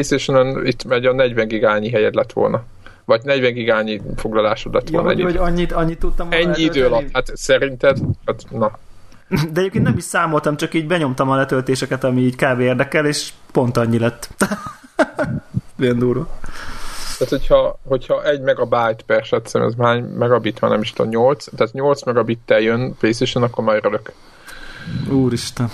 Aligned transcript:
Playstation-on 0.00 0.66
itt 0.66 0.84
megy 0.84 1.06
a 1.06 1.12
40 1.12 1.48
gigányi 1.48 1.90
helyed 1.90 2.14
lett 2.14 2.32
volna. 2.32 2.62
Vagy 3.04 3.20
40 3.24 3.52
gigányi 3.52 4.00
foglalásod 4.16 4.74
lett 4.74 4.88
volna. 4.88 5.12
Ja, 5.16 5.24
hogy 5.24 5.36
annyit, 5.36 5.72
annyit 5.72 5.98
tudtam 5.98 6.28
Ennyi 6.30 6.62
idő 6.62 6.86
alatt, 6.86 7.08
hát 7.12 7.32
szerinted, 7.34 7.98
hát 8.26 8.44
na. 8.50 8.78
De 9.52 9.60
egyébként 9.60 9.84
nem 9.84 9.96
is 9.96 10.04
számoltam, 10.04 10.56
csak 10.56 10.74
így 10.74 10.86
benyomtam 10.86 11.30
a 11.30 11.36
letöltéseket, 11.36 12.04
ami 12.04 12.20
így 12.20 12.36
kb. 12.36 12.60
érdekel, 12.60 13.06
és 13.06 13.32
pont 13.52 13.76
annyi 13.76 13.98
lett. 13.98 14.28
Ilyen 15.78 15.98
durva. 15.98 16.28
Tehát, 17.18 17.28
hogyha, 17.28 17.78
hogyha 17.84 18.24
egy 18.24 18.40
megabyte 18.40 19.02
per 19.06 19.24
setszem, 19.24 19.62
ez 19.62 19.74
már 19.74 20.00
megabit 20.00 20.58
van, 20.58 20.70
nem 20.70 20.80
is 20.80 20.92
tudom, 20.92 21.10
8, 21.10 21.44
tehát 21.56 21.72
8 21.72 22.04
megabittel 22.04 22.60
jön 22.60 22.96
PlayStation, 22.98 23.42
akkor 23.42 23.64
majd 23.64 23.82
rölök. 23.82 24.12
Úristen. 25.10 25.70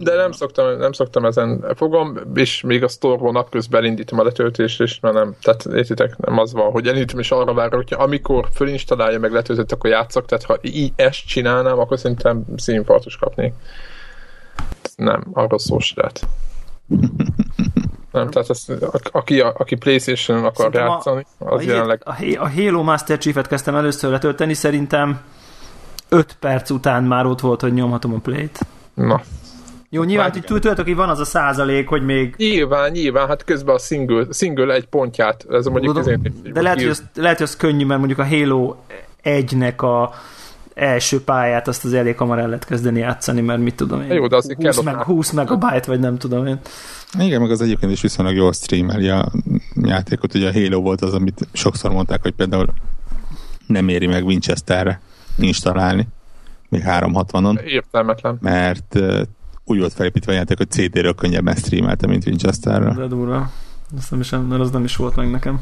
De 0.00 0.14
nem 0.14 0.32
szoktam, 0.32 0.78
nem 0.78 0.92
szoktam 0.92 1.24
ezen 1.24 1.64
fogom, 1.74 2.18
és 2.34 2.60
még 2.60 2.82
a 2.82 2.88
store 2.88 3.30
napközben 3.30 3.84
indítom 3.84 4.18
a 4.18 4.22
letöltést, 4.22 4.80
és 4.80 5.00
mert 5.00 5.14
nem, 5.14 5.34
tehát 5.42 5.64
értitek, 5.64 6.16
nem 6.16 6.38
az 6.38 6.52
van, 6.52 6.70
hogy 6.70 6.86
elindítom, 6.86 7.18
és 7.18 7.30
arra 7.30 7.54
várok, 7.54 7.74
hogy 7.74 7.96
amikor 7.98 8.48
fölinstalálja 8.52 9.18
meg 9.18 9.32
letöltött, 9.32 9.72
akkor 9.72 9.90
játszok, 9.90 10.26
tehát 10.26 10.44
ha 10.44 10.58
így 10.60 10.92
ezt 10.96 11.26
csinálnám, 11.26 11.78
akkor 11.78 11.98
szerintem 11.98 12.44
színfartos 12.56 13.16
kapnék. 13.16 13.52
Nem, 14.96 15.24
arról 15.32 15.58
szó 15.58 15.76
lehet. 15.94 16.26
Nem, 18.12 18.30
tehát 18.30 18.50
ez, 18.50 18.64
aki, 19.12 19.40
aki 19.40 19.76
Playstation-on 19.76 20.44
akar 20.44 20.56
szerintem 20.56 20.86
játszani, 20.86 21.26
az 21.38 21.60
a, 21.60 21.70
jelenleg... 21.70 22.02
A, 22.04 22.10
a 22.38 22.50
Halo 22.50 22.82
Master 22.82 23.18
Chief-et 23.18 23.46
kezdtem 23.46 23.74
először 23.74 24.10
letölteni, 24.10 24.54
szerintem 24.54 25.20
5 26.08 26.36
perc 26.40 26.70
után 26.70 27.04
már 27.04 27.26
ott 27.26 27.40
volt, 27.40 27.60
hogy 27.60 27.72
nyomhatom 27.72 28.14
a 28.14 28.18
play-t. 28.18 28.58
Na, 28.94 29.22
jó, 29.90 30.02
nyilván 30.02 30.30
hogy 30.30 30.42
tudjátok, 30.42 30.84
hogy 30.84 30.96
van 30.96 31.08
az 31.08 31.18
a 31.18 31.24
százalék, 31.24 31.88
hogy 31.88 32.04
még... 32.04 32.34
Nyilván, 32.36 32.90
nyilván, 32.90 33.28
hát 33.28 33.44
közben 33.44 33.74
a 33.74 33.78
single, 33.78 34.26
single 34.32 34.74
egy 34.74 34.86
pontját, 34.86 35.46
ez 35.50 35.66
a 35.66 35.70
mondjuk 35.70 36.02
Tudom, 36.02 36.22
De 36.52 36.62
lehet 36.62 36.78
hogy, 36.78 36.88
az, 36.88 37.02
lehet, 37.14 37.36
hogy 37.36 37.46
az 37.46 37.56
könnyű, 37.56 37.84
mert 37.84 37.98
mondjuk 37.98 38.18
a 38.18 38.26
Halo 38.26 38.74
1-nek 39.24 39.76
a 39.76 40.14
első 40.74 41.22
pályát 41.24 41.68
azt 41.68 41.84
az 41.84 41.92
elég 41.92 42.16
hamar 42.16 42.38
el 42.38 42.46
lehet 42.46 42.64
kezdeni 42.64 42.98
játszani, 42.98 43.40
mert 43.40 43.60
mit 43.60 43.74
tudom 43.74 44.02
én, 44.02 44.12
Jó, 44.12 44.26
de 44.26 44.36
20, 44.36 44.82
meg, 44.82 44.96
20 44.96 45.30
megabyte, 45.30 45.84
vagy 45.86 46.00
nem 46.00 46.18
tudom 46.18 46.46
én. 46.46 46.58
Igen, 47.18 47.40
meg 47.40 47.50
az 47.50 47.60
egyébként 47.60 47.92
is 47.92 48.00
viszonylag 48.00 48.34
jól 48.34 48.52
streameli 48.52 49.08
a 49.08 49.32
játékot. 49.74 50.34
Ugye 50.34 50.48
a 50.48 50.52
Halo 50.52 50.80
volt 50.80 51.00
az, 51.00 51.14
amit 51.14 51.48
sokszor 51.52 51.90
mondták, 51.90 52.22
hogy 52.22 52.32
például 52.32 52.66
nem 53.66 53.88
éri 53.88 54.06
meg 54.06 54.24
Winchesterre 54.24 55.00
installálni, 55.38 56.08
még 56.68 56.82
360-on. 56.86 57.60
Értelmetlen. 57.60 58.38
Mert 58.40 58.98
úgy 59.70 59.78
volt 59.78 59.92
felépítve 59.92 60.32
a 60.32 60.34
játék, 60.34 60.56
hogy 60.56 60.70
CD-ről 60.70 61.14
könnyebben 61.14 61.54
streamelte, 61.54 62.06
mint 62.06 62.26
Winchesterre. 62.26 62.94
De 62.94 63.06
durva. 63.06 63.50
Azt 63.96 64.10
nem 64.10 64.20
is, 64.20 64.30
mert 64.30 64.60
az 64.60 64.70
nem 64.70 64.84
is 64.84 64.96
volt 64.96 65.16
meg 65.16 65.30
nekem. 65.30 65.60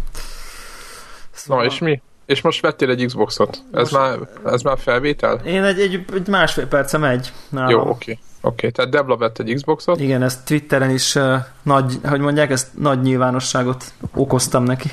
Szóval... 1.31 1.65
Na 1.65 1.71
és 1.71 1.79
mi? 1.79 2.03
És 2.27 2.41
most 2.41 2.61
vettél 2.61 2.91
egy 2.91 3.07
Xboxot? 3.07 3.62
Ez, 3.73 3.91
már, 3.91 4.19
ez 4.45 4.62
már 4.62 4.79
felvétel? 4.79 5.41
Én 5.45 5.62
egy, 5.62 5.81
egy, 5.81 6.05
egy 6.15 6.27
másfél 6.29 6.67
perce 6.67 6.99
megy. 6.99 7.33
Nálam. 7.49 7.71
Jó, 7.71 7.81
oké. 7.81 7.89
Okay. 7.91 8.19
Oké, 8.41 8.55
okay, 8.57 8.71
tehát 8.71 8.91
Debla 8.91 9.17
vett 9.17 9.39
egy 9.39 9.55
Xboxot. 9.55 10.01
Igen, 10.01 10.23
ezt 10.23 10.45
Twitteren 10.45 10.91
is 10.91 11.15
uh, 11.15 11.34
nagy, 11.62 11.99
hogy 12.05 12.21
mondják, 12.21 12.51
ezt 12.51 12.79
nagy 12.79 13.01
nyilvánosságot 13.01 13.93
okoztam 14.15 14.62
neki. 14.62 14.91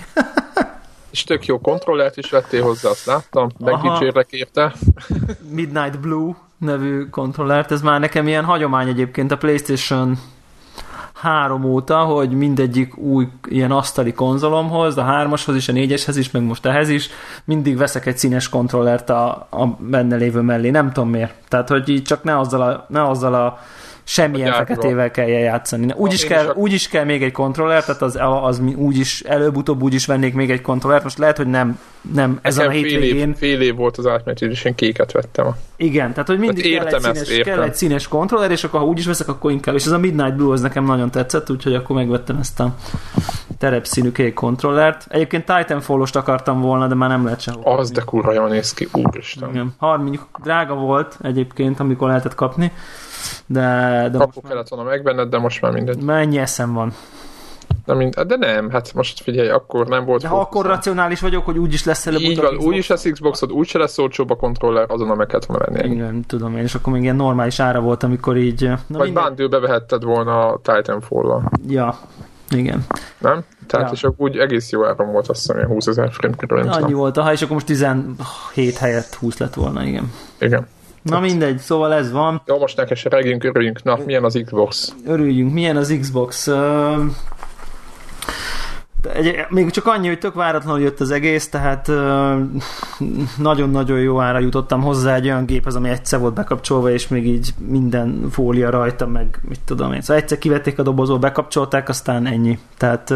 És 1.11 1.23
tök 1.23 1.45
jó 1.45 1.59
kontrollert 1.59 2.17
is 2.17 2.29
vettél 2.29 2.63
hozzá, 2.63 2.89
azt 2.89 3.05
láttam. 3.05 3.51
Megdicsérlek 3.59 4.31
érte. 4.31 4.73
Midnight 5.49 5.99
Blue 5.99 6.35
nevű 6.63 7.09
kontrollert, 7.09 7.71
ez 7.71 7.81
már 7.81 7.99
nekem 7.99 8.27
ilyen 8.27 8.43
hagyomány 8.43 8.87
egyébként 8.87 9.31
a 9.31 9.37
PlayStation 9.37 10.17
3 11.23 11.63
óta, 11.63 11.97
hogy 11.97 12.31
mindegyik 12.31 12.97
új 12.97 13.27
ilyen 13.47 13.71
asztali 13.71 14.13
konzolomhoz, 14.13 14.97
a 14.97 15.03
3-ashoz 15.03 15.53
is, 15.55 15.69
a 15.69 15.73
4-eshez 15.73 16.15
is, 16.17 16.31
meg 16.31 16.43
most 16.43 16.65
ehhez 16.65 16.89
is, 16.89 17.09
mindig 17.45 17.77
veszek 17.77 18.05
egy 18.05 18.17
színes 18.17 18.49
kontrollert 18.49 19.09
a, 19.09 19.47
a 19.49 19.65
benne 19.79 20.15
lévő 20.15 20.41
mellé, 20.41 20.69
nem 20.69 20.91
tudom 20.91 21.09
miért. 21.09 21.33
Tehát, 21.47 21.69
hogy 21.69 21.89
így 21.89 22.03
csak 22.03 22.23
ne 22.23 22.39
azzal 22.39 22.61
a, 22.61 22.85
ne 22.89 23.07
azzal 23.07 23.33
a 23.33 23.59
semmilyen 24.03 24.53
feketével 24.53 25.11
kell 25.11 25.27
játszani. 25.27 25.93
Úgy 25.95 26.13
is, 26.13 26.25
kell, 26.25 26.53
úgy 26.55 26.73
is 26.73 26.87
kell 26.87 27.03
még 27.03 27.23
egy 27.23 27.31
kontroller, 27.31 27.85
tehát 27.85 28.01
az, 28.01 28.17
az 28.41 28.61
úgy 28.75 28.97
is, 28.97 29.21
előbb-utóbb 29.21 29.81
úgy 29.81 29.93
is 29.93 30.05
vennék 30.05 30.33
még 30.33 30.51
egy 30.51 30.61
kontrollert. 30.61 31.03
Most 31.03 31.17
lehet, 31.17 31.37
hogy 31.37 31.47
nem, 31.47 31.79
nem 32.13 32.39
ezen 32.41 32.67
a 32.67 32.69
hétvégén. 32.69 33.35
Fél 33.35 33.49
év, 33.51 33.59
fél 33.59 33.61
év 33.61 33.75
volt 33.75 33.97
az 33.97 34.07
átmenet, 34.07 34.41
és 34.41 34.63
én 34.63 34.75
kéket 34.75 35.11
vettem. 35.11 35.55
Igen, 35.75 36.11
tehát 36.11 36.27
hogy 36.27 36.39
mindig 36.39 36.77
hát 36.77 36.87
kell, 36.87 37.11
egy 37.11 37.15
színes, 37.15 37.43
kell 37.43 37.61
egy 37.61 37.75
színes 37.75 38.07
kontroller, 38.07 38.51
és 38.51 38.63
akkor 38.63 38.79
ha 38.79 38.85
úgy 38.85 38.99
is 38.99 39.05
veszek, 39.05 39.27
akkor 39.27 39.51
inkább. 39.51 39.75
És 39.75 39.85
ez 39.85 39.91
a 39.91 39.97
Midnight 39.97 40.35
Blue 40.35 40.53
az 40.53 40.61
nekem 40.61 40.85
nagyon 40.85 41.11
tetszett, 41.11 41.49
úgyhogy 41.49 41.75
akkor 41.75 41.95
megvettem 41.95 42.37
ezt 42.37 42.59
a 42.59 42.75
terepszínű 43.57 44.11
kék 44.11 44.33
kontrollert. 44.33 45.05
Egyébként 45.09 45.45
Titanfall-ost 45.45 46.15
akartam 46.15 46.61
volna, 46.61 46.87
de 46.87 46.95
már 46.95 47.09
nem 47.09 47.23
lehet 47.23 47.41
sem. 47.41 47.55
Az 47.63 47.91
de 47.91 48.01
kurva 48.05 48.33
jól 48.33 48.47
néz 48.47 48.73
ki, 48.73 48.87
úristen. 48.93 49.49
Igen. 49.49 49.73
30 49.77 50.21
drága 50.43 50.75
volt 50.75 51.17
egyébként, 51.21 51.79
amikor 51.79 52.07
lehetett 52.07 52.35
kapni. 52.35 52.71
De, 53.45 54.09
de 54.11 54.17
Kapu 54.17 54.41
kellett 54.41 54.67
volna 54.67 54.89
megvenned, 54.89 55.29
de 55.29 55.37
most 55.37 55.61
már 55.61 55.71
mindegy. 55.71 56.01
Mennyi 56.01 56.37
eszem 56.37 56.73
van? 56.73 56.93
De, 57.85 57.93
mind, 57.93 58.19
de 58.19 58.35
nem, 58.35 58.69
hát 58.69 58.93
most 58.93 59.21
figyelj, 59.21 59.49
akkor 59.49 59.87
nem 59.87 60.05
volt. 60.05 60.21
De 60.21 60.27
ha 60.27 60.39
akkor 60.39 60.65
racionális 60.65 61.19
vagyok, 61.19 61.45
hogy 61.45 61.57
úgyis 61.57 61.83
lesz 61.83 62.07
előbb 62.07 62.21
Így 62.21 62.41
van, 62.41 62.57
úgyis 62.57 62.87
lesz 62.87 63.09
Xboxod, 63.11 63.51
úgyse 63.51 63.77
lesz 63.77 63.97
olcsóbb 63.97 64.29
a 64.29 64.35
kontroller, 64.35 64.85
azonnal 64.87 65.15
meg 65.15 65.27
kellett 65.27 65.45
volna 65.45 65.65
venni. 65.65 65.93
Igen, 65.93 66.23
tudom 66.27 66.57
én, 66.57 66.63
és 66.63 66.75
akkor 66.75 66.93
még 66.93 67.01
ilyen 67.01 67.15
normális 67.15 67.59
ára 67.59 67.79
volt, 67.79 68.03
amikor 68.03 68.37
így... 68.37 68.61
Na 68.61 68.97
Vagy 68.97 69.05
minden... 69.05 69.23
bundle 69.23 69.47
bevehetted 69.47 70.03
volna 70.03 70.47
a 70.47 70.59
Titanfall-ra. 70.61 71.41
Ja, 71.67 71.97
igen. 72.49 72.85
Nem? 73.17 73.43
Tehát 73.67 73.87
ja. 73.87 73.93
és 73.93 74.03
akkor 74.03 74.29
úgy 74.29 74.37
egész 74.37 74.71
jó 74.71 74.85
áron 74.85 75.11
volt, 75.11 75.27
azt 75.27 75.39
hiszem, 75.47 75.67
20 75.67 75.87
ezer 75.87 76.11
forint 76.11 76.35
körül. 76.35 76.69
Annyi 76.69 76.93
volt, 76.93 77.17
ha 77.17 77.31
és 77.31 77.41
akkor 77.41 77.53
most 77.53 77.65
17 77.65 78.77
helyett 78.77 79.13
20 79.13 79.37
lett 79.37 79.53
volna, 79.53 79.83
igen. 79.83 80.11
Igen. 80.39 80.67
Na 81.03 81.19
mindegy, 81.19 81.57
szóval 81.57 81.93
ez 81.93 82.11
van. 82.11 82.41
Jó, 82.45 82.59
most 82.59 82.77
neked 82.77 82.97
se 82.97 83.09
reggünk, 83.09 83.43
örüljünk. 83.43 83.83
Na, 83.83 83.99
milyen 84.05 84.23
az 84.23 84.41
Xbox? 84.45 84.93
Örüljünk, 85.05 85.53
milyen 85.53 85.77
az 85.77 85.97
Xbox? 85.99 86.47
Egy, 89.13 89.45
még 89.49 89.71
csak 89.71 89.87
annyi, 89.87 90.07
hogy 90.07 90.19
tök 90.19 90.33
váratlanul 90.33 90.81
jött 90.81 90.99
az 90.99 91.11
egész, 91.11 91.49
tehát 91.49 91.91
nagyon-nagyon 93.37 93.99
jó 93.99 94.21
ára 94.21 94.39
jutottam 94.39 94.81
hozzá 94.81 95.15
egy 95.15 95.25
olyan 95.25 95.45
géphez, 95.45 95.75
ami 95.75 95.89
egyszer 95.89 96.19
volt 96.19 96.33
bekapcsolva, 96.33 96.91
és 96.91 97.07
még 97.07 97.27
így 97.27 97.53
minden 97.67 98.27
fólia 98.31 98.69
rajta, 98.69 99.07
meg 99.07 99.39
mit 99.49 99.59
tudom 99.65 99.93
én. 99.93 100.01
Szóval 100.01 100.21
egyszer 100.21 100.37
kivették 100.37 100.79
a 100.79 100.83
dobozból, 100.83 101.17
bekapcsolták, 101.17 101.89
aztán 101.89 102.25
ennyi. 102.25 102.59
Tehát 102.77 103.13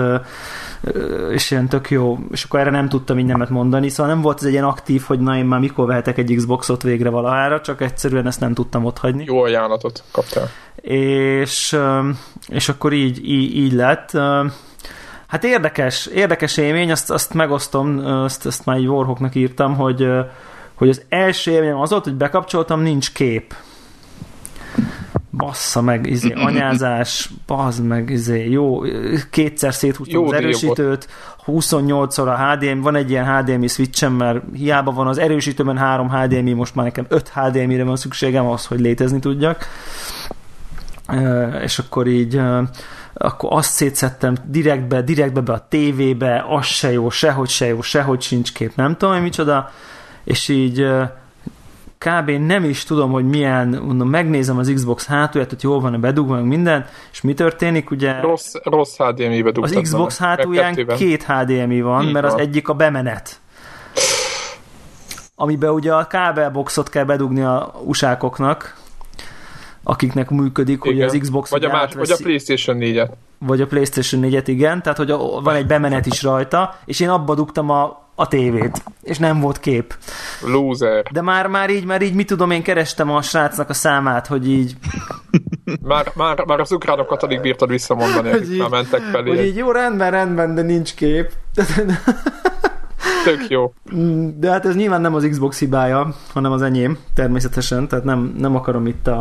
és 1.32 1.52
ilyen 1.52 1.68
tök 1.68 1.90
jó, 1.90 2.18
és 2.32 2.44
akkor 2.44 2.60
erre 2.60 2.70
nem 2.70 2.90
tudtam 2.90 3.16
mindenmet 3.16 3.50
mondani, 3.50 3.90
szóval 3.90 4.14
nem 4.14 4.22
volt 4.22 4.38
ez 4.38 4.46
egy 4.46 4.52
ilyen 4.52 4.64
aktív, 4.64 5.04
hogy 5.08 5.20
na 5.20 5.38
én 5.38 5.46
már 5.46 5.60
mikor 5.60 5.88
vehetek 5.88 6.18
egy 6.18 6.34
Xboxot 6.36 6.84
végre 6.84 7.10
valahára, 7.10 7.62
csak 7.62 7.82
egyszerűen 7.82 8.28
ezt 8.28 8.40
nem 8.40 8.54
tudtam 8.54 8.86
ott 8.86 8.98
hagyni. 8.98 9.24
Jó 9.28 9.42
ajánlatot 9.42 10.04
kaptál. 10.12 10.50
És, 10.82 11.78
és 12.48 12.70
akkor 12.70 12.94
így, 12.94 13.30
így, 13.30 13.56
így 13.56 13.74
lett. 13.74 14.12
Hát 15.28 15.44
érdekes, 15.44 16.06
érdekes 16.06 16.58
élmény, 16.58 16.92
azt, 16.92 17.12
azt 17.12 17.34
megosztom, 17.34 18.06
azt, 18.06 18.46
azt 18.46 18.66
már 18.66 18.78
egy 18.78 18.88
Warhawknak 18.88 19.36
írtam, 19.36 19.76
hogy, 19.76 20.08
hogy 20.74 20.90
az 20.90 21.02
első 21.10 21.52
élményem 21.52 21.80
az 21.80 21.90
volt, 21.90 22.04
hogy 22.04 22.16
bekapcsoltam, 22.16 22.82
nincs 22.82 23.12
kép. 23.12 23.56
Bassza 25.32 25.82
meg, 25.82 26.06
izé, 26.06 26.32
anyázás, 26.32 27.30
bazd 27.46 27.86
meg, 27.86 28.10
izé, 28.10 28.50
jó, 28.50 28.82
kétszer 29.30 29.74
széthúztam 29.74 30.24
az 30.24 30.34
erősítőt, 30.34 31.08
28-szor 31.46 32.28
a 32.28 32.38
HDMI, 32.38 32.82
van 32.82 32.96
egy 32.96 33.10
ilyen 33.10 33.38
HDMI 33.38 33.68
switchem, 33.68 34.14
mert 34.14 34.44
hiába 34.54 34.92
van 34.92 35.08
az 35.08 35.18
erősítőben 35.18 35.78
három 35.78 36.10
HDMI, 36.10 36.54
most 36.54 36.76
már 36.76 36.86
nekem 36.86 37.06
5 37.10 37.32
HDMI-re 37.34 37.84
van 37.84 37.96
szükségem 37.96 38.48
az, 38.48 38.66
hogy 38.66 38.80
létezni 38.80 39.20
tudjak. 39.20 39.66
És 41.64 41.80
akkor 41.80 42.08
így 42.08 42.42
akkor 43.18 43.50
azt 43.54 43.72
szétszettem 43.72 44.36
direktbe, 44.46 45.02
direktbe 45.02 45.42
be 45.42 45.54
a 45.54 45.68
tévébe, 45.70 46.46
az 46.50 46.66
se 46.66 46.92
jó, 46.92 47.10
sehogy 47.10 47.50
se 47.50 47.66
jó, 47.66 47.82
sehogy 47.82 48.22
sincs 48.22 48.54
kép, 48.54 48.76
nem 48.76 48.98
tudom, 48.98 49.14
hogy 49.14 49.24
micsoda, 49.24 49.72
és 50.24 50.48
így 50.48 50.88
kb. 51.98 52.30
nem 52.30 52.64
is 52.64 52.84
tudom, 52.84 53.12
hogy 53.12 53.26
milyen, 53.26 53.68
mondom, 53.68 54.10
megnézem 54.10 54.58
az 54.58 54.72
Xbox 54.74 55.06
hátulját, 55.06 55.50
hogy 55.50 55.64
jól 55.64 55.80
van-e 55.80 55.98
bedugva, 55.98 56.36
meg 56.36 56.44
minden, 56.44 56.86
és 57.12 57.22
mi 57.22 57.34
történik, 57.34 57.92
ugye... 57.92 58.20
Rossz, 58.20 58.54
rossz 58.64 58.96
HDMI-be 58.98 59.52
Az 59.62 59.78
Xbox 59.82 60.18
hátulján 60.18 60.88
két 60.98 61.24
HDMI 61.24 61.82
van, 61.82 62.04
Így 62.04 62.14
mert 62.14 62.26
van. 62.26 62.36
az 62.36 62.42
egyik 62.42 62.70
a 62.70 62.74
bemenet. 62.74 63.40
Amiben 65.36 65.70
ugye 65.70 65.94
a 65.94 66.08
kábelboxot 66.08 66.90
kell 66.90 67.04
bedugni 67.04 67.42
a 67.42 67.74
usákoknak, 67.84 68.76
akiknek 69.90 70.30
működik, 70.30 70.80
igen. 70.84 70.94
hogy 70.94 71.02
az 71.02 71.18
Xbox 71.20 71.50
vagy 71.50 71.64
a, 71.64 71.72
más, 71.72 71.94
vagy 71.94 72.12
a 72.12 72.18
PlayStation 72.22 72.78
4-et. 72.80 73.10
Vagy 73.38 73.62
a 73.62 73.68
PlayStation 73.68 74.22
4-et, 74.26 74.44
igen, 74.46 74.82
tehát 74.82 74.98
hogy 74.98 75.12
a, 75.12 75.18
van 75.42 75.56
egy 75.56 75.66
bemenet 75.66 76.06
is 76.06 76.24
rajta, 76.24 76.80
és 76.86 77.00
én 77.00 77.10
abba 77.10 77.36
dugtam 77.36 77.70
a, 77.70 78.06
a 78.16 78.28
tévét, 78.28 78.84
és 79.02 79.18
nem 79.18 79.40
volt 79.40 79.60
kép. 79.60 79.96
Loser. 80.46 81.04
De 81.12 81.22
már, 81.22 81.48
már 81.48 81.70
így, 81.70 81.86
már 81.86 82.02
így, 82.02 82.14
mit 82.14 82.28
tudom, 82.28 82.52
én 82.52 82.64
kerestem 82.64 83.12
a 83.12 83.22
srácnak 83.22 83.70
a 83.70 83.74
számát, 83.74 84.28
hogy 84.28 84.50
így 84.50 84.76
Már, 85.82 86.12
már, 86.16 86.44
már 86.46 86.60
az 86.60 86.72
ukránokat 86.72 87.24
alig 87.24 87.42
bírtad 87.42 87.70
visszamondani, 87.70 88.30
Hogy 88.30 88.38
akik 88.40 88.52
így- 88.52 88.60
már 88.60 88.70
mentek 88.70 89.02
felé. 89.02 89.30
Hogy 89.30 89.46
így 89.46 89.56
jó, 89.56 89.72
rendben, 89.72 90.12
rendben, 90.12 90.56
de 90.56 90.62
nincs 90.62 90.94
kép. 90.94 91.32
Tök 93.24 93.50
jó. 93.50 93.74
De 94.38 94.52
hát 94.52 94.66
ez 94.66 94.76
nyilván 94.76 95.02
nem 95.02 95.16
az 95.16 95.28
Xbox 95.30 95.60
hibája, 95.60 96.14
hanem 96.34 96.52
az 96.52 96.62
enyém, 96.62 96.98
természetesen, 97.14 97.88
tehát 97.88 98.06
nem, 98.06 98.36
nem 98.38 98.56
akarom 98.56 98.88
itt 98.88 99.08
a, 99.08 99.20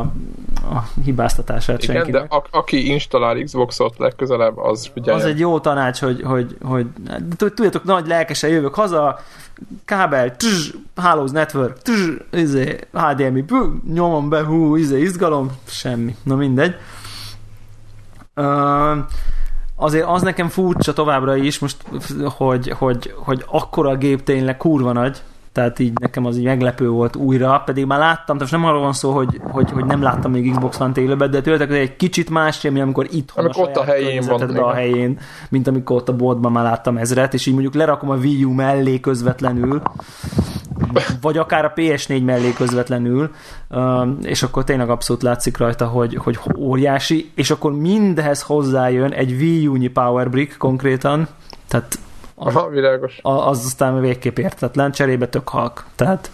a 0.62 1.00
hibáztatását 1.04 1.82
Igen, 1.82 1.96
senkinek. 1.96 2.28
de 2.28 2.36
a, 2.36 2.44
aki 2.50 2.90
installál 2.90 3.42
Xboxot 3.42 3.98
legközelebb, 3.98 4.58
az 4.58 4.90
figyeljen. 4.92 5.22
Az 5.22 5.28
egy 5.28 5.38
jó 5.38 5.58
tanács, 5.60 6.00
hogy, 6.00 6.22
hogy, 6.22 6.56
hogy 6.62 6.86
tudjátok, 7.36 7.84
nagy 7.84 8.06
lelkesen 8.06 8.50
jövök 8.50 8.74
haza, 8.74 9.20
kábel, 9.84 10.36
tz, 10.36 10.74
Halows 10.96 11.30
Network, 11.30 11.82
tz, 11.82 12.10
izé, 12.32 12.78
HDMI, 12.92 13.42
pü, 13.42 13.56
nyomom 13.92 14.28
be, 14.28 14.44
hú, 14.44 14.76
izé, 14.76 15.00
izgalom, 15.00 15.50
semmi. 15.68 16.16
Na 16.22 16.36
mindegy. 16.36 16.74
Uh, 18.36 18.96
azért 19.76 20.06
az 20.06 20.22
nekem 20.22 20.48
furcsa 20.48 20.92
továbbra 20.92 21.36
is, 21.36 21.58
most, 21.58 21.76
hogy, 22.36 22.70
hogy, 22.70 23.14
hogy 23.16 23.44
akkora 23.46 23.90
a 23.90 23.96
gép 23.96 24.22
tényleg 24.22 24.56
kurva 24.56 24.92
nagy, 24.92 25.22
tehát 25.52 25.78
így 25.78 25.92
nekem 26.00 26.24
az 26.24 26.36
így 26.36 26.44
meglepő 26.44 26.88
volt 26.88 27.16
újra, 27.16 27.62
pedig 27.64 27.86
már 27.86 27.98
láttam, 27.98 28.36
tehát 28.38 28.52
nem 28.52 28.64
arról 28.64 28.80
van 28.80 28.92
szó, 28.92 29.12
hogy, 29.12 29.40
hogy, 29.42 29.70
hogy 29.70 29.84
nem 29.84 30.02
láttam 30.02 30.30
még 30.30 30.50
Xbox 30.50 30.80
One 30.80 30.92
élőben, 30.96 31.30
de 31.30 31.40
tőletek 31.40 31.70
egy 31.70 31.96
kicsit 31.96 32.30
más 32.30 32.58
semmi, 32.58 32.80
amikor 32.80 33.06
itthon 33.10 33.44
Amikor 33.44 33.68
ott 33.68 33.76
a 33.76 33.84
helyén 33.84 34.22
van, 34.26 34.56
a 34.56 34.72
helyén, 34.72 35.18
mint 35.48 35.66
amikor 35.66 35.96
ott 35.96 36.08
a 36.08 36.16
boltban 36.16 36.52
már 36.52 36.64
láttam 36.64 36.96
ezret, 36.96 37.34
és 37.34 37.46
így 37.46 37.52
mondjuk 37.52 37.74
lerakom 37.74 38.10
a 38.10 38.14
Wii 38.14 38.44
U 38.44 38.52
mellé 38.52 39.00
közvetlenül, 39.00 39.82
vagy 41.20 41.38
akár 41.38 41.64
a 41.64 41.72
PS4 41.76 42.24
mellé 42.24 42.52
közvetlenül, 42.52 43.30
um, 43.70 44.18
és 44.22 44.42
akkor 44.42 44.64
tényleg 44.64 44.90
abszolút 44.90 45.22
látszik 45.22 45.56
rajta, 45.56 45.86
hogy, 45.86 46.14
hogy 46.14 46.38
óriási, 46.56 47.30
és 47.34 47.50
akkor 47.50 47.72
mindehhez 47.72 48.42
hozzájön 48.42 49.12
egy 49.12 49.32
Wii 49.32 49.66
U-nyi 49.66 49.88
Power 49.88 50.30
Brick 50.30 50.56
konkrétan, 50.56 51.28
tehát 51.68 51.98
az, 52.34 52.54
Aha, 52.54 52.68
világos. 52.68 53.18
az 53.22 53.64
aztán 53.64 54.00
végképp 54.00 54.38
értetlen, 54.38 54.92
cserébe 54.92 55.28
tök 55.28 55.48
halk. 55.48 55.84
Tehát 55.94 56.30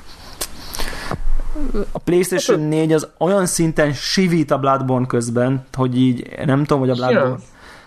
a 1.92 1.98
PlayStation 1.98 2.60
4 2.60 2.92
az 2.92 3.08
olyan 3.18 3.46
szinten 3.46 3.92
sivít 3.92 4.50
a 4.50 4.58
Bloodborne 4.58 5.06
közben, 5.06 5.64
hogy 5.72 5.98
így 5.98 6.28
nem 6.44 6.64
tudom, 6.64 6.78
hogy 6.78 6.90
a 6.90 6.94
Bloodborne... 6.94 7.36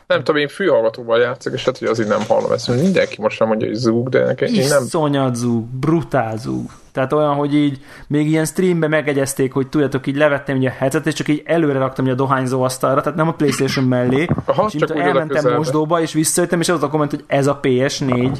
Nem 0.07 0.23
tudom, 0.23 0.41
én 0.41 0.47
fülhallgatóval 0.47 1.19
játszok, 1.19 1.53
és 1.53 1.65
hát, 1.65 1.77
hogy 1.77 1.87
azért 1.87 2.09
nem 2.09 2.21
hallom 2.27 2.51
ezt. 2.51 2.67
Mindenki 2.81 3.21
most 3.21 3.39
nem 3.39 3.47
mondja, 3.47 3.67
hogy 3.67 3.75
zúg, 3.75 4.09
de 4.09 4.23
nekem, 4.23 4.53
én 4.53 4.67
nem... 4.67 4.83
Iszonyat 4.83 5.35
zúg, 5.35 5.65
brutál 5.65 6.37
zúg. 6.37 6.69
Tehát 6.91 7.13
olyan, 7.13 7.33
hogy 7.33 7.55
így 7.55 7.79
még 8.07 8.27
ilyen 8.27 8.45
streambe 8.45 8.87
megegyezték, 8.87 9.53
hogy 9.53 9.67
tudjátok, 9.67 10.07
így 10.07 10.15
levettem 10.15 10.55
így 10.55 10.65
a 10.65 10.69
headset, 10.69 11.07
és 11.07 11.13
csak 11.13 11.27
így 11.27 11.41
előre 11.45 11.79
raktam 11.79 12.05
így 12.05 12.11
a 12.11 12.15
dohányzó 12.15 12.61
asztalra, 12.61 13.01
tehát 13.01 13.17
nem 13.17 13.27
a 13.27 13.33
Playstation 13.33 13.85
mellé. 13.85 14.27
Aha, 14.45 14.65
és 14.67 14.73
így 14.73 14.79
csak 14.79 14.89
oda 14.89 15.01
elmentem 15.01 15.53
mosdóba, 15.53 16.01
és 16.01 16.13
visszajöttem, 16.13 16.59
és 16.59 16.69
az 16.69 16.83
a 16.83 16.89
komment, 16.89 17.11
hogy 17.11 17.23
ez 17.27 17.47
a 17.47 17.59
PS4. 17.63 18.37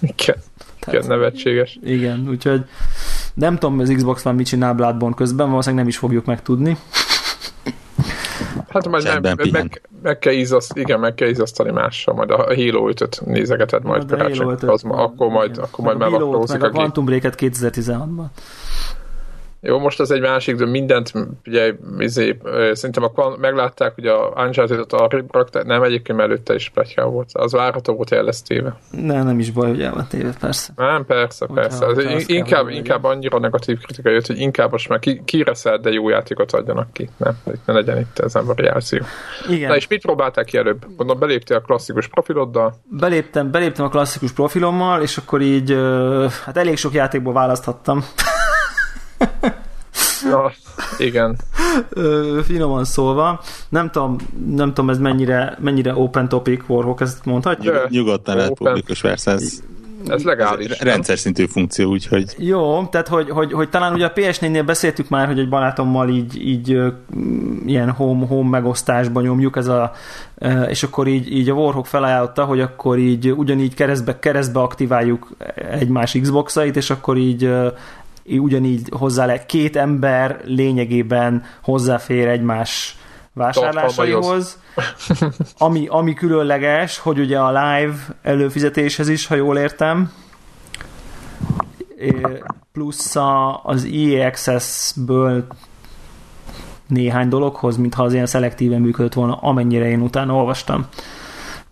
Igen, 0.00 0.36
igen, 0.86 1.04
nevetséges. 1.06 1.78
Igen, 1.84 2.26
úgyhogy 2.28 2.64
nem 3.34 3.58
tudom, 3.58 3.78
az 3.78 3.92
Xbox 3.96 4.22
van 4.22 4.34
mit 4.34 4.46
csinál 4.46 4.74
Bloodborne 4.74 5.14
közben, 5.14 5.48
valószínűleg 5.48 5.84
nem 5.84 5.92
is 5.92 5.98
fogjuk 5.98 6.24
megtudni. 6.24 6.76
Hát 8.72 8.88
majd 8.88 9.02
nem, 9.02 9.12
Csendben 9.12 9.34
meg, 9.36 9.46
pihen. 9.46 9.62
meg, 9.66 9.82
meg, 10.02 10.18
kell 10.18 10.32
ízaszt, 10.32 10.76
igen, 10.76 11.00
meg 11.00 11.14
kell 11.14 11.28
ízasztani 11.28 11.70
mással, 11.70 12.14
majd 12.14 12.30
a 12.30 12.36
Halo 12.36 12.90
5-öt 12.92 13.22
nézegeted 13.24 13.82
majd 13.82 14.02
Halo 14.02 14.16
karácsony, 14.16 14.54
5-öt, 14.56 14.70
az, 14.70 14.82
ma- 14.82 14.96
akkor 14.96 15.28
majd, 15.28 15.50
igen. 15.50 15.64
akkor 15.64 15.84
majd 15.84 15.98
Meg 15.98 16.06
a 16.06 16.10
mellakrózik 16.10 16.34
Halo-t, 16.34 16.50
a 16.50 16.52
meg 16.52 16.62
a 16.62 16.66
gép. 16.66 16.74
Quantum 16.74 17.04
Break-et 17.04 17.34
2016-ban. 17.38 18.24
Jó, 19.64 19.78
most 19.78 20.00
az 20.00 20.10
egy 20.10 20.20
másik, 20.20 20.56
de 20.56 20.66
mindent, 20.66 21.12
ugye, 21.46 21.74
izé, 21.98 22.38
szerintem 22.72 23.02
akkor 23.02 23.36
meglátták, 23.38 23.94
hogy 23.94 24.06
a 24.06 24.32
Uncharted-ot 24.36 24.92
arrébb 24.92 25.34
rakták, 25.34 25.64
nem, 25.64 25.82
egyébként 25.82 26.20
előtte 26.20 26.54
is 26.54 26.68
pletykál 26.68 27.06
volt. 27.06 27.30
Az 27.32 27.52
várható 27.52 27.94
volt 27.94 28.12
elesztéve. 28.12 28.78
Ne, 28.90 29.22
nem 29.22 29.38
is 29.38 29.50
baj, 29.50 29.68
hogy 29.68 29.82
el 29.82 29.92
van 29.92 30.06
téve, 30.08 30.32
persze. 30.40 30.72
Nem, 30.76 31.06
persze, 31.06 31.46
Hogyha- 31.46 31.62
persze. 31.62 31.86
Kell, 31.86 32.20
inkább, 32.26 32.64
hogy 32.64 32.74
inkább 32.74 33.04
annyira 33.04 33.38
negatív 33.38 33.78
kritika 33.78 34.10
jött, 34.10 34.26
hogy 34.26 34.38
inkább 34.38 34.70
most 34.70 34.88
már 34.88 34.98
ki, 34.98 35.22
kireszel, 35.24 35.78
de 35.78 35.90
jó 35.90 36.08
játékot 36.08 36.52
adjanak 36.52 36.92
ki. 36.92 37.08
Nem, 37.16 37.36
ne 37.66 37.72
legyen 37.72 37.98
itt 37.98 38.18
ez 38.18 38.34
a 38.34 38.44
variáció. 38.44 38.98
Igen. 39.48 39.68
Na 39.68 39.76
és 39.76 39.88
mit 39.88 40.02
próbálták 40.02 40.44
ki 40.44 40.56
előbb? 40.56 40.86
Gondolom 40.86 41.18
beléptél 41.18 41.56
a 41.56 41.60
klasszikus 41.60 42.08
profiloddal. 42.08 42.74
beléptem, 42.84 43.50
beléptem 43.50 43.84
a 43.84 43.88
klasszikus 43.88 44.32
profilommal, 44.32 45.02
és 45.02 45.16
akkor 45.16 45.40
így, 45.40 45.76
hát 46.44 46.56
elég 46.56 46.76
sok 46.76 46.92
játékból 46.92 47.32
választhattam. 47.32 48.04
Na, 50.30 50.52
igen. 50.98 51.36
Ö, 51.88 52.40
finoman 52.44 52.84
szólva. 52.84 53.40
Nem 53.68 53.90
tudom, 53.90 54.16
nem 54.46 54.68
tudom 54.68 54.90
ez 54.90 54.98
mennyire, 54.98 55.56
mennyire 55.60 55.94
open 55.94 56.28
topic, 56.28 56.62
Warhawk, 56.66 57.00
ezt 57.00 57.24
mondhatjuk? 57.24 57.74
De- 57.74 57.86
Nyugodtan 57.88 58.36
lehet 58.36 58.52
publikus 58.52 59.00
verse, 59.00 59.30
ez, 59.30 59.62
legális. 60.24 60.70
ez 60.70 60.78
rendszer 60.78 61.18
szintű 61.18 61.46
funkció, 61.46 61.90
úgyhogy 61.90 62.34
Jó, 62.38 62.84
tehát 62.90 63.08
hogy, 63.08 63.30
hogy, 63.30 63.52
hogy 63.52 63.68
talán 63.68 63.92
ugye 63.92 64.06
a 64.06 64.12
PS4-nél 64.12 64.62
beszéltük 64.66 65.08
már, 65.08 65.26
hogy 65.26 65.38
egy 65.38 65.48
barátommal 65.48 66.08
így, 66.08 66.46
így 66.46 66.78
ilyen 67.66 67.90
home, 67.90 68.26
home 68.26 68.48
megosztásban 68.48 69.22
nyomjuk, 69.22 69.56
ez 69.56 69.66
a, 69.66 69.92
és 70.68 70.82
akkor 70.82 71.06
így, 71.06 71.32
így 71.32 71.48
a 71.48 71.54
Warhawk 71.54 71.86
felajánlotta, 71.86 72.44
hogy 72.44 72.60
akkor 72.60 72.98
így 72.98 73.30
ugyanígy 73.30 73.74
keresztbe, 73.74 74.18
keresztbe 74.18 74.60
aktiváljuk 74.60 75.28
egymás 75.70 76.18
Xbox-ait, 76.20 76.76
és 76.76 76.90
akkor 76.90 77.16
így 77.16 77.50
ugyanígy 78.24 78.88
hozzá 78.98 79.26
lehet, 79.26 79.46
két 79.46 79.76
ember 79.76 80.40
lényegében 80.44 81.44
hozzáfér 81.62 82.28
egymás 82.28 82.96
vásárlásaihoz. 83.32 84.60
Ami, 85.58 85.86
ami 85.86 86.14
különleges, 86.14 86.98
hogy 86.98 87.18
ugye 87.18 87.38
a 87.38 87.48
live 87.48 87.94
előfizetéshez 88.22 89.08
is, 89.08 89.26
ha 89.26 89.34
jól 89.34 89.58
értem, 89.58 90.12
plusz 92.72 93.16
a, 93.16 93.60
az 93.64 93.84
EA 93.84 94.26
Access-ből 94.26 95.46
néhány 96.86 97.28
dologhoz, 97.28 97.76
mintha 97.76 98.02
az 98.02 98.12
ilyen 98.12 98.26
szelektíven 98.26 98.80
működött 98.80 99.12
volna, 99.14 99.34
amennyire 99.34 99.88
én 99.88 100.00
utána 100.00 100.34
olvastam. 100.34 100.86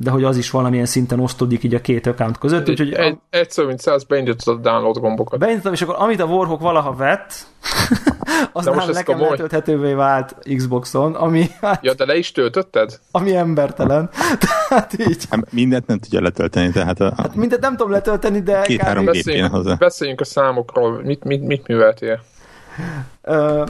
De 0.02 0.10
hogy 0.10 0.24
az 0.24 0.36
is 0.36 0.50
valamilyen 0.50 0.86
szinten 0.86 1.20
osztódik 1.20 1.62
így 1.64 1.74
a 1.74 1.80
két 1.80 2.06
account 2.06 2.38
között, 2.38 2.68
úgyhogy 2.68 2.92
Egy, 2.92 3.16
egyszer, 3.30 3.64
mint 3.64 3.80
száz 3.80 4.04
beindítottad 4.04 4.56
a 4.66 4.70
download 4.70 4.98
gombokat. 4.98 5.38
beindítottam, 5.38 5.72
és 5.72 5.82
akkor 5.82 5.94
amit 5.98 6.20
a 6.20 6.24
Warhawk 6.24 6.60
valaha 6.60 6.94
vett, 6.94 7.32
az 8.52 8.64
De 8.64 8.70
most 8.72 8.88
ez 8.88 8.94
nekem 8.94 9.14
komoly. 9.14 9.30
letölthetővé 9.30 9.92
vált 9.92 10.36
Xboxon, 10.56 11.14
ami, 11.14 11.46
hát, 11.60 11.84
Ja, 11.84 11.94
de 11.94 12.04
le 12.04 12.16
is 12.16 12.32
töltötted? 12.32 12.98
ami 13.10 13.36
embertelen. 13.36 14.10
Tehát 14.68 14.98
így. 15.08 15.24
hát 15.30 15.52
mindent 15.52 15.86
nem 15.86 15.98
tudja 15.98 16.20
letölteni, 16.20 16.70
tehát 16.70 17.00
a, 17.00 17.12
Hát 17.16 17.34
mindet 17.34 17.60
nem 17.60 17.76
tudom 17.76 17.92
letölteni, 17.92 18.40
de 18.42 18.60
Két-három 18.62 19.06
kéne 19.06 19.48
hozzá. 19.48 19.74
beszéljünk 19.74 20.20
a 20.20 20.24
számokról. 20.24 21.00
Mit, 21.02 21.24
mit, 21.24 21.46
mit 21.46 21.66
műveltél? 21.66 22.20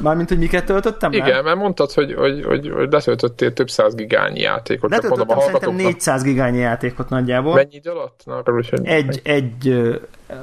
Mármint, 0.02 0.28
hogy 0.28 0.38
miket 0.38 0.64
töltöttem? 0.64 1.12
le? 1.12 1.18
Igen, 1.18 1.44
mert 1.44 1.56
mondtad, 1.56 1.92
hogy, 1.92 2.14
hogy, 2.14 2.44
hogy, 2.44 2.70
hogy 2.74 2.92
letöltöttél 2.92 3.52
több 3.52 3.70
száz 3.70 3.94
gigányi 3.94 4.40
játékot. 4.40 4.92
Csak 4.92 5.08
mondom 5.08 5.28
a 5.28 5.32
Letöltöttem 5.32 5.38
szerintem 5.38 5.68
hallgatóknak. 5.68 5.92
400 5.92 6.22
gigányi 6.22 6.58
játékot 6.58 7.08
nagyjából. 7.08 7.54
Mennyi 7.54 7.74
idő 7.74 7.90
alatt? 7.90 8.22
Na, 8.24 8.58
is, 8.58 8.70
hogy... 8.70 8.86
Egy, 8.86 9.20
egy 9.24 9.68
ö, 9.68 9.94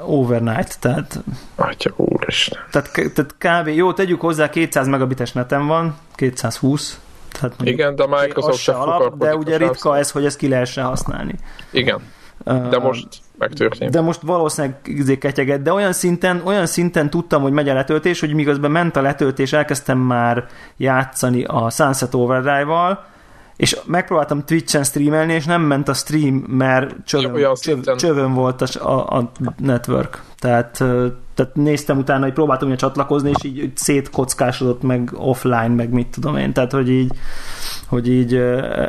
overnight, 0.06 0.80
tehát, 0.80 1.18
Atya 1.54 1.90
úristen. 1.96 2.60
tehát, 2.70 2.90
tehát 2.92 3.34
kb. 3.38 3.68
Jó, 3.68 3.92
tegyük 3.92 4.20
hozzá, 4.20 4.48
200 4.48 4.88
megabites 4.88 5.32
netem 5.32 5.66
van, 5.66 5.96
220. 6.14 7.00
Tehát 7.32 7.56
mondjuk 7.56 7.78
Igen, 7.78 7.94
de 7.94 8.02
a 8.02 8.20
Microsoft 8.20 8.58
se 8.58 8.72
alap, 8.72 9.18
de 9.18 9.36
ugye 9.36 9.56
ritka 9.56 9.96
ez, 9.96 10.10
hogy 10.10 10.24
ezt 10.24 10.36
ki 10.36 10.48
lehessen 10.48 10.84
használni. 10.84 11.34
Igen, 11.70 12.00
de 12.44 12.78
most 12.78 13.06
megtörtént. 13.38 13.90
de 13.90 14.00
most 14.00 14.20
valószínűleg 14.20 14.80
izé 14.84 15.18
ketyeget, 15.18 15.62
de 15.62 15.72
olyan 15.72 15.92
szinten, 15.92 16.42
olyan 16.44 16.66
szinten 16.66 17.10
tudtam, 17.10 17.42
hogy 17.42 17.52
megy 17.52 17.68
a 17.68 17.74
letöltés, 17.74 18.20
hogy 18.20 18.34
miközben 18.34 18.70
ment 18.70 18.96
a 18.96 19.00
letöltés, 19.00 19.52
elkezdtem 19.52 19.98
már 19.98 20.46
játszani 20.76 21.44
a 21.44 21.70
Sunset 21.70 22.14
Overdrive-val, 22.14 23.06
és 23.56 23.78
megpróbáltam 23.86 24.44
Twitch-en 24.44 24.84
streamelni, 24.84 25.32
és 25.32 25.44
nem 25.44 25.62
ment 25.62 25.88
a 25.88 25.94
stream, 25.94 26.34
mert 26.34 26.94
csövön, 27.04 27.34
csöv, 27.34 27.54
szinten. 27.54 27.96
csövön 27.96 28.34
volt 28.34 28.62
a, 28.62 29.18
a 29.18 29.30
network. 29.58 30.22
Tehát, 30.38 30.84
tehát 31.34 31.54
néztem 31.54 31.98
utána, 31.98 32.24
hogy 32.24 32.32
próbáltam 32.32 32.68
ugye 32.68 32.76
csatlakozni, 32.76 33.30
és 33.30 33.44
így 33.44 33.70
szétkockásodott 33.74 34.82
meg 34.82 35.10
offline, 35.14 35.68
meg 35.68 35.90
mit 35.90 36.06
tudom 36.06 36.36
én. 36.36 36.52
Tehát, 36.52 36.72
hogy 36.72 36.90
így, 36.90 37.12
hogy 37.88 38.08
így 38.08 38.34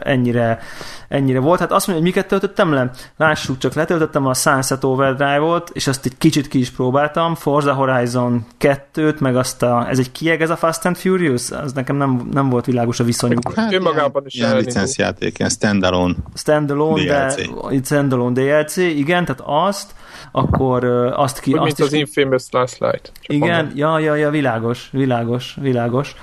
ennyire, 0.04 0.60
ennyire 1.08 1.40
volt. 1.40 1.60
Hát 1.60 1.72
azt 1.72 1.88
mondja, 1.88 2.06
hogy 2.06 2.14
miket 2.14 2.30
töltöttem 2.30 2.74
le? 2.74 2.92
Lássuk, 3.18 3.58
csak 3.58 3.74
letöltöttem 3.74 4.26
a 4.26 4.34
Sunset 4.34 4.84
Overdrive-ot, 4.84 5.70
és 5.74 5.88
azt 5.88 6.06
egy 6.06 6.18
kicsit 6.18 6.48
ki 6.48 6.60
is 6.60 6.70
próbáltam, 6.70 7.36
Forza 7.36 7.74
Horizon 7.74 8.46
2-t, 8.60 9.20
meg 9.20 9.36
azt 9.36 9.64
a, 9.64 9.90
ez 9.90 10.00
egy 10.00 10.12
kieg 10.12 10.42
ez 10.42 10.50
a 10.50 10.56
Fast 10.56 10.86
and 10.86 10.96
Furious? 10.96 11.52
Az 11.52 11.74
nekem 11.74 11.96
nem, 11.96 12.30
nem 12.32 12.50
volt 12.50 12.66
világos 12.66 13.00
a 13.00 13.04
viszonyuk. 13.04 13.54
hát 13.56 13.74
Önmagában 13.74 14.24
is 14.26 14.34
ilyen 14.34 14.58
licencjáték, 14.58 15.40
ilyen 15.40 15.52
standalone. 15.52 16.16
Standalone, 16.34 17.04
DLC. 17.04 17.36
de 17.36 17.80
standalone 17.84 18.42
DLC, 18.42 18.78
igen, 18.78 19.26
tehát 19.26 19.42
azt, 19.46 19.94
akkor 20.32 20.84
azt 21.16 21.40
ki, 21.40 21.52
Úgy, 21.52 21.58
azt 21.58 21.66
mint 21.66 21.80
is 21.80 21.86
az 21.86 21.94
Infamous 21.94 22.44
Last 22.52 22.80
Light. 22.80 23.12
Csak 23.22 23.36
igen, 23.36 23.56
mondom. 23.56 23.78
ja, 23.78 24.00
ja, 24.00 24.16
ja, 24.16 24.30
világos, 24.30 24.90
világos, 24.92 25.58
világos. 25.62 26.16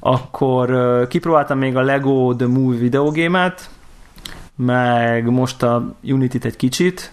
Akkor 0.00 1.06
kipróbáltam 1.08 1.58
még 1.58 1.76
a 1.76 1.80
Lego 1.80 2.34
The 2.34 2.46
Movie 2.46 2.78
videogémet, 2.78 3.70
meg 4.56 5.30
most 5.30 5.62
a 5.62 5.94
Unity-t 6.02 6.44
egy 6.44 6.56
kicsit, 6.56 7.12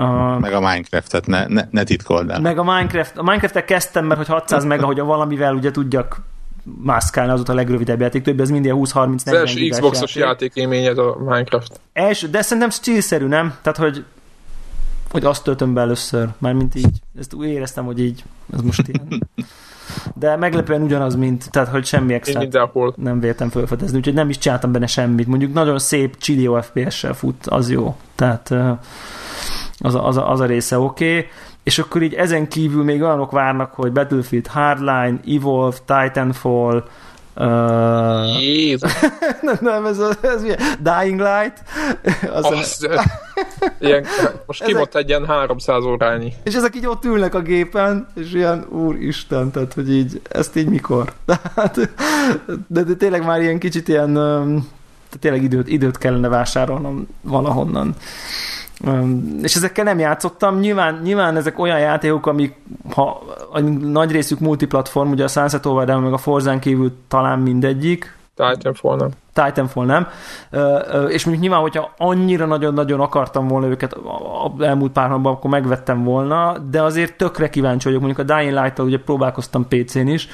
Uh, 0.00 0.38
meg 0.38 0.52
a 0.52 0.60
Minecraft-et, 0.60 1.26
ne, 1.26 1.46
ne, 1.46 1.62
ne 1.70 1.84
titkold 1.84 2.30
el. 2.30 2.40
Meg 2.40 2.58
a 2.58 2.62
Minecraft, 2.62 3.18
a 3.18 3.22
Minecraft-et 3.22 3.64
kezdtem, 3.64 4.06
mert 4.06 4.18
hogy 4.18 4.28
600 4.28 4.64
meg, 4.64 4.80
hogy 4.80 5.00
a 5.00 5.04
valamivel 5.04 5.54
ugye 5.54 5.70
tudjak 5.70 6.20
mászkálni, 6.82 7.32
az 7.32 7.48
a 7.48 7.54
legrövidebb 7.54 8.00
játék, 8.00 8.22
több, 8.22 8.40
ez 8.40 8.50
mindig 8.50 8.72
20-30-40 8.74 9.14
Az 9.14 9.32
első 9.32 9.68
Xbox-os 9.68 10.14
játék. 10.14 10.52
játék 10.56 10.98
a 10.98 11.16
Minecraft. 11.18 11.80
Els, 11.92 12.30
de 12.30 12.42
szerintem 12.42 12.70
stílszerű, 12.70 13.26
nem? 13.26 13.54
Tehát, 13.62 13.78
hogy 13.78 14.04
hogy 15.10 15.24
azt 15.24 15.44
töltöm 15.44 15.74
be 15.74 15.80
először, 15.80 16.28
mármint 16.38 16.74
így, 16.74 17.00
ezt 17.18 17.34
úgy 17.34 17.46
éreztem, 17.46 17.84
hogy 17.84 18.00
így, 18.00 18.24
ez 18.52 18.60
most 18.60 18.88
ilyen. 18.88 19.08
De 20.14 20.36
meglepően 20.36 20.82
ugyanaz, 20.82 21.14
mint, 21.16 21.50
tehát, 21.50 21.68
hogy 21.68 21.84
semmi 21.84 22.14
extra 22.14 22.40
nem 22.96 23.20
véltem 23.20 23.48
felfedezni, 23.48 23.96
úgyhogy 23.96 24.14
nem 24.14 24.28
is 24.28 24.38
csináltam 24.38 24.72
benne 24.72 24.86
semmit. 24.86 25.26
Mondjuk 25.26 25.52
nagyon 25.52 25.78
szép 25.78 26.16
Chilio 26.18 26.62
FPS-sel 26.62 27.14
fut, 27.14 27.46
az 27.46 27.70
jó. 27.70 27.96
Tehát 28.14 28.50
az 29.78 29.94
a, 29.94 30.06
az 30.06 30.16
a, 30.16 30.30
az 30.30 30.40
a 30.40 30.46
része 30.46 30.78
oké. 30.78 31.18
Okay. 31.18 31.30
És 31.62 31.78
akkor 31.78 32.02
így 32.02 32.14
ezen 32.14 32.48
kívül 32.48 32.84
még 32.84 33.02
olyanok 33.02 33.30
várnak, 33.30 33.74
hogy 33.74 33.92
Battlefield 33.92 34.46
Hardline, 34.46 35.20
Evolve, 35.26 35.76
Titanfall, 35.86 36.84
Uh, 37.40 38.40
Jézus. 38.42 38.92
nem, 39.40 39.56
nem, 39.60 39.86
ez, 39.86 39.98
a, 39.98 40.10
ez 40.20 40.42
milyen? 40.42 40.58
Dying 40.80 41.20
Light. 41.20 41.62
Az 42.32 42.44
Azt, 42.44 42.88
ilyen, 43.78 44.04
most 44.46 44.64
ki 44.64 44.72
volt 44.72 44.96
egy 44.96 45.08
ilyen 45.08 45.26
300 45.26 45.84
órányi. 45.84 46.32
És 46.42 46.54
ezek 46.54 46.76
így 46.76 46.86
ott 46.86 47.04
ülnek 47.04 47.34
a 47.34 47.40
gépen, 47.40 48.08
és 48.14 48.32
ilyen, 48.32 48.66
úristen, 48.70 49.50
tehát, 49.50 49.72
hogy 49.72 49.92
így, 49.92 50.20
ezt 50.28 50.56
így 50.56 50.68
mikor? 50.68 51.12
Tehát, 51.26 51.90
de, 52.66 52.82
de 52.82 52.94
tényleg 52.94 53.24
már 53.24 53.40
ilyen 53.40 53.58
kicsit 53.58 53.88
ilyen, 53.88 54.12
tényleg 55.20 55.42
időt, 55.42 55.68
időt 55.68 55.98
kellene 55.98 56.28
vásárolnom 56.28 57.08
valahonnan. 57.20 57.94
És 59.42 59.54
ezekkel 59.54 59.84
nem 59.84 59.98
játszottam. 59.98 60.58
Nyilván, 60.58 61.00
nyilván 61.02 61.36
ezek 61.36 61.58
olyan 61.58 61.78
játékok, 61.78 62.26
amik 62.26 62.54
ha 62.90 63.22
nagy 63.80 64.10
részük 64.10 64.38
multiplatform, 64.38 65.10
ugye 65.10 65.24
a 65.24 65.28
Sunset 65.28 65.66
Overdrive 65.66 66.00
meg 66.00 66.12
a 66.12 66.18
Forzán 66.18 66.60
kívül 66.60 66.92
talán 67.08 67.38
mindegyik. 67.38 68.16
Titanfall 68.38 68.96
nem. 68.96 69.08
Titanfall 69.32 69.84
nem. 69.84 70.06
És 71.08 71.24
mondjuk 71.24 71.40
nyilván, 71.40 71.60
hogyha 71.60 71.94
annyira 71.96 72.46
nagyon-nagyon 72.46 73.00
akartam 73.00 73.48
volna 73.48 73.66
őket 73.66 73.96
elmúlt 74.60 74.92
pár 74.92 75.08
napban, 75.08 75.32
akkor 75.32 75.50
megvettem 75.50 76.04
volna, 76.04 76.58
de 76.70 76.82
azért 76.82 77.16
tökre 77.16 77.50
kíváncsi 77.50 77.86
vagyok. 77.86 78.02
Mondjuk 78.02 78.28
a 78.28 78.34
Dying 78.34 78.52
Light-tal 78.52 78.86
ugye 78.86 78.98
próbálkoztam 78.98 79.68
PC-n 79.68 80.06
is, 80.06 80.28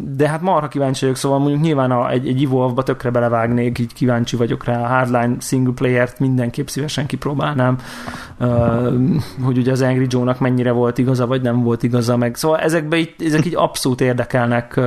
de 0.00 0.28
hát 0.28 0.40
marha 0.40 0.68
kíváncsi 0.68 1.00
vagyok, 1.00 1.16
szóval 1.16 1.38
mondjuk 1.38 1.60
nyilván 1.60 1.90
a, 1.90 2.10
egy, 2.10 2.28
egy 2.28 2.42
Evolve-ba 2.42 2.82
tökre 2.82 3.10
belevágnék, 3.10 3.78
így 3.78 3.94
kíváncsi 3.94 4.36
vagyok 4.36 4.64
rá. 4.64 4.82
A 4.82 4.86
Hardline 4.86 5.34
single 5.40 5.72
player-t 5.74 6.18
mindenképp 6.18 6.66
szívesen 6.66 7.06
kipróbálnám, 7.06 7.78
hogy 9.44 9.58
ugye 9.58 9.70
az 9.70 9.82
Angry 9.82 10.06
Joe-nak 10.08 10.38
mennyire 10.38 10.72
volt 10.72 10.98
igaza, 10.98 11.26
vagy 11.26 11.42
nem 11.42 11.62
volt 11.62 11.82
igaza, 11.82 12.16
meg 12.16 12.34
szóval 12.34 12.58
ezekbe 12.58 12.96
így, 12.96 13.14
ezek 13.18 13.46
így 13.46 13.56
abszolút 13.56 14.00
érdekelnek 14.00 14.80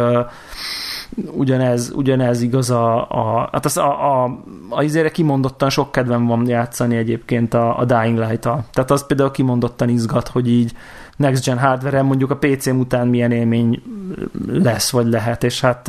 ugyanez, 1.31 1.91
ugyanez 1.95 2.41
igaz 2.41 2.69
a, 2.69 3.09
a 3.09 3.49
hát 3.51 3.65
az 3.65 3.77
a, 3.77 4.23
a, 4.23 4.39
a 4.69 4.83
izére 4.83 5.11
kimondottan 5.11 5.69
sok 5.69 5.91
kedvem 5.91 6.25
van 6.25 6.47
játszani 6.47 6.95
egyébként 6.95 7.53
a, 7.53 7.79
a 7.79 7.85
Dying 7.85 8.17
Light-a. 8.17 8.65
Tehát 8.73 8.91
az 8.91 9.05
például 9.05 9.31
kimondottan 9.31 9.89
izgat, 9.89 10.27
hogy 10.27 10.49
így 10.49 10.71
next 11.15 11.45
gen 11.45 11.59
hardware 11.59 12.01
mondjuk 12.01 12.31
a 12.31 12.37
PC 12.37 12.65
után 12.65 13.07
milyen 13.07 13.31
élmény 13.31 13.81
lesz, 14.47 14.89
vagy 14.91 15.07
lehet, 15.07 15.43
és 15.43 15.61
hát 15.61 15.87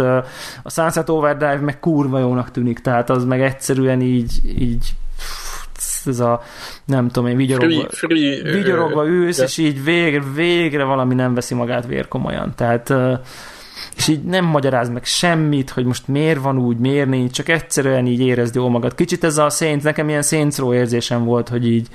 a 0.63 0.71
Sunset 0.71 1.09
Overdrive 1.09 1.61
meg 1.61 1.81
kurva 1.81 2.19
jónak 2.19 2.51
tűnik, 2.51 2.79
tehát 2.79 3.11
az 3.11 3.25
meg 3.25 3.41
egyszerűen 3.41 4.01
így, 4.01 4.41
így 4.59 4.95
ez 6.07 6.21
a, 6.21 6.43
nem 6.85 7.09
tudom 7.09 7.29
én, 7.29 7.37
vigyorogva, 7.37 7.87
free, 7.91 8.37
free, 8.41 8.53
vigyorogva 8.53 9.07
ülsz, 9.07 9.37
yeah. 9.37 9.49
és 9.49 9.59
így 9.59 9.85
végre, 9.85 10.23
végre 10.35 10.85
valami 10.85 11.15
nem 11.15 11.35
veszi 11.35 11.55
magát 11.55 11.87
vérkomolyan. 11.87 12.53
Tehát 12.55 12.93
és 13.97 14.09
így 14.09 14.25
nem 14.25 14.45
magyaráz 14.45 14.89
meg 14.89 15.05
semmit, 15.05 15.71
hogy 15.71 15.85
most 15.85 16.09
miért 16.09 16.41
van 16.41 16.59
úgy, 16.59 16.79
miért 16.79 17.09
nincs, 17.09 17.31
csak 17.31 17.49
egyszerűen 17.49 18.07
így 18.07 18.21
érezd 18.21 18.55
jól 18.55 18.71
magad. 18.71 18.95
Kicsit 18.95 19.25
ez 19.25 19.39
a 19.39 19.51
szént, 19.51 19.83
nekem 19.83 20.09
ilyen 20.09 20.23
széntró 20.23 20.75
érzésem 20.75 21.25
volt, 21.25 21.49
hogy 21.49 21.71
így 21.71 21.89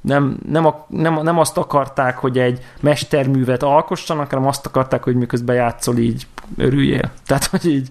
nem, 0.00 0.38
nem, 0.48 0.66
a, 0.66 0.86
nem, 0.88 1.22
nem 1.22 1.38
azt 1.38 1.58
akarták, 1.58 2.18
hogy 2.18 2.38
egy 2.38 2.58
mesterművet 2.80 3.62
alkossanak, 3.62 4.30
hanem 4.30 4.48
azt 4.48 4.66
akarták, 4.66 5.02
hogy 5.02 5.14
miközben 5.14 5.56
játszol, 5.56 5.96
így 5.96 6.26
örüljél. 6.56 7.10
Tehát, 7.26 7.44
hogy 7.44 7.66
így 7.66 7.88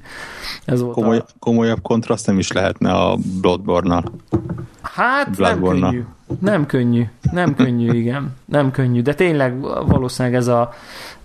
ez 0.65 0.81
volt 0.81 0.93
Komoly, 0.93 1.17
a... 1.17 1.25
Komolyabb 1.39 1.81
kontraszt 1.81 2.27
nem 2.27 2.39
is 2.39 2.51
lehetne 2.51 2.91
a 2.91 3.17
Bloodborne-nal. 3.41 4.03
Hát 4.93 5.37
nem 5.37 5.61
könnyű. 5.61 6.03
Nem 6.39 6.65
könnyű. 6.65 7.03
Nem 7.31 7.55
könnyű, 7.55 7.91
igen. 7.91 8.35
Nem 8.45 8.71
könnyű. 8.71 9.01
De 9.01 9.13
tényleg 9.13 9.59
valószínűleg 9.87 10.37
ez, 10.37 10.47
a, 10.47 10.73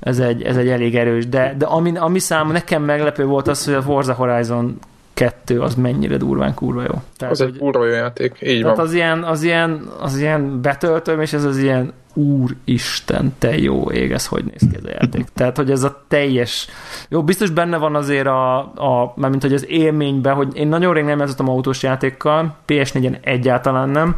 ez, 0.00 0.18
egy, 0.18 0.42
ez 0.42 0.56
egy 0.56 0.68
elég 0.68 0.96
erős. 0.96 1.28
De, 1.28 1.54
de 1.58 1.66
ami, 1.66 1.96
ami 1.96 2.18
szám 2.18 2.52
nekem 2.52 2.82
meglepő 2.82 3.24
volt 3.24 3.48
az, 3.48 3.64
hogy 3.64 3.74
a 3.74 3.82
Forza 3.82 4.12
Horizon 4.12 4.78
kettő 5.18 5.60
az 5.60 5.74
mennyire 5.74 6.16
durván 6.16 6.54
kurva 6.54 6.82
jó. 6.82 7.02
Tehát, 7.16 7.34
az 7.34 7.40
hogy, 7.40 7.48
egy 7.48 7.58
kurva 7.58 7.84
jó 7.86 7.92
játék, 7.92 8.36
így 8.42 8.60
tehát 8.60 8.76
van. 8.76 8.86
Az 8.86 8.92
ilyen, 8.92 9.22
az, 9.24 9.42
ilyen, 9.42 9.90
az 10.00 10.18
ilyen 10.18 10.60
betöltöm, 10.60 11.20
és 11.20 11.32
ez 11.32 11.44
az 11.44 11.58
ilyen 11.58 11.92
úristen, 12.14 13.34
te 13.38 13.58
jó 13.58 13.90
ég, 13.90 14.12
ez 14.12 14.26
hogy 14.26 14.44
néz 14.44 14.60
ki 14.70 14.76
ez 14.76 14.84
a 14.84 14.88
játék. 14.88 15.26
Tehát, 15.34 15.56
hogy 15.56 15.70
ez 15.70 15.82
a 15.82 16.04
teljes... 16.08 16.66
Jó, 17.08 17.22
biztos 17.22 17.50
benne 17.50 17.76
van 17.76 17.94
azért 17.94 18.26
a, 18.26 18.58
a 18.58 19.14
mint 19.16 19.42
hogy 19.42 19.52
az 19.52 19.68
élményben, 19.68 20.34
hogy 20.34 20.56
én 20.56 20.68
nagyon 20.68 20.94
rég 20.94 21.04
nem 21.04 21.18
játszottam 21.18 21.48
autós 21.48 21.82
játékkal, 21.82 22.56
PS4-en 22.66 23.18
egyáltalán 23.20 23.88
nem, 23.88 24.16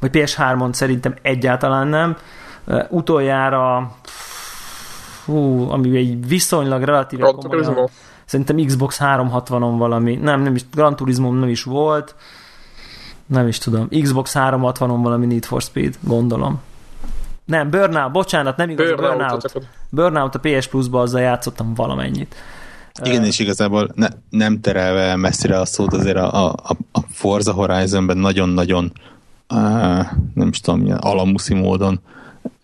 vagy 0.00 0.10
PS3-on 0.12 0.72
szerintem 0.72 1.14
egyáltalán 1.22 1.88
nem. 1.88 2.16
Utoljára 2.88 3.92
fú, 5.24 5.70
ami 5.70 5.96
egy 5.96 6.28
viszonylag 6.28 6.82
relatíve 6.82 7.32
komolyan, 7.32 7.88
szerintem 8.26 8.56
Xbox 8.66 8.98
360-on 9.00 9.74
valami, 9.78 10.14
nem, 10.14 10.42
nem 10.42 10.54
is, 10.54 10.64
Gran 10.74 10.96
Turismo 10.96 11.32
nem 11.32 11.48
is 11.48 11.62
volt, 11.62 12.14
nem 13.26 13.46
is 13.46 13.58
tudom, 13.58 13.88
Xbox 14.02 14.32
360-on 14.34 14.98
valami 15.02 15.26
Need 15.26 15.44
for 15.44 15.62
Speed, 15.62 15.98
gondolom. 16.00 16.60
Nem, 17.44 17.70
Burnout, 17.70 18.12
bocsánat, 18.12 18.56
nem 18.56 18.70
igaz, 18.70 18.86
Burnout. 18.86 19.18
Burnout, 19.18 19.68
Burnout 19.90 20.34
a 20.34 20.38
PS 20.38 20.66
Plus-ba 20.66 21.00
azzal 21.00 21.20
játszottam 21.20 21.74
valamennyit. 21.74 22.34
Igen, 23.02 23.24
és 23.24 23.38
igazából 23.38 23.90
ne, 23.94 24.08
nem 24.30 24.60
terelve 24.60 25.16
messzire 25.16 25.60
a 25.60 25.64
szót, 25.64 25.92
azért 25.92 26.16
a, 26.16 26.52
a, 26.52 26.76
a 26.92 27.00
Forza 27.10 27.52
Horizonben 27.52 28.16
nagyon-nagyon 28.16 28.92
uh, 29.50 29.58
nem 30.34 30.48
is 30.48 30.60
tudom, 30.60 30.80
milyen 30.80 30.96
alamuszi 30.96 31.54
módon 31.54 32.00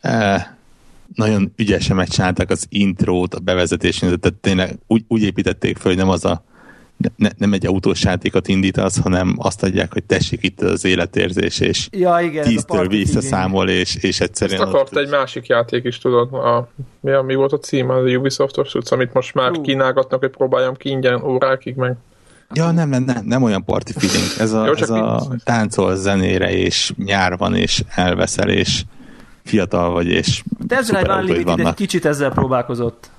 uh, 0.03 0.41
nagyon 1.15 1.53
ügyesen 1.57 1.97
megcsinálták 1.97 2.51
az 2.51 2.67
intrót, 2.69 3.35
a 3.35 3.39
bevezetésén, 3.39 4.21
tehát 4.21 4.39
tényleg 4.41 4.79
úgy, 4.87 5.05
úgy 5.09 5.23
építették 5.23 5.77
föl, 5.77 5.93
hogy 5.93 6.01
nem 6.01 6.11
az 6.11 6.25
a 6.25 6.45
ne, 7.17 7.29
nem 7.39 7.53
egy 7.53 7.67
autós 7.67 8.05
játékot 8.05 8.49
indítasz, 8.49 9.01
hanem 9.01 9.35
azt 9.39 9.63
adják, 9.63 9.93
hogy 9.93 10.05
tessék 10.05 10.43
itt 10.43 10.61
az 10.61 10.85
életérzés, 10.85 11.61
és 11.61 11.89
ja, 11.91 12.19
igen, 12.21 12.45
tíztől 12.45 12.89
visszaszámol, 12.89 13.69
és, 13.69 13.97
és 14.01 14.21
egyszerűen... 14.21 14.61
Ezt 14.61 14.69
akart 14.69 14.97
egy 14.97 15.11
másik 15.11 15.47
játék 15.47 15.85
is, 15.85 15.99
tudod, 15.99 16.33
a, 16.33 16.69
mi, 17.01 17.11
a, 17.11 17.23
mi 17.23 17.35
volt 17.35 17.53
a 17.53 17.59
cím, 17.59 17.91
az 17.91 18.05
a 18.05 18.17
Ubisoft-os 18.17 18.75
amit 18.91 19.13
most 19.13 19.35
már 19.35 19.51
uh. 19.51 19.63
kínálgatnak, 19.63 20.21
hogy 20.21 20.31
próbáljam 20.31 20.75
ki 20.75 20.89
ingyen 20.89 21.23
órákig, 21.23 21.75
meg 21.75 21.97
Ja, 22.55 22.71
nem, 22.71 22.89
nem, 22.89 23.03
nem, 23.03 23.25
nem 23.25 23.43
olyan 23.43 23.65
party 23.65 23.93
feeling. 23.93 24.25
Ez 24.39 24.53
a, 24.53 24.67
Jó, 24.67 24.73
ez 24.73 24.91
a 24.91 25.29
táncol 25.45 25.97
zenére, 25.97 26.53
és 26.53 26.93
nyár 26.97 27.37
van, 27.37 27.55
és 27.55 27.83
elveszel, 27.95 28.49
és 28.49 28.83
fiatal 29.45 29.91
vagy, 29.91 30.07
és 30.07 30.43
Dead 30.59 31.09
Unlimited 31.09 31.59
egy 31.59 31.75
kicsit 31.75 32.05
ezzel 32.05 32.31
próbálkozott 32.33 33.11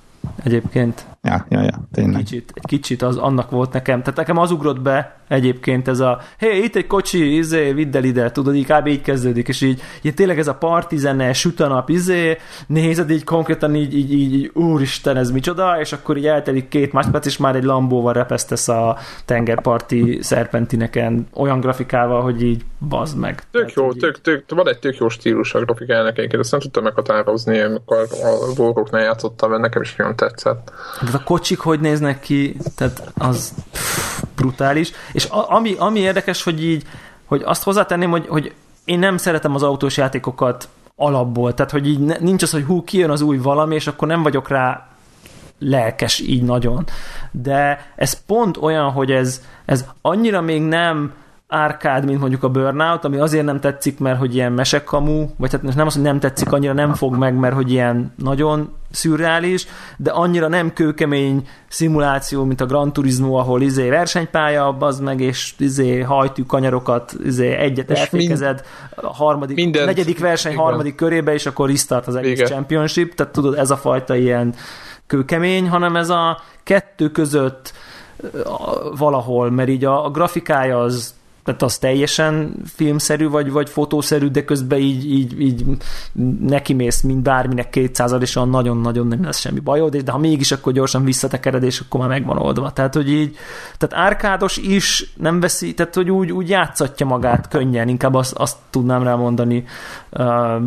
egyébként. 0.42 1.06
Ja, 1.24 1.46
ja, 1.48 1.60
ja, 1.62 1.88
tényleg. 1.92 2.20
Egy 2.20 2.24
kicsit, 2.24 2.52
egy 2.54 2.66
kicsit 2.66 3.02
az, 3.02 3.16
annak 3.16 3.50
volt 3.50 3.72
nekem. 3.72 4.00
Tehát 4.00 4.16
nekem 4.16 4.38
az 4.38 4.50
ugrott 4.50 4.80
be 4.80 5.16
egyébként 5.28 5.88
ez 5.88 6.00
a 6.00 6.20
hé, 6.38 6.48
hey, 6.48 6.62
itt 6.62 6.76
egy 6.76 6.86
kocsi, 6.86 7.36
izé, 7.36 7.72
vidd 7.72 7.96
el 7.96 8.04
ide, 8.04 8.30
tudod, 8.30 8.54
így 8.54 8.66
kb. 8.66 8.86
így 8.86 9.00
kezdődik, 9.00 9.48
és 9.48 9.60
így, 9.60 9.82
így 10.02 10.14
tényleg 10.14 10.38
ez 10.38 10.48
a 10.48 10.54
parti 10.54 10.96
zene, 10.96 11.32
süt 11.32 11.60
a 11.60 11.68
nap, 11.68 11.88
izé, 11.88 12.38
nézed 12.66 13.10
így 13.10 13.24
konkrétan 13.24 13.74
így, 13.74 13.94
így, 13.94 14.12
így, 14.12 14.34
így, 14.34 14.50
úristen, 14.54 15.16
ez 15.16 15.30
micsoda, 15.30 15.80
és 15.80 15.92
akkor 15.92 16.16
így 16.16 16.26
eltelik 16.26 16.68
két 16.68 16.92
másodperc, 16.92 17.26
és 17.26 17.36
már 17.36 17.56
egy 17.56 17.64
lambóval 17.64 18.12
repesztesz 18.12 18.68
a 18.68 18.96
tengerparti 19.24 20.18
szerpentineken 20.22 21.26
olyan 21.34 21.60
grafikával, 21.60 22.22
hogy 22.22 22.42
így 22.42 22.64
bazd 22.88 23.18
meg. 23.18 23.42
Tök 23.50 23.72
jó, 23.72 23.86
így... 23.86 23.96
tök, 23.96 24.20
tök, 24.20 24.44
van 24.48 24.68
egy 24.68 24.78
tök 24.78 24.96
jó 24.96 25.08
stílus 25.08 25.54
a 25.54 25.60
grafikájának, 25.60 26.18
egyébként 26.18 26.42
ezt 26.42 26.50
nem 26.50 26.60
tudtam 26.60 26.82
meghatározni, 26.82 27.60
amikor 27.60 28.06
a 28.10 28.60
Warrocknál 28.60 29.02
játszottam, 29.02 29.50
mert 29.50 29.62
nekem 29.62 29.82
is 29.82 29.96
nagyon 29.96 30.16
tetszett. 30.16 30.72
De 31.12 31.13
a 31.14 31.22
kocsik 31.22 31.58
hogy 31.58 31.80
néznek 31.80 32.20
ki, 32.20 32.56
tehát 32.76 33.12
az 33.18 33.54
pff, 33.70 34.22
brutális. 34.34 34.92
És 35.12 35.28
a, 35.28 35.50
ami, 35.50 35.74
ami 35.78 35.98
érdekes, 36.00 36.42
hogy 36.42 36.64
így, 36.64 36.82
hogy 37.24 37.42
azt 37.44 37.62
hozzátenném, 37.62 38.10
hogy, 38.10 38.26
hogy 38.26 38.54
én 38.84 38.98
nem 38.98 39.16
szeretem 39.16 39.54
az 39.54 39.62
autós 39.62 39.96
játékokat 39.96 40.68
alapból, 40.96 41.54
tehát 41.54 41.72
hogy 41.72 41.88
így 41.88 41.98
nincs 41.98 42.42
az, 42.42 42.50
hogy 42.50 42.64
hú, 42.64 42.84
kijön 42.84 43.10
az 43.10 43.20
új 43.20 43.38
valami, 43.38 43.74
és 43.74 43.86
akkor 43.86 44.08
nem 44.08 44.22
vagyok 44.22 44.48
rá 44.48 44.88
lelkes 45.58 46.20
így 46.20 46.42
nagyon. 46.42 46.86
De 47.30 47.92
ez 47.96 48.24
pont 48.26 48.56
olyan, 48.56 48.90
hogy 48.90 49.10
ez, 49.10 49.42
ez 49.64 49.84
annyira 50.02 50.40
még 50.40 50.62
nem 50.62 51.12
árkád, 51.48 52.04
mint 52.04 52.20
mondjuk 52.20 52.42
a 52.42 52.48
Burnout, 52.48 53.04
ami 53.04 53.18
azért 53.18 53.44
nem 53.44 53.60
tetszik, 53.60 53.98
mert 53.98 54.18
hogy 54.18 54.34
ilyen 54.34 54.52
mesekamú, 54.52 55.30
vagy 55.36 55.52
hát 55.52 55.62
nem 55.62 55.86
az, 55.86 55.94
hogy 55.94 56.02
nem 56.02 56.20
tetszik, 56.20 56.52
annyira 56.52 56.72
nem 56.72 56.94
fog 56.94 57.16
meg, 57.16 57.34
mert 57.34 57.54
hogy 57.54 57.70
ilyen 57.70 58.12
nagyon 58.16 58.72
szürreális, 58.90 59.66
de 59.96 60.10
annyira 60.10 60.48
nem 60.48 60.72
kőkemény 60.72 61.46
szimuláció, 61.68 62.44
mint 62.44 62.60
a 62.60 62.66
Gran 62.66 62.92
Turismo, 62.92 63.34
ahol 63.34 63.62
izé 63.62 63.88
versenypálya, 63.88 64.76
az 64.78 65.00
meg, 65.00 65.20
és 65.20 65.54
izé 65.58 66.00
hajtű 66.00 66.42
kanyarokat, 66.42 67.12
izé 67.24 67.52
egyet 67.52 67.90
és 67.90 67.98
elfékezed, 67.98 68.64
mind, 68.94 69.06
a 69.06 69.14
harmadik, 69.14 69.56
mindent, 69.56 69.86
negyedik 69.86 70.18
verseny 70.18 70.52
igen. 70.52 70.64
harmadik 70.64 70.94
körébe, 70.94 71.32
és 71.32 71.46
akkor 71.46 71.68
restart 71.68 72.06
az 72.06 72.16
egész 72.16 72.38
igen. 72.38 72.50
championship, 72.50 73.14
tehát 73.14 73.32
tudod, 73.32 73.54
ez 73.54 73.70
a 73.70 73.76
fajta 73.76 74.16
ilyen 74.16 74.54
kőkemény, 75.06 75.68
hanem 75.68 75.96
ez 75.96 76.10
a 76.10 76.40
kettő 76.62 77.10
között 77.10 77.72
valahol, 78.98 79.50
mert 79.50 79.68
így 79.68 79.84
a, 79.84 80.04
a 80.04 80.10
grafikája 80.10 80.80
az 80.80 81.14
tehát 81.44 81.62
az 81.62 81.78
teljesen 81.78 82.54
filmszerű, 82.74 83.28
vagy, 83.28 83.50
vagy 83.50 83.68
fotószerű, 83.70 84.28
de 84.28 84.44
közben 84.44 84.78
így, 84.78 85.12
így, 85.12 85.40
így 85.40 85.64
nekimész, 86.40 87.00
mint 87.00 87.22
bárminek 87.22 87.70
kétszázalésan 87.70 88.48
nagyon-nagyon 88.48 89.06
nem 89.06 89.24
lesz 89.24 89.38
semmi 89.38 89.60
bajod, 89.60 89.96
de 89.96 90.12
ha 90.12 90.18
mégis, 90.18 90.52
akkor 90.52 90.72
gyorsan 90.72 91.04
visszatekered, 91.04 91.62
és 91.62 91.80
akkor 91.80 92.00
már 92.00 92.08
megvan 92.08 92.38
oldva. 92.38 92.72
Tehát, 92.72 92.94
hogy 92.94 93.10
így, 93.10 93.36
tehát 93.78 94.06
árkádos 94.06 94.56
is 94.56 95.12
nem 95.16 95.40
veszi, 95.40 95.74
tehát, 95.74 95.94
hogy 95.94 96.10
úgy, 96.10 96.32
úgy 96.32 96.48
játszatja 96.48 97.06
magát 97.06 97.48
könnyen, 97.48 97.88
inkább 97.88 98.14
azt, 98.14 98.32
azt 98.32 98.56
tudnám 98.70 99.02
rá 99.02 99.14
mondani. 99.14 99.64
Uh, 100.10 100.62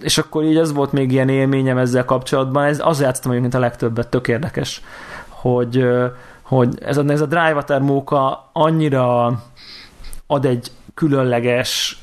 és 0.00 0.18
akkor 0.18 0.44
így 0.44 0.56
ez 0.56 0.72
volt 0.72 0.92
még 0.92 1.12
ilyen 1.12 1.28
élményem 1.28 1.78
ezzel 1.78 2.04
kapcsolatban, 2.04 2.64
ez, 2.64 2.80
az 2.82 3.00
játszottam 3.00 3.30
egyébként 3.30 3.54
a 3.54 3.58
legtöbbet, 3.58 4.08
tök 4.08 4.28
érdekes, 4.28 4.82
hogy 5.28 5.76
uh, 5.76 6.04
hogy 6.44 6.78
ez 6.80 6.96
a, 6.96 7.04
ez 7.06 7.20
a 7.20 7.26
Drive 7.26 7.78
móka 7.78 8.50
annyira 8.52 9.38
ad 10.26 10.44
egy 10.44 10.70
különleges 10.94 11.98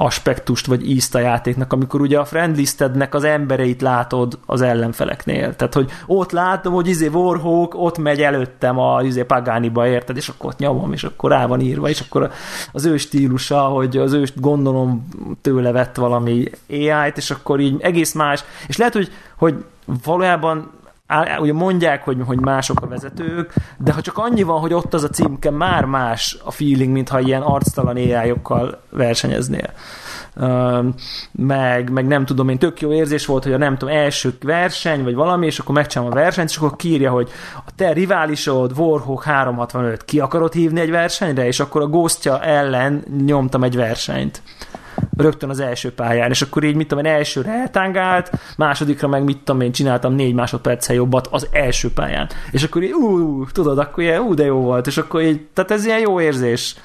aspektust 0.00 0.66
vagy 0.66 0.90
ízt 0.90 1.14
a 1.14 1.18
játéknak, 1.18 1.72
amikor 1.72 2.00
ugye 2.00 2.18
a 2.18 2.24
friendlistednek 2.24 3.14
az 3.14 3.24
embereit 3.24 3.82
látod 3.82 4.38
az 4.46 4.60
ellenfeleknél. 4.60 5.56
Tehát, 5.56 5.74
hogy 5.74 5.90
ott 6.06 6.30
látom, 6.30 6.72
hogy 6.72 6.86
izé 6.86 7.06
Warhawk 7.06 7.74
ott 7.74 7.98
megy 7.98 8.20
előttem 8.20 8.78
a 8.78 9.02
izé 9.02 9.22
Pagániba, 9.22 9.86
érted? 9.86 10.16
És 10.16 10.28
akkor 10.28 10.50
ott 10.50 10.58
nyomom, 10.58 10.92
és 10.92 11.04
akkor 11.04 11.30
rá 11.30 11.46
van 11.46 11.60
írva, 11.60 11.88
és 11.88 12.00
akkor 12.00 12.30
az 12.72 12.84
ő 12.84 12.96
stílusa, 12.96 13.60
hogy 13.60 13.96
az 13.96 14.12
ő 14.12 14.24
gondolom 14.34 15.08
tőle 15.40 15.72
vett 15.72 15.96
valami 15.96 16.50
AI-t, 16.70 17.16
és 17.16 17.30
akkor 17.30 17.60
így 17.60 17.76
egész 17.80 18.12
más. 18.12 18.44
És 18.66 18.76
lehet, 18.76 18.94
hogy, 18.94 19.12
hogy 19.36 19.64
valójában 20.04 20.70
ugye 21.38 21.52
mondják, 21.52 22.04
hogy, 22.04 22.16
hogy 22.26 22.40
mások 22.40 22.80
a 22.80 22.86
vezetők, 22.86 23.54
de 23.78 23.92
ha 23.92 24.00
csak 24.00 24.18
annyi 24.18 24.42
van, 24.42 24.60
hogy 24.60 24.72
ott 24.72 24.94
az 24.94 25.04
a 25.04 25.08
címke, 25.08 25.50
már 25.50 25.84
más 25.84 26.38
a 26.44 26.50
feeling, 26.50 26.92
mintha 26.92 27.20
ilyen 27.20 27.42
arctalan 27.42 27.96
ai 27.96 28.34
versenyeznél. 28.90 29.72
Meg, 31.32 31.90
meg 31.90 32.06
nem 32.06 32.24
tudom 32.24 32.48
én, 32.48 32.58
tök 32.58 32.80
jó 32.80 32.92
érzés 32.92 33.26
volt, 33.26 33.44
hogy 33.44 33.52
a 33.52 33.58
nem 33.58 33.76
tudom, 33.76 33.94
első 33.94 34.36
verseny, 34.42 35.04
vagy 35.04 35.14
valami, 35.14 35.46
és 35.46 35.58
akkor 35.58 35.74
megcsinálom 35.74 36.12
a 36.12 36.16
versenyt, 36.16 36.48
és 36.48 36.56
akkor 36.56 36.76
kírja, 36.76 37.10
hogy 37.10 37.30
a 37.66 37.70
te 37.76 37.92
riválisod, 37.92 38.72
Warhawk 38.78 39.22
365, 39.22 40.04
ki 40.04 40.20
akarod 40.20 40.52
hívni 40.52 40.80
egy 40.80 40.90
versenyre, 40.90 41.46
és 41.46 41.60
akkor 41.60 41.82
a 41.82 41.86
ghostja 41.86 42.42
ellen 42.42 43.04
nyomtam 43.26 43.62
egy 43.62 43.76
versenyt 43.76 44.42
rögtön 45.18 45.50
az 45.50 45.60
első 45.60 45.92
pályán, 45.92 46.30
és 46.30 46.42
akkor 46.42 46.64
így 46.64 46.74
mit 46.74 46.88
tudom 46.88 47.04
én, 47.04 47.12
elsőre 47.12 47.50
eltángált, 47.50 48.30
másodikra 48.56 49.08
meg 49.08 49.24
mit 49.24 49.38
tudom 49.38 49.60
én, 49.60 49.72
csináltam 49.72 50.14
négy 50.14 50.34
másodperccel 50.34 50.94
jobbat 50.94 51.28
az 51.30 51.48
első 51.52 51.92
pályán. 51.92 52.28
És 52.50 52.62
akkor 52.62 52.82
így, 52.82 52.92
ú, 52.92 53.46
tudod, 53.46 53.78
akkor 53.78 54.02
ilyen, 54.02 54.20
ú, 54.20 54.34
de 54.34 54.44
jó 54.44 54.60
volt, 54.60 54.86
és 54.86 54.98
akkor 54.98 55.22
így, 55.22 55.46
tehát 55.54 55.70
ez 55.70 55.84
ilyen 55.84 56.00
jó 56.00 56.20
érzés, 56.20 56.76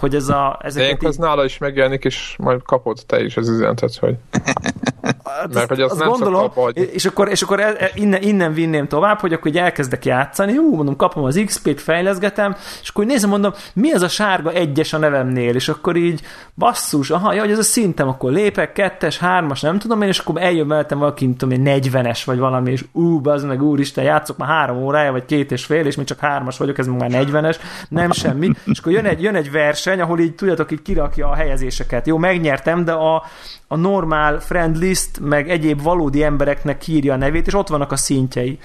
hogy 0.00 0.14
ez 0.14 0.28
a... 0.28 0.58
Ezeket 0.62 1.00
de 1.00 1.08
így... 1.08 1.18
nála 1.18 1.44
is 1.44 1.58
megjelenik, 1.58 2.04
és 2.04 2.34
majd 2.38 2.62
kapod 2.62 2.98
te 3.06 3.22
is 3.22 3.36
az 3.36 3.48
üzenetet, 3.48 3.96
hogy... 3.96 4.16
Hát 5.28 5.54
Mert 5.54 5.68
hogy 5.68 5.80
az 5.80 5.90
azt 5.90 6.00
nem 6.00 6.08
gondolom, 6.08 6.50
és 6.72 7.04
akkor, 7.04 7.28
és 7.28 7.42
akkor 7.42 7.62
innen, 7.94 8.22
innen 8.22 8.52
vinném 8.52 8.88
tovább, 8.88 9.18
hogy 9.18 9.32
akkor 9.32 9.46
így 9.46 9.58
elkezdek 9.58 10.04
játszani, 10.04 10.52
jó, 10.52 10.74
mondom, 10.74 10.96
kapom 10.96 11.24
az 11.24 11.42
XP-t, 11.46 11.80
fejleszgetem, 11.80 12.56
és 12.82 12.88
akkor 12.88 13.04
nézem, 13.04 13.30
mondom, 13.30 13.52
mi 13.74 13.92
ez 13.92 14.02
a 14.02 14.08
sárga 14.08 14.50
egyes 14.50 14.92
a 14.92 14.98
nevemnél, 14.98 15.54
és 15.54 15.68
akkor 15.68 15.96
így 15.96 16.20
basszus, 16.54 17.10
aha, 17.10 17.38
hogy 17.38 17.50
ez 17.50 17.58
a 17.58 17.62
szintem, 17.62 18.08
akkor 18.08 18.32
lépek, 18.32 18.72
kettes, 18.72 19.18
hármas, 19.18 19.60
nem 19.60 19.78
tudom 19.78 20.02
én, 20.02 20.08
és 20.08 20.18
akkor 20.18 20.42
eljön 20.42 20.66
mellettem 20.66 20.98
valaki, 20.98 21.24
nem 21.24 21.36
tudom 21.36 21.66
én, 21.66 21.80
40-es 21.82 22.22
vagy 22.24 22.38
valami, 22.38 22.70
és 22.70 22.84
ú, 22.92 23.20
bazd 23.20 23.46
meg, 23.46 23.62
úristen, 23.62 24.04
játszok 24.04 24.36
már 24.36 24.48
három 24.48 24.82
órája, 24.82 25.12
vagy 25.12 25.24
két 25.24 25.52
és 25.52 25.64
fél, 25.64 25.86
és 25.86 25.96
még 25.96 26.06
csak 26.06 26.18
hármas 26.18 26.58
vagyok, 26.58 26.78
ez 26.78 26.86
már 26.86 27.10
40-es, 27.12 27.56
nem 27.88 28.12
semmi, 28.12 28.50
és 28.64 28.78
akkor 28.78 28.92
jön 28.92 29.04
egy, 29.04 29.22
jön 29.22 29.34
egy 29.34 29.50
verseny, 29.50 30.00
ahol 30.00 30.18
így 30.18 30.34
tudjátok, 30.34 30.72
így 30.72 30.82
kirakja 30.82 31.28
a 31.28 31.34
helyezéseket. 31.34 32.06
Jó, 32.06 32.16
megnyertem, 32.16 32.84
de 32.84 32.92
a, 32.92 33.22
a 33.68 33.76
normál 33.76 34.40
friend 34.40 34.76
list, 34.76 35.17
meg 35.20 35.50
egyéb 35.50 35.82
valódi 35.82 36.22
embereknek 36.22 36.86
írja 36.86 37.12
a 37.12 37.16
nevét, 37.16 37.46
és 37.46 37.54
ott 37.54 37.68
vannak 37.68 37.92
a 37.92 37.96
szintjei. 37.96 38.58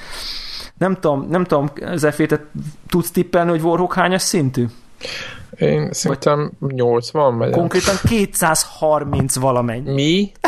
Nem 0.77 0.93
tudom, 0.99 1.27
nem 1.29 1.43
tudom, 1.43 1.71
Zefé, 1.95 2.25
te 2.25 2.45
tudsz 2.87 3.11
tippelni, 3.11 3.49
hogy 3.49 3.61
Warhawk 3.61 3.93
hányas 3.93 4.21
szintű? 4.21 4.65
Én 5.57 5.89
szerintem 5.91 6.51
80 6.59 7.33
megy. 7.33 7.51
Konkrétan 7.51 7.95
230 8.03 9.35
valamennyi. 9.35 9.93
Mi? 9.93 10.31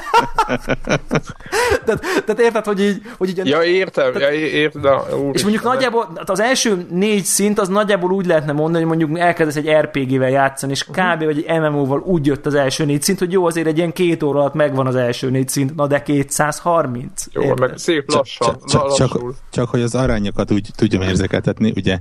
tehát, 1.86 2.24
tehát 2.26 2.40
érted, 2.40 2.66
hogy 2.66 2.82
így... 2.82 3.02
Hogy 3.18 3.30
így 3.30 3.48
ja, 3.48 3.64
értem, 3.64 4.14
tehát, 4.14 4.32
ja, 4.32 4.40
értem. 4.40 5.00
Úr, 5.26 5.36
és 5.36 5.42
mondjuk 5.42 5.64
de... 5.64 5.70
nagyjából, 5.70 6.22
az 6.26 6.40
első 6.40 6.86
négy 6.90 7.24
szint 7.24 7.60
az 7.60 7.68
nagyjából 7.68 8.12
úgy 8.12 8.26
lehetne 8.26 8.52
mondani, 8.52 8.84
hogy 8.84 8.98
mondjuk 8.98 9.20
elkezdesz 9.20 9.56
egy 9.56 9.70
RPG-vel 9.70 10.30
játszani, 10.30 10.72
és 10.72 10.84
kb. 10.84 11.24
vagy 11.24 11.44
egy 11.48 11.60
MMO-val 11.60 12.00
úgy 12.00 12.26
jött 12.26 12.46
az 12.46 12.54
első 12.54 12.86
négy 12.86 13.02
szint, 13.02 13.20
hogy 13.20 13.32
jó, 13.32 13.46
azért 13.46 13.68
egy 13.68 13.78
ilyen 13.78 13.94
két 13.94 14.24
óra 14.24 14.40
alatt 14.40 14.54
megvan 14.54 14.88
az 14.88 14.96
első 14.96 15.30
négy 15.30 15.50
szint, 15.50 15.76
na 15.76 15.88
de 15.88 16.02
230. 16.02 17.26
Jó, 17.32 17.42
érted? 17.42 17.60
meg 17.60 17.78
szép 17.78 18.12
lassan, 18.12 18.48
csak, 18.48 18.68
csak, 18.68 18.96
csak, 18.96 19.34
csak, 19.52 19.70
hogy 19.70 19.82
az 19.82 19.96
arányokat 19.96 20.52
úgy 20.52 20.70
tudjam 20.76 21.02
érzékeltetni, 21.02 21.74
ugye 21.76 22.00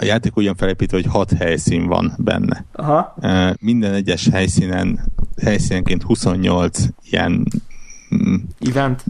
a 0.00 0.04
játék 0.04 0.36
ugyan 0.36 0.54
felépítve, 0.56 0.96
hogy 0.96 1.06
hat 1.06 1.32
helyszín 1.32 1.86
van 1.86 2.12
benne. 2.18 2.64
Aha. 2.72 3.14
Minden 3.60 3.94
egyes 3.94 4.28
helyszínen, 4.28 5.00
helyszínenként 5.42 6.02
28 6.02 6.78
ilyen 7.10 7.46
mm, 8.14 8.34
event. 8.58 9.04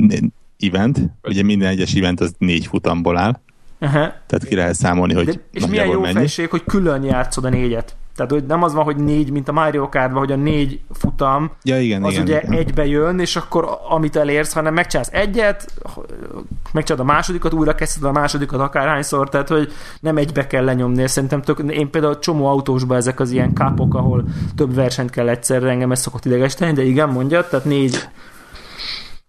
event. 0.58 1.00
Ugye 1.22 1.42
minden 1.42 1.68
egyes 1.68 1.94
event 1.94 2.20
az 2.20 2.34
négy 2.38 2.66
futamból 2.66 3.16
áll. 3.16 3.40
Aha. 3.78 3.98
Tehát 4.26 4.44
ki 4.48 4.54
lehet 4.54 4.74
számolni, 4.74 5.14
hogy 5.14 5.26
De, 5.26 5.40
És 5.50 5.66
milyen 5.66 5.86
jó 5.86 6.00
mennyi. 6.00 6.14
fejség, 6.14 6.48
hogy 6.50 6.64
külön 6.64 7.02
játszod 7.02 7.44
a 7.44 7.48
négyet. 7.48 7.96
Tehát, 8.20 8.34
hogy 8.34 8.44
nem 8.48 8.62
az 8.62 8.74
van, 8.74 8.84
hogy 8.84 8.96
négy, 8.96 9.30
mint 9.30 9.48
a 9.48 9.52
Mario 9.52 9.88
kart 9.88 10.12
hogy 10.12 10.32
a 10.32 10.36
négy 10.36 10.80
futam, 10.92 11.50
ja, 11.62 11.80
igen, 11.80 12.02
az 12.02 12.12
igen, 12.12 12.22
ugye 12.22 12.40
igen. 12.42 12.52
egybe 12.52 12.86
jön, 12.86 13.18
és 13.18 13.36
akkor 13.36 13.68
amit 13.88 14.16
elérsz, 14.16 14.52
hanem 14.52 14.74
megcsinálsz 14.74 15.08
egyet, 15.12 15.72
megcsinálod 16.72 17.08
a 17.08 17.12
másodikat, 17.12 17.52
újra 17.52 17.74
kezded 17.74 18.04
a 18.04 18.12
másodikat 18.12 18.60
akárhányszor, 18.60 19.28
tehát, 19.28 19.48
hogy 19.48 19.72
nem 20.00 20.16
egybe 20.16 20.46
kell 20.46 20.64
lenyomni. 20.64 21.08
Szerintem 21.08 21.42
tök, 21.42 21.58
én 21.58 21.90
például 21.90 22.18
csomó 22.18 22.46
autósban 22.46 22.96
ezek 22.96 23.20
az 23.20 23.30
ilyen 23.30 23.52
kápok, 23.52 23.94
ahol 23.94 24.24
több 24.56 24.74
versenyt 24.74 25.10
kell 25.10 25.28
egyszerre, 25.28 25.70
engem 25.70 25.92
ez 25.92 26.00
szokott 26.00 26.24
idegesíteni, 26.24 26.72
de 26.72 26.82
igen, 26.82 27.08
mondja, 27.08 27.48
tehát 27.48 27.64
négy 27.64 28.08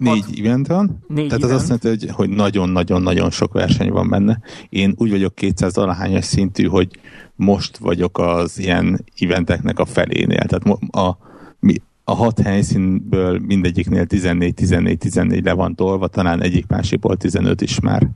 Négy 0.01 0.25
hat, 0.25 0.37
event 0.37 0.67
van, 0.67 1.03
négy 1.07 1.27
tehát 1.27 1.43
event. 1.43 1.61
az 1.61 1.69
azt 1.69 1.83
jelenti, 1.83 2.07
hogy, 2.07 2.15
hogy 2.15 2.29
nagyon-nagyon-nagyon 2.35 3.31
sok 3.31 3.53
verseny 3.53 3.89
van 3.89 4.09
benne. 4.09 4.39
Én 4.69 4.93
úgy 4.97 5.09
vagyok 5.09 5.35
200 5.35 5.77
alahányas 5.77 6.25
szintű, 6.25 6.65
hogy 6.65 6.99
most 7.35 7.77
vagyok 7.77 8.19
az 8.19 8.59
ilyen 8.59 9.05
eventeknek 9.19 9.79
a 9.79 9.85
felénél. 9.85 10.45
Tehát 10.45 10.79
a, 10.91 11.17
mi, 11.59 11.81
a 12.03 12.13
hat 12.13 12.39
helyszínből 12.39 13.39
mindegyiknél 13.39 14.05
14-14-14 14.09 15.43
le 15.43 15.53
van 15.53 15.75
tolva, 15.75 16.07
talán 16.07 16.41
egyik 16.41 16.67
másikból 16.67 17.17
15 17.17 17.61
is 17.61 17.79
már. 17.79 18.07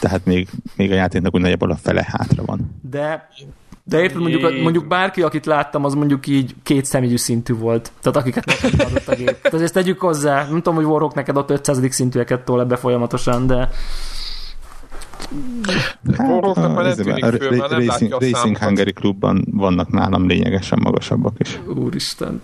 Tehát 0.00 0.24
még, 0.24 0.48
még 0.76 0.90
a 0.90 0.94
játéknak 0.94 1.34
úgy 1.34 1.40
nagyjából 1.40 1.70
a 1.70 1.76
fele 1.76 2.06
hátra 2.08 2.44
van. 2.44 2.74
De 2.90 3.28
de 3.84 4.00
érted, 4.02 4.20
mondjuk, 4.20 4.62
mondjuk 4.62 4.86
bárki, 4.86 5.22
akit 5.22 5.46
láttam, 5.46 5.84
az 5.84 5.94
mondjuk 5.94 6.26
így 6.26 6.54
két 6.62 6.84
személyű 6.84 7.16
szintű 7.16 7.54
volt. 7.54 7.92
Tehát 8.00 8.18
akiket 8.18 8.44
neked 8.44 8.80
adott 8.80 9.08
a 9.08 9.14
gép. 9.14 9.40
Tehát 9.42 9.60
ezt 9.60 9.74
tegyük 9.74 10.00
hozzá. 10.00 10.42
Nem 10.42 10.56
tudom, 10.56 10.74
hogy 10.74 10.84
Warhawk 10.84 11.14
neked 11.14 11.36
ott 11.36 11.50
500. 11.50 11.94
szintűeket 11.94 12.44
tol 12.44 12.60
ebbe 12.60 12.76
folyamatosan, 12.76 13.46
de... 13.46 13.68
Hát, 16.16 16.28
a, 16.28 16.52
a, 16.54 16.76
a, 16.76 17.30
Racing, 17.30 18.12
Racing 18.18 18.58
Hungary 18.58 18.92
klubban 18.92 19.44
vannak 19.50 19.90
nálam 19.90 20.26
lényegesen 20.26 20.78
magasabbak 20.82 21.34
is. 21.38 21.60
Úristen. 21.74 22.42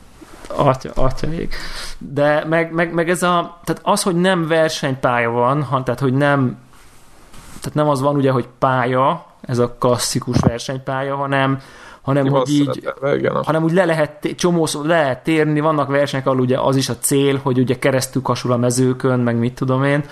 Atya, 0.56 0.90
atya 0.94 1.32
ég. 1.32 1.48
De 1.98 2.44
meg, 2.48 2.72
meg, 2.72 2.94
meg, 2.94 3.08
ez 3.10 3.22
a, 3.22 3.60
tehát 3.64 3.80
az, 3.84 4.02
hogy 4.02 4.16
nem 4.16 4.46
versenypálya 4.46 5.30
van, 5.30 5.62
han, 5.62 5.84
tehát 5.84 6.00
hogy 6.00 6.14
nem 6.14 6.56
tehát 7.60 7.74
nem 7.74 7.88
az 7.88 8.00
van 8.00 8.16
ugye, 8.16 8.30
hogy 8.30 8.48
pálya, 8.58 9.24
ez 9.40 9.58
a 9.58 9.76
klasszikus 9.78 10.40
versenypálya, 10.40 11.16
hanem 11.16 11.58
hanem 12.02 12.24
Ki 12.24 12.30
hogy 12.30 12.48
így, 12.48 12.88
igen. 13.16 13.44
hanem 13.44 13.62
úgy 13.62 13.72
le 13.72 13.84
lehet, 13.84 14.28
csomó 14.36 14.68
le 14.72 14.96
lehet 14.96 15.22
térni, 15.22 15.60
vannak 15.60 15.88
versenyek, 15.88 16.26
ahol 16.26 16.40
ugye 16.40 16.58
az 16.58 16.76
is 16.76 16.88
a 16.88 16.96
cél, 16.98 17.40
hogy 17.42 17.58
ugye 17.58 17.78
keresztül 17.78 18.22
kasul 18.22 18.52
a 18.52 18.56
mezőkön, 18.56 19.20
meg 19.20 19.36
mit 19.36 19.54
tudom 19.54 19.84
én, 19.84 20.04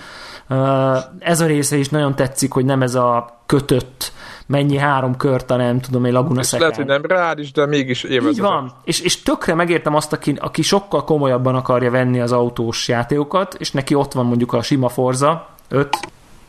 Ez 1.19 1.41
a 1.41 1.45
része 1.45 1.77
is 1.77 1.89
nagyon 1.89 2.15
tetszik, 2.15 2.51
hogy 2.51 2.65
nem 2.65 2.81
ez 2.81 2.95
a 2.95 3.39
kötött 3.45 4.11
mennyi 4.45 4.77
három 4.77 5.15
kört 5.17 5.51
a 5.51 5.55
nem 5.55 5.79
tudom, 5.79 6.05
egy 6.05 6.11
Laguna 6.11 6.39
És 6.39 6.51
lehet, 6.51 6.75
hogy 6.75 6.85
nem 6.85 7.01
reális, 7.07 7.51
de 7.51 7.65
mégis 7.65 8.03
élvezett. 8.03 8.33
Így 8.33 8.41
van, 8.41 8.73
és, 8.83 8.99
és 8.99 9.23
tökre 9.23 9.53
megértem 9.53 9.95
azt, 9.95 10.13
aki, 10.13 10.35
aki 10.39 10.61
sokkal 10.61 11.03
komolyabban 11.03 11.55
akarja 11.55 11.91
venni 11.91 12.19
az 12.19 12.31
autós 12.31 12.87
játékokat, 12.87 13.53
és 13.53 13.71
neki 13.71 13.93
ott 13.93 14.13
van 14.13 14.25
mondjuk 14.25 14.53
a 14.53 14.61
sima 14.61 14.89
Forza, 14.89 15.47
5, 15.69 15.97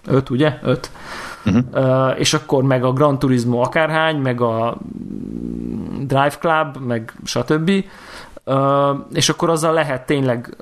5 0.08 0.30
ugye? 0.30 0.58
5. 0.62 0.90
Uh-huh. 1.46 1.64
Uh, 1.72 2.20
és 2.20 2.34
akkor 2.34 2.62
meg 2.62 2.84
a 2.84 2.92
Gran 2.92 3.18
Turismo 3.18 3.60
akárhány, 3.60 4.16
meg 4.16 4.40
a 4.40 4.76
Drive 6.00 6.36
Club, 6.40 6.76
meg 6.86 7.12
stb. 7.24 7.70
Uh, 8.44 8.54
és 9.12 9.28
akkor 9.28 9.50
azzal 9.50 9.72
lehet 9.72 10.06
tényleg 10.06 10.56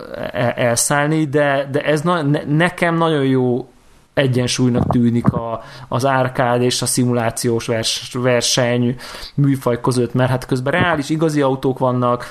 elszállni, 0.57 1.25
de, 1.25 1.69
de 1.71 1.81
ez 1.81 2.01
na, 2.01 2.23
ne, 2.23 2.41
nekem 2.45 2.97
nagyon 2.97 3.25
jó 3.25 3.69
egyensúlynak 4.17 4.91
tűnik 4.91 5.33
a, 5.33 5.63
az 5.89 6.07
árkád 6.07 6.63
és 6.63 6.83
a 6.83 6.87
szimulációs 6.87 7.67
vers, 7.67 8.13
verseny 8.13 8.97
műfaj 9.35 9.81
között, 9.81 10.15
mert 10.15 10.31
hát 10.31 10.47
közben 10.47 10.73
reális, 10.73 11.11
igazi 11.11 11.41
autók 11.41 11.79
vannak, 11.79 12.25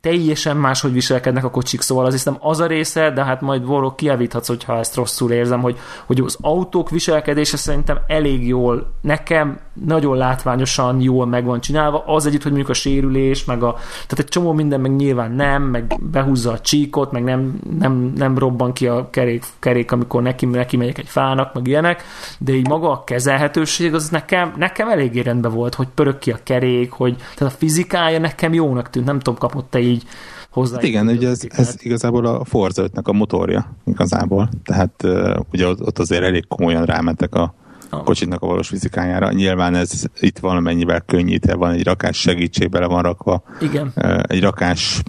teljesen 0.00 0.56
máshogy 0.56 0.92
viselkednek 0.92 1.44
a 1.44 1.50
kocsik, 1.50 1.80
szóval 1.80 2.06
az 2.06 2.12
hiszem 2.12 2.36
az 2.40 2.60
a 2.60 2.66
része, 2.66 3.10
de 3.10 3.24
hát 3.24 3.40
majd 3.40 3.66
voló 3.66 3.94
kiavíthatsz, 3.94 4.48
hogyha 4.48 4.78
ezt 4.78 4.94
rosszul 4.94 5.32
érzem, 5.32 5.60
hogy, 5.60 5.78
hogy 6.06 6.20
az 6.20 6.38
autók 6.40 6.90
viselkedése 6.90 7.56
szerintem 7.56 7.98
elég 8.06 8.46
jól, 8.46 8.92
nekem 9.00 9.58
nagyon 9.72 10.16
látványosan 10.16 11.00
jól 11.00 11.26
meg 11.26 11.44
van 11.44 11.60
csinálva, 11.60 12.04
az 12.06 12.26
együtt, 12.26 12.42
hogy 12.42 12.52
mondjuk 12.52 12.70
a 12.70 12.78
sérülés, 12.78 13.44
meg 13.44 13.62
a, 13.62 13.72
tehát 13.74 14.18
egy 14.18 14.28
csomó 14.28 14.52
minden 14.52 14.80
meg 14.80 14.96
nyilván 14.96 15.30
nem, 15.30 15.62
meg 15.62 16.00
behúzza 16.10 16.52
a 16.52 16.60
csíkot, 16.60 17.12
meg 17.12 17.24
nem, 17.24 17.58
nem, 17.78 18.12
nem 18.16 18.38
robban 18.38 18.72
ki 18.72 18.86
a 18.86 19.10
kerék, 19.10 19.44
kerék 19.58 19.92
amikor 19.92 20.22
neki, 20.22 20.46
neki 20.46 20.76
megyek 20.76 21.03
egy 21.04 21.10
fának, 21.10 21.54
meg 21.54 21.66
ilyenek, 21.66 22.02
de 22.38 22.52
így 22.52 22.68
maga 22.68 22.90
a 22.90 23.04
kezelhetőség 23.04 23.94
az 23.94 24.08
nekem, 24.08 24.54
nekem 24.56 24.88
elég 24.88 25.22
rendben 25.22 25.52
volt, 25.52 25.74
hogy 25.74 25.88
pörög 25.94 26.18
ki 26.18 26.30
a 26.30 26.38
kerék, 26.42 26.90
hogy 26.90 27.16
tehát 27.16 27.54
a 27.54 27.56
fizikája 27.56 28.18
nekem 28.18 28.54
jónak 28.54 28.90
tűnt, 28.90 29.06
nem 29.06 29.18
tudom, 29.18 29.38
kapott 29.38 29.70
te 29.70 29.78
így 29.78 30.02
hozzá. 30.50 30.74
Hát 30.74 30.84
igen, 30.84 31.08
ugye 31.08 31.28
ez, 31.28 31.40
ez 31.48 31.74
igazából 31.78 32.26
a 32.26 32.44
Forza 32.44 32.82
5 32.82 32.98
a 33.02 33.12
motorja 33.12 33.76
igazából, 33.84 34.48
tehát 34.64 35.02
uh, 35.04 35.36
ugye 35.52 35.68
ott 35.68 35.98
azért 35.98 36.22
elég 36.22 36.46
komolyan 36.48 36.84
rámentek 36.84 37.34
a 37.34 37.54
a 37.98 38.02
kocsinak 38.02 38.42
a 38.42 38.46
valós 38.46 38.68
fizikájára. 38.68 39.32
Nyilván 39.32 39.74
ez 39.74 40.04
itt 40.20 40.38
valamennyivel 40.38 41.00
könnyítve 41.00 41.54
van, 41.54 41.72
egy 41.72 41.84
rakás 41.84 42.16
segítség 42.16 42.68
bele 42.68 42.86
van 42.86 43.02
rakva. 43.02 43.42
Igen. 43.60 43.92
Egy 44.22 44.40
rakás 44.40 45.02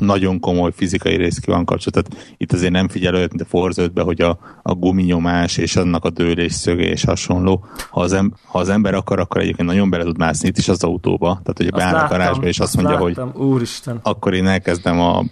nagyon 0.00 0.40
komoly 0.40 0.70
fizikai 0.74 1.16
rész 1.16 1.38
ki 1.38 1.50
van 1.50 1.64
kapcsolat. 1.64 2.08
Tehát 2.08 2.34
itt 2.36 2.52
azért 2.52 2.72
nem 2.72 2.88
figyel 2.88 3.14
olyat, 3.14 3.28
mint 3.28 3.42
a 3.42 3.44
Forza 3.44 3.88
hogy 3.94 4.20
a, 4.20 4.38
a 4.62 4.74
guminyomás 4.74 5.56
és 5.56 5.76
annak 5.76 6.04
a 6.04 6.10
dőlés 6.10 6.52
szöge 6.52 6.82
és 6.82 7.04
hasonló. 7.04 7.64
Ha 7.90 8.00
az, 8.00 8.12
em, 8.12 8.32
ha 8.44 8.58
az 8.58 8.68
ember 8.68 8.94
akar, 8.94 9.18
akkor 9.18 9.40
egyébként 9.40 9.68
nagyon 9.68 9.90
bele 9.90 10.04
tud 10.04 10.18
mászni 10.18 10.48
itt 10.48 10.58
is 10.58 10.68
az 10.68 10.84
autóba. 10.84 11.26
Tehát, 11.26 11.56
hogy 11.56 11.70
beáll 11.70 12.04
a 12.04 12.08
garázsba 12.08 12.46
és 12.46 12.58
azt, 12.58 12.74
azt 12.74 12.82
mondja, 12.82 13.06
láttam. 13.06 13.32
hogy 13.32 13.42
Úristen. 13.42 14.00
akkor 14.02 14.34
én 14.34 14.46
elkezdem 14.46 15.00
a 15.00 15.24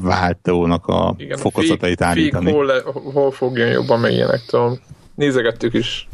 váltónak 0.00 0.86
a 0.86 1.14
Igen, 1.18 1.38
fokozatait 1.38 2.02
állítani. 2.02 2.50
Hol, 2.50 2.72
hol 3.12 3.30
fogjon 3.30 3.68
jobban 3.68 4.00
meg 4.00 4.12
ilyenek, 4.12 4.44
tudom 4.46 4.78
nézegettük 5.16 5.74
is. 5.74 6.08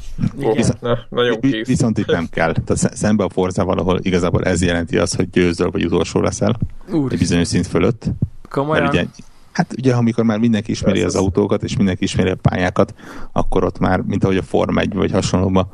Ne, 0.81 0.95
nagyon 1.09 1.41
kész. 1.41 1.67
Viszont 1.67 1.99
itt 1.99 2.07
nem 2.07 2.27
kell. 2.31 2.53
Tehát 2.53 2.97
szembe 2.97 3.25
a 3.25 3.29
Forzával, 3.29 3.79
ahol 3.79 3.99
igazából 4.03 4.45
ez 4.45 4.63
jelenti 4.63 4.99
azt, 4.99 5.17
hogy 5.17 5.31
győzöl 5.31 5.71
vagy 5.71 5.85
utolsó 5.85 6.21
leszel. 6.21 6.59
Úr. 6.93 7.13
Egy 7.13 7.19
bizonyos 7.19 7.49
szint 7.49 7.67
fölött. 7.67 8.05
Komolyan? 8.49 8.89
ugye, 8.89 9.05
hát 9.53 9.75
ugye, 9.79 9.95
amikor 9.95 10.25
már 10.25 10.39
mindenki 10.39 10.71
ismeri 10.71 11.01
Persze. 11.01 11.19
az 11.19 11.25
autókat, 11.25 11.63
és 11.63 11.77
mindenki 11.77 12.05
ismeri 12.05 12.31
a 12.31 12.35
pályákat, 12.35 12.95
akkor 13.33 13.65
ott 13.65 13.79
már, 13.79 14.01
mint 14.01 14.25
ahogy 14.25 14.37
a 14.37 14.43
Form 14.43 14.79
1 14.79 14.95
vagy 14.95 15.11
hasonlóban. 15.11 15.69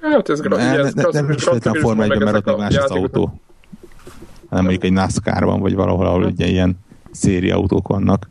Hát 0.00 0.28
ez, 0.28 0.40
ne, 0.40 0.56
ne, 0.56 0.90
ne, 0.94 1.02
nem 1.10 1.30
is 1.30 1.46
a 1.46 1.74
Form 1.80 2.00
1 2.00 2.18
mert 2.18 2.46
ott 2.46 2.58
más 2.58 2.76
az 2.76 2.90
autó. 2.90 3.40
Hanem 4.48 4.64
mondjuk 4.64 4.84
egy 4.84 4.92
NASCAR-ban, 4.92 5.60
vagy 5.60 5.74
valahol, 5.74 6.06
ahol 6.06 6.22
ugye 6.24 6.46
ilyen 6.46 6.78
autók 7.50 7.88
vannak. 7.88 8.28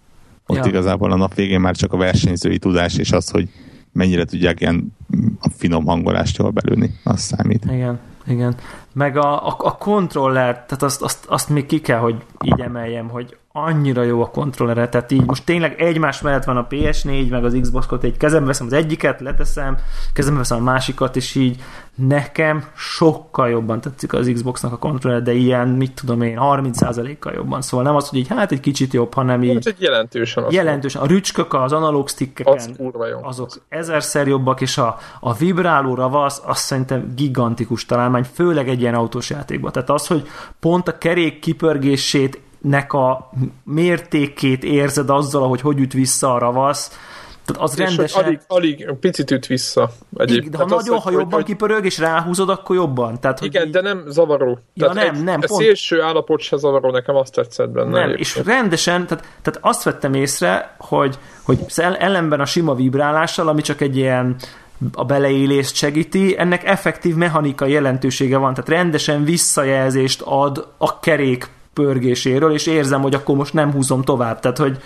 Ott 0.47 0.58
ja. 0.58 0.65
igazából 0.65 1.12
a 1.12 1.15
nap 1.15 1.34
végén 1.34 1.60
már 1.60 1.76
csak 1.76 1.93
a 1.93 1.97
versenyzői 1.97 2.58
tudás, 2.58 2.97
és 2.97 3.12
az, 3.12 3.30
hogy 3.30 3.49
mennyire 3.94 4.26
tudják 4.26 4.62
ilyen 4.62 4.96
a 5.40 5.50
finom 5.50 5.86
hangolást 5.86 6.38
jól 6.38 6.50
belülni, 6.50 6.92
az 7.04 7.20
számít. 7.20 7.66
Igen, 7.66 8.00
igen. 8.26 8.56
Meg 8.94 9.18
a, 9.18 9.48
a, 9.48 9.56
a 9.58 9.78
kontroller, 9.78 10.54
tehát 10.54 10.84
azt, 10.84 11.02
azt, 11.02 11.26
azt 11.26 11.50
még 11.50 11.66
ki 11.66 11.82
kell, 11.82 12.00
hogy 12.00 12.24
így 12.46 12.60
emeljem, 12.60 13.10
hogy 13.10 13.38
annyira 13.56 14.04
jó 14.04 14.22
a 14.22 14.30
kontrollere, 14.30 14.89
tehát 14.89 15.12
így 15.12 15.26
most 15.26 15.46
tényleg 15.46 15.82
egymás 15.82 16.22
mellett 16.22 16.44
van 16.44 16.58
a 16.58 16.68
PS4, 16.68 17.30
meg 17.30 17.46
az 17.46 17.58
Xbox-ot, 17.62 18.04
egy 18.04 18.18
kezembe 18.18 18.48
veszem 18.48 18.66
az 18.66 18.74
egyiket, 18.74 19.22
leteszem, 19.22 19.78
kezembe 20.13 20.38
veszem 20.38 20.58
a 20.58 20.63
másikat, 20.63 21.16
és 21.16 21.36
így 21.36 21.62
nekem 21.96 22.63
sokkal 22.76 23.50
jobban 23.50 23.82
tetszik 23.82 24.13
az 24.13 24.32
Xbox-nak 24.34 24.72
a 24.72 24.78
kontroller, 24.78 25.22
de 25.22 25.34
ilyen, 25.34 25.68
mit 25.68 25.92
tudom 25.92 26.22
én, 26.22 26.38
30%-kal 26.42 27.34
jobban. 27.34 27.62
Szóval 27.62 27.86
nem 27.86 27.96
az, 27.96 28.10
hogy 28.10 28.20
így 28.20 28.28
hát 28.28 28.52
egy 28.52 28.60
kicsit 28.60 28.94
jobb, 28.94 29.13
hanem 29.13 29.44
így... 29.44 29.68
egy 29.68 29.82
jelentősen. 29.82 30.46
Jelentősen. 30.50 31.02
A 31.02 31.06
rücskök 31.06 31.54
az 31.54 31.72
analóg 31.74 32.10
stickeken, 32.10 32.54
az 32.54 32.70
azok 33.22 33.50
ezerszer 33.70 34.28
jobbak, 34.28 34.62
és 34.62 34.78
a, 34.78 34.98
a 35.20 35.34
vibráló 35.34 35.96
ravasz, 35.96 36.42
azt 36.46 36.63
szerintem 36.63 37.13
gigantikus 37.16 37.86
találmány, 37.86 38.24
főleg 38.34 38.70
egy 38.70 38.82
ilyen 38.82 38.96
autós 38.96 39.30
játékban. 39.30 39.72
Tehát 39.72 39.89
az, 39.89 40.08
hogy 40.08 40.28
pont 40.60 40.88
a 40.88 40.98
kerék 40.98 41.39
kipörgését 41.39 42.42
nek 42.63 42.93
a 42.93 43.30
mértékét 43.63 44.63
érzed 44.63 45.10
azzal, 45.10 45.47
hogy 45.47 45.62
hogy 45.62 45.80
üt 45.80 45.93
vissza 45.93 46.34
a 46.34 46.38
ravasz, 46.38 46.91
tehát 47.45 47.62
az 47.62 47.80
és 47.80 47.86
rendesen... 47.86 48.23
Alig, 48.23 48.39
alig 48.47 48.93
picit 48.99 49.32
üt 49.32 49.45
vissza. 49.45 49.89
Egyéb. 50.15 50.49
De 50.49 50.58
ha 50.58 50.63
hát 50.63 50.71
nagyon, 50.71 50.95
az, 50.95 51.04
ha 51.04 51.10
hogy, 51.10 51.13
jobban 51.13 51.34
hogy... 51.34 51.43
kipörög 51.43 51.86
és 51.86 51.97
ráhúzod, 51.97 52.49
akkor 52.49 52.76
jobban. 52.76 53.19
Tehát, 53.19 53.41
igen, 53.41 53.62
hogy... 53.62 53.71
de 53.71 53.82
nem 53.82 54.04
zavaró. 54.08 54.60
Ja, 54.73 54.89
tehát 54.89 55.06
nem, 55.06 55.15
egy, 55.15 55.23
nem. 55.23 55.39
Pont... 55.39 55.62
szélső 55.62 56.02
állapot 56.02 56.39
se 56.39 56.58
zavaró, 56.58 56.91
nekem 56.91 57.15
azt 57.15 57.34
tetszett 57.34 57.69
benne. 57.69 57.89
Nem, 57.89 58.04
egyébként. 58.04 58.19
és 58.19 58.41
rendesen, 58.45 59.08
tehát, 59.08 59.26
tehát 59.41 59.60
azt 59.62 59.84
vettem 59.84 60.13
észre, 60.13 60.76
hogy, 60.78 61.17
hogy 61.43 61.60
ellenben 61.78 62.39
a 62.39 62.45
sima 62.45 62.76
vibrálással, 62.76 63.47
ami 63.47 63.62
csak 63.62 63.82
egy 63.82 63.97
ilyen 63.97 64.36
a 64.93 65.06
beleélést 65.06 65.76
segíti, 65.76 66.36
ennek 66.38 66.65
effektív 66.65 67.15
mechanika 67.15 67.65
jelentősége 67.65 68.38
van, 68.38 68.54
tehát 68.54 68.69
rendesen 68.69 69.23
visszajelzést 69.23 70.21
ad 70.21 70.67
a 70.78 70.99
kerék 70.99 71.49
pörgéséről, 71.74 72.54
és 72.54 72.68
érzem, 72.68 73.02
hogy 73.02 73.14
akkor 73.14 73.36
most 73.36 73.54
nem 73.54 73.72
húzom 73.72 74.02
tovább. 74.02 74.40
Tehát, 74.40 74.58
hogy 74.58 74.78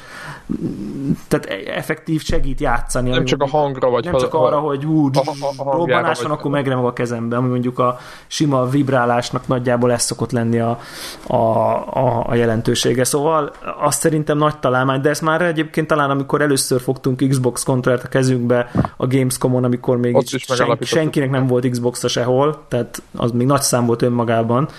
tehát 1.27 1.45
effektív 1.75 2.23
segít 2.23 2.59
játszani. 2.59 3.09
Nem 3.09 3.25
csak 3.25 3.41
a 3.41 3.47
hangra 3.47 3.89
vagy. 3.89 4.03
Nem 4.03 4.13
ha, 4.13 4.19
csak 4.19 4.33
arra, 4.33 4.59
hogy 4.59 4.83
hú, 4.83 5.09
robbanás 5.57 6.21
van, 6.21 6.31
akkor 6.31 6.51
megremeg 6.51 6.85
a 6.85 6.93
kezembe, 6.93 7.35
ami 7.35 7.47
mondjuk 7.47 7.79
a 7.79 7.99
sima 8.27 8.65
vibrálásnak 8.65 9.47
nagyjából 9.47 9.91
ez 9.91 10.03
szokott 10.03 10.31
lenni 10.31 10.59
a, 10.59 10.79
a, 11.27 11.35
a, 11.35 12.25
a 12.27 12.35
jelentősége. 12.35 13.03
Szóval 13.03 13.51
azt 13.79 13.99
szerintem 13.99 14.37
nagy 14.37 14.59
találmány, 14.59 15.01
de 15.01 15.09
ezt 15.09 15.21
már 15.21 15.41
egyébként 15.41 15.87
talán 15.87 16.09
amikor 16.09 16.41
először 16.41 16.81
fogtunk 16.81 17.27
Xbox 17.29 17.63
kontrollert 17.63 18.03
a 18.03 18.07
kezünkbe 18.07 18.71
a 18.97 19.07
Gamescom-on, 19.07 19.63
amikor 19.63 19.97
még 19.97 20.27
sen, 20.27 20.77
senkinek 20.81 21.29
nem 21.29 21.47
volt 21.47 21.69
Xbox-a 21.69 22.07
sehol, 22.07 22.65
tehát 22.67 23.01
az 23.15 23.31
még 23.31 23.47
nagy 23.47 23.61
szám 23.61 23.85
volt 23.85 24.01
önmagában, 24.01 24.69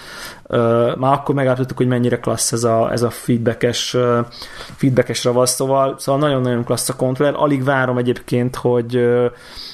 már 0.99 1.13
akkor 1.13 1.35
megállapítottuk, 1.35 1.77
hogy 1.77 1.87
mennyire 1.87 2.19
klassz 2.19 2.53
ez 2.53 2.65
a, 2.65 2.93
ez 2.93 3.03
a 3.03 3.11
feedbackes, 3.11 3.97
feedbackes 4.77 5.25
ravasz, 5.25 5.55
szóval, 5.55 5.95
szóval 5.99 6.21
nagyon-nagyon 6.21 6.65
klassz 6.65 6.89
a 6.89 6.97
kontroller. 6.97 7.35
Alig 7.37 7.65
várom 7.65 7.99
egyébként, 7.99 8.57
hogy, 8.57 9.09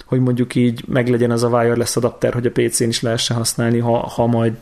hogy 0.06 0.20
mondjuk 0.20 0.54
így 0.54 0.84
meglegyen 0.88 1.30
az 1.30 1.42
a 1.42 1.48
wireless 1.48 1.96
adapter, 1.96 2.32
hogy 2.32 2.46
a 2.46 2.50
PC-n 2.50 2.88
is 2.88 3.02
lehessen 3.02 3.37
használni, 3.37 3.78
ha, 3.78 3.98
ha 3.98 4.26
majd 4.26 4.56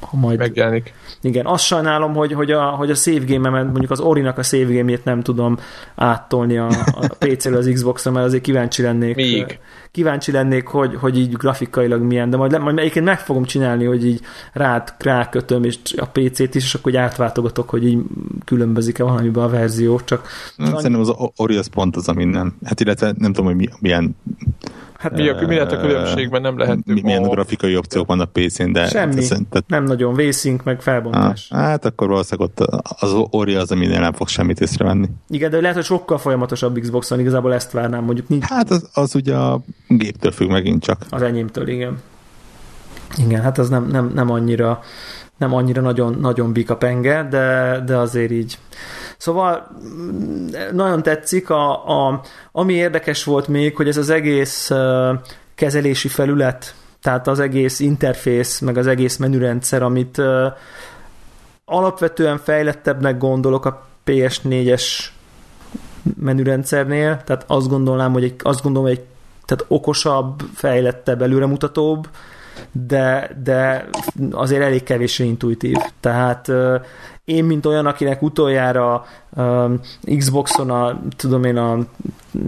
ha 0.00 0.16
majd... 0.16 0.38
Megjelenik. 0.38 0.94
Igen, 1.20 1.46
azt 1.46 1.64
sajnálom, 1.64 2.14
hogy, 2.14 2.32
hogy 2.32 2.50
a, 2.50 2.62
hogy 2.62 2.90
a 2.90 2.94
save 2.94 3.24
game 3.26 3.62
mondjuk 3.62 3.90
az 3.90 4.00
Orinak 4.00 4.38
a 4.38 4.42
save 4.42 4.74
game 4.74 4.98
nem 5.02 5.22
tudom 5.22 5.58
áttolni 5.94 6.56
a, 6.56 6.66
a 6.84 7.14
PC-ről 7.18 7.56
az 7.56 7.70
Xbox-ra, 7.72 8.10
mert 8.10 8.26
azért 8.26 8.42
kíváncsi 8.42 8.82
lennék. 8.82 9.16
Még. 9.16 9.58
Kíváncsi 9.90 10.32
lennék, 10.32 10.66
hogy, 10.66 10.94
hogy 10.94 11.18
így 11.18 11.32
grafikailag 11.32 12.02
milyen, 12.02 12.30
de 12.30 12.36
majd, 12.36 12.60
majd 12.60 12.78
egyébként 12.78 13.04
meg 13.04 13.18
fogom 13.18 13.44
csinálni, 13.44 13.84
hogy 13.84 14.06
így 14.06 14.20
rád, 14.52 14.94
rákötöm 14.98 15.64
és 15.64 15.78
a 15.96 16.06
PC-t 16.06 16.54
is, 16.54 16.64
és 16.64 16.74
akkor 16.74 16.92
így 16.92 16.98
átváltogatok, 16.98 17.68
hogy 17.70 17.86
így 17.86 17.98
különbözik-e 18.44 19.02
valamiben 19.02 19.44
a 19.44 19.48
verzió, 19.48 20.00
csak... 20.04 20.28
Szerintem 20.56 21.00
az 21.00 21.14
Ori 21.36 21.56
az 21.56 21.66
pont 21.66 21.96
az, 21.96 22.08
ami 22.08 22.24
nem. 22.24 22.56
Hát 22.64 22.80
illetve 22.80 23.14
nem 23.18 23.32
tudom, 23.32 23.54
hogy 23.54 23.70
milyen 23.80 24.16
Hát 24.98 25.12
mi, 25.12 25.28
a, 25.28 25.46
mi 25.46 25.54
lehet 25.54 25.72
a 25.72 25.80
különbségben, 25.80 26.40
nem 26.40 26.58
lehet. 26.58 26.78
Mi, 26.84 27.00
milyen 27.00 27.24
a... 27.24 27.28
grafikai 27.28 27.76
opciók 27.76 28.06
vannak 28.06 28.32
PC-n, 28.32 28.72
de... 28.72 28.86
Semmi, 28.86 29.26
tehát... 29.26 29.64
nem 29.66 29.84
nagyon 29.84 30.14
vészink, 30.14 30.64
meg 30.64 30.82
felbontás. 30.82 31.48
Ah, 31.50 31.58
hát 31.58 31.84
akkor 31.84 32.08
valószínűleg 32.08 32.50
ott 32.50 32.82
az 33.00 33.14
Ori 33.30 33.54
az, 33.54 33.70
aminél 33.70 34.00
nem 34.00 34.12
fog 34.12 34.28
semmit 34.28 34.60
észrevenni. 34.60 35.08
Igen, 35.28 35.50
de 35.50 35.60
lehet, 35.60 35.76
hogy 35.76 35.84
sokkal 35.84 36.18
folyamatosabb 36.18 36.78
Xbox-on, 36.78 37.20
igazából 37.20 37.54
ezt 37.54 37.72
várnám, 37.72 38.04
mondjuk 38.04 38.28
nincs. 38.28 38.44
Hát 38.44 38.70
az, 38.70 38.90
az 38.92 39.14
ugye 39.14 39.34
a 39.34 39.60
géptől 39.88 40.32
függ 40.32 40.50
megint 40.50 40.82
csak. 40.82 40.98
Az 41.10 41.22
enyémtől, 41.22 41.68
igen. 41.68 41.98
Igen, 43.16 43.42
hát 43.42 43.58
az 43.58 43.68
nem, 43.68 43.86
nem, 43.86 44.12
nem 44.14 44.30
annyira 44.30 44.82
nem 45.36 45.54
annyira 45.54 45.80
nagyon, 45.80 46.16
nagyon 46.20 46.52
bika 46.52 46.76
penge, 46.76 47.26
de, 47.30 47.78
de 47.86 47.96
azért 47.96 48.30
így 48.30 48.58
Szóval 49.18 49.68
mm, 49.82 50.46
nagyon 50.72 51.02
tetszik, 51.02 51.50
a, 51.50 51.88
a, 52.08 52.20
ami 52.52 52.72
érdekes 52.72 53.24
volt 53.24 53.48
még, 53.48 53.76
hogy 53.76 53.88
ez 53.88 53.96
az 53.96 54.10
egész 54.10 54.70
kezelési 55.54 56.08
felület, 56.08 56.74
tehát 57.02 57.26
az 57.26 57.40
egész 57.40 57.80
interfész, 57.80 58.58
meg 58.58 58.76
az 58.76 58.86
egész 58.86 59.16
menürendszer, 59.16 59.82
amit 59.82 60.22
alapvetően 61.64 62.38
fejlettebbnek 62.38 63.18
gondolok 63.18 63.64
a 63.64 63.86
PS4-es 64.06 64.84
menürendszernél, 66.20 67.22
tehát 67.24 67.44
azt 67.46 67.68
gondolnám, 67.68 68.12
hogy 68.12 68.24
egy, 68.24 68.34
azt 68.42 68.62
gondolom, 68.62 68.88
hogy 68.88 68.98
egy 68.98 69.04
tehát 69.44 69.64
okosabb, 69.68 70.42
fejlettebb, 70.54 71.22
előremutatóbb, 71.22 72.08
de, 72.72 73.30
de 73.44 73.88
azért 74.30 74.62
elég 74.62 74.82
kevésre 74.82 75.24
intuitív. 75.24 75.76
Tehát 76.00 76.50
én, 77.24 77.44
mint 77.44 77.66
olyan, 77.66 77.86
akinek 77.86 78.22
utoljára 78.22 79.04
Xboxon 80.16 80.70
a, 80.70 81.00
tudom 81.16 81.44
én, 81.44 81.56
a 81.56 81.78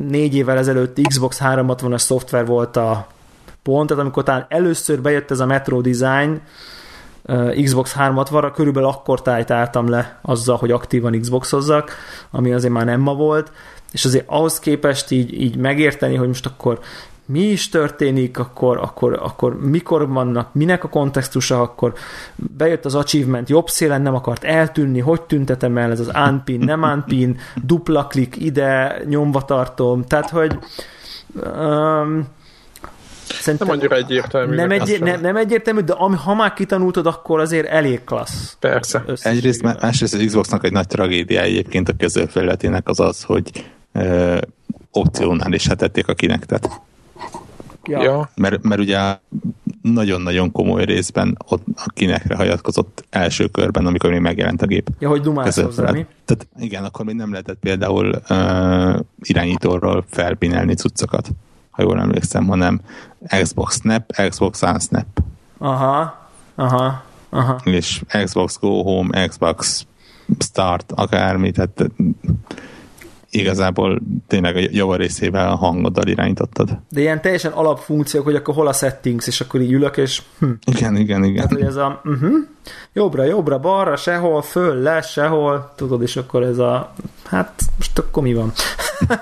négy 0.08 0.34
évvel 0.34 0.58
ezelőtt 0.58 1.00
Xbox 1.08 1.40
360-as 1.44 1.98
szoftver 1.98 2.46
volt 2.46 2.76
a 2.76 3.06
pont, 3.62 3.88
tehát 3.88 4.02
amikor 4.02 4.22
talán 4.22 4.46
először 4.48 5.00
bejött 5.00 5.30
ez 5.30 5.40
a 5.40 5.46
Metro 5.46 5.80
Design, 5.80 6.40
Xbox 7.62 7.94
360-ra, 7.98 8.50
körülbelül 8.54 8.88
akkor 8.88 9.22
tájtáltam 9.22 9.88
le 9.88 10.18
azzal, 10.22 10.56
hogy 10.56 10.70
aktívan 10.70 11.20
Xboxozzak, 11.20 11.90
ami 12.30 12.52
azért 12.52 12.72
már 12.72 12.84
nem 12.84 13.00
ma 13.00 13.14
volt, 13.14 13.52
és 13.92 14.04
azért 14.04 14.24
ahhoz 14.28 14.58
képest 14.58 15.10
így, 15.10 15.40
így 15.40 15.56
megérteni, 15.56 16.14
hogy 16.14 16.26
most 16.26 16.46
akkor 16.46 16.80
mi 17.30 17.40
is 17.40 17.68
történik, 17.68 18.38
akkor, 18.38 18.78
akkor, 18.78 19.18
akkor 19.22 19.60
mikor 19.60 20.08
vannak, 20.08 20.54
minek 20.54 20.84
a 20.84 20.88
kontextusa, 20.88 21.60
akkor 21.60 21.94
bejött 22.34 22.84
az 22.84 22.94
achievement 22.94 23.48
jobb 23.48 23.68
szélen, 23.68 24.02
nem 24.02 24.14
akart 24.14 24.44
eltűnni, 24.44 25.00
hogy 25.00 25.22
tüntetem 25.22 25.78
el, 25.78 25.90
ez 25.90 26.00
az 26.00 26.10
unpin, 26.28 26.60
nem 26.60 26.82
unpin, 26.82 27.38
dupla 27.64 28.06
klik 28.06 28.36
ide, 28.36 29.00
nyomva 29.04 29.44
tartom, 29.44 30.04
tehát 30.04 30.30
hogy 30.30 30.58
um, 31.34 32.26
Szerintem 33.32 33.68
nem 33.68 33.76
annyira 33.78 33.96
egyértelmű. 33.96 34.54
Nem, 34.54 34.70
egy, 34.70 35.00
nem, 35.00 35.20
nem 35.20 35.36
egyértelmű, 35.36 35.80
de 35.80 35.92
ami, 35.92 36.16
ha 36.16 36.34
már 36.34 36.52
kitanultad, 36.52 37.06
akkor 37.06 37.40
azért 37.40 37.66
elég 37.66 38.04
klassz. 38.04 38.56
Persze. 38.60 39.04
Egyrészt, 39.22 39.62
másrészt 39.62 40.14
az 40.14 40.22
Xboxnak 40.26 40.64
egy 40.64 40.72
nagy 40.72 40.86
tragédia 40.86 41.40
egyébként 41.40 41.88
a 41.88 41.92
közölfelületének 41.98 42.88
az 42.88 43.00
az, 43.00 43.22
hogy 43.22 43.50
ö, 43.92 44.38
opcionális 44.92 45.62
tették 45.62 46.08
a 46.08 46.14
kinektet. 46.14 46.80
Ja. 47.90 48.02
Ja. 48.02 48.30
Mert, 48.34 48.62
mert 48.62 48.80
ugye 48.80 49.18
nagyon-nagyon 49.82 50.52
komoly 50.52 50.84
részben 50.84 51.36
ott 51.48 51.64
a 51.76 51.90
kinekre 51.94 52.36
hagyatkozott 52.36 53.04
első 53.10 53.46
körben, 53.46 53.86
amikor 53.86 54.10
még 54.10 54.20
megjelent 54.20 54.62
a 54.62 54.66
gép. 54.66 54.90
Ja, 54.98 55.08
hogy 55.08 55.20
dumálsz 55.20 55.60
hozzá, 55.60 55.90
mi? 55.90 56.06
Tehát 56.24 56.48
igen, 56.58 56.84
akkor 56.84 57.04
még 57.04 57.14
nem 57.14 57.30
lehetett 57.30 57.58
például 57.60 58.22
uh, 58.28 59.00
irányítóról 59.18 60.04
felpinelni 60.08 60.74
cuccokat, 60.74 61.30
ha 61.70 61.82
jól 61.82 62.00
emlékszem, 62.00 62.46
hanem 62.46 62.80
Xbox 63.42 63.74
Snap, 63.80 64.12
Xbox 64.28 64.62
Unsnap. 64.62 65.06
Aha, 65.58 66.28
aha, 66.54 67.02
aha. 67.28 67.60
És 67.64 68.02
Xbox 68.24 68.58
Go 68.58 68.82
Home, 68.82 69.26
Xbox 69.26 69.86
Start, 70.38 70.92
akármi, 70.92 71.50
tehát 71.50 71.84
igazából 73.30 74.00
tényleg 74.26 74.56
a 74.56 74.60
javarészével 74.70 75.48
a 75.48 75.56
hangoddal 75.56 76.06
irányítottad. 76.06 76.78
De 76.88 77.00
ilyen 77.00 77.20
teljesen 77.20 77.52
alapfunkciók, 77.52 78.24
hogy 78.24 78.34
akkor 78.34 78.54
hol 78.54 78.66
a 78.66 78.72
settings, 78.72 79.26
és 79.26 79.40
akkor 79.40 79.60
így 79.60 79.72
ülök, 79.72 79.96
és 79.96 80.22
hm. 80.38 80.50
Igen, 80.64 80.96
igen, 80.96 81.24
igen. 81.24 81.34
Tehát, 81.34 81.52
hogy 81.52 81.62
ez 81.62 81.76
a 81.76 82.00
uh-huh, 82.04 82.32
jobbra, 82.92 83.24
jobbra, 83.24 83.58
balra, 83.58 83.96
sehol, 83.96 84.42
föl, 84.42 84.74
le, 84.74 85.02
sehol, 85.02 85.72
tudod, 85.76 86.02
és 86.02 86.16
akkor 86.16 86.42
ez 86.42 86.58
a 86.58 86.94
hát 87.24 87.62
most 87.76 87.98
akkor 87.98 88.22
mi 88.22 88.34
van? 88.34 88.52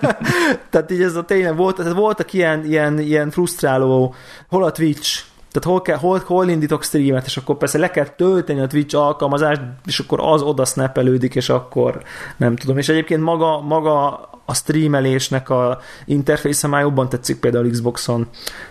Tehát 0.71 0.91
így 0.91 1.03
ez 1.03 1.17
a 1.17 1.25
tényleg 1.25 1.57
volt, 1.57 1.79
ez 1.79 1.93
voltak 1.93 2.33
ilyen, 2.33 2.65
ilyen, 2.65 2.99
ilyen 2.99 3.31
frusztráló, 3.31 4.15
hol 4.49 4.65
a 4.65 4.73
Twitch, 4.73 5.23
tehát 5.51 5.69
hol, 5.69 5.83
kell, 5.83 5.97
hol, 5.97 6.23
hol 6.27 6.49
indítok 6.49 6.85
streamet, 6.85 7.27
és 7.27 7.37
akkor 7.37 7.57
persze 7.57 7.79
le 7.79 7.91
kell 7.91 8.07
tölteni 8.07 8.61
a 8.61 8.67
Twitch 8.67 8.97
alkalmazást, 8.97 9.61
és 9.87 9.99
akkor 9.99 10.21
az 10.23 10.43
oda 10.43 10.65
snapelődik, 10.65 11.35
és 11.35 11.49
akkor 11.49 12.03
nem 12.37 12.57
tudom. 12.57 12.79
És 12.79 12.89
egyébként 12.89 13.23
maga, 13.23 13.61
maga 13.61 14.29
a 14.45 14.55
streamelésnek 14.55 15.51
a 15.51 15.81
interfésze 16.05 16.67
már 16.67 16.81
jobban 16.81 17.09
tetszik 17.09 17.41
például 17.41 17.71
Xboxon, 17.71 18.27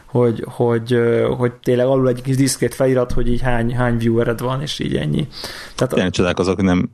hogy, 0.05 0.43
hogy, 0.47 0.99
hogy 1.37 1.53
tényleg 1.53 1.85
alul 1.85 2.07
egy 2.07 2.21
kis 2.21 2.35
diszkrét 2.35 2.73
felirat, 2.73 3.11
hogy 3.11 3.27
így 3.31 3.41
hány, 3.41 3.75
hány 3.75 3.97
viewered 3.97 4.39
van, 4.39 4.61
és 4.61 4.79
így 4.79 4.95
ennyi. 4.95 5.27
Tehát 5.75 5.95
Ilyen 5.95 6.11
csodálkozok, 6.11 6.55
hogy 6.55 6.63
nem, 6.63 6.89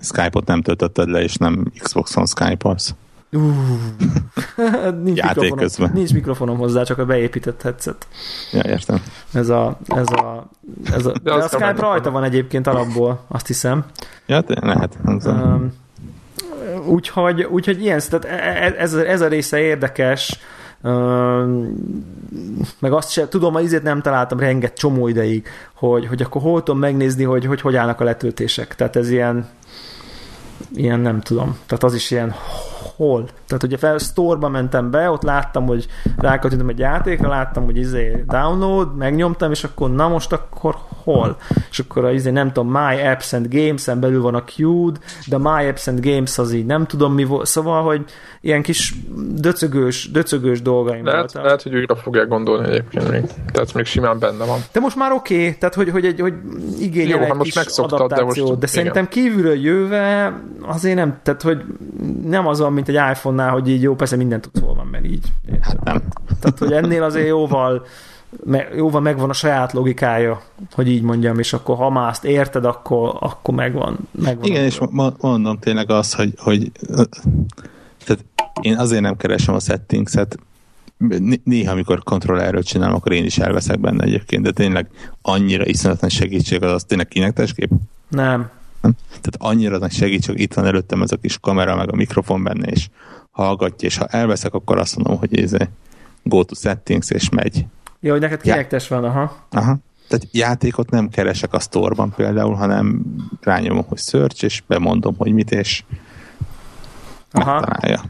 Skype-ot 0.00 0.46
nem 0.46 0.62
töltötted 0.62 1.08
le, 1.08 1.22
és 1.22 1.34
nem 1.34 1.72
Xboxon 1.78 2.26
Skype-olsz. 2.26 2.94
Nincs, 5.02 5.22
mikrofonom, 5.22 5.90
nincs 5.92 6.12
mikrofonom 6.12 6.58
hozzá, 6.58 6.82
csak 6.82 6.98
a 6.98 7.04
beépített 7.04 7.62
headset. 7.62 8.06
Ja, 8.52 8.62
értem. 8.62 9.02
Ez 9.32 9.48
a, 9.48 9.78
ez 9.86 10.06
a, 10.06 10.50
ez 10.92 11.06
a, 11.06 11.12
de, 11.12 11.18
de 11.22 11.32
a 11.32 11.48
Skype 11.48 11.74
rajta 11.78 12.10
van 12.10 12.24
egyébként 12.24 12.66
alapból, 12.66 13.24
azt 13.28 13.46
hiszem. 13.46 13.84
Ja, 14.26 14.42
lehet. 14.46 14.98
Um, 15.04 15.72
úgyhogy, 16.86 17.42
úgyhogy 17.42 17.82
ilyen, 17.82 18.00
tehát 18.08 18.24
e- 18.24 18.64
e- 18.64 18.74
ez, 18.78 18.94
ez 18.94 19.20
a 19.20 19.28
része 19.28 19.58
érdekes, 19.58 20.38
meg 22.78 22.92
azt 22.92 23.10
sem, 23.10 23.28
tudom, 23.28 23.52
hogy 23.52 23.64
izét 23.64 23.82
nem 23.82 24.02
találtam 24.02 24.38
renget 24.38 24.76
csomó 24.76 25.08
ideig, 25.08 25.48
hogy, 25.74 26.06
hogy 26.06 26.22
akkor 26.22 26.42
hol 26.42 26.62
tudom 26.62 26.80
megnézni, 26.80 27.24
hogy, 27.24 27.44
hogy 27.44 27.60
hogy 27.60 27.76
állnak 27.76 28.00
a 28.00 28.04
letöltések. 28.04 28.74
Tehát 28.74 28.96
ez 28.96 29.10
ilyen 29.10 29.48
ilyen 30.74 31.00
nem 31.00 31.20
tudom. 31.20 31.58
Tehát 31.66 31.84
az 31.84 31.94
is 31.94 32.10
ilyen 32.10 32.34
hol. 32.96 33.28
Tehát 33.46 33.62
ugye 33.62 33.76
fel 33.76 33.98
store 33.98 34.48
mentem 34.48 34.90
be, 34.90 35.10
ott 35.10 35.22
láttam, 35.22 35.66
hogy 35.66 35.86
rákattintom 36.16 36.68
egy 36.68 36.78
játékra, 36.78 37.28
láttam, 37.28 37.64
hogy 37.64 37.76
izé 37.76 38.24
download, 38.26 38.96
megnyomtam, 38.96 39.50
és 39.50 39.64
akkor 39.64 39.90
na 39.90 40.08
most 40.08 40.32
akkor 40.32 40.74
hol? 41.02 41.36
És 41.70 41.78
akkor 41.78 42.04
a 42.04 42.12
izé 42.12 42.30
nem 42.30 42.52
tudom, 42.52 42.70
My 42.70 43.06
Apps 43.06 43.32
and 43.32 43.46
Games-en 43.50 44.00
belül 44.00 44.22
van 44.22 44.34
a 44.34 44.44
Qt, 44.44 45.00
de 45.26 45.38
My 45.38 45.66
Apps 45.68 45.86
and 45.86 46.00
Games 46.00 46.38
az 46.38 46.52
így 46.52 46.66
nem 46.66 46.86
tudom 46.86 47.12
mi 47.12 47.24
volt. 47.24 47.46
Szóval, 47.46 47.82
hogy 47.82 48.04
ilyen 48.40 48.62
kis 48.62 48.94
döcögős, 49.34 50.10
döcögős 50.10 50.62
dolgaim 50.62 51.04
lehet, 51.04 51.20
voltak. 51.20 51.42
Lehet, 51.42 51.62
hogy 51.62 51.74
újra 51.74 51.96
fogják 51.96 52.28
gondolni 52.28 52.68
egyébként 52.68 53.10
még. 53.10 53.24
Tehát 53.52 53.74
még 53.74 53.84
simán 53.84 54.18
benne 54.18 54.44
van. 54.44 54.58
De 54.72 54.80
most 54.80 54.96
már 54.96 55.12
oké, 55.12 55.34
okay, 55.34 55.58
tehát 55.58 55.74
hogy, 55.74 55.90
hogy, 55.90 56.04
egy, 56.04 56.20
hogy 56.20 56.34
igényel 56.80 57.16
Jó, 57.16 57.22
egy 57.22 57.28
hát 57.28 57.36
most 57.36 57.54
megszoktad, 57.54 58.12
de, 58.12 58.22
most, 58.22 58.58
de 58.58 58.66
szerintem 58.66 59.08
kívülről 59.08 59.60
jöve 59.60 60.40
azért 60.66 60.96
nem, 60.96 61.18
tehát 61.22 61.42
hogy 61.42 61.62
nem 62.24 62.46
az 62.46 62.60
van, 62.60 62.72
mint 62.86 62.98
egy 62.98 63.10
iPhone-nál, 63.10 63.50
hogy 63.50 63.68
így 63.68 63.82
jó, 63.82 63.94
persze 63.94 64.16
minden 64.16 64.40
tudsz 64.40 64.60
hol 64.60 64.74
van, 64.74 64.86
mert 64.86 65.04
így. 65.04 65.32
Hát 65.60 65.84
nem. 65.84 66.02
Tehát, 66.40 66.58
hogy 66.58 66.72
ennél 66.72 67.02
azért 67.02 67.26
jóval 67.26 67.86
jóval 68.76 69.00
megvan 69.00 69.30
a 69.30 69.32
saját 69.32 69.72
logikája, 69.72 70.42
hogy 70.72 70.88
így 70.88 71.02
mondjam, 71.02 71.38
és 71.38 71.52
akkor 71.52 71.76
ha 71.76 71.90
már 71.90 72.08
azt 72.08 72.24
érted, 72.24 72.64
akkor, 72.64 73.16
akkor 73.20 73.54
megvan. 73.54 73.98
megvan 74.10 74.44
Igen, 74.44 74.64
és 74.64 74.80
mondom 75.20 75.58
tényleg 75.58 75.90
az, 75.90 76.14
hogy, 76.14 76.32
hogy 76.36 76.72
tehát 78.04 78.24
én 78.60 78.78
azért 78.78 79.02
nem 79.02 79.16
keresem 79.16 79.54
a 79.54 79.60
settings-et, 79.60 80.38
néha, 81.44 81.72
amikor 81.72 82.02
kontrollerről 82.02 82.62
csinálom, 82.62 82.94
akkor 82.94 83.12
én 83.12 83.24
is 83.24 83.38
elveszek 83.38 83.80
benne 83.80 84.04
egyébként, 84.04 84.42
de 84.42 84.52
tényleg 84.52 84.90
annyira 85.22 85.66
iszonyatlan 85.66 86.10
segítség 86.10 86.62
az, 86.62 86.72
az 86.72 86.84
tényleg 86.84 87.08
kinek 87.08 87.42
kép? 87.54 87.70
Nem. 88.08 88.50
Tehát 88.80 89.36
annyira 89.38 89.78
nagy 89.78 89.92
segítség, 89.92 90.40
itt 90.40 90.54
van 90.54 90.66
előttem 90.66 91.02
ez 91.02 91.12
a 91.12 91.16
kis 91.16 91.38
kamera, 91.38 91.76
meg 91.76 91.92
a 91.92 91.96
mikrofon 91.96 92.42
benne, 92.42 92.66
és 92.66 92.88
hallgatja, 93.30 93.88
és 93.88 93.96
ha 93.96 94.06
elveszek, 94.06 94.54
akkor 94.54 94.78
azt 94.78 94.96
mondom, 94.96 95.18
hogy 95.18 95.38
ez 95.38 95.52
go 96.22 96.44
to 96.44 96.54
settings, 96.54 97.10
és 97.10 97.28
megy. 97.28 97.64
Jó, 98.00 98.12
hogy 98.12 98.20
neked 98.20 98.40
kinektes 98.40 98.90
ja. 98.90 99.00
van, 99.00 99.10
aha. 99.10 99.46
Aha. 99.50 99.76
Tehát 100.08 100.26
játékot 100.32 100.90
nem 100.90 101.08
keresek 101.08 101.52
a 101.52 101.58
sztorban 101.58 102.12
például, 102.16 102.54
hanem 102.54 103.02
rányomom, 103.40 103.84
hogy 103.88 103.98
search, 103.98 104.44
és 104.44 104.62
bemondom, 104.66 105.14
hogy 105.18 105.32
mit, 105.32 105.50
és 105.50 105.84
Aha. 107.30 107.60
megtalálja. 107.60 108.04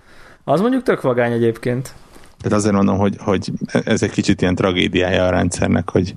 Az 0.44 0.60
mondjuk 0.60 0.82
tök 0.82 1.00
vagány 1.00 1.32
egyébként. 1.32 1.94
Tehát 2.40 2.58
azért 2.58 2.74
mondom, 2.74 2.98
hogy, 2.98 3.16
hogy 3.18 3.52
ez 3.66 4.02
egy 4.02 4.10
kicsit 4.10 4.40
ilyen 4.40 4.54
tragédiája 4.54 5.26
a 5.26 5.30
rendszernek, 5.30 5.90
hogy 5.90 6.14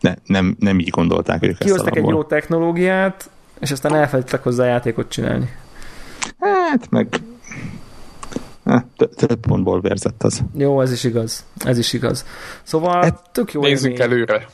ne, 0.00 0.14
nem, 0.26 0.56
nem 0.58 0.78
így 0.78 0.88
gondolták 0.88 1.42
ők 1.42 1.58
Kihoztak 1.58 1.96
egy 1.96 2.08
jó 2.08 2.24
technológiát, 2.24 3.30
és 3.62 3.70
aztán 3.70 3.94
elfelejtettek 3.94 4.42
hozzá 4.42 4.66
játékot 4.66 5.08
csinálni. 5.08 5.50
Hát, 6.38 6.90
meg 6.90 7.08
több 9.16 9.40
pontból 9.40 9.80
vérzett 9.80 10.22
az. 10.22 10.42
Jó, 10.56 10.80
ez 10.80 10.92
is 10.92 11.04
igaz. 11.04 11.44
Ez 11.64 11.78
is 11.78 11.92
igaz. 11.92 12.26
Szóval 12.62 13.02
hát, 13.02 13.22
tök 13.32 13.52
jó 13.52 13.60
Nézzük 13.60 13.90
élmény. 13.90 14.06
előre. 14.06 14.46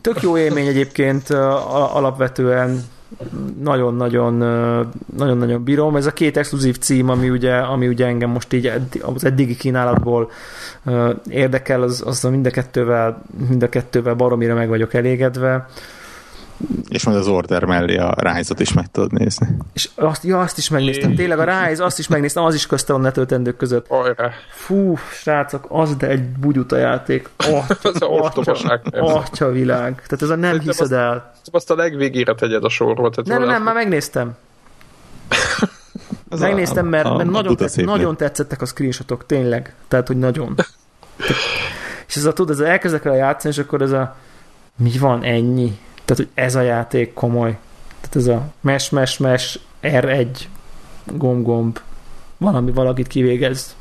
Tök 0.00 0.22
jó 0.22 0.38
élmény 0.38 0.66
egyébként 0.66 1.30
alapvetően 1.92 2.84
nagyon-nagyon 3.60 4.34
nagyon-nagyon 5.16 5.64
bírom. 5.64 5.96
Ez 5.96 6.06
a 6.06 6.12
két 6.12 6.36
exkluzív 6.36 6.78
cím, 6.78 7.08
ami 7.08 7.30
ugye, 7.30 7.54
ami 7.56 7.88
ugye 7.88 8.06
engem 8.06 8.30
most 8.30 8.52
így 8.52 8.72
az 9.00 9.24
eddigi 9.24 9.56
kínálatból 9.56 10.30
érdekel, 11.28 11.82
az, 11.82 12.02
az 12.06 12.22
mind 12.22 12.46
a 12.46 12.50
kettővel, 12.50 13.22
mind 13.48 13.62
a 13.62 13.68
kettővel 13.68 14.14
baromira 14.14 14.54
meg 14.54 14.68
vagyok 14.68 14.94
elégedve. 14.94 15.68
És 16.88 17.04
majd 17.04 17.18
az 17.18 17.28
Order 17.28 17.64
mellé 17.64 17.96
a 17.96 18.14
Rise-ot 18.16 18.60
is 18.60 18.72
meg 18.72 18.86
tudod 18.90 19.12
nézni. 19.12 19.48
És 19.72 19.88
azt, 19.94 20.24
ja, 20.24 20.40
azt 20.40 20.58
is 20.58 20.68
megnéztem. 20.68 21.14
Tényleg 21.14 21.38
a 21.38 21.44
Rise, 21.44 21.84
azt 21.84 21.98
is 21.98 22.08
megnéztem, 22.08 22.44
az 22.44 22.54
is 22.54 22.66
közte 22.66 22.92
van 22.92 23.00
netöltendők 23.00 23.56
között. 23.56 23.86
Ajrá. 23.88 24.30
Fú, 24.50 24.96
srácok, 24.96 25.66
az 25.68 25.96
de 25.96 26.08
egy 26.08 26.22
bugyuta 26.22 26.76
játék. 26.76 27.28
Ez 27.82 28.02
a 28.02 28.06
ostobaság. 28.06 28.80
Atya, 28.84 29.14
atya 29.14 29.50
világ. 29.50 29.94
Tehát 29.94 30.22
ez 30.22 30.28
a 30.30 30.36
nem 30.36 30.42
Szerintem 30.42 30.68
hiszed 30.68 30.92
el. 30.92 31.32
Azt 31.50 31.70
a 31.70 31.74
legvégére 31.74 32.34
tegyed 32.34 32.64
a 32.64 32.68
sorba. 32.68 33.10
Tehát 33.10 33.26
Nem, 33.26 33.38
nem, 33.40 33.48
nem, 33.48 33.62
már 33.62 33.74
megnéztem. 33.74 34.36
Az 36.28 36.40
Megnéztem, 36.40 36.86
mert, 36.86 37.06
a, 37.06 37.16
mert 37.16 37.30
nagyon, 37.30 37.56
tetsz, 37.56 37.74
nagyon 37.74 38.16
tetszettek 38.16 38.62
a 38.62 38.66
screenshotok, 38.66 39.26
tényleg. 39.26 39.74
Tehát, 39.88 40.06
hogy 40.06 40.18
nagyon. 40.18 40.54
és 42.08 42.16
ez 42.16 42.24
a, 42.24 42.32
tudod, 42.32 42.50
ez 42.50 42.60
a, 42.60 42.68
elkezdek 42.68 43.04
el 43.04 43.16
játszani, 43.16 43.54
és 43.54 43.60
akkor 43.60 43.82
ez 43.82 43.90
a 43.90 44.16
mi 44.76 44.98
van, 44.98 45.22
ennyi? 45.22 45.78
Tehát, 46.04 46.22
hogy 46.22 46.28
ez 46.34 46.54
a 46.54 46.60
játék 46.60 47.12
komoly. 47.12 47.58
Tehát 48.00 48.16
ez 48.16 48.26
a 48.26 48.42
mes, 48.60 48.90
mes, 48.90 49.18
mes, 49.18 49.58
R1 49.82 50.28
gomb, 51.04 51.44
gomb. 51.44 51.78
Valami 52.36 52.72
valakit 52.72 53.06
kivégez. 53.06 53.76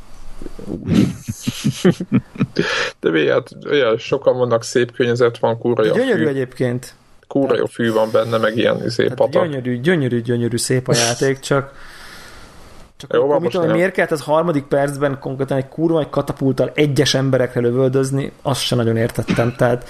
De 3.00 3.10
mi, 3.10 3.30
hát 3.30 3.50
olyan 3.70 3.98
sokan 3.98 4.38
vannak, 4.38 4.64
szép 4.64 4.92
környezet 4.92 5.38
van, 5.40 5.58
kurva 5.58 5.86
jó 5.86 5.94
Gyönyörű 5.94 6.24
fű, 6.24 6.30
egyébként. 6.30 6.94
kurva 7.28 7.56
jó 7.56 7.66
fű 7.66 7.92
van 7.92 8.10
benne, 8.12 8.38
meg 8.38 8.58
ilyen 8.58 8.86
izé, 8.86 9.04
Tehát 9.04 9.18
patak. 9.18 9.44
gyönyörű, 9.44 9.80
gyönyörű, 9.80 10.22
gyönyörű 10.22 10.58
szép 10.58 10.88
a 10.88 10.96
játék, 10.96 11.40
csak 11.40 11.74
csak 12.98 13.14
Jó, 13.14 13.24
akkor, 13.24 13.40
mit 13.40 13.52
tudom, 13.52 13.72
miért 13.72 13.94
kellett 13.94 14.12
az 14.12 14.22
harmadik 14.22 14.64
percben 14.64 15.20
konkrétan 15.20 15.58
egy 15.58 15.68
kurva 15.68 16.00
egy 16.00 16.10
katapulttal 16.10 16.72
egyes 16.76 17.14
emberekre 17.14 17.62
lövöldözni, 17.62 18.32
azt 18.42 18.62
sem 18.62 18.78
nagyon 18.78 18.98
értettem. 18.98 19.56
Tehát, 19.56 19.90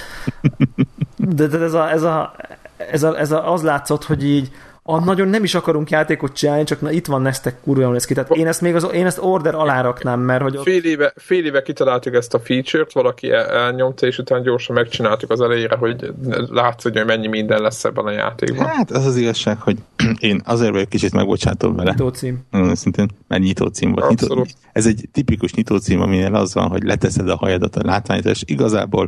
de, 1.29 1.47
de 1.47 1.59
ez, 1.59 1.73
a, 1.73 1.91
ez, 1.91 2.03
a, 2.03 2.35
ez, 2.77 3.03
a, 3.03 3.19
ez 3.19 3.31
a, 3.31 3.53
az 3.53 3.63
látszott, 3.63 4.03
hogy 4.03 4.25
így 4.25 4.51
a 4.83 4.99
nagyon 4.99 5.27
nem 5.27 5.43
is 5.43 5.55
akarunk 5.55 5.89
játékot 5.89 6.33
csinálni, 6.33 6.63
csak 6.63 6.81
na 6.81 6.91
itt 6.91 7.05
van 7.05 7.21
Nestek 7.21 7.61
kurva 7.63 7.81
jól 7.81 7.91
néz 7.91 8.05
ki. 8.05 8.13
Tehát 8.13 8.35
én 8.35 8.47
ezt 8.47 8.61
még 8.61 8.75
az, 8.75 8.87
én 8.93 9.05
ezt 9.05 9.17
order 9.21 9.55
alá 9.55 9.81
raknám, 9.81 10.19
mert 10.19 10.41
hogy 10.41 10.57
ott, 10.57 10.63
Fél 10.63 10.83
éve, 10.83 11.13
fél 11.15 11.45
éve 11.45 11.61
kitaláltuk 11.61 12.15
ezt 12.15 12.33
a 12.33 12.39
feature-t, 12.39 12.91
valaki 12.91 13.31
el, 13.31 13.45
elnyomta, 13.45 14.05
és 14.05 14.17
utána 14.17 14.41
gyorsan 14.41 14.75
megcsináltuk 14.75 15.29
az 15.29 15.41
elejére, 15.41 15.75
hogy 15.75 16.13
látszik, 16.49 16.93
hogy 16.93 17.05
mennyi 17.05 17.27
minden 17.27 17.61
lesz 17.61 17.83
ebben 17.83 18.05
a 18.05 18.11
játékban. 18.11 18.65
Hát 18.65 18.91
az 18.91 19.05
az 19.05 19.15
igazság, 19.15 19.61
hogy 19.61 19.77
én 20.19 20.41
azért 20.45 20.71
vagyok 20.71 20.89
kicsit 20.89 21.13
megbocsátom 21.13 21.75
vele. 21.75 21.91
nyitó 21.91 22.09
cím. 22.09 22.45
Nagyon 22.51 22.69
őszintén, 22.69 23.09
mert 23.27 23.41
nyitó 23.41 23.67
cím 23.67 23.91
volt. 23.91 24.09
Nyitó, 24.09 24.45
ez 24.73 24.85
egy 24.85 25.09
tipikus 25.11 25.53
nyitó 25.53 25.77
cím, 25.77 26.01
aminél 26.01 26.35
az 26.35 26.53
van, 26.53 26.67
hogy 26.67 26.83
leteszed 26.83 27.29
a 27.29 27.35
hajadat 27.35 27.75
a 27.75 27.85
látványra, 27.85 28.29
és 28.29 28.43
igazából 28.45 29.07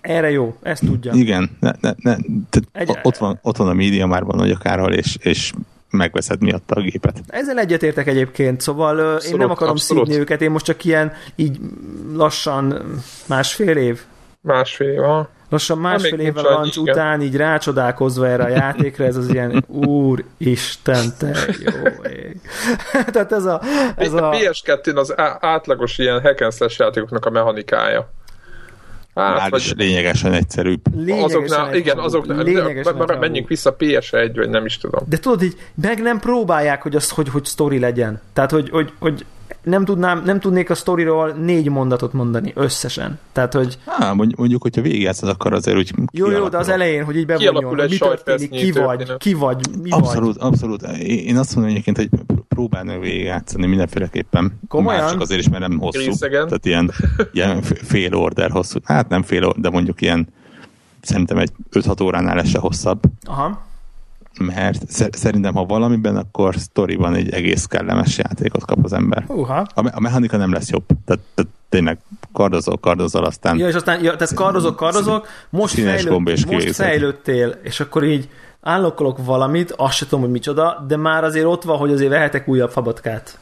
Erre 0.00 0.30
jó, 0.30 0.56
ezt 0.62 0.84
tudja. 0.86 1.12
igen, 1.12 1.56
ne, 1.60 1.70
ne, 1.80 1.90
ne, 2.02 2.16
tehát 2.50 2.68
Egy- 2.72 2.98
ott, 3.02 3.16
van, 3.16 3.38
ott 3.42 3.56
van 3.56 3.68
a 3.68 3.72
média 3.72 4.06
márban 4.06 4.36
nagy 4.36 4.50
akárhol, 4.50 4.92
és, 4.92 5.16
és 5.20 5.52
megveszed 5.90 6.40
miatta 6.40 6.74
a 6.74 6.80
gépet. 6.80 7.22
Ezzel 7.26 7.58
egyetértek 7.58 8.06
egyébként, 8.06 8.60
szóval 8.60 8.98
ö, 8.98 9.08
én 9.08 9.14
Abszolút, 9.14 9.38
nem 9.40 9.50
akarom 9.50 9.72
abszolút. 9.72 10.04
szídni 10.06 10.20
őket, 10.20 10.42
én 10.42 10.50
most 10.50 10.64
csak 10.64 10.84
ilyen 10.84 11.12
így 11.36 11.58
lassan 12.14 12.82
másfél 13.26 13.76
év, 13.76 14.00
Másfél 14.42 14.88
év, 14.88 15.00
aha. 15.02 15.28
lassan 15.48 15.78
másfél 15.78 16.16
még 16.16 16.26
évvel 16.26 16.44
a 16.46 16.64
igen. 16.66 16.82
után 16.94 17.22
így 17.22 17.36
rácsodálkozva 17.36 18.26
erre 18.28 18.44
a 18.44 18.48
játékra, 18.48 19.04
ez 19.04 19.16
az 19.16 19.28
ilyen 19.28 19.64
úristen, 19.68 21.04
te 21.18 21.36
jó 21.64 22.02
ég. 22.10 22.40
Tehát 23.12 23.32
ez 23.32 23.44
a, 23.44 23.60
ez 23.96 24.12
a 24.12 24.28
a 24.30 24.32
PS2-n 24.36 24.96
az 24.96 25.14
átlagos 25.40 25.98
ilyen 25.98 26.20
hack 26.20 26.40
and 26.40 26.52
slash 26.52 26.80
játékoknak 26.80 27.26
a 27.26 27.30
mechanikája. 27.30 28.10
Hát, 29.14 29.36
Már 29.36 29.52
is 29.54 29.68
vagy 29.68 29.78
lényegesen 29.78 30.32
egyszerűbb. 30.32 30.80
lényegesen 30.94 31.24
azoknál, 31.24 31.74
igen, 31.74 31.98
azoknál, 31.98 32.42
lényegesen 32.42 33.06
de, 33.06 33.16
menjünk 33.16 33.48
vissza 33.48 33.76
PS1, 33.78 34.32
vagy 34.34 34.48
nem 34.48 34.64
is 34.64 34.78
tudom. 34.78 35.04
De 35.08 35.18
tudod, 35.18 35.42
így 35.42 35.56
meg 35.74 36.02
nem 36.02 36.18
próbálják, 36.18 36.82
hogy 36.82 36.96
az, 36.96 37.10
hogy, 37.10 37.28
hogy 37.28 37.44
sztori 37.44 37.78
legyen. 37.78 38.20
Tehát, 38.32 38.50
hogy, 38.50 38.70
hogy, 38.70 38.92
hogy 38.98 39.24
nem, 39.62 39.84
tudnám, 39.84 40.22
nem 40.24 40.40
tudnék 40.40 40.70
a 40.70 40.74
sztoriról 40.74 41.30
négy 41.30 41.68
mondatot 41.68 42.12
mondani 42.12 42.52
összesen. 42.54 43.18
Tehát, 43.32 43.52
hogy 43.52 43.78
Á, 43.84 44.12
mondjuk, 44.12 44.38
mondjuk, 44.38 44.62
hogyha 44.62 44.80
végigjátszod, 44.82 45.28
akkor 45.28 45.52
azért 45.52 45.76
úgy 45.76 45.92
Jó, 46.12 46.30
jó, 46.30 46.48
de 46.48 46.58
az 46.58 46.68
elején, 46.68 47.04
hogy 47.04 47.16
így 47.16 47.26
bevonjon, 47.26 47.64
hogy 47.64 47.90
mi 47.90 47.96
történik, 47.96 48.50
ki 48.50 48.56
sajtpercnyi 48.56 48.70
vagy, 48.70 48.96
történet. 48.96 49.20
ki 49.20 49.34
vagy, 49.34 49.60
mi 49.82 49.90
Abszolút, 49.90 50.36
abszolút. 50.36 50.82
Én 51.02 51.36
azt 51.36 51.54
mondom 51.54 51.72
egyébként, 51.72 51.96
hogy 51.96 52.08
próbálj 52.48 52.84
meg 52.84 53.00
végigjátszani 53.00 53.66
mindenféleképpen. 53.66 54.58
Komolyan? 54.68 55.00
Már 55.00 55.10
csak 55.10 55.20
azért 55.20 55.40
is, 55.40 55.48
mert 55.48 55.68
nem 55.68 55.78
hosszú. 55.78 55.98
Részegen? 56.04 56.44
Tehát 56.44 56.66
ilyen, 56.66 56.90
ilyen 57.32 57.62
fél 57.62 58.14
order 58.14 58.50
hosszú. 58.50 58.78
Hát 58.84 59.08
nem 59.08 59.22
fél 59.22 59.44
order, 59.44 59.60
de 59.60 59.70
mondjuk 59.70 60.00
ilyen 60.00 60.28
szerintem 61.00 61.38
egy 61.38 61.50
5-6 61.72 62.02
óránál 62.02 62.34
lesz 62.34 62.48
se 62.48 62.58
hosszabb. 62.58 63.00
vagy. 63.02 63.34
Aha. 63.34 63.68
Mert 64.38 64.90
szer- 64.90 65.14
szerintem, 65.16 65.54
ha 65.54 65.64
valamiben, 65.64 66.16
akkor 66.16 66.56
sztoriban 66.56 67.14
egy 67.14 67.30
egész 67.32 67.64
kellemes 67.64 68.18
játékot 68.18 68.64
kap 68.64 68.78
az 68.84 68.92
ember. 68.92 69.24
Uha. 69.28 69.66
A, 69.74 69.82
me- 69.82 69.94
a 69.94 70.00
mechanika 70.00 70.36
nem 70.36 70.52
lesz 70.52 70.70
jobb. 70.70 70.84
Tehát, 71.04 71.22
tehát 71.34 71.50
tényleg 71.68 71.98
kardozol, 72.32 72.78
kardozol, 72.78 73.24
aztán 73.24 73.58
Ja, 73.58 73.68
és 73.68 73.74
aztán, 73.74 74.02
ja, 74.02 74.16
tehát 74.16 74.34
kardozok, 74.34 74.76
kardozok, 74.76 75.26
most, 75.50 75.74
fejlőd, 75.74 76.28
és 76.28 76.46
most 76.46 76.74
fejlődtél, 76.74 77.58
és 77.62 77.80
akkor 77.80 78.04
így 78.04 78.28
állokkolok 78.60 79.24
valamit, 79.24 79.70
azt 79.76 79.96
sem 79.96 80.08
tudom, 80.08 80.24
hogy 80.24 80.32
micsoda, 80.32 80.84
de 80.88 80.96
már 80.96 81.24
azért 81.24 81.46
ott 81.46 81.62
van, 81.62 81.76
hogy 81.76 81.92
azért 81.92 82.10
vehetek 82.10 82.48
újabb 82.48 82.70
fabatkát. 82.70 83.38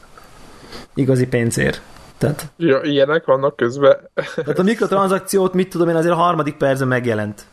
Igazi 0.93 1.27
pénzért. 1.27 1.81
Tehát, 2.17 2.51
Ja, 2.57 2.81
ilyenek 2.81 3.25
vannak 3.25 3.55
közben. 3.55 3.97
tehát 4.35 4.59
a 4.59 4.63
mikrotranszakciót, 4.63 5.53
mit 5.53 5.69
tudom 5.69 5.89
én, 5.89 5.95
azért 5.95 6.13
a 6.13 6.17
harmadik 6.17 6.55
percben 6.55 6.87
megjelent. 6.87 7.45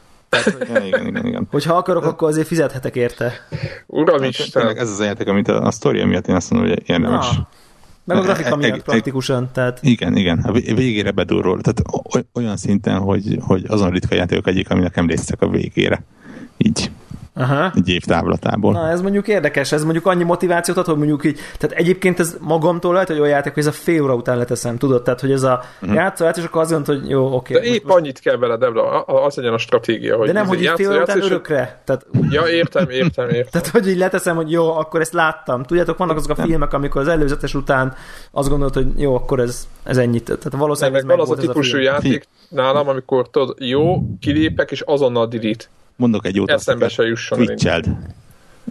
Ja, 0.75 0.85
igen, 0.85 1.07
igen, 1.07 1.27
igen. 1.27 1.47
Hogyha 1.51 1.75
akarok, 1.75 2.05
akkor 2.05 2.29
azért 2.29 2.47
fizethetek 2.47 2.97
érte. 2.97 3.33
Uram 3.87 4.07
Tényleg 4.07 4.29
Isten, 4.29 4.77
ez 4.77 4.91
az 4.91 5.01
a 5.01 5.05
játék, 5.05 5.29
amit 5.29 5.49
a, 5.49 5.63
a 5.63 5.71
sztoria 5.71 6.07
miatt 6.07 6.27
én 6.27 6.35
azt 6.35 6.51
mondom, 6.51 6.69
hogy 6.71 6.83
érdemes. 6.87 7.27
Ah, 7.27 7.37
meg 8.05 8.17
a 8.17 8.21
grafika 8.21 8.49
E- 8.49 8.53
e- 8.53 8.57
miatt 8.57 8.79
e- 8.79 8.83
praktikusan, 8.83 9.49
tehát 9.53 9.79
Igen, 9.83 10.17
igen, 10.17 10.39
a 10.39 10.53
vé- 10.53 10.75
végére 10.75 11.11
bedurról. 11.11 11.61
Tehát 11.61 11.83
olyan 12.35 12.57
szinten, 12.57 12.99
hogy, 12.99 13.39
hogy 13.41 13.65
azon 13.69 13.91
ritka 13.91 14.15
játékok 14.15 14.47
egyik, 14.47 14.71
aminek 14.71 14.97
emlékszek 14.97 15.43
a 15.43 15.49
végére. 15.49 16.05
Így, 16.57 16.91
aha. 17.37 17.73
egy 17.75 17.89
év 17.89 18.03
távlatából. 18.05 18.73
Na, 18.73 18.89
ez 18.89 19.01
mondjuk 19.01 19.29
érdekes, 19.29 19.73
ez 19.73 19.83
mondjuk 19.83 20.07
annyi 20.07 20.25
motivációt 20.25 20.77
ad, 20.77 20.85
hogy 20.87 20.97
mondjuk 20.97 21.25
így, 21.25 21.39
tehát 21.59 21.77
egyébként 21.77 22.21
ez 22.21 22.37
magamtól 22.41 22.93
lehet, 22.93 23.09
hogy 23.09 23.19
olyan 23.19 23.31
játék, 23.31 23.55
hogy 23.55 23.63
ez 23.63 23.69
a 23.69 23.73
fél 23.73 24.03
óra 24.03 24.15
után 24.15 24.39
leteszem, 24.39 24.77
tudod? 24.79 25.03
Tehát, 25.03 25.21
hogy 25.21 25.33
ez 25.33 25.43
a 25.43 25.63
uh-huh. 25.81 25.97
játszol, 25.97 26.33
és 26.37 26.45
akkor 26.45 26.61
azt 26.61 26.71
mondod, 26.71 26.97
hogy 27.01 27.09
jó, 27.11 27.35
oké. 27.35 27.53
de 27.53 27.59
most- 27.61 27.73
épp 27.73 27.85
most- 27.85 27.97
annyit 27.97 28.19
kell 28.19 28.37
vele, 28.37 28.57
Debla, 28.57 29.05
a- 29.05 29.25
az 29.25 29.37
legyen 29.37 29.53
a 29.53 29.59
stratégia, 29.59 30.17
hogy 30.17 30.27
de 30.27 30.33
nem, 30.33 30.47
hogy 30.47 30.59
így 30.59 30.65
játszol, 30.65 30.85
fél 30.87 30.95
óra 30.95 31.03
után 31.03 31.23
örökre. 31.23 31.81
Tehát, 31.85 32.07
Ja, 32.31 32.47
értem, 32.49 32.89
értem, 32.91 33.29
értem. 33.29 33.51
tehát, 33.51 33.69
hogy 33.69 33.89
így 33.89 33.99
leteszem, 33.99 34.37
hogy 34.37 34.51
jó, 34.51 34.77
akkor 34.77 35.01
ezt 35.01 35.13
láttam. 35.13 35.63
Tudjátok, 35.63 35.99
vannak 35.99 36.17
azok 36.17 36.39
a 36.39 36.43
filmek, 36.43 36.73
amikor 36.73 37.01
az 37.01 37.09
előzetes 37.09 37.55
után 37.55 37.95
azt 38.31 38.49
gondolod, 38.49 38.75
hogy 38.75 38.87
jó, 38.97 39.15
akkor 39.15 39.41
ez, 39.41 39.69
ez 39.85 39.97
ennyit. 39.97 40.25
Tehát 40.25 40.51
Meg, 40.51 40.61
valószínűleg 40.61 41.05
meg 41.05 41.11
ez 41.11 41.17
van 41.27 41.31
az 41.31 41.39
a 41.39 41.41
típusú 41.41 41.71
film. 41.71 41.83
játék 41.83 42.29
nálam, 42.49 42.89
amikor 42.89 43.31
tudod, 43.31 43.57
jó, 43.59 44.03
kilépek, 44.21 44.71
és 44.71 44.81
azonnal 44.81 45.27
delete. 45.27 45.65
Mondok 45.97 46.27
egy 46.27 46.35
jót, 46.35 46.51
Eszembe 46.51 46.89
se 46.89 47.03
jusson. 47.03 47.39
Twitch-eld. 47.39 47.89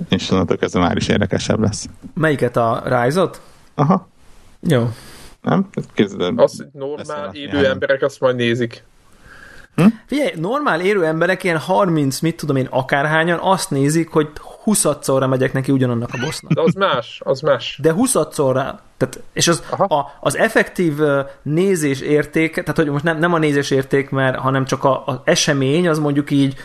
És 0.10 0.32
onnantól 0.32 0.58
kezdve 0.58 0.80
már 0.80 0.98
is 0.98 1.08
érdekesebb 1.08 1.60
lesz. 1.60 1.88
Melyiket 2.14 2.58
a 2.58 2.84
Rise-ot? 2.86 3.42
Aha, 3.76 4.08
Jó. 4.60 4.90
nem? 5.42 5.70
El. 5.96 6.34
Az, 6.36 6.58
hogy 6.58 6.68
normál 6.74 7.30
élő 7.34 7.66
emberek 7.66 8.02
azt 8.02 8.20
majd 8.20 8.36
nézik. 8.36 8.84
Figyelj, 10.06 10.32
normál 10.36 10.82
érő 10.82 11.06
emberek, 11.06 11.44
ilyen 11.44 11.58
30, 11.58 12.20
mit 12.20 12.36
tudom 12.36 12.56
én, 12.56 12.68
akárhányan 12.70 13.40
azt 13.42 13.70
nézik, 13.70 14.10
hogy 14.10 14.30
20-szorra 14.66 15.30
megyek 15.30 15.54
neki 15.54 15.72
ugyanannak 15.72 16.10
a 16.14 16.18
bossnak. 16.26 16.52
De 16.52 16.62
az 16.62 16.74
más, 16.74 17.22
az 17.24 17.42
más. 17.42 17.80
De 17.82 17.94
20-szorra, 17.98 18.74
tehát, 18.98 19.20
és 19.34 19.48
az, 19.48 19.64
Aha. 19.70 19.84
a, 19.84 20.18
az 20.20 20.38
effektív 20.38 20.94
nézés 21.42 22.02
érték, 22.02 22.54
tehát 22.54 22.76
hogy 22.76 22.90
most 22.90 23.04
nem, 23.04 23.18
nem 23.18 23.34
a 23.34 23.38
nézés 23.38 23.72
érték, 23.72 24.10
mert, 24.10 24.38
hanem 24.38 24.66
csak 24.66 24.84
a, 24.84 25.04
az 25.06 25.16
esemény, 25.24 25.88
az 25.88 26.00
mondjuk 26.00 26.32
így 26.32 26.56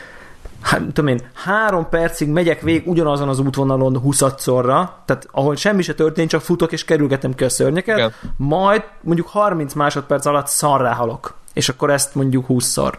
hát, 0.60 0.80
tudom 0.92 1.06
én, 1.06 1.20
három 1.34 1.88
percig 1.88 2.28
megyek 2.28 2.60
végig 2.60 2.88
ugyanazon 2.88 3.28
az 3.28 3.38
útvonalon 3.38 4.00
20-szorra, 4.04 4.88
tehát 5.04 5.28
ahol 5.30 5.56
semmi 5.56 5.82
se 5.82 5.94
történt, 5.94 6.28
csak 6.28 6.40
futok 6.40 6.72
és 6.72 6.84
kerülgetem 6.84 7.34
ki 7.34 7.44
a 7.44 7.48
szörnyeket, 7.48 7.96
Igen. 7.96 8.12
majd 8.36 8.82
mondjuk 9.00 9.28
30 9.28 9.74
másodperc 9.74 10.26
alatt 10.26 10.46
szarrá 10.46 10.92
halok. 10.92 11.38
És 11.52 11.68
akkor 11.68 11.90
ezt 11.90 12.14
mondjuk 12.14 12.44
20-szor. 12.48 12.92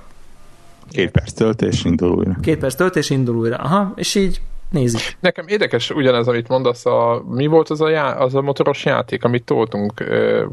Két 0.90 1.12
perc 1.12 1.32
töltés, 1.32 1.84
indul 1.84 2.12
újra. 2.12 2.36
Két 2.42 2.58
perc 2.58 2.76
töltés, 2.76 3.10
indul 3.10 3.36
újra. 3.36 3.56
Aha, 3.56 3.92
és 3.96 4.16
így 4.16 4.42
nézik. 4.70 5.18
Nekem 5.20 5.48
érdekes 5.48 5.90
ugyanez, 5.90 6.28
amit 6.28 6.48
mondasz, 6.48 6.86
a, 6.86 7.24
mi 7.30 7.48
volt 7.48 7.70
az 7.70 7.82
a, 7.82 7.90
já, 7.90 8.12
az 8.12 8.36
a 8.36 8.42
motoros 8.42 8.86
játék, 8.86 9.24
amit 9.24 9.44
toltunk, 9.44 10.04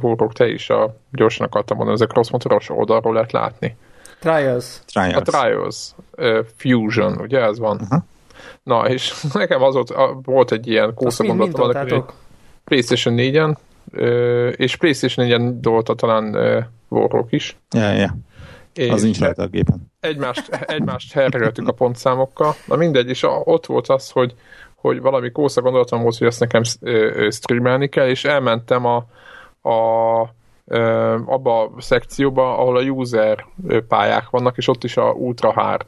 Vorok, 0.01 0.33
te 0.33 0.49
is 0.49 0.71
a, 0.71 0.97
gyorsan 1.13 1.47
akartam 1.47 1.77
mondani, 1.77 2.01
ez 2.01 2.09
a 2.09 2.13
cross 2.13 2.31
motoros 2.31 2.71
oldalról 2.71 3.13
lehet 3.13 3.33
látni. 3.33 3.77
Trials. 4.21 4.81
A 4.85 4.85
Trials. 4.87 5.23
Trials 5.23 5.95
uh, 6.17 6.45
Fusion, 6.57 7.21
ugye 7.21 7.41
ez 7.41 7.59
van? 7.59 7.79
Aha. 7.91 8.05
Na, 8.63 8.89
és 8.89 9.23
nekem 9.33 9.63
az 9.63 9.75
volt, 9.75 9.91
a, 9.91 10.21
volt 10.23 10.53
egy 10.53 10.67
ilyen 10.67 10.93
Azt 10.95 11.23
mind, 11.23 11.39
mind 11.39 11.53
kószagondatom? 11.53 12.05
PlayStation 12.65 13.15
4-en, 13.19 13.57
uh, 13.93 14.53
és 14.57 14.77
PlayStation 14.77 15.27
4-en 15.29 15.61
dolta 15.61 15.95
talán 15.95 16.35
uh, 16.35 16.65
Warrock 16.89 17.33
is. 17.33 17.57
Ja, 17.71 17.93
ja. 17.93 18.17
És 18.75 18.91
Az 18.91 19.03
nincs 19.03 19.19
rajta 19.21 19.43
a 19.43 19.47
gépen. 19.47 19.93
Egymást, 20.01 20.49
egymást 20.49 21.13
hergeltük 21.13 21.69
a 21.69 21.73
pontszámokkal. 21.73 22.55
Na 22.67 22.77
mindegy, 22.77 23.09
és 23.09 23.23
a, 23.23 23.29
ott 23.45 23.67
volt 23.67 23.89
az, 23.89 24.11
hogy, 24.11 24.35
hogy 24.75 25.01
valami 25.01 25.31
kósza 25.31 25.61
gondolatom 25.61 26.03
volt, 26.03 26.17
hogy 26.17 26.27
ezt 26.27 26.41
nekem 26.41 26.63
ö, 26.81 26.91
ö, 26.91 27.31
streamelni 27.31 27.89
kell, 27.89 28.09
és 28.09 28.25
elmentem 28.25 28.85
a, 28.85 28.97
a 29.71 30.37
abba 31.25 31.63
a 31.63 31.71
szekcióba, 31.79 32.59
ahol 32.59 32.77
a 32.77 32.83
user 32.83 33.47
pályák 33.89 34.31
vannak, 34.31 34.57
és 34.57 34.69
ott 34.69 34.85
is 34.85 34.97
a 34.97 35.11
ultra 35.11 35.53
hard. 35.53 35.87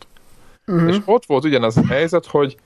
Uh-huh. 0.66 0.88
És 0.88 0.96
ott 1.04 1.26
volt 1.26 1.44
ugyanaz 1.44 1.76
a 1.76 1.86
helyzet, 1.86 2.26
hogy 2.26 2.56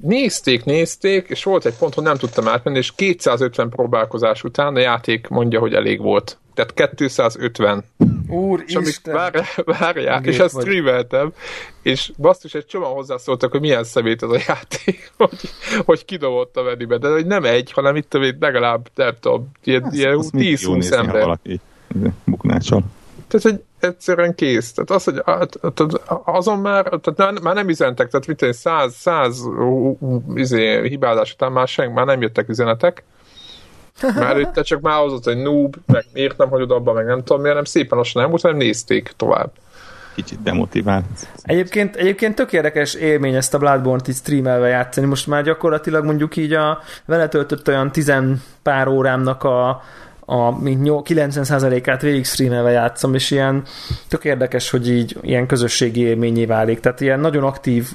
nézték, 0.00 0.64
nézték, 0.64 1.28
és 1.28 1.44
volt 1.44 1.66
egy 1.66 1.76
pont, 1.78 1.94
hogy 1.94 2.04
nem 2.04 2.16
tudtam 2.16 2.48
átmenni, 2.48 2.78
és 2.78 2.94
250 2.94 3.68
próbálkozás 3.68 4.44
után 4.44 4.74
a 4.74 4.78
játék 4.78 5.28
mondja, 5.28 5.60
hogy 5.60 5.74
elég 5.74 6.00
volt. 6.00 6.38
Tehát 6.54 6.94
250. 6.96 7.84
Úr 8.30 8.62
És 8.66 8.74
Isten! 8.80 9.14
vár, 9.14 9.44
várják, 9.64 10.26
és 10.26 10.38
ezt 10.38 10.54
vagy. 10.54 10.62
streameltem, 10.62 11.32
és 11.82 12.12
basszus, 12.16 12.54
egy 12.54 12.66
csomóan 12.66 12.92
hozzászóltak, 12.92 13.50
hogy 13.50 13.60
milyen 13.60 13.84
szemét 13.84 14.22
az 14.22 14.30
a 14.30 14.38
játék, 14.46 15.12
hogy, 15.18 15.50
hogy 15.84 16.04
kidobott 16.04 16.56
a 16.56 16.62
vedibe, 16.62 16.98
de 16.98 17.08
hogy 17.08 17.26
nem 17.26 17.44
egy, 17.44 17.72
hanem 17.72 17.96
itt 17.96 18.16
legalább, 18.40 18.88
nem 18.94 19.14
tudom, 19.20 19.50
ilyen, 19.64 19.88
ilyen 19.92 20.24
mindig 20.32 20.60
jó 20.60 20.72
10-20 20.72 20.74
nézni, 20.74 20.96
ha 20.96 21.02
ember. 21.02 21.20
valaki 21.20 21.60
buknácsol. 22.24 22.82
Tehát, 23.28 23.46
hogy 23.46 23.62
egyszerűen 23.80 24.34
kész. 24.34 24.72
Tehát 24.72 24.90
az, 24.90 25.04
hogy 25.04 25.22
azon 26.24 26.58
már, 26.58 26.84
tehát 26.84 27.16
már, 27.16 27.42
már 27.42 27.54
nem 27.54 27.68
üzentek, 27.68 28.10
tehát 28.10 28.26
mit 28.26 28.42
én, 28.42 28.52
száz, 28.52 28.94
száz 28.94 29.42
izé, 30.34 30.88
hibázás 30.88 31.32
után 31.32 31.52
már 31.52 31.68
senki, 31.68 31.92
már 31.92 32.06
nem 32.06 32.20
jöttek 32.22 32.48
üzenetek. 32.48 33.02
Már 34.02 34.30
előtte 34.30 34.62
csak 34.62 34.80
már 34.80 35.02
az 35.02 35.24
hogy 35.24 35.36
noob, 35.36 35.76
meg 35.86 36.04
miért 36.12 36.36
nem 36.36 36.48
hagyod 36.48 36.70
abba, 36.70 36.92
meg 36.92 37.04
nem 37.04 37.22
tudom 37.22 37.40
miért, 37.40 37.56
nem 37.56 37.64
szépen 37.64 37.98
lassan 37.98 38.22
nem 38.22 38.30
volt, 38.30 38.42
hanem 38.42 38.56
nézték 38.56 39.12
tovább. 39.16 39.50
Kicsit 40.14 40.42
demotivált. 40.42 41.04
Egyébként, 41.42 41.96
egyébként 41.96 42.34
tök 42.34 42.52
érdekes 42.52 42.94
élmény 42.94 43.34
ezt 43.34 43.54
a 43.54 43.58
Bloodborne-t 43.58 44.08
így 44.08 44.14
streamelve 44.14 44.68
játszani. 44.68 45.06
Most 45.06 45.26
már 45.26 45.42
gyakorlatilag 45.42 46.04
mondjuk 46.04 46.36
így 46.36 46.52
a 46.52 46.80
vele 47.04 47.28
töltött 47.28 47.68
olyan 47.68 47.92
tizen 47.92 48.42
pár 48.62 48.88
órámnak 48.88 49.44
a, 49.44 49.82
a 50.24 50.60
mint 50.60 50.82
nyol- 50.82 51.06
90%-át 51.08 52.02
végig 52.02 52.24
streamelve 52.24 52.70
játszom, 52.70 53.14
és 53.14 53.30
ilyen 53.30 53.62
tök 54.08 54.24
érdekes, 54.24 54.70
hogy 54.70 54.90
így 54.90 55.16
ilyen 55.20 55.46
közösségi 55.46 56.00
élményé 56.00 56.44
válik. 56.44 56.80
Tehát 56.80 57.00
ilyen 57.00 57.20
nagyon 57.20 57.44
aktív 57.44 57.88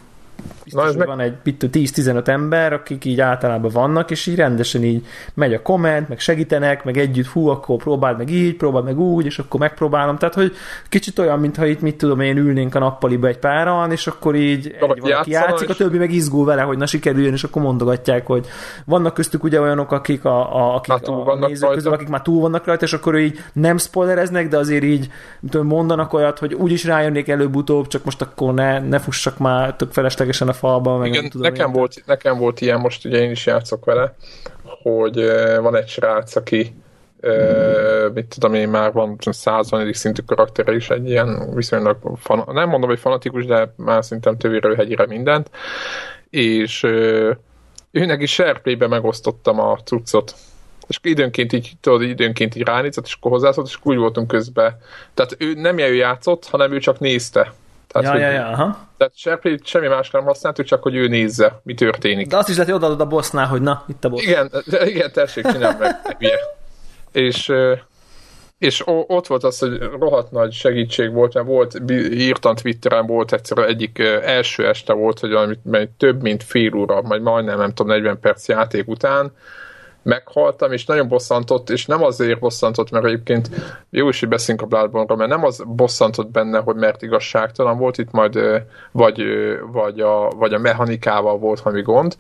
biztos, 0.66 0.84
Na, 0.84 0.90
ez 0.90 0.96
meg- 0.96 1.08
van 1.08 1.20
egy 1.20 1.34
mit 1.44 1.58
tudom, 1.58 1.82
10-15 1.84 2.28
ember, 2.28 2.74
akik 2.74 3.06
így 3.06 3.20
általában 3.20 3.72
vannak, 3.72 4.12
és 4.12 4.28
így 4.28 4.36
rendesen 4.36 4.84
így 4.84 5.06
megy 5.34 5.54
a 5.54 5.62
komment, 5.62 6.10
meg 6.10 6.20
segítenek, 6.20 6.84
meg 6.84 6.98
együtt, 6.98 7.28
hú, 7.28 7.48
akkor 7.48 7.78
próbáld 7.78 8.18
meg 8.18 8.30
így, 8.30 8.56
próbáld 8.56 8.86
meg 8.86 9.00
úgy, 9.00 9.26
és 9.26 9.40
akkor 9.40 9.60
megpróbálom. 9.60 10.18
Tehát, 10.18 10.34
hogy 10.36 10.54
kicsit 10.90 11.20
olyan, 11.20 11.40
mintha 11.40 11.66
itt, 11.66 11.82
mit 11.82 11.96
tudom 11.98 12.20
én, 12.20 12.38
ülnénk 12.38 12.76
a 12.76 12.80
nappaliba 12.80 13.28
egy 13.28 13.38
páran, 13.40 13.92
és 13.92 14.08
akkor 14.08 14.36
így 14.36 14.68
egy 14.68 14.80
Valaki 14.80 15.32
játszik, 15.32 15.70
a 15.70 15.72
és- 15.72 15.78
többi 15.78 15.98
meg 15.98 16.12
izgul 16.12 16.46
vele, 16.46 16.62
hogy 16.62 16.78
na 16.78 16.86
sikerüljön, 16.86 17.34
és 17.34 17.44
akkor 17.44 17.62
mondogatják, 17.62 18.26
hogy 18.26 18.48
vannak 18.86 19.14
köztük 19.14 19.44
ugye 19.44 19.62
olyanok, 19.62 19.92
akik 19.92 20.26
a, 20.26 20.56
a, 20.56 20.76
akik 20.76 20.94
a 21.08 21.24
vannak 21.24 21.48
nézők 21.50 21.70
közül, 21.74 21.92
akik 21.94 22.08
már 22.08 22.22
túl 22.22 22.42
vannak 22.42 22.66
rajta, 22.66 22.86
és 22.86 22.94
akkor 22.94 23.18
így 23.18 23.40
nem 23.54 23.78
spoilereznek, 23.78 24.48
de 24.48 24.58
azért 24.58 24.84
így 24.84 25.10
tudom, 25.50 25.68
mondanak 25.68 26.14
olyat, 26.14 26.40
hogy 26.40 26.54
úgyis 26.54 26.84
rájönnék 26.84 27.28
előbb-utóbb, 27.28 27.88
csak 27.88 28.04
most 28.04 28.22
akkor 28.22 28.54
ne, 28.54 28.80
ne 28.80 29.00
fussak 29.00 29.38
már 29.38 29.76
tök 29.76 29.92
feleslegesen 29.92 30.48
a 30.48 30.54
falba, 30.56 30.98
meg 30.98 31.08
Igen, 31.08 31.22
nem 31.22 31.30
tudom 31.30 31.52
nekem, 31.52 31.68
én. 31.68 31.74
volt, 31.74 32.04
nekem 32.06 32.38
volt 32.38 32.62
ilyen, 32.62 32.80
most 32.80 33.06
ugye 33.06 33.18
én 33.18 33.32
is 33.32 33.46
játszok 33.46 33.86
vele, 33.86 34.16
hogy 34.64 35.16
van 35.62 35.76
egy 35.76 35.88
srác, 35.88 36.36
aki 36.36 36.76
uh, 37.22 38.14
mit 38.14 38.26
tudom 38.26 38.54
én, 38.54 38.70
már 38.70 38.92
van 38.92 39.18
120. 39.20 39.98
szintű 39.98 40.22
karaktere 40.26 40.76
is, 40.76 40.90
egy 40.90 41.10
ilyen 41.10 41.56
viszonylag, 41.56 41.98
fan, 42.18 42.44
nem 42.48 42.70
mondom, 42.70 42.90
hogy 42.90 43.00
fanatikus, 43.00 43.46
de 43.46 43.74
már 43.76 44.04
szerintem 44.04 44.38
tövéről 44.38 44.76
hegyire 44.76 45.06
mindent, 45.06 45.50
és 46.30 46.84
őnek 47.92 48.22
is 48.22 48.34
SharePlay-be 48.34 48.88
megosztottam 48.88 49.60
a 49.60 49.78
cuccot, 49.84 50.36
és 50.88 51.00
időnként 51.02 51.54
így, 51.54 51.72
tudod, 51.82 52.02
időnként 52.02 52.56
így 52.56 52.64
ránézett, 52.64 53.06
és 53.06 53.14
akkor 53.14 53.32
hozzászólt, 53.32 53.68
és 53.68 53.78
úgy 53.84 53.98
voltunk 53.98 54.28
közben. 54.28 54.78
Tehát 55.14 55.36
ő 55.40 55.54
nem 55.54 55.78
ő 55.78 55.94
játszott, 55.94 56.48
hanem 56.48 56.72
ő 56.72 56.80
csak 56.80 57.00
nézte. 57.00 57.54
Tehát, 58.02 58.20
Ja, 58.20 58.26
hogy, 58.26 58.36
ja, 58.36 58.42
ja, 58.42 58.52
aha. 58.52 58.78
tehát 58.98 59.14
SharePlay 59.16 59.60
semmi 59.64 59.88
más 59.88 60.10
nem 60.10 60.24
használt, 60.24 60.60
ő 60.60 60.64
csak 60.64 60.84
hogy 60.84 60.96
ő 60.96 61.08
nézze, 61.08 61.60
mi 61.64 61.74
történik. 61.74 62.28
De 62.28 62.38
azt 62.38 62.50
is 62.50 62.56
lehet, 62.56 62.72
hogy 62.72 62.82
odaadod 62.82 63.02
a 63.02 63.08
bossnál, 63.08 63.46
hogy 63.48 63.62
na, 63.62 63.84
itt 63.88 64.06
a 64.06 64.10
boss. 64.10 64.24
Igen, 64.24 64.52
igen, 64.94 65.12
tessék, 65.12 65.46
csinálj 65.46 65.76
meg, 65.80 65.96
hülye. 66.18 66.38
És, 67.12 67.52
és 68.58 68.84
ott 68.86 69.28
volt 69.28 69.44
az, 69.44 69.60
hogy 69.60 69.78
rohadt 70.00 70.32
nagy 70.32 70.52
segítség 70.52 71.12
volt, 71.12 71.34
mert 71.34 71.46
volt, 71.46 71.82
írtam 72.12 72.56
Twitteren, 72.56 73.06
volt 73.06 73.34
egyszer 73.34 73.58
egyik 73.58 74.00
első 74.24 74.68
este 74.68 74.94
volt, 74.94 75.20
hogy 75.20 75.32
valami, 75.32 75.56
több 75.98 76.22
mint 76.22 76.44
fél 76.44 76.76
óra, 76.76 77.02
majd 77.02 77.22
majdnem, 77.22 77.58
nem 77.58 77.74
tudom, 77.74 77.92
40 77.92 78.20
perc 78.20 78.48
játék 78.48 78.88
után 78.88 79.32
meghaltam, 80.06 80.72
és 80.72 80.86
nagyon 80.86 81.08
bosszantott, 81.08 81.70
és 81.70 81.86
nem 81.86 82.04
azért 82.04 82.40
bosszantott, 82.40 82.90
mert 82.90 83.06
egyébként 83.06 83.50
jó 83.90 84.10
is, 84.10 84.20
hogy 84.20 84.30
beszélünk 84.30 84.64
a 84.64 84.66
Bloodborne-ról, 84.66 85.18
mert 85.18 85.30
nem 85.30 85.46
az 85.46 85.64
bosszantott 85.68 86.32
benne, 86.32 86.60
hogy 86.60 86.76
mert 86.76 87.02
igazságtalan 87.02 87.78
volt 87.78 87.98
itt 87.98 88.12
majd, 88.12 88.40
vagy, 88.92 89.24
vagy, 89.72 90.00
a, 90.00 90.30
vagy 90.30 90.54
a 90.54 90.60
mechanikával 90.60 91.38
volt 91.38 91.60
valami 91.60 91.82
gond, 91.82 92.16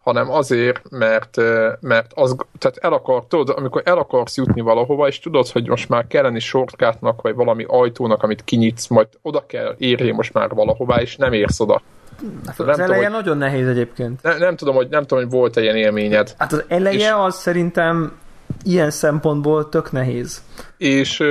hanem 0.00 0.30
azért, 0.30 0.90
mert, 0.90 1.36
mert 1.80 2.12
az, 2.14 2.36
tehát 2.58 2.76
el 2.76 2.92
akar, 2.92 3.26
tudod, 3.26 3.56
amikor 3.58 3.82
el 3.84 3.98
akarsz 3.98 4.36
jutni 4.36 4.60
valahova, 4.60 5.06
és 5.06 5.18
tudod, 5.18 5.48
hogy 5.48 5.68
most 5.68 5.88
már 5.88 6.06
kelleni 6.06 6.38
shortcutnak, 6.38 7.22
vagy 7.22 7.34
valami 7.34 7.64
ajtónak, 7.68 8.22
amit 8.22 8.44
kinyitsz, 8.44 8.86
majd 8.86 9.08
oda 9.22 9.46
kell 9.46 9.74
érjél 9.78 10.12
most 10.12 10.32
már 10.32 10.48
valahová, 10.48 11.00
és 11.00 11.16
nem 11.16 11.32
érsz 11.32 11.60
oda. 11.60 11.82
Hát 12.46 12.58
nem 12.58 12.68
az 12.68 12.76
tudom, 12.76 12.80
eleje 12.80 13.02
hogy- 13.02 13.10
nagyon 13.10 13.36
nehéz 13.38 13.68
egyébként. 13.68 14.22
Ne, 14.22 14.38
nem, 14.38 14.56
tudom, 14.56 14.74
hogy, 14.74 14.88
nem 14.88 15.02
tudom, 15.02 15.24
hogy 15.24 15.32
volt-e 15.32 15.60
ilyen 15.62 15.76
élményed. 15.76 16.34
Hát 16.38 16.52
az 16.52 16.64
eleje 16.68 16.96
És- 16.98 17.12
az 17.16 17.34
szerintem 17.36 18.12
ilyen 18.64 18.90
szempontból 18.90 19.68
tök 19.68 19.92
nehéz. 19.92 20.42
és, 20.78 21.22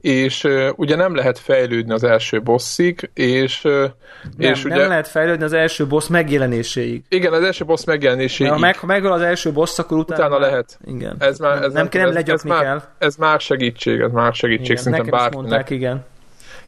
és 0.00 0.46
ugye 0.76 0.96
nem 0.96 1.14
lehet 1.14 1.38
fejlődni 1.38 1.92
az 1.92 2.04
első 2.04 2.42
bosszig, 2.42 3.10
és, 3.14 3.62
Nem, 3.62 3.90
és 4.36 4.62
nem 4.62 4.72
ugye, 4.78 4.86
lehet 4.86 5.08
fejlődni 5.08 5.44
az 5.44 5.52
első 5.52 5.86
boss 5.86 6.06
megjelenéséig. 6.08 7.04
igen, 7.08 7.32
az 7.32 7.42
első 7.42 7.64
boss 7.64 7.84
megjelenéséig, 7.84 8.50
Ha, 8.50 8.58
meg, 8.58 8.76
ha 8.78 8.86
megöl 8.86 9.12
az 9.12 9.20
első 9.20 9.52
boss, 9.52 9.78
akkor 9.78 9.98
utána, 9.98 10.26
utána 10.26 10.40
lehet. 10.46 10.78
Igen. 10.84 11.16
Ez 11.18 11.38
már, 11.38 11.62
ez 11.62 11.72
nem, 11.72 11.88
kell, 11.88 12.00
nem 12.00 12.10
ez, 12.10 12.16
ez, 12.16 12.22
legyakni 12.26 12.50
már, 12.50 12.62
kell. 12.62 12.82
ez 12.98 13.16
már 13.16 13.40
segítség, 13.40 14.00
ez 14.00 14.10
már 14.12 14.34
segítség 14.34 14.70
Igen, 14.70 14.82
szerintem 14.82 15.10
bárkinek. 15.10 15.34
mondták, 15.34 15.70
igen. 15.70 16.04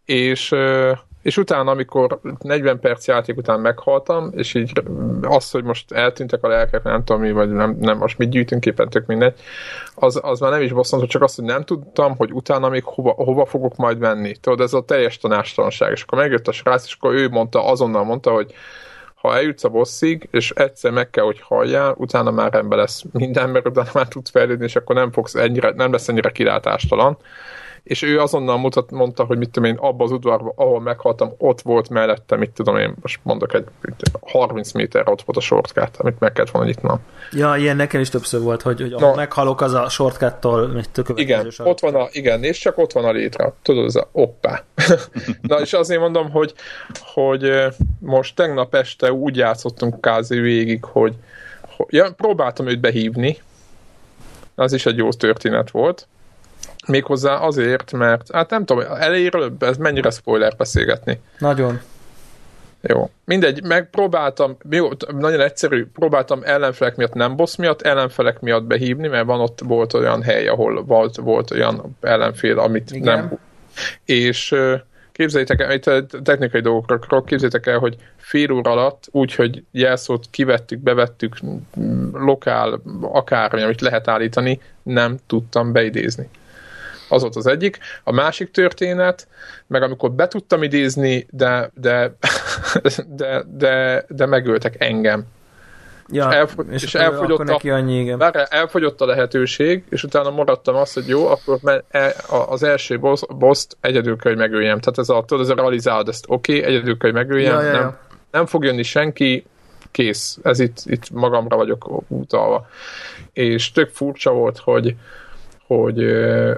és, 0.05 0.55
és 1.23 1.37
utána, 1.37 1.71
amikor 1.71 2.21
40 2.39 2.81
perc 2.81 3.07
játék 3.07 3.37
után 3.37 3.61
meghaltam, 3.61 4.31
és 4.35 4.55
így 4.55 4.83
az, 5.23 5.51
hogy 5.51 5.65
most 5.65 5.93
eltűntek 5.93 6.45
a 6.45 6.49
lelkek, 6.49 6.83
nem 6.83 7.05
tudom 7.05 7.23
mi, 7.23 7.33
vagy 7.33 7.51
nem, 7.51 7.77
nem 7.81 7.99
most 7.99 8.19
mit 8.19 8.29
gyűjtünk 8.29 8.67
éppen, 8.67 8.89
tök 8.89 9.07
mindegy, 9.07 9.35
az, 9.95 10.21
az 10.23 10.41
már 10.41 10.51
nem 10.51 10.63
is 10.63 10.73
bosszantó, 10.73 11.07
csak 11.07 11.23
azt, 11.23 11.37
hogy 11.37 11.45
nem 11.45 11.65
tudtam, 11.65 12.17
hogy 12.17 12.33
utána 12.33 12.69
még 12.69 12.85
hova, 12.85 13.11
hova 13.11 13.47
fogok 13.47 13.77
majd 13.77 13.99
menni. 13.99 14.37
Tudod, 14.37 14.61
ez 14.61 14.73
a 14.73 14.85
teljes 14.85 15.19
tanástalanság. 15.19 15.93
És 15.93 16.03
akkor 16.03 16.19
megjött 16.19 16.49
a 16.49 16.53
srác, 16.53 16.85
és 16.85 16.97
akkor 16.99 17.15
ő 17.15 17.29
mondta, 17.29 17.67
azonnal 17.67 18.05
mondta, 18.05 18.31
hogy 18.31 18.55
ha 19.15 19.37
eljutsz 19.37 19.65
a 19.65 19.69
bosszig, 19.69 20.29
és 20.31 20.51
egyszer 20.51 20.91
meg 20.91 21.11
kell, 21.11 21.25
hogy 21.25 21.41
halljál, 21.41 21.95
utána 21.97 22.31
már 22.31 22.53
rendben 22.53 22.79
lesz 22.79 23.05
minden, 23.13 23.51
mert 23.51 23.69
utána 23.69 23.91
már 23.93 24.09
tudsz 24.09 24.31
fejlődni, 24.31 24.65
és 24.65 24.77
akkor 24.77 24.95
nem, 24.95 25.13
fogsz 25.13 25.35
ennyire, 25.35 25.73
nem 25.77 25.93
lesz 25.93 26.09
ennyire 26.09 26.31
kilátástalan 26.31 27.19
és 27.83 28.03
ő 28.03 28.21
azonnal 28.21 28.59
mutat, 28.59 28.91
mondta, 28.91 29.25
hogy 29.25 29.39
mit 29.39 29.51
tudom 29.51 29.69
én, 29.69 29.77
abba 29.77 30.05
az 30.05 30.11
udvarba, 30.11 30.53
ahol 30.57 30.81
meghaltam, 30.81 31.33
ott 31.39 31.61
volt 31.61 31.89
mellette, 31.89 32.37
mit 32.37 32.51
tudom 32.51 32.77
én, 32.77 32.95
most 33.03 33.21
mondok 33.23 33.55
egy 33.55 33.65
mit 33.81 33.95
tudom, 33.97 34.21
30 34.31 34.73
méterre 34.73 35.11
ott 35.11 35.23
volt 35.23 35.37
a 35.37 35.41
shortcut, 35.41 35.97
amit 35.97 36.19
meg 36.19 36.33
kellett 36.33 36.51
volna 36.51 36.69
nyitnom. 36.69 37.01
Ja, 37.33 37.57
ilyen 37.57 37.77
nekem 37.77 38.01
is 38.01 38.09
többször 38.09 38.41
volt, 38.41 38.63
hogy, 38.63 38.81
hogy 38.81 38.91
no. 38.91 39.15
meghalok 39.15 39.61
az 39.61 39.73
a 39.73 39.89
shortcut-tól, 39.89 40.67
mit 40.67 40.89
következő 40.93 41.23
Igen, 41.23 41.51
sarok. 41.51 41.73
ott 41.73 41.81
van 41.81 41.95
a, 41.95 42.09
igen, 42.11 42.43
és 42.43 42.59
csak 42.59 42.79
ott 42.79 42.93
van 42.93 43.05
a 43.05 43.11
létre. 43.11 43.53
Tudod, 43.63 43.85
ez 43.85 43.95
a 43.95 44.09
oppá. 44.13 44.63
Na, 45.41 45.61
és 45.61 45.73
azért 45.73 46.01
mondom, 46.01 46.31
hogy, 46.31 46.55
hogy 47.01 47.51
most 47.99 48.37
tegnap 48.37 48.75
este 48.75 49.13
úgy 49.13 49.37
játszottunk 49.37 50.01
kázi 50.01 50.39
végig, 50.39 50.85
hogy, 50.85 51.15
hogy 51.77 51.87
ja, 51.89 52.13
próbáltam 52.17 52.67
őt 52.67 52.81
behívni, 52.81 53.39
az 54.55 54.73
is 54.73 54.87
egy 54.87 54.97
jó 54.97 55.11
történet 55.11 55.71
volt. 55.71 56.09
Méghozzá 56.89 57.35
azért, 57.35 57.93
mert 57.93 58.33
hát 58.33 58.51
nem 58.51 58.65
tudom, 58.65 58.85
elejéről 58.99 59.57
ez 59.59 59.77
mennyire 59.77 60.11
spoiler 60.11 60.55
beszélgetni. 60.57 61.21
Nagyon. 61.39 61.81
Jó. 62.81 63.11
Mindegy, 63.25 63.63
megpróbáltam, 63.63 64.57
jó, 64.71 64.89
nagyon 65.19 65.41
egyszerű, 65.41 65.87
próbáltam 65.87 66.41
ellenfelek 66.45 66.97
miatt, 66.97 67.13
nem 67.13 67.37
boss 67.37 67.57
miatt, 67.57 67.83
ellenfelek 67.83 68.41
miatt 68.41 68.65
behívni, 68.65 69.09
mert 69.09 69.27
van 69.27 69.41
ott 69.41 69.61
volt 69.65 69.95
olyan 69.95 70.23
hely, 70.23 70.49
ahol 70.49 70.85
volt, 70.85 71.17
volt 71.17 71.51
olyan 71.51 71.97
ellenfél, 72.01 72.59
amit 72.59 72.91
Igen. 72.91 73.19
nem... 73.19 73.39
És 74.05 74.55
képzeljétek 75.13 75.61
el, 75.61 75.73
itt 75.73 76.23
technikai 76.25 76.61
dolgokról, 76.61 77.25
képzeljétek 77.25 77.67
el, 77.67 77.79
hogy 77.79 77.97
fél 78.17 78.53
óra 78.53 78.71
alatt, 78.71 79.05
úgyhogy 79.11 79.65
jelszót 79.71 80.27
kivettük, 80.31 80.81
bevettük, 80.81 81.37
lokál, 82.13 82.83
akármi, 83.01 83.63
amit 83.63 83.81
lehet 83.81 84.09
állítani, 84.09 84.61
nem 84.83 85.19
tudtam 85.27 85.73
beidézni. 85.73 86.29
Az 87.09 87.23
volt 87.23 87.37
az 87.37 87.47
egyik. 87.47 87.79
A 88.05 88.13
másik 88.13 88.51
történet, 88.51 89.29
meg 89.67 89.83
amikor 89.83 90.13
be 90.13 90.29
tudtam 90.29 90.63
idézni, 90.63 91.27
de, 91.31 91.71
de, 91.75 92.17
de, 93.17 93.45
de, 93.57 94.05
de 94.09 94.27
megöltek 94.27 94.75
engem. 94.79 95.27
Ja, 96.11 96.29
és, 96.29 96.35
elfogy, 96.35 96.67
és, 96.71 96.83
és 96.83 96.95
elfogyott, 96.95 97.31
akkor 97.31 97.47
neki 97.47 97.71
annyi, 97.71 98.01
igen. 98.01 98.19
Bár 98.19 98.47
elfogyott 98.51 99.01
a 99.01 99.07
lehetőség, 99.07 99.85
és 99.89 100.03
utána 100.03 100.31
maradtam 100.31 100.75
azt, 100.75 100.95
hogy 100.95 101.09
jó, 101.09 101.27
akkor 101.27 101.85
el, 101.89 102.13
az 102.49 102.63
első 102.63 102.99
boss, 102.99 103.23
boss-t 103.29 103.77
egyedül 103.81 104.17
kell, 104.17 104.33
hogy 104.33 104.41
megöljem. 104.41 104.81
Tehát 104.81 104.99
ez 104.99 105.09
a, 105.09 105.25
tudod, 105.27 105.45
ez 105.45 105.51
a 105.51 105.55
realizálod 105.55 106.09
ezt, 106.09 106.25
oké, 106.29 106.59
okay, 106.59 106.71
egyedül 106.71 106.97
kell, 106.97 107.11
hogy 107.11 107.21
megöljem, 107.21 107.55
ja, 107.55 107.63
ja, 107.63 107.73
ja. 107.73 107.81
Nem, 107.81 107.97
nem 108.31 108.47
fog 108.47 108.65
jönni 108.65 108.83
senki, 108.83 109.47
kész. 109.91 110.39
Ez 110.43 110.61
itt, 110.61 110.79
itt 110.85 111.11
magamra 111.11 111.57
vagyok 111.57 112.03
utalva. 112.09 112.67
És 113.33 113.73
tök 113.73 113.91
furcsa 113.91 114.33
volt, 114.33 114.59
hogy 114.59 114.95
hogy 115.69 116.05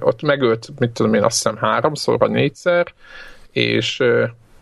ott 0.01 0.23
megölt, 0.23 0.69
mit 0.79 0.91
tudom 0.91 1.15
én, 1.15 1.23
azt 1.23 1.37
hiszem 1.37 1.57
háromszor 1.57 2.19
vagy 2.19 2.31
négyszer, 2.31 2.87
és 3.51 4.03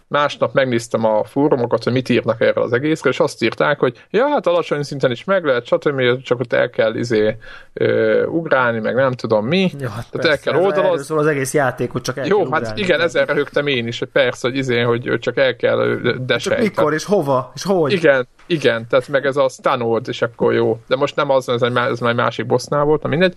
másnap 0.09 0.55
megnéztem 0.55 1.05
a 1.05 1.25
fórumokat, 1.25 1.85
hogy 1.85 1.93
mit 1.93 2.09
írnak 2.09 2.41
erre 2.41 2.61
az 2.61 2.73
egészre, 2.73 3.11
és 3.11 3.21
azt 3.21 3.43
írták, 3.43 3.79
hogy 3.79 4.05
ja, 4.11 4.29
hát 4.29 4.47
alacsony 4.47 4.83
szinten 4.83 5.11
is 5.11 5.25
meg 5.25 5.45
lehet, 5.45 5.67
stb. 5.67 6.23
csak 6.23 6.41
ott 6.41 6.53
el 6.53 6.71
kell 6.71 6.95
izé, 6.95 7.37
ö, 7.73 8.25
ugrálni, 8.25 8.79
meg 8.79 8.95
nem 8.95 9.13
tudom 9.13 9.47
mi. 9.47 9.71
Ja, 9.79 9.89
hát 9.89 10.07
Tehát 10.11 10.27
persze, 10.27 10.31
el 10.31 10.39
kell 10.39 10.65
oldalazni. 10.65 11.05
Szól 11.05 11.19
az 11.19 11.27
egész 11.27 11.55
játékot 11.55 12.03
csak 12.03 12.17
el 12.17 12.27
Jó, 12.27 12.37
kell 12.43 12.51
hát 12.51 12.61
ugrálni, 12.61 12.81
igen, 12.81 13.01
ezzel 13.01 13.27
röhögtem 13.27 13.67
én 13.67 13.87
is, 13.87 13.99
hogy 13.99 14.09
persze, 14.09 14.49
hogy 14.49 14.57
izé, 14.57 14.81
hogy 14.81 15.17
csak 15.21 15.37
el 15.37 15.57
kell 15.57 16.01
desejteni. 16.21 16.69
Mikor 16.69 16.93
és 16.93 17.05
hova, 17.05 17.53
és 17.55 17.63
hogy? 17.63 17.93
Igen, 17.93 18.29
igen, 18.47 18.87
tehát 18.89 19.09
meg 19.09 19.27
ez 19.27 19.37
a 19.37 19.49
Stanord, 19.49 20.09
és 20.09 20.23
akkor 20.23 20.55
jó. 20.55 20.81
De 20.87 20.97
most 20.97 21.17
nem 21.17 21.31
az, 21.31 21.49
ez, 21.49 21.63
egy, 21.63 21.77
ez 21.77 22.01
már 22.01 22.11
egy 22.11 22.17
másik 22.17 22.47
bossnál 22.47 22.85
volt, 22.85 23.03
na 23.03 23.09
mindegy. 23.09 23.35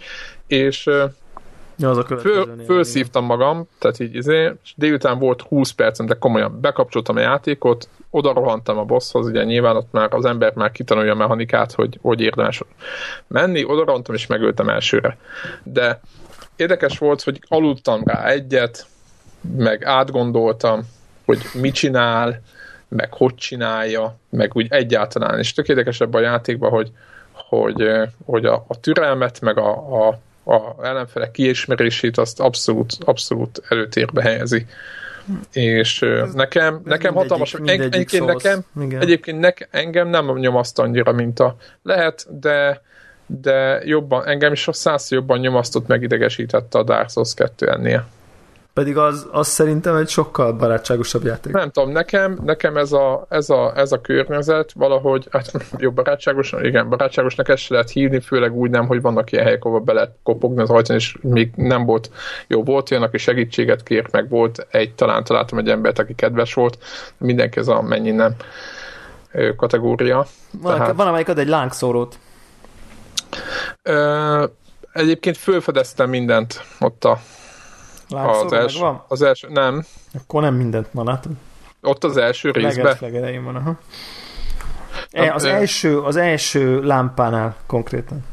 És 0.48 0.90
Ja, 1.82 1.90
az 1.90 1.98
a 1.98 2.04
Föl, 2.04 2.64
fölszívtam 2.66 3.26
magam, 3.26 3.68
tehát 3.80 4.00
így 4.00 4.16
izé, 4.16 4.52
és 4.64 4.74
délután 4.76 5.20
volt 5.20 5.42
20 5.42 5.72
percem, 5.72 6.06
de 6.06 6.14
komolyan 6.14 6.60
bekapcsoltam 6.62 7.16
a 7.16 7.20
játékot, 7.20 7.90
oda 8.10 8.34
rohantam 8.34 8.78
a 8.78 8.84
bosshoz, 8.84 9.26
ugye 9.26 9.44
nyilván 9.44 9.76
ott 9.76 9.92
már 9.92 10.14
az 10.14 10.26
ember 10.26 10.54
már 10.56 10.72
kitanulja 10.72 11.12
a 11.12 11.16
mechanikát, 11.16 11.72
hogy 11.72 12.00
hogy 12.02 12.22
érdemes 12.22 12.62
menni, 13.28 13.64
oda 13.64 13.86
rohantam 13.86 14.16
és 14.16 14.28
megöltem 14.28 14.70
elsőre. 14.70 15.18
De 15.64 16.00
érdekes 16.56 16.98
volt, 16.98 17.22
hogy 17.22 17.42
aludtam 17.48 18.02
rá 18.06 18.26
egyet, 18.26 18.86
meg 19.58 19.86
átgondoltam, 19.86 20.82
hogy 21.26 21.42
mit 21.54 21.74
csinál, 21.74 22.42
meg 22.88 23.14
hogy 23.14 23.36
csinálja, 23.36 24.18
meg 24.30 24.52
úgy 24.56 24.68
egyáltalán. 24.70 25.40
És 25.40 25.54
tök 25.54 25.68
érdekesebb 25.68 26.14
a 26.14 26.20
játékban, 26.20 26.70
hogy, 26.70 26.92
hogy, 27.32 27.92
hogy 28.26 28.46
a, 28.46 28.66
a 28.68 28.80
türelmet, 28.80 29.42
meg 29.42 29.58
a, 29.58 30.08
a 30.08 30.20
a 30.46 30.86
ellenfelek 30.86 31.32
kiismerését 31.32 32.18
azt 32.18 32.40
abszolút, 32.40 32.94
abszolút 33.00 33.62
előtérbe 33.70 34.22
helyezi. 34.22 34.66
És 35.52 36.02
ez, 36.02 36.34
nekem, 36.34 36.76
ez 36.76 36.82
nekem 36.84 37.14
hatalmas, 37.14 37.54
egyébként 37.54 38.26
nekem, 38.26 38.66
egyébként 39.00 39.40
nekem, 39.40 39.68
engem 39.72 40.08
nem 40.08 40.38
nyomaszt 40.38 40.80
annyira, 40.80 41.12
mint 41.12 41.40
a 41.40 41.56
lehet, 41.84 42.40
de 42.40 42.82
de 43.40 43.82
jobban, 43.86 44.28
engem 44.28 44.52
is 44.52 44.68
a 44.68 44.74
száz 44.74 45.12
jobban 45.12 45.40
nyomasztott, 45.40 45.88
megidegesítette 45.88 46.78
a 46.78 46.84
Dark 46.84 47.10
Souls 47.10 47.34
2 47.34 47.68
ennél. 47.70 48.08
Pedig 48.74 48.98
az, 48.98 49.28
az 49.32 49.48
szerintem 49.48 49.96
egy 49.96 50.10
sokkal 50.10 50.54
barátságosabb 50.54 51.24
játék. 51.24 51.54
Nem 51.54 51.70
tudom, 51.72 51.92
nekem, 51.92 52.40
nekem 52.44 52.78
ez, 52.78 52.92
a, 52.92 53.26
ez, 53.30 53.50
a, 53.50 53.74
ez 53.76 53.92
a 53.92 54.02
környezet 54.02 54.72
valahogy, 54.72 55.28
hát 55.32 55.52
jó, 55.78 55.92
barátságos, 55.92 56.54
igen, 56.62 56.90
barátságosnak 56.90 57.50
ezt 57.50 57.62
se 57.64 57.74
lehet 57.74 57.90
hívni, 57.90 58.20
főleg 58.20 58.54
úgy 58.54 58.70
nem, 58.70 58.88
hogy 58.88 59.02
vannak 59.02 59.32
ilyen 59.32 59.44
helyek, 59.44 59.66
ahol 59.66 59.80
be 59.80 59.94
lehet 59.94 60.16
kopogni 60.24 60.62
az 60.62 60.70
ajtón, 60.70 60.98
és 60.98 61.18
még 61.22 61.52
nem 61.56 61.86
volt 61.86 62.12
jó. 62.48 62.64
Volt 62.64 62.92
olyan, 62.92 63.04
aki 63.04 63.18
segítséget 63.18 63.84
kért, 63.84 64.12
meg 64.12 64.30
volt 64.30 64.68
egy, 64.72 64.96
talán 64.96 65.24
találtam 65.24 65.58
egy 65.58 65.70
embert, 65.70 66.00
aki 66.00 66.16
kedves 66.16 66.54
volt, 66.54 66.78
mindenki 67.18 67.60
ez 67.60 67.68
a 67.68 67.82
mennyi 67.82 68.12
nem 68.12 68.36
kategória. 69.56 70.26
Van, 70.62 70.78
Tehát, 70.78 70.96
van 70.96 71.08
amelyik 71.08 71.30
ad 71.30 71.40
egy 71.40 71.48
lángszórót. 71.48 72.20
Ö, 73.82 74.46
egyébként 74.94 75.38
fölfedeztem 75.38 76.10
mindent 76.10 76.64
ott 76.80 77.04
a 77.04 77.20
az 78.12 78.54
első, 78.54 78.80
van? 78.80 79.04
az 79.08 79.22
első, 79.22 79.48
nem. 79.50 79.86
Akkor 80.14 80.42
nem 80.42 80.56
mindent 80.56 80.88
van, 80.92 81.08
hát. 81.08 81.28
Ott 81.82 82.04
az 82.04 82.18
első 82.18 82.52
részben? 82.52 82.98
Legelején 83.00 83.44
van, 83.44 83.56
aha. 83.56 83.78
E, 85.12 85.34
az, 85.34 85.44
első, 85.44 86.00
az 86.00 86.16
első 86.16 86.82
lámpánál 86.82 87.56
konkrétan. 87.66 88.24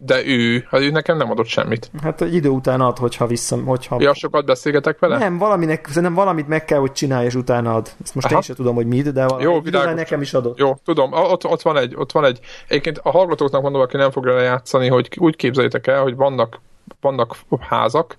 De 0.00 0.26
ő, 0.26 0.66
hát 0.70 0.80
ő 0.80 0.90
nekem 0.90 1.16
nem 1.16 1.30
adott 1.30 1.46
semmit. 1.46 1.90
Hát 2.02 2.20
egy 2.20 2.34
idő 2.34 2.48
után 2.48 2.80
ad, 2.80 2.98
hogyha 2.98 3.26
vissza... 3.26 3.56
Hogyha... 3.56 3.96
Ja, 4.00 4.14
sokat 4.14 4.44
beszélgetek 4.44 4.98
vele? 4.98 5.18
Nem, 5.18 5.38
valaminek, 5.38 5.86
szerintem 5.86 6.14
valamit 6.14 6.48
meg 6.48 6.64
kell, 6.64 6.78
hogy 6.78 6.92
csinálj, 6.92 7.26
és 7.26 7.34
utána 7.34 7.74
ad. 7.74 7.90
Ezt 8.02 8.14
most 8.14 8.26
Aha. 8.26 8.36
én 8.36 8.42
sem 8.42 8.56
tudom, 8.56 8.74
hogy 8.74 8.86
mit, 8.86 9.12
de 9.12 9.26
valami 9.26 9.42
Jó, 9.42 9.60
világos. 9.60 9.94
nekem 9.94 10.20
is 10.20 10.34
adott. 10.34 10.58
Jó, 10.58 10.74
tudom, 10.84 11.12
ott, 11.12 11.44
ott, 11.44 11.62
van 11.62 11.76
egy, 11.76 11.94
ott 11.96 12.12
van 12.12 12.24
egy, 12.24 12.40
egyébként 12.68 13.00
a 13.02 13.10
hallgatóknak 13.10 13.62
mondom, 13.62 13.80
aki 13.80 13.96
nem 13.96 14.10
fogja 14.10 14.34
lejátszani, 14.34 14.88
hogy 14.88 15.08
úgy 15.16 15.36
képzeljétek 15.36 15.86
el, 15.86 16.02
hogy 16.02 16.16
vannak, 16.16 16.60
vannak 17.00 17.36
házak, 17.60 18.16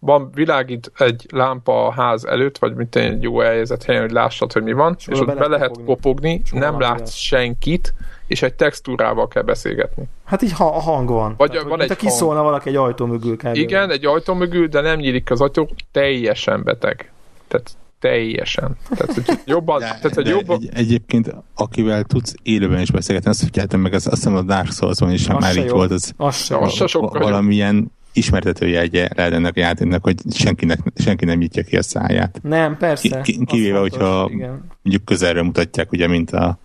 van 0.00 0.30
világít 0.34 0.92
egy 0.96 1.26
lámpa 1.30 1.86
a 1.86 1.92
ház 1.92 2.24
előtt, 2.24 2.58
vagy 2.58 2.74
mint 2.74 2.96
egy 2.96 3.22
jó 3.22 3.40
elhelyezett 3.40 3.84
helyen, 3.84 4.02
hogy 4.02 4.10
lássad, 4.10 4.52
hogy 4.52 4.62
mi 4.62 4.72
van, 4.72 4.94
és, 4.98 5.06
és 5.06 5.20
ott 5.20 5.38
be 5.38 5.46
lehet 5.46 5.68
kopogni, 5.68 5.84
kopogni 5.94 6.42
nem 6.52 6.80
látsz 6.80 6.98
lehet. 6.98 7.16
senkit, 7.16 7.94
és 8.26 8.42
egy 8.42 8.54
textúrával 8.54 9.28
kell 9.28 9.42
beszélgetni. 9.42 10.04
Hát 10.24 10.42
így 10.42 10.52
ha- 10.52 10.80
hang 10.80 11.08
van. 11.08 11.34
Vagy 11.36 11.50
Tehát, 11.50 11.68
van 11.68 11.80
egy 11.80 11.96
kiszólna 11.96 12.42
valaki 12.42 12.68
egy 12.68 12.76
ajtó 12.76 13.06
mögül. 13.06 13.36
Kell 13.36 13.54
Igen, 13.54 13.90
egy 13.90 14.06
ajtó 14.06 14.34
mögül, 14.34 14.66
de 14.66 14.80
nem 14.80 14.98
nyílik 14.98 15.30
az 15.30 15.40
ajtó, 15.40 15.70
teljesen 15.92 16.62
beteg. 16.62 17.12
Tehát 17.48 17.70
teljesen. 17.98 18.76
Tehát, 18.88 19.14
hogy 19.14 19.38
jobban, 19.44 19.78
de, 19.80 19.86
tehát, 19.86 20.14
hogy 20.14 20.26
jobban... 20.26 20.58
Egy, 20.60 20.70
egyébként, 20.72 21.34
akivel 21.54 22.04
tudsz 22.04 22.34
élőben 22.42 22.80
is 22.80 22.90
beszélgetni, 22.90 23.30
azt 23.30 23.44
figyeltem 23.44 23.80
meg, 23.80 23.92
az, 23.94 24.06
azt 24.06 24.16
hiszem 24.16 24.36
a 24.36 24.42
Dark 24.42 24.72
Souls-on 24.72 25.10
is 25.10 25.28
már 25.28 25.56
így 25.56 25.64
jó. 25.64 25.74
volt, 25.74 25.90
az, 25.90 26.12
az, 26.16 26.50
az, 26.50 26.80
az 26.80 26.92
valamilyen 26.94 27.92
ismertető 28.12 28.68
jegye 28.68 29.08
lehet 29.14 29.32
ennek 29.32 29.56
a 29.56 29.60
játéknak, 29.60 30.02
hogy 30.02 30.16
senkinek, 30.32 30.78
senki 30.96 31.24
nem 31.24 31.38
nyitja 31.38 31.62
ki 31.62 31.76
a 31.76 31.82
száját. 31.82 32.40
Nem, 32.42 32.76
persze. 32.76 33.20
Ki, 33.20 33.44
kivéve, 33.44 33.78
hogyha 33.78 34.28
igen. 34.30 34.64
mondjuk 34.82 35.04
közelről 35.04 35.42
mutatják, 35.42 35.92
ugye, 35.92 36.06
mint 36.06 36.30
a 36.30 36.58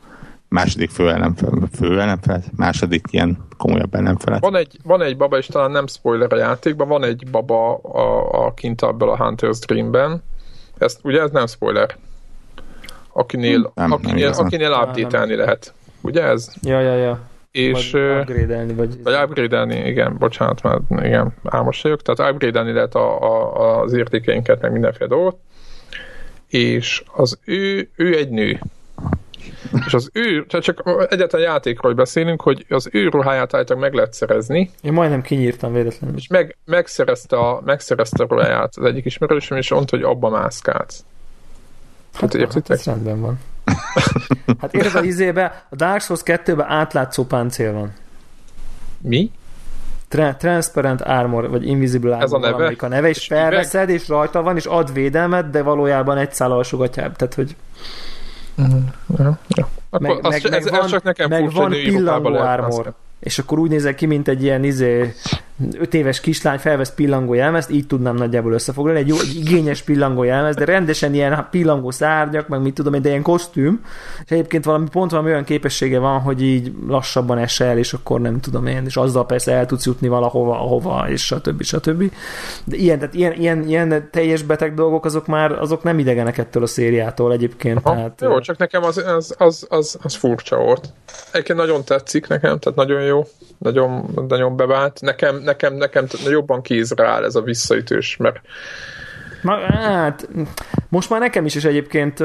második 0.47 0.89
főellenfel, 0.89 1.69
főellenfel, 1.73 2.43
második 2.55 3.05
ilyen 3.11 3.37
komolyabb 3.57 3.95
ellenfelet. 3.95 4.41
Van 4.41 4.55
egy, 4.55 4.77
van 4.83 5.01
egy 5.01 5.17
baba, 5.17 5.37
és 5.37 5.45
talán 5.45 5.71
nem 5.71 5.87
spoiler 5.87 6.33
a 6.33 6.37
játékban, 6.37 6.87
van 6.87 7.03
egy 7.03 7.27
baba 7.31 7.75
a, 7.75 8.45
a 8.45 8.53
kint 8.53 8.81
abban 8.81 9.09
a 9.09 9.17
Hunter's 9.17 9.57
Dreamben, 9.67 10.23
ezt, 10.77 10.99
ugye 11.03 11.21
ez 11.21 11.31
nem 11.31 11.47
spoiler, 11.47 11.95
akinél, 13.13 13.71
nem, 13.75 13.91
akinél, 13.91 14.29
nem 14.29 14.45
akinél 14.45 14.71
update 14.71 15.35
lehet. 15.35 15.73
Ugye 16.01 16.23
ez? 16.23 16.53
Ja, 16.61 16.79
ja, 16.79 16.95
ja 16.95 17.19
és, 17.55 17.91
vagy 17.91 18.19
upgrade-elni, 18.19 18.73
vagy... 18.73 19.03
Vagy 19.03 19.13
upgrade-elni, 19.23 19.87
igen, 19.87 20.17
bocsánat, 20.17 20.61
mert 20.61 21.05
igen, 21.05 21.33
álmos 21.43 21.81
vagyok, 21.81 22.01
tehát 22.01 22.33
upgrade-elni 22.33 22.71
lehet 22.71 22.95
a, 22.95 23.21
a, 23.21 23.81
az 23.81 23.93
értékeinket, 23.93 24.61
meg 24.61 24.71
mindenféle 24.71 25.09
dolgot, 25.09 25.37
és 26.47 27.03
az 27.13 27.39
ő, 27.45 27.89
ő 27.95 28.17
egy 28.17 28.29
nő. 28.29 28.59
És 29.85 29.93
az 29.93 30.09
ő, 30.13 30.45
tehát 30.45 30.65
csak 30.65 31.07
egyetlen 31.09 31.41
játékról 31.41 31.93
beszélünk, 31.93 32.41
hogy 32.41 32.65
az 32.69 32.89
ő 32.91 33.07
ruháját 33.07 33.53
állítólag 33.53 33.83
meg 33.83 33.93
lehet 33.93 34.13
szerezni. 34.13 34.71
Én 34.81 34.93
majdnem 34.93 35.21
kinyírtam 35.21 35.73
véletlenül. 35.73 36.15
És 36.17 36.27
meg, 36.27 36.57
megszerezte, 36.65 37.37
a, 37.37 37.61
megszerezte 37.65 38.23
a 38.23 38.27
ruháját 38.29 38.73
az 38.75 38.85
egyik 38.85 39.05
ismerősöm, 39.05 39.57
és 39.57 39.69
mondta, 39.69 39.95
hogy 39.95 40.05
abba 40.05 40.29
mászkálsz. 40.29 41.03
Hát, 42.13 42.21
hát 42.21 42.33
értitek? 42.33 42.77
Hát 42.77 42.85
rendben 42.85 43.21
van. 43.21 43.39
Hát 44.61 44.73
érted 44.73 44.95
a 44.95 45.03
izébe, 45.03 45.65
a 45.69 45.75
Dark 45.75 46.01
Souls 46.01 46.21
2-ben 46.25 46.67
átlátszó 46.67 47.23
páncél 47.23 47.73
van. 47.73 47.93
Mi? 49.01 49.31
Tra- 50.07 50.37
transparent 50.37 51.01
Armor, 51.01 51.49
vagy 51.49 51.67
Invisible 51.67 52.11
Armor 52.11 52.23
Ez 52.23 52.31
a 52.31 52.39
neve? 52.39 52.75
a 52.79 52.87
neve, 52.87 53.09
és, 53.09 53.17
és 53.17 53.25
felveszed, 53.25 53.89
és 53.89 54.07
rajta 54.07 54.41
van, 54.41 54.55
és 54.55 54.65
ad 54.65 54.93
védelmet, 54.93 55.49
de 55.49 55.61
valójában 55.61 56.17
egy 56.17 56.33
szál 56.33 56.51
alsógatjább, 56.51 57.15
tehát 57.15 57.33
hogy 57.33 57.55
uh-huh. 58.55 59.37
Akkor 59.89 60.07
meg, 60.07 60.21
meg, 60.21 60.45
ez, 60.53 60.69
van, 60.69 60.81
ez 60.81 60.89
csak 60.89 61.03
nekem 61.03 61.29
meg 61.29 61.51
van 61.51 61.69
pillangó 61.69 62.35
armor. 62.35 62.93
És 63.19 63.39
akkor 63.39 63.59
úgy 63.59 63.69
nézek 63.69 63.95
ki, 63.95 64.05
mint 64.05 64.27
egy 64.27 64.43
ilyen 64.43 64.63
izé, 64.63 65.13
öt 65.79 65.93
éves 65.93 66.19
kislány 66.19 66.57
felvesz 66.57 66.93
pillangó 66.93 67.33
jelmezt, 67.33 67.71
így 67.71 67.87
tudnám 67.87 68.15
nagyjából 68.15 68.53
összefoglalni, 68.53 68.99
egy, 68.99 69.07
jó, 69.07 69.19
egy 69.19 69.35
igényes 69.35 69.81
pillangó 69.81 70.23
jelmez, 70.23 70.55
de 70.55 70.65
rendesen 70.65 71.13
ilyen 71.13 71.47
pillangó 71.51 71.91
szárnyak, 71.91 72.47
meg 72.47 72.61
mit 72.61 72.73
tudom 72.73 73.01
de 73.01 73.09
ilyen 73.09 73.21
kosztüm, 73.21 73.83
és 74.25 74.31
egyébként 74.31 74.65
valami 74.65 74.87
pont 74.91 75.11
valami 75.11 75.29
olyan 75.29 75.43
képessége 75.43 75.99
van, 75.99 76.19
hogy 76.19 76.41
így 76.43 76.71
lassabban 76.87 77.37
esel, 77.37 77.77
és 77.77 77.93
akkor 77.93 78.21
nem 78.21 78.39
tudom 78.39 78.65
én, 78.67 78.83
és 78.85 78.97
azzal 78.97 79.25
persze 79.25 79.51
el 79.51 79.65
tudsz 79.65 79.85
jutni 79.85 80.07
valahova, 80.07 80.59
ahova, 80.59 81.09
és 81.09 81.25
stb. 81.25 81.63
stb. 81.63 82.11
De 82.63 82.75
ilyen, 82.75 82.99
tehát 82.99 83.13
ilyen, 83.13 83.33
ilyen, 83.33 83.67
ilyen 83.67 84.09
teljes 84.11 84.43
beteg 84.43 84.73
dolgok, 84.73 85.05
azok 85.05 85.27
már 85.27 85.51
azok 85.51 85.83
nem 85.83 85.99
idegenek 85.99 86.37
ettől 86.37 86.63
a 86.63 86.67
szériától 86.67 87.31
egyébként. 87.31 87.79
Aha, 87.83 87.95
tehát, 87.95 88.21
jó, 88.21 88.39
csak 88.39 88.57
nekem 88.57 88.83
az, 88.83 88.97
az, 88.97 89.35
az, 89.37 89.65
az, 89.69 89.97
az 90.01 90.15
furcsa 90.15 90.57
volt. 90.57 90.89
Egyébként 91.31 91.59
nagyon 91.59 91.83
tetszik 91.83 92.27
nekem, 92.27 92.59
tehát 92.59 92.77
nagyon 92.77 93.01
jó, 93.01 93.27
nagyon, 93.57 94.09
nagyon 94.27 94.55
bevált. 94.55 95.01
Nekem 95.01 95.37
nekem, 95.37 95.73
nekem 95.73 96.05
jobban 96.25 96.61
kézre 96.61 97.07
áll 97.07 97.23
ez 97.23 97.35
a 97.35 97.41
visszaütős, 97.41 98.17
mert 98.17 98.41
Na, 99.41 99.59
hát, 99.59 100.29
most 100.89 101.09
már 101.09 101.19
nekem 101.19 101.45
is 101.45 101.55
is 101.55 101.63
egyébként 101.63 102.23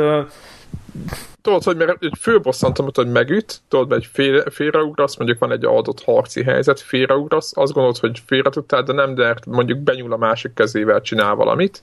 tudod, 1.43 1.63
hogy 1.63 1.77
mert 1.77 2.03
egy 2.03 2.19
főbosszantom, 2.21 2.89
hogy 2.95 3.11
megüt, 3.11 3.61
tudod, 3.69 3.89
mert 3.89 4.01
egy 4.01 4.11
fél, 4.13 4.51
félreugrasz, 4.51 5.17
mondjuk 5.17 5.39
van 5.39 5.53
egy 5.53 5.65
adott 5.65 6.03
harci 6.03 6.43
helyzet, 6.43 6.81
félreugrasz, 6.81 7.57
azt 7.57 7.73
gondolod, 7.73 7.99
hogy 7.99 8.23
félre 8.27 8.51
tudtál, 8.51 8.83
de 8.83 8.93
nem, 8.93 9.15
de 9.15 9.35
mondjuk 9.47 9.79
benyúl 9.79 10.13
a 10.13 10.17
másik 10.17 10.55
kezével, 10.55 11.01
csinál 11.01 11.35
valamit, 11.35 11.83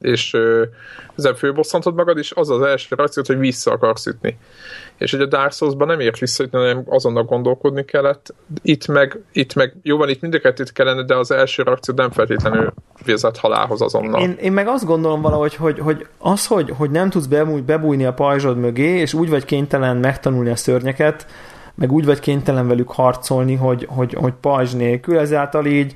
és 0.00 0.36
ezen 1.16 1.34
főbosszantod 1.34 1.94
magad, 1.94 2.18
és 2.18 2.32
az 2.32 2.50
az 2.50 2.60
első 2.60 2.94
reakciót, 2.94 3.26
hogy 3.26 3.38
vissza 3.38 3.70
akarsz 3.70 4.06
ütni. 4.06 4.38
És 4.98 5.10
hogy 5.10 5.20
a 5.20 5.26
Dark 5.26 5.52
Souls-ban 5.52 5.86
nem 5.86 6.00
ért 6.00 6.18
vissza, 6.18 6.44
hanem 6.50 6.82
azonnal 6.86 7.22
gondolkodni 7.22 7.84
kellett. 7.84 8.34
Itt 8.62 8.86
meg, 8.86 9.20
itt 9.32 9.54
meg 9.54 9.76
jó 9.82 9.96
van, 9.96 10.08
itt 10.08 10.20
mind 10.20 10.34
a 10.34 10.52
kellene, 10.72 11.02
de 11.02 11.16
az 11.16 11.30
első 11.30 11.62
reakció 11.62 11.94
nem 11.94 12.10
feltétlenül 12.10 12.72
vezet 13.06 13.36
halálhoz 13.36 13.82
azonnal. 13.82 14.20
Én, 14.20 14.36
én 14.40 14.52
meg 14.52 14.66
azt 14.66 14.84
gondolom 14.84 15.20
valahogy, 15.20 15.54
hogy, 15.54 15.78
hogy 15.78 16.06
az, 16.18 16.46
hogy, 16.46 16.72
hogy 16.76 16.90
nem 16.90 17.10
tudsz 17.10 17.26
bebúj, 17.26 17.60
bebújni 17.60 18.04
a 18.04 18.12
pajzsod 18.12 18.56
mögé, 18.56 18.98
és 18.98 19.14
úgy 19.14 19.30
vagy 19.30 19.44
kénytelen 19.44 19.96
megtanulni 19.96 20.50
a 20.50 20.56
szörnyeket, 20.56 21.26
meg 21.74 21.92
úgy 21.92 22.04
vagy 22.04 22.20
kénytelen 22.20 22.68
velük 22.68 22.90
harcolni, 22.90 23.54
hogy, 23.54 23.86
hogy, 23.90 24.14
hogy 24.14 24.32
pajzs 24.40 24.72
nélkül, 24.72 25.18
ezáltal 25.18 25.66
így 25.66 25.94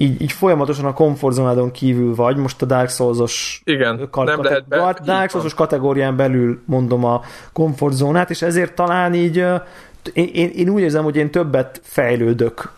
így, 0.00 0.22
így 0.22 0.32
folyamatosan 0.32 0.84
a 0.84 0.92
komfortzónádon 0.92 1.70
kívül 1.70 2.14
vagy, 2.14 2.36
most 2.36 2.62
a 2.62 2.66
Dark 2.66 2.88
Souls-os 2.88 3.60
Igen, 3.64 4.08
kar- 4.10 4.28
nem 4.28 4.42
lehet 4.42 4.68
be, 4.68 4.96
Dark 5.04 5.30
Souls-os 5.30 5.54
kategórián 5.54 6.16
belül 6.16 6.60
mondom 6.64 7.04
a 7.04 7.20
komfortzónát, 7.52 8.30
és 8.30 8.42
ezért 8.42 8.74
talán 8.74 9.14
így 9.14 9.36
én, 10.12 10.28
én, 10.32 10.50
én 10.54 10.68
úgy 10.68 10.80
érzem, 10.80 11.04
hogy 11.04 11.16
én 11.16 11.30
többet 11.30 11.80
fejlődök 11.84 12.72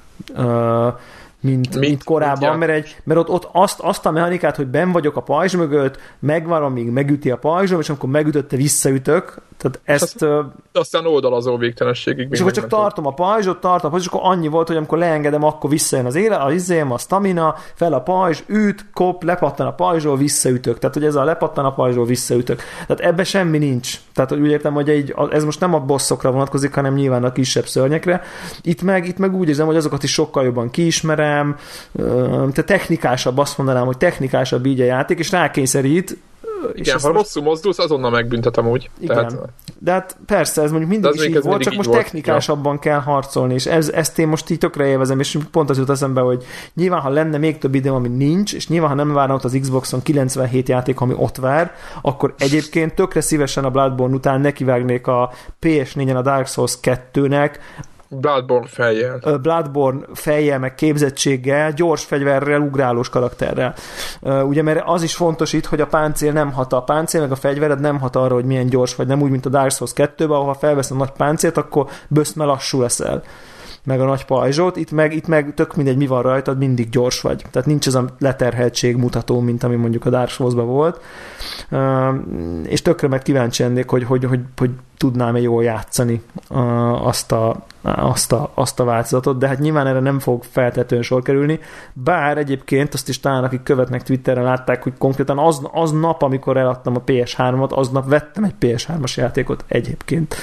mint, 1.40 1.68
mint, 1.68 1.78
mint 1.78 2.04
korábban, 2.04 2.48
mint 2.48 2.66
mert, 2.66 2.72
egy, 2.72 2.96
mert 3.04 3.20
ott, 3.20 3.28
ott 3.28 3.48
azt, 3.52 3.80
azt 3.80 4.06
a 4.06 4.10
mechanikát, 4.10 4.56
hogy 4.56 4.66
ben 4.66 4.92
vagyok 4.92 5.16
a 5.16 5.20
pajzs 5.20 5.54
mögött, 5.56 5.98
megvárom, 6.18 6.72
míg 6.72 6.90
megüti 6.90 7.30
a 7.30 7.36
pajzsom, 7.36 7.80
és 7.80 7.88
amikor 7.88 8.08
megütötte, 8.08 8.56
visszaütök, 8.56 9.42
tehát 9.60 9.80
ezt... 9.84 10.02
Azt, 10.02 10.22
uh, 10.22 10.44
aztán 10.72 11.06
oldalazó 11.06 11.56
végtelenségig. 11.56 12.28
És 12.30 12.40
akkor 12.40 12.52
csak 12.52 12.66
tartom 12.66 13.06
a 13.06 13.14
pajzsot, 13.14 13.60
tartom 13.60 13.86
a 13.86 13.90
pajzsot, 13.90 14.12
és 14.12 14.18
akkor 14.18 14.32
annyi 14.32 14.48
volt, 14.48 14.66
hogy 14.66 14.76
amikor 14.76 14.98
leengedem, 14.98 15.44
akkor 15.44 15.70
visszajön 15.70 16.06
az 16.06 16.14
éle, 16.14 16.36
az 16.36 16.52
izém, 16.52 16.92
a 16.92 16.98
stamina, 16.98 17.54
fel 17.74 17.92
a 17.92 18.00
pajzs, 18.00 18.42
üt, 18.46 18.84
kop, 18.92 19.22
lepattan 19.22 19.66
a 19.66 19.72
pajzsról, 19.72 20.16
visszaütök. 20.16 20.78
Tehát, 20.78 20.94
hogy 20.94 21.04
ez 21.04 21.14
a 21.14 21.24
lepattan 21.24 21.64
a 21.64 21.72
pajzsról, 21.72 22.04
visszaütök. 22.04 22.62
Tehát 22.86 23.00
ebbe 23.00 23.24
semmi 23.24 23.58
nincs. 23.58 24.00
Tehát, 24.14 24.30
hogy 24.30 24.40
úgy 24.40 24.50
értem, 24.50 24.72
hogy 24.72 24.88
egy, 24.88 25.14
ez 25.30 25.44
most 25.44 25.60
nem 25.60 25.74
a 25.74 25.80
bosszokra 25.80 26.30
vonatkozik, 26.30 26.74
hanem 26.74 26.94
nyilván 26.94 27.24
a 27.24 27.32
kisebb 27.32 27.66
szörnyekre. 27.66 28.22
Itt 28.62 28.82
meg, 28.82 29.06
itt 29.06 29.18
meg 29.18 29.34
úgy 29.34 29.48
érzem, 29.48 29.66
hogy 29.66 29.76
azokat 29.76 30.02
is 30.02 30.12
sokkal 30.12 30.44
jobban 30.44 30.70
kiismerem, 30.70 31.29
te 32.52 32.62
technikásabb, 32.62 33.38
azt 33.38 33.58
mondanám, 33.58 33.86
hogy 33.86 33.96
technikásabb 33.96 34.66
így 34.66 34.80
a 34.80 34.84
játék, 34.84 35.18
és 35.18 35.30
rákényszerít 35.30 36.16
igen, 36.74 36.98
ha 37.00 37.12
rosszul 37.12 37.42
mozdulsz, 37.42 37.78
azonnal 37.78 38.10
megbüntetem 38.10 38.68
úgy. 38.68 38.90
Igen. 39.00 39.16
Tehát... 39.16 39.48
De 39.78 39.92
hát 39.92 40.16
persze, 40.26 40.62
ez 40.62 40.70
mondjuk 40.70 40.90
mindig 40.90 41.14
is 41.14 41.24
így 41.24 41.42
volt, 41.42 41.62
csak 41.62 41.74
most 41.74 41.88
volt. 41.88 42.00
technikásabban 42.02 42.72
ja. 42.72 42.78
kell 42.78 42.98
harcolni, 42.98 43.54
és 43.54 43.66
ez, 43.66 43.88
ezt 43.88 44.18
én 44.18 44.28
most 44.28 44.50
így 44.50 44.58
tökre 44.58 44.86
élvezem, 44.86 45.20
és 45.20 45.38
pont 45.50 45.70
az 45.70 45.78
jut 45.78 45.90
eszembe, 45.90 46.20
hogy 46.20 46.44
nyilván, 46.74 47.00
ha 47.00 47.08
lenne 47.08 47.38
még 47.38 47.58
több 47.58 47.74
időm, 47.74 47.94
ami 47.94 48.08
nincs, 48.08 48.54
és 48.54 48.68
nyilván, 48.68 48.88
ha 48.88 48.96
nem 48.96 49.12
várna 49.12 49.34
ott 49.34 49.44
az 49.44 49.58
Xboxon 49.60 50.02
97 50.02 50.68
játék, 50.68 51.00
ami 51.00 51.14
ott 51.16 51.36
vár, 51.36 51.72
akkor 52.02 52.34
egyébként 52.38 52.94
tökre 52.94 53.20
szívesen 53.20 53.64
a 53.64 53.70
Bloodborne 53.70 54.14
után 54.14 54.40
nekivágnék 54.40 55.06
a 55.06 55.32
PS4-en 55.62 56.16
a 56.16 56.22
Dark 56.22 56.46
Souls 56.46 56.78
2-nek, 56.82 57.50
Bloodborne 58.12 58.66
fejjel. 58.66 59.38
Bloodborne 59.42 60.06
fejjel, 60.14 60.58
meg 60.58 60.74
képzettséggel, 60.74 61.72
gyors 61.72 62.04
fegyverrel, 62.04 62.60
ugrálós 62.60 63.08
karakterrel. 63.08 63.74
Ugye, 64.22 64.62
mert 64.62 64.82
az 64.84 65.02
is 65.02 65.14
fontos 65.14 65.52
itt, 65.52 65.66
hogy 65.66 65.80
a 65.80 65.86
páncél 65.86 66.32
nem 66.32 66.52
hat. 66.52 66.72
A 66.72 66.82
páncél 66.82 67.20
meg 67.20 67.30
a 67.30 67.36
fegyvered 67.36 67.80
nem 67.80 67.98
hat 67.98 68.16
arra, 68.16 68.34
hogy 68.34 68.44
milyen 68.44 68.66
gyors 68.66 68.94
vagy. 68.94 69.06
Nem 69.06 69.22
úgy, 69.22 69.30
mint 69.30 69.46
a 69.46 69.48
Dark 69.48 69.70
Souls 69.70 69.92
2-ben, 69.94 70.30
ahol 70.30 70.54
felveszed 70.54 70.96
a 70.96 70.98
nagy 70.98 71.10
páncélt, 71.10 71.56
akkor 71.56 71.86
böszme 72.08 72.44
lassú 72.44 72.80
leszel 72.80 73.22
meg 73.84 74.00
a 74.00 74.04
nagy 74.04 74.24
pajzsot, 74.24 74.76
itt 74.76 74.90
meg, 74.90 75.14
itt 75.14 75.26
meg 75.26 75.54
tök 75.54 75.76
mindegy, 75.76 75.96
mi 75.96 76.06
van 76.06 76.22
rajtad, 76.22 76.58
mindig 76.58 76.88
gyors 76.88 77.20
vagy. 77.20 77.44
Tehát 77.50 77.68
nincs 77.68 77.86
ez 77.86 77.94
a 77.94 78.04
leterheltség 78.18 78.96
mutató, 78.96 79.40
mint 79.40 79.62
ami 79.62 79.76
mondjuk 79.76 80.06
a 80.06 80.10
Dark 80.10 80.28
Souls-ban 80.28 80.66
volt. 80.66 81.00
És 82.62 82.82
tökre 82.82 83.08
meg 83.08 83.22
kíváncsi 83.22 83.62
ennék, 83.62 83.88
hogy, 83.88 84.04
hogy, 84.04 84.24
hogy, 84.24 84.40
hogy 84.56 84.70
tudnám-e 84.96 85.40
jól 85.40 85.62
játszani 85.62 86.22
azt 87.02 87.32
a, 87.32 87.56
azt, 87.82 88.32
a, 88.32 88.50
azt 88.54 88.80
a 88.80 88.84
változatot, 88.84 89.38
de 89.38 89.48
hát 89.48 89.58
nyilván 89.58 89.86
erre 89.86 90.00
nem 90.00 90.18
fog 90.18 90.42
feltetően 90.50 91.02
sor 91.02 91.22
kerülni, 91.22 91.60
bár 91.92 92.38
egyébként 92.38 92.94
azt 92.94 93.08
is 93.08 93.20
talán 93.20 93.44
akik 93.44 93.62
követnek 93.62 94.02
Twitterre 94.02 94.42
látták, 94.42 94.82
hogy 94.82 94.92
konkrétan 94.98 95.38
az, 95.38 95.62
az 95.72 95.92
nap, 95.92 96.22
amikor 96.22 96.56
eladtam 96.56 96.96
a 96.96 97.02
PS3-at, 97.06 97.70
aznap 97.70 98.08
vettem 98.08 98.44
egy 98.44 98.54
PS3-as 98.60 99.14
játékot 99.14 99.64
egyébként. 99.68 100.34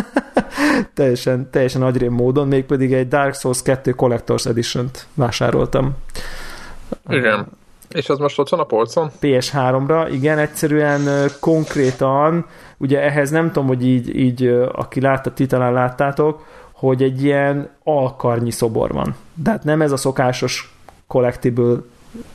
teljesen, 0.94 1.50
teljesen 1.50 1.82
agyrém 1.82 2.12
módon, 2.12 2.48
mégpedig 2.48 2.92
egy 2.92 3.08
Dark 3.08 3.34
Souls 3.34 3.62
2 3.62 3.94
Collector's 3.96 4.46
Edition-t 4.46 5.06
vásároltam. 5.14 5.96
Igen. 7.08 7.46
És 7.88 8.08
az 8.08 8.18
most 8.18 8.38
ott 8.38 8.48
van 8.48 8.60
a 8.60 8.64
polcon? 8.64 9.10
PS3-ra, 9.20 10.08
igen, 10.12 10.38
egyszerűen 10.38 11.30
konkrétan, 11.40 12.46
ugye 12.76 13.02
ehhez 13.02 13.30
nem 13.30 13.46
tudom, 13.46 13.68
hogy 13.68 13.86
így, 13.86 14.16
így 14.16 14.46
aki 14.72 15.00
látta, 15.00 15.32
ti 15.32 15.46
talán 15.46 15.72
láttátok, 15.72 16.46
hogy 16.72 17.02
egy 17.02 17.24
ilyen 17.24 17.68
alkarnyi 17.84 18.50
szobor 18.50 18.92
van. 18.92 19.14
De 19.34 19.50
hát 19.50 19.64
nem 19.64 19.82
ez 19.82 19.92
a 19.92 19.96
szokásos 19.96 20.74
collectible 21.06 21.76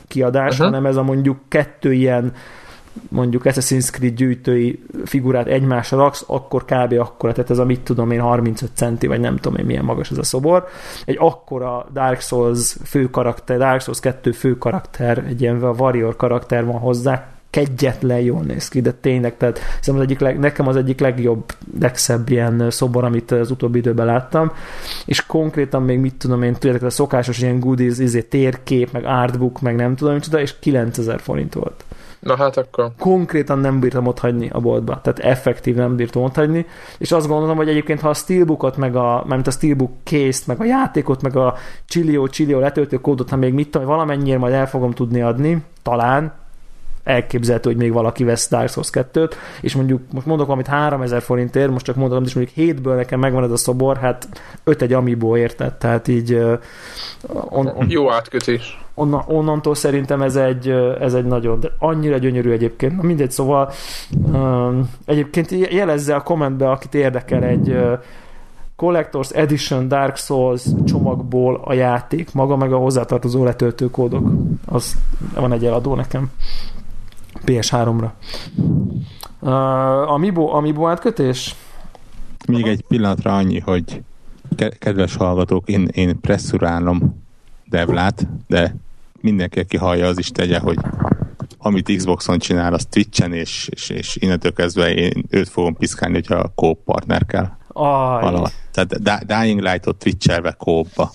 kiadás, 0.08 0.52
uh-huh. 0.52 0.66
hanem 0.66 0.86
ez 0.86 0.96
a 0.96 1.02
mondjuk 1.02 1.38
kettő 1.48 1.92
ilyen 1.92 2.32
mondjuk 3.08 3.42
Assassin's 3.44 3.90
Creed 3.90 4.14
gyűjtői 4.14 4.82
figurát 5.04 5.46
egymásra 5.46 5.98
raksz, 5.98 6.24
akkor 6.26 6.64
kb. 6.64 6.92
akkora, 6.98 7.32
tehát 7.32 7.50
ez 7.50 7.58
a 7.58 7.64
mit 7.64 7.80
tudom 7.80 8.10
én 8.10 8.20
35 8.20 8.70
centi, 8.74 9.06
vagy 9.06 9.20
nem 9.20 9.36
tudom 9.36 9.58
én 9.58 9.64
milyen 9.64 9.84
magas 9.84 10.10
ez 10.10 10.18
a 10.18 10.22
szobor. 10.22 10.66
Egy 11.04 11.16
akkora 11.20 11.86
Dark 11.92 12.20
Souls 12.20 12.76
fő 12.84 13.10
karakter, 13.10 13.58
Dark 13.58 13.80
Souls 13.80 14.00
2 14.00 14.32
fő 14.32 14.58
karakter, 14.58 15.24
egy 15.28 15.40
ilyen 15.40 15.62
warrior 15.62 16.16
karakter 16.16 16.64
van 16.64 16.78
hozzá, 16.78 17.28
kegyetlen 17.50 18.20
jól 18.20 18.42
néz 18.42 18.68
ki, 18.68 18.80
de 18.80 18.92
tényleg, 18.92 19.36
tehát 19.36 19.60
hiszem 19.78 19.94
az 19.94 20.00
egyik 20.00 20.18
leg, 20.18 20.38
nekem 20.38 20.66
az 20.66 20.76
egyik 20.76 21.00
legjobb, 21.00 21.52
legszebb 21.80 22.30
ilyen 22.30 22.70
szobor, 22.70 23.04
amit 23.04 23.30
az 23.30 23.50
utóbbi 23.50 23.78
időben 23.78 24.06
láttam, 24.06 24.52
és 25.06 25.26
konkrétan 25.26 25.82
még 25.82 25.98
mit 25.98 26.14
tudom 26.14 26.42
én, 26.42 26.52
tudjátok, 26.52 26.82
a 26.82 26.90
szokásos 26.90 27.40
ilyen 27.40 27.60
goodies, 27.60 27.98
izé, 27.98 28.22
térkép, 28.22 28.92
meg 28.92 29.04
artbook, 29.04 29.60
meg 29.60 29.76
nem 29.76 29.96
tudom, 29.96 30.14
micsoda, 30.14 30.40
és 30.40 30.58
9000 30.58 31.20
forint 31.20 31.54
volt. 31.54 31.84
Na 32.20 32.36
hát 32.36 32.56
akkor. 32.56 32.90
Konkrétan 32.98 33.58
nem 33.58 33.80
bírtam 33.80 34.06
ott 34.06 34.18
hagyni 34.18 34.48
a 34.52 34.60
boltba. 34.60 35.00
Tehát 35.00 35.18
effektív 35.18 35.74
nem 35.74 35.96
bírtam 35.96 36.22
ott 36.22 36.34
hagyni. 36.34 36.66
És 36.98 37.12
azt 37.12 37.28
gondolom, 37.28 37.56
hogy 37.56 37.68
egyébként 37.68 38.00
ha 38.00 38.08
a 38.08 38.14
Steelbookot, 38.14 38.76
meg 38.76 38.96
a, 38.96 39.24
mert 39.28 39.46
a 39.46 39.50
Steelbook 39.50 39.92
case 40.04 40.42
meg 40.46 40.60
a 40.60 40.64
játékot, 40.64 41.22
meg 41.22 41.36
a 41.36 41.54
Chilio, 41.86 42.28
Chilio 42.28 42.58
letöltő 42.58 42.96
kódot, 42.96 43.30
ha 43.30 43.36
még 43.36 43.52
mit 43.52 43.70
tudom, 43.70 43.86
valamennyire 43.86 44.38
majd 44.38 44.54
el 44.54 44.68
fogom 44.68 44.90
tudni 44.90 45.22
adni, 45.22 45.64
talán, 45.82 46.32
elképzelhető, 47.08 47.70
hogy 47.70 47.78
még 47.78 47.92
valaki 47.92 48.24
vesz 48.24 48.48
Dark 48.48 48.68
Souls 48.68 48.88
2-t, 48.92 49.32
és 49.60 49.74
mondjuk 49.74 50.00
most 50.12 50.26
mondok 50.26 50.48
amit 50.48 50.66
3000 50.66 51.22
forintért, 51.22 51.70
most 51.70 51.84
csak 51.84 51.96
mondom, 51.96 52.24
és 52.24 52.34
mondjuk 52.34 52.56
hétből 52.56 52.94
nekem 52.94 53.20
megvan 53.20 53.44
ez 53.44 53.50
a 53.50 53.56
szobor, 53.56 53.96
hát 53.96 54.28
5 54.64 54.82
egy 54.82 54.92
amiból 54.92 55.38
érted, 55.38 55.74
tehát 55.74 56.08
így 56.08 56.34
on, 57.48 57.66
on, 57.66 57.86
jó 57.88 58.10
átkötés. 58.10 58.78
Onnan, 58.98 59.22
onnantól 59.26 59.74
szerintem 59.74 60.22
ez 60.22 60.36
egy, 60.36 60.68
ez 61.00 61.14
egy 61.14 61.24
nagyon, 61.24 61.60
de 61.60 61.72
annyira 61.78 62.18
gyönyörű 62.18 62.50
egyébként. 62.50 62.96
Na 62.96 63.02
mindegy, 63.02 63.30
szóval 63.30 63.70
um, 64.32 64.90
egyébként 65.04 65.50
jelezze 65.50 66.14
a 66.14 66.22
kommentbe, 66.22 66.70
akit 66.70 66.94
érdekel 66.94 67.42
egy 67.42 67.68
uh, 67.68 67.92
Collectors 68.76 69.30
Edition 69.30 69.88
Dark 69.88 70.16
Souls 70.16 70.64
csomagból 70.86 71.60
a 71.64 71.72
játék, 71.72 72.32
maga 72.32 72.56
meg 72.56 72.72
a 72.72 72.76
hozzátartozó 72.76 73.44
letöltőkódok. 73.44 74.30
Az 74.66 74.96
van 75.34 75.52
egy 75.52 75.64
eladó 75.64 75.94
nekem. 75.94 76.30
PS3-ra. 77.46 78.08
Uh, 79.40 80.12
Amiibo, 80.12 80.54
Amiibo 80.54 80.88
átkötés? 80.88 81.54
Még 82.48 82.66
egy 82.66 82.84
pillanatra 82.88 83.36
annyi, 83.36 83.58
hogy 83.58 84.02
kedves 84.78 85.16
hallgatók, 85.16 85.68
én, 85.68 85.88
én 85.92 86.20
presszurálom 86.20 87.26
Devlát, 87.64 88.28
de 88.46 88.74
mindenki, 89.20 89.58
aki 89.58 89.76
hallja, 89.76 90.06
az 90.06 90.18
is 90.18 90.28
tegye, 90.28 90.58
hogy 90.58 90.78
amit 91.58 91.96
Xboxon 91.96 92.38
csinál, 92.38 92.74
az 92.74 92.86
Twitchen, 92.90 93.32
és, 93.32 93.68
és, 93.70 93.88
és 93.88 94.16
innentől 94.20 94.52
kezdve 94.52 94.94
én 94.94 95.24
őt 95.30 95.48
fogom 95.48 95.76
piszkálni, 95.76 96.14
hogyha 96.14 96.34
a 96.34 96.52
kóp 96.54 96.84
partner 96.84 97.26
kell. 97.26 97.48
Aj. 97.68 98.42
Tehát 98.72 99.26
Dying 99.26 99.60
Light-ot 99.60 99.96
twitchelve 99.96 100.52
kópba. 100.58 101.10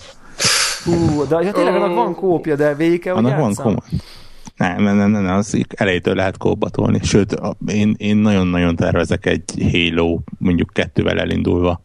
Hú, 0.84 1.26
de 1.28 1.40
ja, 1.40 1.52
tényleg 1.52 1.74
annak 1.74 1.94
van 1.94 2.14
kópja, 2.14 2.56
de 2.56 2.74
végig 2.74 3.00
kell, 3.00 3.14
Annak 3.14 3.38
van 3.38 3.54
kóp. 3.54 3.84
Nem, 4.56 4.82
nem, 4.82 4.96
nem, 4.96 5.10
nem, 5.10 5.36
az 5.36 5.64
elejétől 5.68 6.14
lehet 6.14 6.36
kóbatolni. 6.36 7.00
Sőt, 7.02 7.40
én, 7.66 7.94
én 7.98 8.16
nagyon-nagyon 8.16 8.76
tervezek 8.76 9.26
egy 9.26 9.42
Halo, 9.72 10.18
mondjuk 10.38 10.70
kettővel 10.72 11.18
elindulva 11.18 11.83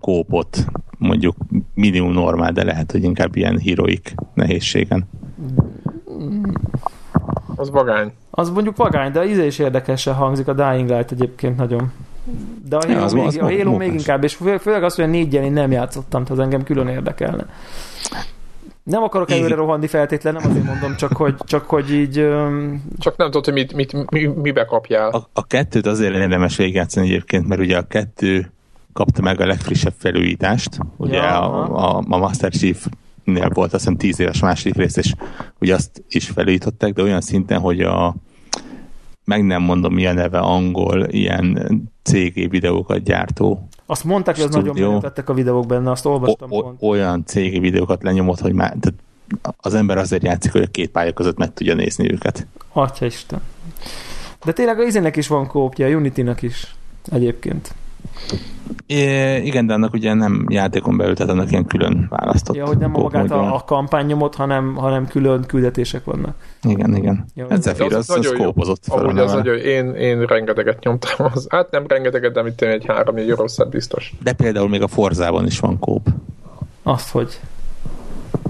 kópot 0.00 0.64
mondjuk 0.98 1.36
minimum 1.74 2.12
normál, 2.12 2.52
de 2.52 2.64
lehet, 2.64 2.92
hogy 2.92 3.02
inkább 3.04 3.36
ilyen 3.36 3.60
heroik 3.60 4.14
nehézségen. 4.34 5.08
Az 7.56 7.70
vagány. 7.70 8.12
Az 8.30 8.50
mondjuk 8.50 8.76
vagány, 8.76 9.12
de 9.12 9.26
íze 9.26 9.46
is 9.46 9.58
érdekesen 9.58 10.14
hangzik 10.14 10.48
a 10.48 10.52
Dying 10.52 10.88
Light 10.88 11.12
egyébként 11.12 11.56
nagyon. 11.56 11.92
De 12.68 12.76
a 12.76 12.80
Halo, 12.80 12.92
Ja, 12.92 13.04
az- 13.04 13.12
még, 13.12 13.26
az 13.26 13.36
a 13.36 13.42
Halo 13.44 13.76
még 13.76 13.92
inkább, 13.92 14.24
és 14.24 14.34
fő- 14.34 14.56
főleg 14.58 14.82
az, 14.82 14.94
hogy 14.94 15.04
a 15.04 15.08
négyen 15.08 15.42
én 15.44 15.52
nem 15.52 15.70
játszottam, 15.70 16.22
tehát 16.24 16.38
az 16.38 16.44
engem 16.44 16.62
külön 16.62 16.88
érdekelne. 16.88 17.46
Nem 18.82 19.02
akarok 19.02 19.30
előre 19.30 19.54
rohanni 19.54 19.86
feltétlen, 19.86 20.34
nem 20.34 20.50
azért 20.50 20.64
mondom, 20.64 20.96
csak 20.96 21.12
hogy, 21.12 21.34
csak 21.44 21.64
hogy 21.68 21.92
így... 21.92 22.18
öm, 22.18 22.82
Csak 22.98 23.16
nem 23.16 23.26
tudod, 23.26 23.44
hogy 23.44 23.54
mit, 23.54 23.72
mit, 23.74 24.10
mi, 24.10 24.24
mibe 24.26 24.64
kapjál. 24.64 25.08
A, 25.10 25.28
a 25.32 25.46
kettőt 25.46 25.86
azért 25.86 26.14
érdemes 26.14 26.56
végigjátszani 26.56 27.06
egyébként, 27.06 27.48
mert 27.48 27.60
ugye 27.60 27.76
a 27.78 27.82
kettő 27.86 28.52
kapta 29.04 29.22
meg 29.22 29.40
a 29.40 29.46
legfrissebb 29.46 29.94
felújítást. 29.96 30.78
Ugye 30.96 31.16
Ja, 31.16 31.52
a, 31.52 31.96
a, 31.96 32.04
a 32.08 32.18
Master 32.18 32.52
Chief 32.52 32.86
nél 33.24 33.48
volt 33.48 33.72
azt 33.72 33.82
hiszem 33.82 33.96
10 33.96 34.20
éves 34.20 34.40
második 34.40 34.74
rész, 34.74 34.96
és 34.96 35.14
ugye 35.60 35.74
azt 35.74 36.02
is 36.08 36.28
felújították, 36.28 36.92
de 36.92 37.02
olyan 37.02 37.20
szinten, 37.20 37.60
hogy 37.60 37.80
a 37.80 38.14
meg 39.24 39.44
nem 39.44 39.62
mondom 39.62 39.94
mi 39.94 40.06
a 40.06 40.12
neve 40.12 40.38
angol, 40.38 41.04
ilyen 41.04 41.70
CG 42.02 42.50
videókat 42.50 43.02
gyártó 43.02 43.68
Azt 43.86 44.04
mondták, 44.04 44.36
hogy 44.36 44.44
az 44.44 44.54
nagyon 44.54 44.74
menők 44.78 45.02
lettek 45.02 45.28
a 45.28 45.34
videók 45.34 45.66
benne, 45.66 45.90
azt 45.90 46.06
o, 46.06 46.10
olvastam 46.10 46.50
o, 46.52 46.62
pont. 46.62 46.82
olyan 46.82 47.24
CG 47.26 47.60
videókat 47.60 48.02
lenyomott, 48.02 48.40
hogy 48.40 48.52
már 48.52 48.76
tehát 48.80 48.98
az 49.56 49.74
ember 49.74 49.98
azért 49.98 50.22
játszik, 50.22 50.52
hogy 50.52 50.62
a 50.62 50.70
két 50.70 50.90
pálya 50.90 51.12
között 51.12 51.36
meg 51.36 51.52
tudja 51.52 51.74
nézni 51.74 52.12
őket. 52.12 52.46
Atya 52.72 53.06
Isten. 53.06 53.40
De 54.44 54.52
tényleg 54.52 54.78
a 54.78 54.82
izének 54.82 55.16
is 55.16 55.26
van 55.26 55.46
kópja, 55.46 55.86
a 55.86 55.90
Unity-nak 55.90 56.42
is 56.42 56.74
egyébként. 57.10 57.74
É, 58.86 59.36
igen, 59.36 59.66
de 59.66 59.72
annak 59.72 59.92
ugye 59.92 60.14
nem 60.14 60.46
játékon 60.48 60.96
belül, 60.96 61.14
tehát 61.14 61.32
annak 61.32 61.50
ilyen 61.50 61.66
külön 61.66 62.06
választott. 62.08 62.56
Ja, 62.56 62.66
hogy 62.66 62.78
nem 62.78 62.90
magát 62.90 63.30
a, 63.30 63.54
a 63.54 63.64
kampánynyomot, 63.64 64.34
hanem, 64.34 64.74
hanem 64.74 65.06
külön 65.06 65.44
küldetések 65.46 66.04
vannak. 66.04 66.34
Igen, 66.62 66.96
igen. 66.96 67.24
Jó. 67.34 67.46
Ez 67.48 67.62
Zephyr, 67.62 67.88
De 67.88 67.96
az 67.96 68.10
az, 68.10 68.16
az 68.16 68.32
kópozott. 68.36 68.82
Amúgy 68.88 69.18
az 69.18 69.32
nagyon, 69.32 69.56
én, 69.56 69.94
én 69.94 70.24
rengeteget 70.24 70.84
nyomtam. 70.84 71.26
Az, 71.34 71.46
hát 71.48 71.70
nem 71.70 71.84
rengeteget, 71.86 72.32
de 72.32 72.42
mit 72.42 72.60
én 72.62 72.68
egy 72.68 72.84
három-négy 72.86 73.30
rosszat 73.30 73.70
biztos. 73.70 74.14
De 74.22 74.32
például 74.32 74.68
még 74.68 74.82
a 74.82 74.88
Forzában 74.88 75.46
is 75.46 75.60
van 75.60 75.78
kóp. 75.78 76.08
Azt, 76.82 77.10
hogy 77.10 77.40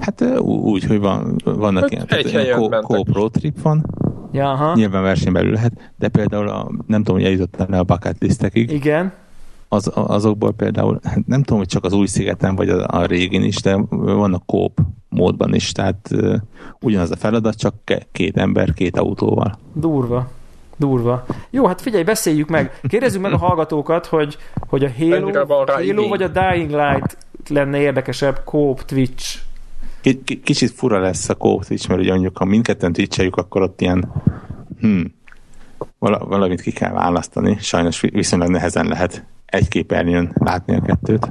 Hát 0.01 0.39
úgy, 0.39 0.83
hogy 0.83 0.99
van, 0.99 1.35
vannak 1.43 1.81
Hát 1.81 1.91
ilyen, 1.91 2.05
egy 2.07 2.31
tehát 2.31 2.45
ilyen 2.45 2.81
kóp 2.81 3.13
road 3.13 3.31
trip 3.31 3.61
van, 3.61 3.85
ja, 4.31 4.51
aha. 4.51 4.73
nyilván 4.75 5.03
versenyen 5.03 5.33
belül 5.33 5.51
lehet, 5.51 5.71
de 5.97 6.07
például 6.07 6.47
a, 6.47 6.71
nem 6.87 7.03
tudom, 7.03 7.15
hogy 7.15 7.25
eljutottál 7.25 7.67
le 7.69 7.77
a 7.77 7.83
bucket 7.83 8.15
listekig, 8.19 8.71
Igen. 8.71 9.13
Az, 9.73 9.91
azokból 9.93 10.53
például, 10.53 10.99
hát 11.03 11.27
nem 11.27 11.43
tudom, 11.43 11.57
hogy 11.57 11.67
csak 11.67 11.83
az 11.83 11.93
új 11.93 12.05
szigeten, 12.05 12.55
vagy 12.55 12.69
a, 12.69 12.85
a 12.87 13.05
régin 13.05 13.43
is, 13.43 13.55
de 13.55 13.75
vannak 13.89 14.45
kóp 14.45 14.79
módban 15.09 15.53
is, 15.53 15.71
tehát 15.71 16.07
ö, 16.11 16.35
ugyanaz 16.81 17.11
a 17.11 17.15
feladat, 17.15 17.55
csak 17.57 17.73
ke- 17.83 18.07
két 18.11 18.37
ember, 18.37 18.73
két 18.73 18.97
autóval. 18.97 19.57
Durva. 19.73 20.29
Durva. 20.77 21.25
Jó, 21.49 21.65
hát 21.65 21.81
figyelj, 21.81 22.03
beszéljük 22.03 22.49
meg. 22.49 22.79
Kérdezzük 22.87 23.21
meg 23.21 23.33
a 23.33 23.37
hallgatókat, 23.37 24.05
hogy, 24.05 24.37
hogy 24.67 24.83
a 24.83 24.91
Halo, 24.97 25.45
van 25.45 25.67
Halo 25.67 26.07
vagy 26.07 26.23
a 26.23 26.27
Dying 26.27 26.69
Light 26.69 27.17
lenne 27.49 27.79
érdekesebb 27.79 28.41
Coop 28.45 28.81
Twitch. 28.81 29.37
K- 30.01 30.23
k- 30.25 30.41
kicsit 30.43 30.71
fura 30.71 30.99
lesz 30.99 31.29
a 31.29 31.35
kóp 31.35 31.65
Twitch, 31.65 31.89
mert 31.89 32.01
ugye 32.01 32.11
mondjuk, 32.11 32.37
ha 32.37 32.45
mindketten 32.45 32.93
twitcheljük, 32.93 33.35
akkor 33.35 33.61
ott 33.61 33.81
ilyen 33.81 34.11
hmm, 34.79 35.13
vala, 35.99 36.25
valamit 36.25 36.61
ki 36.61 36.71
kell 36.71 36.91
választani. 36.91 37.57
Sajnos 37.59 37.99
vi- 37.99 38.13
viszonylag 38.13 38.49
nehezen 38.49 38.85
lehet 38.85 39.25
egy 39.51 39.67
képernyőn 39.67 40.31
látni 40.33 40.75
a 40.75 40.81
kettőt. 40.81 41.27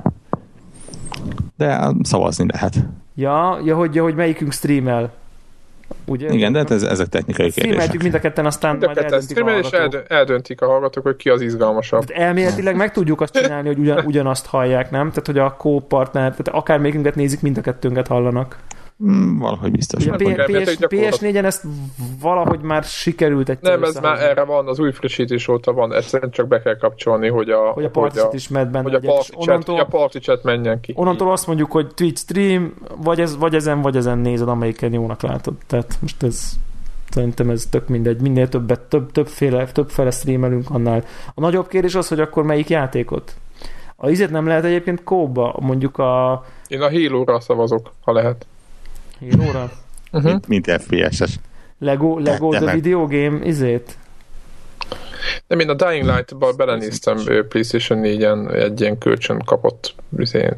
De 1.56 1.92
szavazni 2.02 2.46
lehet. 2.52 2.74
Ja, 3.14 3.58
ja, 3.64 3.76
hogy, 3.76 3.94
ja, 3.94 4.02
hogy 4.02 4.14
melyikünk 4.14 4.52
streamel. 4.52 5.12
Ugye? 6.04 6.28
Igen, 6.32 6.52
de 6.52 6.58
hát 6.58 6.70
ez, 6.70 6.82
ezek 6.82 7.08
technikai 7.08 7.50
kérdések. 7.50 8.02
mind 8.02 8.14
a 8.14 8.18
ketten, 8.18 8.46
aztán 8.46 8.78
De 8.78 8.86
majd 8.86 8.98
ketten 8.98 9.12
eldöntik 9.12 9.36
a 9.36 9.40
streamel, 9.40 9.58
és 9.62 9.70
hallgatók. 9.70 9.94
eldö- 9.94 10.10
eldöntik 10.10 10.60
a 10.60 10.66
hallgatók, 10.66 11.02
hogy 11.04 11.16
ki 11.16 11.28
az 11.28 11.40
izgalmasabb. 11.40 12.04
Tehát 12.04 12.22
elméletileg 12.22 12.76
meg 12.76 12.92
tudjuk 12.92 13.20
azt 13.20 13.34
csinálni, 13.42 13.68
hogy 13.68 13.78
ugyan, 13.78 14.04
ugyanazt 14.06 14.46
hallják, 14.46 14.90
nem? 14.90 15.08
Tehát, 15.08 15.26
hogy 15.26 15.38
a 15.38 15.54
co-partner, 15.58 16.30
tehát 16.30 16.48
akár 16.48 16.78
melyikünket 16.78 17.14
nézik, 17.14 17.40
mind 17.40 17.58
a 17.58 17.60
kettőnket 17.60 18.06
hallanak. 18.06 18.58
Mm, 19.04 19.38
valahogy 19.38 19.70
biztos. 19.70 20.02
Ugye 20.02 20.12
a 20.12 20.16
P- 20.16 20.20
akkor 20.20 20.32
PS, 20.32 20.38
elméletileg 20.38 20.90
PS4-en 20.92 21.44
ezt 21.44 21.64
valahogy 22.20 22.60
már 22.60 22.84
sikerült 22.84 23.48
egy 23.48 23.58
Nem, 23.60 23.82
ez 23.82 23.96
már 23.96 24.20
erre 24.22 24.44
van, 24.44 24.68
az 24.68 24.78
új 24.78 24.92
frissítés 24.92 25.48
óta 25.48 25.72
van, 25.72 25.92
egyszerűen 25.94 26.30
csak 26.30 26.48
be 26.48 26.62
kell 26.62 26.76
kapcsolni, 26.76 27.28
hogy 27.28 27.50
a, 27.50 27.70
hogy 27.70 27.84
a 27.84 27.90
partit 27.90 28.32
is 28.32 28.48
med 28.48 28.70
benne. 28.70 28.82
hogy 28.84 28.94
a 28.94 28.98
party, 28.98 29.30
chat, 29.30 29.48
onnantól, 29.48 29.74
hogy 29.74 29.84
a 29.84 29.96
party 29.98 30.16
chat 30.18 30.42
menjen 30.42 30.80
ki. 30.80 30.92
onnantól 30.96 31.32
azt 31.32 31.46
mondjuk, 31.46 31.72
hogy 31.72 31.94
Twitch 31.94 32.20
stream, 32.20 32.74
vagy, 32.96 33.20
ez, 33.20 33.36
vagy 33.36 33.54
ezen, 33.54 33.82
vagy 33.82 33.96
ezen 33.96 34.18
nézed, 34.18 34.48
amelyiken 34.48 34.92
jónak 34.92 35.22
látod. 35.22 35.54
Tehát 35.66 35.98
most 36.00 36.22
ez 36.22 36.52
szerintem 37.10 37.50
ez 37.50 37.66
tök 37.70 37.88
mindegy. 37.88 38.20
Minél 38.20 38.48
többet, 38.48 38.80
több, 38.80 39.12
többféle, 39.12 39.66
többféle 39.66 40.10
streamelünk 40.10 40.70
annál. 40.70 41.04
A 41.34 41.40
nagyobb 41.40 41.68
kérdés 41.68 41.94
az, 41.94 42.08
hogy 42.08 42.20
akkor 42.20 42.42
melyik 42.42 42.68
játékot? 42.68 43.34
A 43.96 44.10
izet 44.10 44.30
nem 44.30 44.46
lehet 44.46 44.64
egyébként 44.64 45.04
kóba, 45.04 45.56
mondjuk 45.60 45.98
a 45.98 46.44
Én 46.68 46.80
a 46.80 46.90
Halo-ra 46.90 47.40
szavazok, 47.40 47.92
ha 48.04 48.12
lehet. 48.12 48.46
Hero-ra? 49.20 49.70
Uh-huh. 50.12 50.30
Mint, 50.30 50.48
mint 50.48 50.70
FPS-es. 50.82 51.30
Lego, 51.78 52.18
Lego 52.18 52.50
de 52.50 52.56
the 52.56 52.66
meg- 52.66 52.74
Video 52.74 53.06
Game 53.06 53.44
izét? 53.44 53.98
Nem, 55.46 55.60
én 55.60 55.68
a 55.68 55.74
Dying 55.74 56.04
Light-ba 56.04 56.52
belenéztem 56.52 57.16
PlayStation 57.48 58.00
4-en, 58.02 58.54
egy 58.54 58.80
ilyen 58.80 58.98
kölcsön 58.98 59.38
kapott 59.38 59.94
izén, 60.18 60.56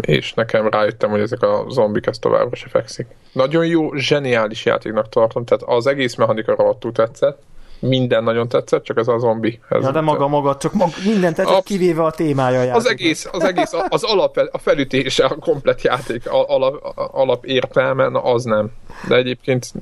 és 0.00 0.34
nekem 0.34 0.68
rájöttem, 0.68 1.10
hogy 1.10 1.20
ezek 1.20 1.42
a 1.42 1.64
zombik 1.68 2.06
ezt 2.06 2.20
továbbra 2.20 2.56
se 2.56 2.68
fekszik. 2.68 3.06
Nagyon 3.32 3.66
jó, 3.66 3.94
zseniális 3.94 4.64
játéknak 4.64 5.08
tartom, 5.08 5.44
tehát 5.44 5.62
az 5.66 5.86
egész 5.86 6.14
mechanika 6.14 6.54
rohadtul 6.54 6.92
tetszett, 6.92 7.42
minden 7.78 8.24
nagyon 8.24 8.48
tetszett, 8.48 8.82
csak 8.84 8.98
ez 8.98 9.08
a 9.08 9.18
zombi. 9.18 9.58
Ez 9.68 9.82
Ja, 9.82 9.90
de 9.90 10.00
maga 10.00 10.28
maga, 10.28 10.56
csak 10.56 10.72
mag, 10.72 10.88
mindent 11.04 11.34
tetszett, 11.36 11.54
Absz- 11.54 11.66
kivéve 11.66 12.02
a 12.04 12.10
témája 12.10 12.72
a 12.72 12.76
Az 12.76 12.88
egész, 12.88 13.28
az 13.32 13.44
egész, 13.44 13.72
az 13.88 14.02
alap, 14.04 14.36
a 14.52 14.58
felütése, 14.58 15.24
a 15.24 15.34
komplet 15.34 15.82
játék 15.82 16.30
a- 16.30 16.48
alap, 16.48 16.92
alap 17.12 17.44
értelme, 17.44 18.08
na 18.08 18.22
az 18.22 18.44
nem. 18.44 18.70
De 19.08 19.16
egyébként 19.16 19.72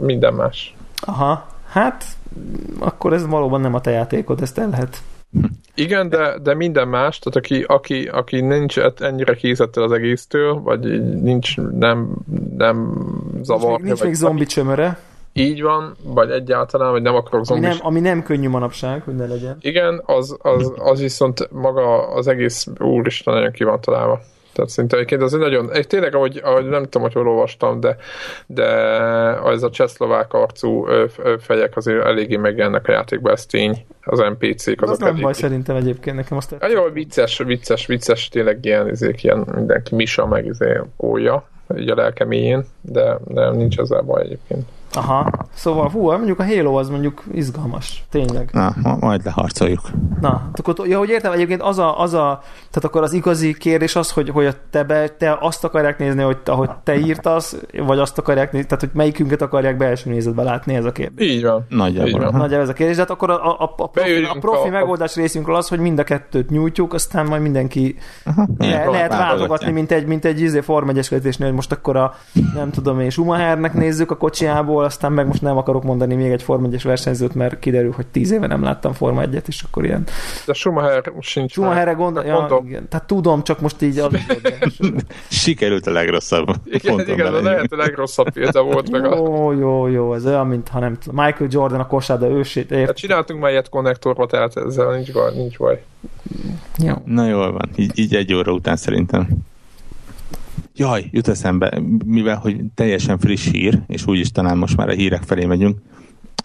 minden 0.00 0.34
más. 0.34 0.76
Aha, 1.00 1.46
hát 1.68 2.04
akkor 2.78 3.12
ez 3.12 3.26
valóban 3.26 3.60
nem 3.60 3.74
a 3.74 3.80
te 3.80 3.90
játékod, 3.90 4.42
ezt 4.42 4.58
el 4.58 4.68
lehet. 4.68 4.96
Igen, 5.74 6.08
de, 6.08 6.38
de 6.42 6.54
minden 6.54 6.88
más, 6.88 7.18
tehát 7.18 7.36
aki, 7.36 7.62
aki, 7.62 8.06
aki 8.12 8.40
nincs 8.40 8.78
ennyire 8.98 9.34
kézettel 9.34 9.82
az 9.82 9.92
egésztől, 9.92 10.60
vagy 10.60 10.80
nincs, 11.22 11.56
nem, 11.56 12.16
nem 12.56 12.76
Nincs 13.32 13.46
zavar. 13.46 13.78
még, 13.78 13.86
nincs 13.86 14.02
még 14.02 14.14
zombi 14.14 14.46
csömöre, 14.46 14.98
Így 15.38 15.62
van, 15.62 15.96
vagy 16.02 16.30
egyáltalán, 16.30 16.90
vagy 16.90 17.02
nem 17.02 17.14
akarok 17.14 17.34
ami 17.34 17.44
zombi. 17.44 17.66
nem, 17.66 17.76
ami 17.80 18.00
nem 18.00 18.22
könnyű 18.22 18.48
manapság, 18.48 19.02
hogy 19.02 19.14
ne 19.14 19.26
legyen. 19.26 19.56
Igen, 19.60 20.02
az, 20.06 20.36
az, 20.42 20.72
az 20.76 21.00
viszont 21.00 21.48
maga 21.52 22.08
az 22.08 22.26
egész 22.28 22.66
úristen 22.78 23.34
nagyon 23.34 23.52
ki 23.52 23.64
van 23.64 23.80
találva. 23.80 24.20
Tehát 24.52 24.70
szinte 24.70 24.96
egyébként 24.96 25.22
az 25.22 25.34
egy 25.34 25.40
nagyon, 25.40 25.72
egy, 25.72 25.86
tényleg, 25.86 26.14
ahogy, 26.14 26.40
ahogy 26.44 26.68
nem 26.68 26.82
tudom, 26.82 27.02
hogy 27.02 27.12
hol 27.12 27.28
olvastam, 27.28 27.80
de, 27.80 27.96
de 28.46 28.66
az 29.42 29.62
a 29.62 29.70
csehszlovák 29.70 30.32
arcú 30.32 30.86
fejek 31.38 31.76
azért 31.76 32.04
eléggé 32.04 32.36
megjelennek 32.36 32.88
a 32.88 32.92
játékban, 32.92 33.32
ez 33.32 33.46
tény, 33.46 33.86
az 34.02 34.18
NPC-k 34.18 34.82
Az 34.82 34.88
azok 34.88 35.00
nem 35.02 35.12
baj 35.12 35.22
eléggé- 35.22 35.34
szerintem 35.40 35.76
egyébként, 35.76 36.16
nekem 36.16 36.36
azt 36.36 36.56
Hát 36.60 36.72
jó, 36.72 36.82
vicces, 36.92 37.38
vicces, 37.38 37.86
vicces, 37.86 38.28
tényleg 38.28 38.64
ilyen, 38.64 38.88
izék, 38.88 39.22
ilyen 39.22 39.46
mindenki 39.54 39.94
misa, 39.94 40.26
meg 40.26 40.46
izé, 40.46 40.80
ója, 40.96 41.48
így 41.76 41.88
a 41.88 41.94
lelkeméjén, 41.94 42.64
de, 42.80 43.18
de 43.24 43.50
nincs 43.50 43.78
ezzel 43.78 44.02
baj 44.02 44.22
egyébként. 44.22 44.66
Aha, 44.92 45.30
szóval 45.54 45.88
hú, 45.90 46.10
mondjuk 46.10 46.38
a 46.40 46.44
Halo 46.46 46.74
az 46.78 46.88
mondjuk 46.88 47.24
izgalmas, 47.32 48.04
tényleg. 48.10 48.48
Na, 48.52 48.74
ma- 48.82 48.96
majd 49.00 49.24
leharcoljuk. 49.24 49.80
Na, 50.20 50.50
akkor, 50.52 50.88
ja, 50.88 50.98
hogy 50.98 51.08
értem, 51.08 51.32
egyébként 51.32 51.62
az 51.62 51.78
a, 51.78 52.00
az 52.00 52.14
a, 52.14 52.40
tehát 52.42 52.84
akkor 52.84 53.02
az 53.02 53.12
igazi 53.12 53.54
kérdés 53.54 53.96
az, 53.96 54.10
hogy, 54.10 54.28
hogy 54.30 54.46
a 54.46 54.52
te, 54.70 54.82
be, 54.84 55.08
te 55.08 55.36
azt 55.40 55.64
akarják 55.64 55.98
nézni, 55.98 56.22
hogy 56.22 56.36
ahogy 56.44 56.70
te 56.84 56.98
írtasz, 56.98 57.56
vagy 57.86 57.98
azt 57.98 58.18
akarják 58.18 58.52
nézni, 58.52 58.66
tehát 58.68 58.84
hogy 58.84 58.92
melyikünket 58.94 59.42
akarják 59.42 59.76
belső 59.76 60.10
nézetbe 60.10 60.42
látni, 60.42 60.74
ez 60.74 60.84
a 60.84 60.92
kérdés. 60.92 61.30
Így 61.30 61.42
van. 61.44 61.66
Így 61.70 61.76
Nagyjából. 61.78 62.12
van. 62.20 62.28
aha. 62.28 62.38
Nagyjából 62.38 62.62
ez 62.64 62.68
a 62.68 62.72
kérdés, 62.72 62.94
de 62.96 63.02
hát 63.02 63.10
akkor 63.10 63.30
a, 63.30 63.44
a, 63.44 63.56
a, 63.58 63.62
a 63.62 63.66
profi, 63.86 64.00
Beülünk 64.00 64.34
a 64.34 64.38
profi 64.38 64.68
a- 64.68 64.70
megoldás 64.70 65.14
részünkről 65.14 65.56
az, 65.56 65.68
hogy 65.68 65.78
mind 65.78 65.98
a 65.98 66.04
kettőt 66.04 66.50
nyújtjuk, 66.50 66.92
aztán 66.94 67.26
majd 67.26 67.42
mindenki 67.42 67.96
Aha, 68.24 68.46
le, 68.58 68.66
ilyen, 68.66 68.90
lehet 68.90 69.10
váltogatni, 69.12 69.70
mint 69.72 69.90
egy, 69.92 70.06
mint 70.06 70.24
egy 70.24 70.40
izé 70.40 70.60
Form 70.60 70.88
1 70.88 71.08
hogy 71.38 71.52
most 71.52 71.72
akkor 71.72 71.96
a, 71.96 72.14
nem 72.54 72.70
tudom 72.70 73.00
én, 73.00 73.10
Schumachernek 73.10 73.74
nézzük 73.74 74.10
a 74.10 74.16
kocsiából, 74.16 74.77
jól, 74.78 74.86
aztán 74.86 75.12
meg 75.12 75.26
most 75.26 75.42
nem 75.42 75.56
akarok 75.56 75.82
mondani 75.82 76.14
még 76.14 76.30
egy 76.30 76.42
Forma 76.42 76.68
1-es 76.70 76.80
versenyzőt, 76.84 77.34
mert 77.34 77.58
kiderül, 77.58 77.92
hogy 77.92 78.06
tíz 78.06 78.30
éve 78.30 78.46
nem 78.46 78.62
láttam 78.62 78.92
Forma 78.92 79.22
1-et, 79.24 79.46
és 79.46 79.62
akkor 79.62 79.84
ilyen... 79.84 80.04
De 80.46 80.52
Schumacher 80.52 81.12
sincs. 81.20 81.50
Schumacherre 81.50 81.92
gondol, 81.92 82.24
ja, 82.24 82.34
Mondom. 82.38 82.66
igen. 82.66 82.88
Tehát 82.88 83.06
tudom, 83.06 83.42
csak 83.42 83.60
most 83.60 83.82
így... 83.82 83.98
Az, 83.98 84.12
Sikerült 85.28 85.86
a 85.86 85.90
legrosszabb. 85.90 86.46
Igen, 86.64 86.96
ponton 86.96 87.14
igen, 87.14 87.34
a 87.68 87.76
legrosszabb 87.76 88.30
példa 88.30 88.62
volt 88.62 88.90
meg 88.90 89.04
a... 89.04 89.16
jó, 89.16 89.52
jó, 89.52 89.86
jó, 89.86 90.14
ez 90.14 90.26
olyan, 90.26 90.46
mintha 90.46 90.78
nem 90.78 90.98
tudom, 90.98 91.24
Michael 91.24 91.50
Jordan 91.52 91.80
a 91.80 91.86
kosárda 91.86 92.28
ősét, 92.28 92.70
Hát 92.70 92.78
ért? 92.78 92.96
csináltunk 92.96 93.40
már 93.40 93.50
ilyet 93.50 93.68
konnektorba, 93.68 94.26
tehát 94.26 94.56
ezzel 94.56 94.94
nincs 94.94 95.12
baj. 95.12 95.34
Nincs 95.34 95.58
baj. 95.58 95.82
Jó. 96.78 96.94
Na 97.04 97.26
jól 97.26 97.52
van, 97.52 97.68
így, 97.76 97.98
így 97.98 98.14
egy 98.14 98.34
óra 98.34 98.52
után 98.52 98.76
szerintem. 98.76 99.28
Jaj, 100.78 101.08
jut 101.10 101.28
eszembe, 101.28 101.80
mivel 102.06 102.36
hogy 102.36 102.60
teljesen 102.74 103.18
friss 103.18 103.50
hír, 103.50 103.82
és 103.86 104.06
úgyis 104.06 104.30
talán 104.30 104.58
most 104.58 104.76
már 104.76 104.88
a 104.88 104.92
hírek 104.92 105.22
felé 105.22 105.44
megyünk, 105.44 105.78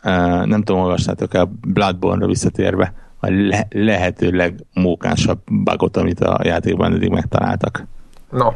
uh, 0.03 0.45
nem 0.45 0.63
tudom, 0.63 0.81
olvastátok 0.81 1.33
el 1.33 1.53
Bloodborne-ra 1.67 2.27
visszatérve, 2.27 2.93
a 3.19 3.29
le- 3.29 3.67
lehető 3.69 4.31
legmókánsabb 4.31 5.39
bugot, 5.45 5.97
amit 5.97 6.19
a 6.19 6.39
játékban 6.43 6.93
eddig 6.93 7.09
megtaláltak. 7.09 7.85
Na, 8.31 8.53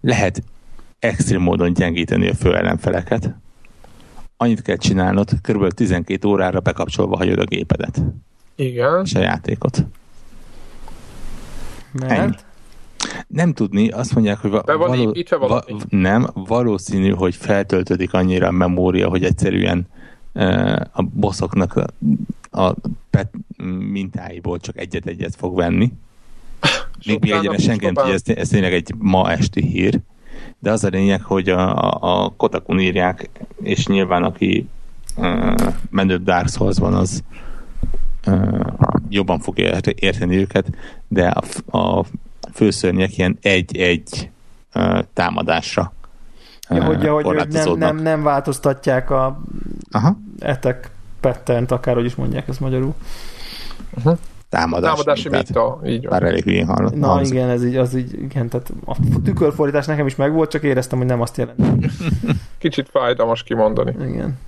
Lehet 0.00 0.42
extrém 0.98 1.40
módon 1.40 1.72
gyengíteni 1.72 2.28
a 2.28 2.34
fő 2.34 2.56
ellenfeleket. 2.56 3.34
Annyit 4.36 4.62
kell 4.62 4.76
csinálnod, 4.76 5.30
kb. 5.40 5.68
12 5.68 6.28
órára 6.28 6.60
bekapcsolva 6.60 7.16
hagyod 7.16 7.38
a 7.38 7.44
gépedet 7.44 8.02
igen. 8.54 9.02
és 9.04 9.14
a 9.14 9.18
játékot. 9.18 9.84
Ennyi. 12.00 12.34
Nem 13.26 13.52
tudni, 13.52 13.88
azt 13.88 14.14
mondják, 14.14 14.38
hogy 14.38 14.50
va- 14.50 14.64
Be 14.64 14.74
van 14.74 14.98
építve 14.98 15.36
valami? 15.36 15.62
nem, 15.88 16.26
valószínű, 16.34 17.10
hogy 17.10 17.34
feltöltődik 17.34 18.12
annyira 18.12 18.46
a 18.46 18.50
memória, 18.50 19.08
hogy 19.08 19.24
egyszerűen 19.24 19.86
uh, 20.34 20.76
a 20.92 21.02
bosszoknak 21.02 21.74
a, 21.76 21.86
a 22.60 22.74
pet 23.10 23.30
mintáiból 23.90 24.58
csak 24.58 24.78
egyet-egyet 24.78 25.34
fog 25.36 25.56
venni. 25.56 25.92
Még 27.06 27.16
utána 27.22 27.40
egyre 27.40 27.58
senki 27.58 27.84
nem 27.84 27.94
tudja, 27.94 28.12
ez, 28.12 28.22
ez 28.24 28.48
tényleg 28.48 28.72
egy 28.72 28.94
ma 28.98 29.30
esti 29.30 29.60
hír, 29.66 30.00
de 30.58 30.70
az 30.70 30.84
a 30.84 30.88
lényeg, 30.88 31.22
hogy 31.22 31.48
a, 31.48 31.76
a, 31.76 31.98
a 32.24 32.32
Kotakun 32.36 32.80
írják, 32.80 33.30
és 33.62 33.86
nyilván 33.86 34.22
aki 34.22 34.68
uh, 35.16 35.54
menőbb 35.90 36.24
Dark 36.24 36.48
souls 36.48 36.78
van, 36.78 36.94
az 36.94 37.22
uh, 38.26 38.60
jobban 39.08 39.38
fogja 39.38 39.64
ért- 39.66 39.86
érteni 39.86 40.36
őket, 40.36 40.66
de 41.08 41.26
a, 41.70 41.78
a 41.78 42.04
főszörnyek 42.52 43.18
ilyen 43.18 43.38
egy-egy 43.40 44.30
uh, 44.74 44.98
támadásra 45.12 45.92
Ja, 46.68 46.78
uh, 46.78 46.84
hogy, 46.84 47.06
hogy, 47.06 47.24
hogy 47.24 47.48
nem, 47.48 47.78
nem, 47.78 47.96
nem 47.96 48.22
változtatják 48.22 49.10
a 49.10 49.40
Aha, 49.90 50.16
etek 50.38 50.90
pattern 51.20 51.64
akárhogy 51.68 52.04
is 52.04 52.14
mondják 52.14 52.48
ezt 52.48 52.60
magyarul. 52.60 52.94
támadás. 54.48 54.90
Támadási 54.90 55.28
minta, 55.28 55.80
így 55.84 56.02
van. 56.02 56.10
Bár 56.10 56.22
elég 56.22 56.42
hülyén 56.42 56.66
hallott. 56.66 56.94
Na 56.94 57.20
igen, 57.22 57.48
ez 57.48 57.64
így, 57.64 57.76
az 57.76 57.94
így, 57.94 58.22
igen, 58.22 58.48
tehát 58.48 58.72
a 58.84 58.96
tükörfordítás 59.24 59.86
nekem 59.86 60.06
is 60.06 60.16
megvolt, 60.16 60.50
csak 60.50 60.62
éreztem, 60.62 60.98
hogy 60.98 61.06
nem 61.06 61.20
azt 61.20 61.36
jelenti. 61.36 61.90
Kicsit 62.58 62.88
fájdalmas 62.88 63.42
kimondani. 63.42 63.94
Igen. 64.08 64.38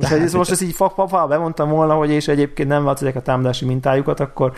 És 0.00 0.08
ha 0.08 0.16
ez 0.16 0.32
most 0.32 0.50
ezt 0.50 0.62
így 0.62 0.74
fa, 0.74 0.88
fa, 0.88 1.08
fa, 1.08 1.26
bemondtam 1.26 1.68
volna, 1.68 1.94
hogy 1.94 2.10
és 2.10 2.28
egyébként 2.28 2.68
nem 2.68 2.84
változik 2.84 3.16
a 3.16 3.20
támadási 3.22 3.64
mintájukat, 3.64 4.20
akkor 4.20 4.52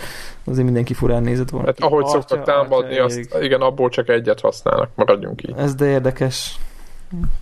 azért 0.47 0.64
mindenki 0.64 0.95
furán 0.95 1.22
nézett 1.22 1.51
volna. 1.51 1.66
Hát 1.66 1.80
ahogy 1.80 2.03
Atya- 2.05 2.28
szoktak 2.28 2.45
támadni, 2.45 2.93
atya 2.95 3.05
azt 3.05 3.16
ég. 3.16 3.28
igen, 3.40 3.61
abból 3.61 3.88
csak 3.88 4.09
egyet 4.09 4.40
használnak, 4.40 4.88
maradjunk 4.95 5.43
így. 5.43 5.55
Ez 5.57 5.74
de 5.74 5.86
érdekes. 5.86 6.57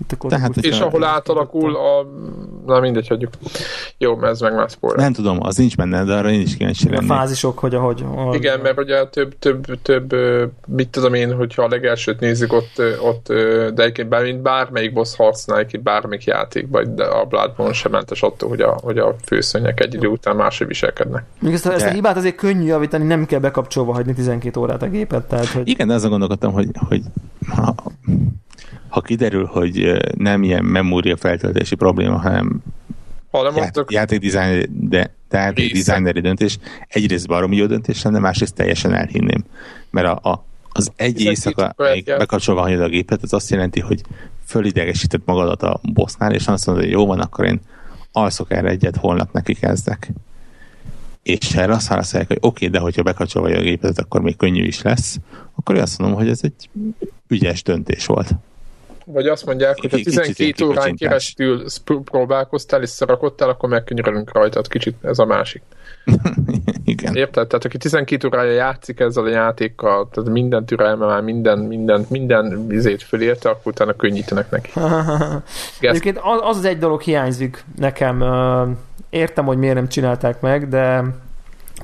Itt 0.00 0.12
akkor 0.12 0.30
Tehát 0.30 0.56
És 0.56 0.80
a- 0.80 0.86
ahol 0.86 1.04
átalakul 1.04 1.76
a... 1.76 2.06
Na 2.66 2.80
mindegy, 2.80 3.08
hagyjuk. 3.08 3.32
Jó, 3.98 4.16
mert 4.16 4.32
ez 4.32 4.40
meg 4.40 4.54
már 4.54 4.68
spoiler. 4.70 4.98
Nem 4.98 5.12
tudom, 5.12 5.38
az 5.42 5.56
nincs 5.56 5.76
benne, 5.76 6.04
de 6.04 6.14
arra 6.14 6.30
én 6.30 6.40
is 6.40 6.56
kíváncsi 6.56 6.88
a 6.88 7.02
fázisok, 7.02 7.58
hogy 7.58 7.74
ahogy... 7.74 8.04
ahogy 8.14 8.34
Igen, 8.34 8.60
mert 8.60 8.78
ugye 8.78 9.04
több, 9.06 9.38
több, 9.38 9.82
több, 9.82 10.14
mit 10.66 10.88
tudom 10.88 11.14
én, 11.14 11.34
hogyha 11.34 11.62
a 11.62 11.68
legelsőt 11.68 12.20
nézzük, 12.20 12.52
ott, 12.52 12.82
ott 13.02 13.26
de 13.74 13.82
egyébként 13.82 14.08
bár, 14.08 14.22
mint 14.22 14.42
bármelyik 14.42 14.92
boss 14.92 15.16
harcnál, 15.16 15.58
egyébként 15.58 15.82
bármelyik 15.82 16.24
játékban, 16.24 16.94
de 16.94 17.04
a 17.04 17.24
Bloodborne 17.24 17.72
sem 17.72 17.90
mentes 17.92 18.22
attól, 18.22 18.48
hogy 18.48 18.60
a, 18.60 18.78
hogy 18.82 18.98
a 18.98 19.16
főszönnyek 19.26 19.80
egy 19.80 19.94
idő 19.94 20.06
után 20.08 20.36
máshogy 20.36 20.66
viselkednek. 20.66 21.24
Még 21.40 21.52
ezt, 21.52 21.66
a- 21.66 21.72
ezt 21.72 21.86
a 21.86 21.90
hibát 21.90 22.16
azért 22.16 22.34
könnyű 22.36 22.64
javítani, 22.66 23.04
nem 23.04 23.26
kell 23.26 23.40
bekapcsolva 23.40 23.92
hagyni 23.92 24.14
12 24.14 24.60
órát 24.60 24.82
a 24.82 24.88
gépet, 24.88 25.24
tehát 25.28 25.46
hogy... 25.46 25.68
Igen, 25.68 25.88
de 25.88 25.94
azon 25.94 26.10
gondolkodtam, 26.10 26.52
hogy, 26.52 26.68
hogy 26.88 27.02
ha, 27.48 27.74
ha 28.90 29.00
kiderül, 29.00 29.44
hogy 29.44 29.96
nem 30.16 30.42
ilyen 30.42 30.64
memória 30.64 31.16
feltöltési 31.16 31.74
probléma, 31.74 32.18
hanem 32.18 32.62
Ha 33.30 33.42
nem 33.42 33.52
ját, 33.52 33.60
mondtok, 33.60 33.92
játékdesigner, 33.92 34.68
de 34.88 35.14
Része. 35.54 35.74
designeri 35.74 36.20
döntés, 36.20 36.58
egyrészt 36.88 37.26
baromi 37.26 37.56
jó 37.56 37.66
döntés 37.66 38.02
lenne, 38.02 38.18
másrészt 38.18 38.54
teljesen 38.54 38.94
elhinném. 38.94 39.44
Mert 39.90 40.06
a, 40.06 40.30
a, 40.30 40.44
az 40.72 40.92
egy 40.96 41.14
12 41.14 41.30
éjszaka 41.30 41.74
még 41.92 42.04
bekapcsolva 42.04 42.60
hagyod 42.60 42.80
a 42.80 42.88
gépet, 42.88 43.22
az 43.22 43.32
azt 43.32 43.50
jelenti, 43.50 43.80
hogy 43.80 44.00
fölidegesíted 44.44 45.20
magadat 45.24 45.62
a 45.62 45.80
bossnál, 45.82 46.34
és 46.34 46.46
azt 46.46 46.66
mondod, 46.66 46.84
hogy 46.84 46.92
jó 46.92 47.06
van, 47.06 47.20
akkor 47.20 47.44
én 47.44 47.60
alszok 48.12 48.50
erre 48.50 48.68
egyet, 48.68 48.96
holnap 48.96 49.32
neki 49.32 49.54
kezdek. 49.54 50.10
És 51.22 51.54
erre 51.54 51.72
azt 51.72 51.88
válaszolják, 51.88 52.28
hogy 52.28 52.38
oké, 52.40 52.66
de 52.66 52.78
hogyha 52.78 53.02
bekapcsolva 53.02 53.48
a 53.48 53.60
gépet, 53.60 53.98
akkor 53.98 54.20
még 54.20 54.36
könnyű 54.36 54.64
is 54.64 54.82
lesz, 54.82 55.16
akkor 55.54 55.76
én 55.76 55.82
azt 55.82 55.98
mondom, 55.98 56.18
hogy 56.18 56.28
ez 56.28 56.40
egy 56.42 56.70
ügyes 57.28 57.62
döntés 57.62 58.06
volt. 58.06 58.34
Vagy 59.12 59.26
azt 59.26 59.46
mondják, 59.46 59.80
hogy 59.80 59.90
ha 59.90 59.96
Kicsit 59.96 60.12
ilyen 60.12 60.24
12 60.24 60.64
órán 60.64 60.96
keresztül 60.96 61.64
próbálkoztál 62.04 62.82
és 62.82 62.88
szarakodtál, 62.88 63.48
akkor 63.48 63.68
megkönyörülünk 63.68 64.32
rajtad. 64.32 64.68
Kicsit 64.68 64.96
ez 65.02 65.18
a 65.18 65.24
másik. 65.24 65.62
Igen. 66.84 67.14
Érted? 67.14 67.46
Tehát 67.46 67.64
aki 67.64 67.78
12 67.78 68.26
órája 68.26 68.52
játszik 68.52 69.00
ezzel 69.00 69.24
a 69.24 69.28
játékkal, 69.28 70.08
tehát 70.12 70.30
minden 70.30 70.64
türelme 70.64 71.06
már 71.06 71.22
minden, 71.22 71.58
minden, 71.58 72.06
minden 72.08 72.66
vizét 72.66 73.02
fölérte, 73.02 73.48
akkor 73.48 73.72
utána 73.72 73.92
könnyítenek 73.92 74.50
neki. 74.50 74.70
Egyébként 75.80 76.18
az, 76.22 76.56
az 76.56 76.64
egy 76.64 76.78
dolog 76.78 77.00
hiányzik 77.00 77.64
nekem. 77.76 78.24
Értem, 79.10 79.44
hogy 79.44 79.58
miért 79.58 79.74
nem 79.74 79.88
csinálták 79.88 80.40
meg, 80.40 80.68
de 80.68 81.04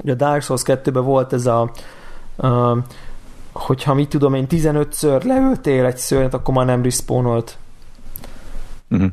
ugye 0.02 0.12
a 0.12 0.16
Dark 0.16 0.42
Souls 0.42 0.62
2-ben 0.64 1.04
volt 1.04 1.32
ez 1.32 1.46
a 1.46 1.70
ö, 2.36 2.72
hogyha 3.58 3.94
mit 3.94 4.08
tudom 4.08 4.34
én 4.34 4.46
15-ször 4.50 5.24
leöltél 5.24 5.84
egy 5.84 5.96
szörnyet, 5.96 6.34
akkor 6.34 6.54
már 6.54 6.66
nem 6.66 6.82
respawnolt. 6.82 7.58
Uh-huh. 8.90 9.10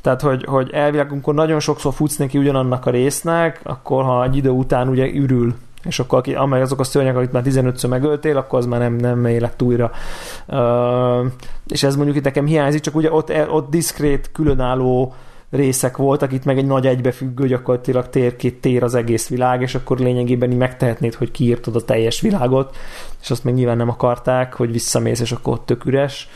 Tehát, 0.00 0.20
hogy, 0.20 0.44
hogy 0.44 0.70
elvileg, 0.70 1.10
amikor 1.10 1.34
nagyon 1.34 1.60
sokszor 1.60 1.92
futsz 1.92 2.16
neki 2.16 2.38
ugyanannak 2.38 2.86
a 2.86 2.90
résznek, 2.90 3.60
akkor 3.62 4.04
ha 4.04 4.24
egy 4.24 4.36
idő 4.36 4.50
után 4.50 4.88
ugye 4.88 5.14
ürül, 5.14 5.54
és 5.84 5.98
akkor 5.98 6.18
aki, 6.18 6.34
amely 6.34 6.60
azok 6.60 6.80
a 6.80 6.84
szörnyek, 6.84 7.16
akit 7.16 7.32
már 7.32 7.42
15-ször 7.46 7.88
megöltél, 7.88 8.36
akkor 8.36 8.58
az 8.58 8.66
már 8.66 8.80
nem, 8.80 8.94
nem 8.94 9.26
élet 9.26 9.62
újra. 9.62 9.90
Uh, 10.46 11.26
és 11.66 11.82
ez 11.82 11.96
mondjuk 11.96 12.16
itt 12.16 12.24
nekem 12.24 12.46
hiányzik, 12.46 12.80
csak 12.80 12.94
ugye 12.94 13.12
ott, 13.12 13.32
ott 13.48 13.70
diszkrét, 13.70 14.30
különálló 14.32 15.14
részek 15.50 15.96
voltak, 15.96 16.32
itt 16.32 16.44
meg 16.44 16.58
egy 16.58 16.66
nagy 16.66 16.86
egybefüggő, 16.86 17.46
gyakorlatilag 17.46 18.08
tér, 18.08 18.36
két 18.36 18.60
tér 18.60 18.82
az 18.82 18.94
egész 18.94 19.28
világ, 19.28 19.62
és 19.62 19.74
akkor 19.74 19.98
lényegében 19.98 20.50
így 20.50 20.56
megtehetnéd, 20.56 21.14
hogy 21.14 21.30
kiírtad 21.30 21.76
a 21.76 21.84
teljes 21.84 22.20
világot, 22.20 22.76
és 23.22 23.30
azt 23.30 23.44
meg 23.44 23.54
nyilván 23.54 23.76
nem 23.76 23.88
akarták, 23.88 24.54
hogy 24.54 24.72
visszamész, 24.72 25.20
és 25.20 25.32
akkor 25.32 25.52
ott 25.52 25.66
tök 25.66 25.84
üres. 25.84 26.28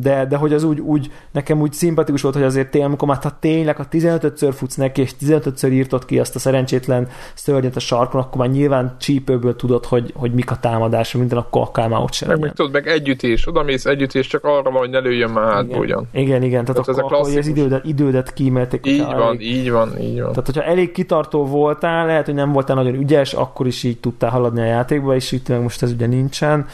De, 0.00 0.26
de 0.26 0.36
hogy 0.36 0.52
az 0.52 0.62
úgy, 0.64 0.80
úgy, 0.80 1.10
nekem 1.30 1.60
úgy 1.60 1.72
szimpatikus 1.72 2.22
volt, 2.22 2.34
hogy 2.34 2.44
azért 2.44 2.70
tényleg, 2.70 2.88
amikor 2.88 3.08
már 3.08 3.18
ha 3.22 3.38
tényleg 3.40 3.78
a 3.78 3.88
15-ször 3.90 4.52
futsz 4.54 4.74
neki, 4.74 5.00
és 5.00 5.12
15-ször 5.20 5.70
írtod 5.70 6.04
ki 6.04 6.18
azt 6.18 6.34
a 6.34 6.38
szerencsétlen 6.38 7.08
szörnyet 7.34 7.76
a 7.76 7.80
sarkon, 7.80 8.20
akkor 8.20 8.40
már 8.40 8.50
nyilván 8.50 8.96
csípőből 8.98 9.56
tudod, 9.56 9.84
hogy, 9.84 10.12
hogy 10.16 10.32
mik 10.32 10.50
a 10.50 10.56
támadások, 10.56 11.20
minden 11.20 11.38
akkor 11.38 11.62
akár 11.62 11.88
már 11.88 12.00
ott 12.00 12.12
sem 12.12 12.28
meg, 12.28 12.40
meg 12.40 12.52
tudod, 12.52 12.72
meg 12.72 12.86
együttés, 12.86 13.46
oda 13.46 13.62
mész 13.62 13.84
együttés, 13.84 14.26
csak 14.26 14.44
arra 14.44 14.70
van, 14.70 14.72
hogy 14.72 14.90
ne 14.90 14.98
lőjön 14.98 15.30
már 15.30 15.52
hátba 15.52 15.78
ugyan. 15.78 16.08
igen, 16.12 16.42
igen, 16.42 16.64
tehát, 16.64 16.66
Tehát 16.66 16.88
ez 16.88 16.98
akkor, 16.98 17.12
a 17.12 17.16
akkor 17.16 17.28
hogy 17.28 17.38
az 17.38 17.46
idődet, 17.46 17.84
idődet 17.84 18.32
kímélték. 18.32 18.86
Így 18.86 19.04
van, 19.04 19.20
elég- 19.20 19.40
így 19.40 19.70
van, 19.70 20.00
így 20.00 20.20
van. 20.20 20.30
Tehát, 20.30 20.46
hogyha 20.46 20.62
elég 20.62 20.92
kitartó 20.92 21.46
voltál, 21.46 22.06
lehet, 22.06 22.24
hogy 22.24 22.34
nem 22.34 22.52
voltál 22.52 22.76
nagyon 22.76 22.94
ügyes, 22.94 23.32
akkor 23.32 23.66
is 23.66 23.82
így 23.82 24.00
tudtál 24.00 24.30
haladni 24.30 24.60
a 24.60 24.64
játékba, 24.64 25.14
és 25.14 25.32
itt 25.32 25.48
meg 25.48 25.62
most 25.62 25.82
ez 25.82 25.90
ugye 25.92 26.06
nincsen. 26.06 26.66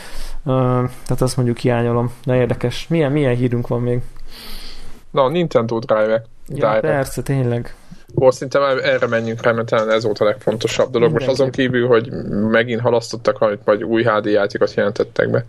Tehát 1.05 1.20
azt 1.20 1.36
mondjuk 1.36 1.59
hiányolom. 1.59 2.12
De 2.24 2.34
érdekes. 2.34 2.88
Milyen, 2.88 3.12
milyen 3.12 3.34
hírünk 3.34 3.68
van 3.68 3.80
még? 3.82 4.01
Na, 5.11 5.28
Nintendo 5.28 5.78
Drive. 5.78 6.22
Ja, 6.46 6.55
Direct. 6.55 6.80
persze, 6.80 7.22
tényleg. 7.22 7.74
Most 8.15 8.37
szerintem 8.37 8.63
erre 8.83 9.07
menjünk 9.07 9.43
rá, 9.43 9.53
mert 9.53 9.69
talán 9.69 9.91
ez 9.91 10.05
volt 10.05 10.19
a 10.19 10.25
legfontosabb 10.25 10.91
dolog. 10.91 11.13
Most 11.13 11.29
azon 11.29 11.51
kívül, 11.51 11.87
hogy 11.87 12.11
megint 12.51 12.81
halasztottak, 12.81 13.41
amit 13.41 13.61
majd 13.65 13.85
új 13.85 14.03
HD 14.03 14.27
játékot 14.27 14.75
jelentettek 14.75 15.31
be. 15.31 15.45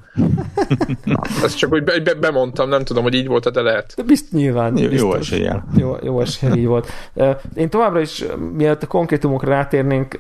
Ezt 1.44 1.58
csak 1.58 1.72
úgy 1.72 1.84
be, 1.84 2.00
be, 2.00 2.14
bemondtam, 2.14 2.70
nem 2.70 2.84
tudom, 2.84 3.04
hogy 3.04 3.14
így 3.14 3.28
volt, 3.28 3.52
de 3.52 3.62
lehet. 3.62 3.94
De 3.96 4.04
bizt, 4.04 4.32
nyilván. 4.32 4.78
Jó, 4.78 4.84
jó 4.84 4.90
biztos. 4.90 5.20
eséllyel. 5.20 5.68
Jó, 5.78 5.96
jó 6.04 6.22
esélye 6.22 6.56
így 6.56 6.66
volt. 6.66 6.88
Én 7.56 7.70
továbbra 7.70 8.00
is, 8.00 8.26
mielőtt 8.54 8.84
a 8.84 8.88
konkrétumokra 8.88 9.50
rátérnénk, 9.50 10.20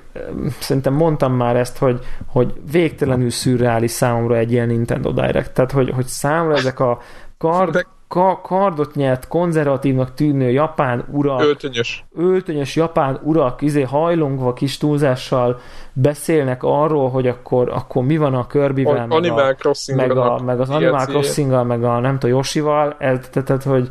szerintem 0.60 0.94
mondtam 0.94 1.34
már 1.34 1.56
ezt, 1.56 1.78
hogy, 1.78 2.00
hogy 2.26 2.54
végtelenül 2.72 3.30
szürreális 3.30 3.92
számomra 3.92 4.38
egy 4.38 4.52
ilyen 4.52 4.68
Nintendo 4.68 5.12
Direct. 5.12 5.52
Tehát, 5.54 5.72
hogy, 5.72 5.90
hogy 5.90 6.06
számomra 6.06 6.56
ezek 6.56 6.80
a 6.80 7.02
kard, 7.38 7.72
De 7.72 7.86
ka- 8.10 8.42
kardot 8.42 8.96
nyert, 8.96 9.28
konzervatívnak 9.28 10.14
tűnő 10.14 10.52
japán 10.52 11.06
urak, 11.12 11.42
Öltönyös. 11.42 12.06
öltönyös 12.16 12.76
japán 12.76 13.20
urak 13.24 13.62
izé 13.62 13.82
hajlongva 13.82 14.54
kis 14.54 14.78
túlzással 14.78 15.60
beszélnek 15.94 16.64
arról, 16.64 17.10
hogy 17.10 17.28
akkor, 17.28 17.70
akkor 17.70 18.04
mi 18.04 18.18
van 18.18 18.34
a 18.34 18.48
Kirby-vel, 18.48 19.08
A- 19.10 19.20
meg, 19.20 19.38
a, 19.38 19.54
meg, 19.96 20.18
a, 20.18 20.40
meg 20.46 20.60
az 20.60 20.70
Animal 20.70 21.06
crossing 21.06 21.66
meg 21.66 21.84
a 21.84 22.00
nem 22.00 22.20
tudom, 22.20 22.36
Yoshival, 22.36 22.96
tehát, 23.32 23.64
hogy, 23.64 23.88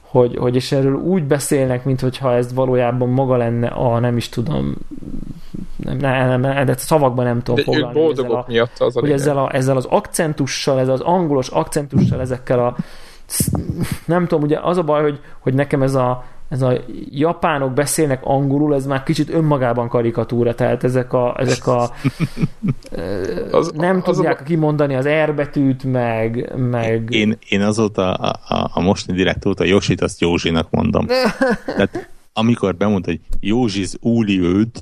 hogy, 0.00 0.36
hogy 0.36 0.54
és 0.54 0.72
erről 0.72 0.94
úgy 0.94 1.24
beszélnek, 1.24 1.84
mintha 1.84 2.32
ez 2.32 2.54
valójában 2.54 3.08
maga 3.08 3.36
lenne 3.36 3.66
a, 3.66 3.98
nem 3.98 4.16
is 4.16 4.28
tudom, 4.28 4.74
nem, 5.76 5.96
nem, 5.96 6.40
nem, 6.40 6.64
de 6.64 6.76
szavakban 6.76 7.24
nem 7.24 7.42
tudom 7.42 7.54
De 7.54 7.60
ők 7.60 7.66
foglalni, 7.66 7.98
ezzel 7.98 8.02
boldogok 8.02 8.36
a, 8.36 8.44
miatt 8.48 8.78
az 8.78 8.96
a 8.96 9.00
hogy 9.00 9.12
ezzel, 9.12 9.38
a, 9.38 9.54
ezzel 9.54 9.76
az 9.76 9.84
akcentussal, 9.84 10.78
ezzel 10.78 10.92
az 10.92 11.00
angolos 11.00 11.48
akcentussal, 11.48 12.20
ezekkel 12.20 12.58
a 12.58 12.76
nem 14.04 14.26
tudom, 14.26 14.44
ugye 14.44 14.58
az 14.62 14.76
a 14.76 14.82
baj, 14.82 15.02
hogy, 15.02 15.20
hogy 15.38 15.54
nekem 15.54 15.82
ez 15.82 15.94
a, 15.94 16.24
ez 16.48 16.62
a 16.62 16.72
japánok 17.10 17.72
beszélnek 17.72 18.20
angolul, 18.24 18.74
ez 18.74 18.86
már 18.86 19.02
kicsit 19.02 19.30
önmagában 19.30 19.88
karikatúra, 19.88 20.54
tehát 20.54 20.84
ezek 20.84 21.12
a, 21.12 21.34
ezek 21.38 21.66
a 21.66 21.80
Az- 23.50 23.72
nem 23.74 23.96
az 23.96 24.08
a- 24.08 24.12
tudják 24.12 24.42
kimondani 24.42 24.94
az 24.94 25.08
R 25.08 25.34
betűt, 25.34 25.84
meg, 25.84 26.52
meg 26.56 27.06
Én, 27.10 27.38
én 27.48 27.60
azóta 27.60 28.12
a, 28.14 28.54
a, 28.54 28.70
a 28.74 28.80
mostani 28.80 29.18
direkt 29.18 29.46
óta 29.46 29.64
Josit 29.64 30.00
azt 30.02 30.20
Józsinak 30.20 30.70
mondom. 30.70 31.06
Tehát 31.76 32.08
amikor 32.32 32.74
bemondta, 32.74 33.10
hogy 33.10 33.20
Józsiz 33.40 33.96
úli 34.00 34.40
őt, 34.40 34.80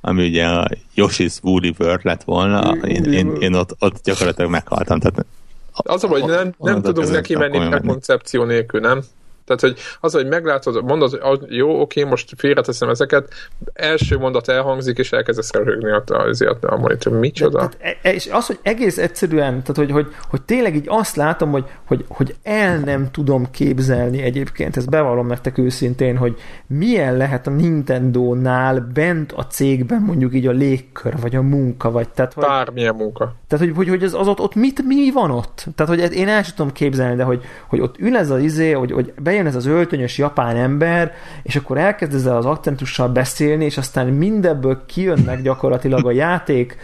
ami 0.00 0.26
ugye 0.26 0.46
a 0.46 0.68
Yoshi's 0.96 1.42
Woolly 1.42 1.74
World 1.78 2.00
lett 2.02 2.22
volna, 2.24 2.70
én, 2.86 3.04
én, 3.04 3.32
én 3.40 3.54
ott, 3.54 3.76
ott 3.78 4.00
gyakorlatilag 4.04 4.50
meghaltam. 4.50 4.98
Tehát 4.98 5.24
Az 5.72 6.04
a 6.04 6.08
baj, 6.08 6.20
nem, 6.20 6.28
nem 6.28 6.54
Onnantól 6.58 6.92
tudunk 6.92 7.12
neki 7.14 7.36
menni 7.36 7.58
menni. 7.58 7.70
prekoncepció 7.70 8.44
nélkül, 8.44 8.80
nem? 8.80 9.02
Tehát, 9.44 9.60
hogy 9.60 9.76
az, 10.00 10.12
hogy 10.12 10.26
meglátod, 10.26 10.84
mondod, 10.84 11.18
hogy 11.20 11.40
jó, 11.48 11.80
oké, 11.80 12.02
most 12.04 12.32
félreteszem 12.36 12.88
ezeket, 12.88 13.32
első 13.72 14.18
mondat 14.18 14.48
elhangzik, 14.48 14.98
és 14.98 15.12
elkezdesz 15.12 15.52
röhögni 15.52 15.90
a, 15.90 16.02
azért 16.06 16.64
a 16.64 16.76
monitor. 16.76 17.12
Micsoda? 17.12 17.56
Tehát, 17.56 17.98
e- 18.02 18.12
és 18.12 18.28
az, 18.32 18.46
hogy 18.46 18.58
egész 18.62 18.98
egyszerűen, 18.98 19.50
tehát 19.50 19.76
hogy, 19.76 19.90
hogy, 19.90 20.06
hogy 20.30 20.42
tényleg 20.42 20.74
így 20.74 20.86
azt 20.88 21.16
látom, 21.16 21.50
hogy, 21.50 21.64
hogy, 21.84 22.04
hogy 22.08 22.34
el 22.42 22.78
nem 22.78 23.10
tudom 23.10 23.50
képzelni 23.50 24.22
egyébként, 24.22 24.76
ezt 24.76 24.90
bevallom 24.90 25.26
nektek 25.26 25.58
őszintén, 25.58 26.16
hogy 26.16 26.36
milyen 26.66 27.16
lehet 27.16 27.46
a 27.46 27.50
Nintendo-nál 27.50 28.90
bent 28.94 29.32
a 29.32 29.46
cégben 29.46 30.00
mondjuk 30.00 30.34
így 30.34 30.46
a 30.46 30.50
légkör, 30.50 31.20
vagy 31.20 31.36
a 31.36 31.42
munka, 31.42 31.90
vagy 31.90 32.08
tehát, 32.08 32.32
hogy, 32.32 32.44
Bármilyen 32.44 32.94
munka. 32.94 33.34
tehát, 33.48 33.64
hogy, 33.64 33.74
hogy, 33.76 33.88
hogy 33.88 34.02
az, 34.02 34.14
az 34.14 34.28
ott, 34.28 34.40
ott 34.40 34.54
mit, 34.54 34.82
mi 34.84 35.10
van 35.10 35.30
ott? 35.30 35.66
Tehát, 35.74 35.98
hogy 36.02 36.16
én 36.16 36.28
el 36.28 36.42
sem 36.42 36.54
tudom 36.56 36.72
képzelni, 36.72 37.16
de 37.16 37.22
hogy, 37.22 37.42
hogy 37.68 37.80
ott 37.80 37.98
ül 37.98 38.16
ez 38.16 38.30
az 38.30 38.40
izé, 38.40 38.70
hogy, 38.72 38.92
hogy 38.92 39.12
bejön 39.32 39.46
ez 39.46 39.54
az 39.54 39.66
öltönyös 39.66 40.18
japán 40.18 40.56
ember, 40.56 41.12
és 41.42 41.56
akkor 41.56 41.78
elkezd 41.78 42.14
ezzel 42.14 42.36
az 42.36 42.46
akcentussal 42.46 43.08
beszélni, 43.08 43.64
és 43.64 43.78
aztán 43.78 44.06
mindebből 44.06 44.82
kijönnek 44.86 45.42
gyakorlatilag 45.42 46.06
a 46.06 46.10
játék 46.10 46.76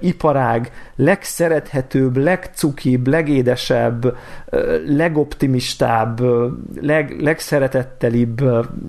iparág 0.00 0.70
legszerethetőbb, 0.96 2.16
legcukibb, 2.16 3.06
legédesebb, 3.06 4.16
legoptimistább, 4.86 6.20
leg, 6.80 7.20
legszeretettelibb 7.20 8.40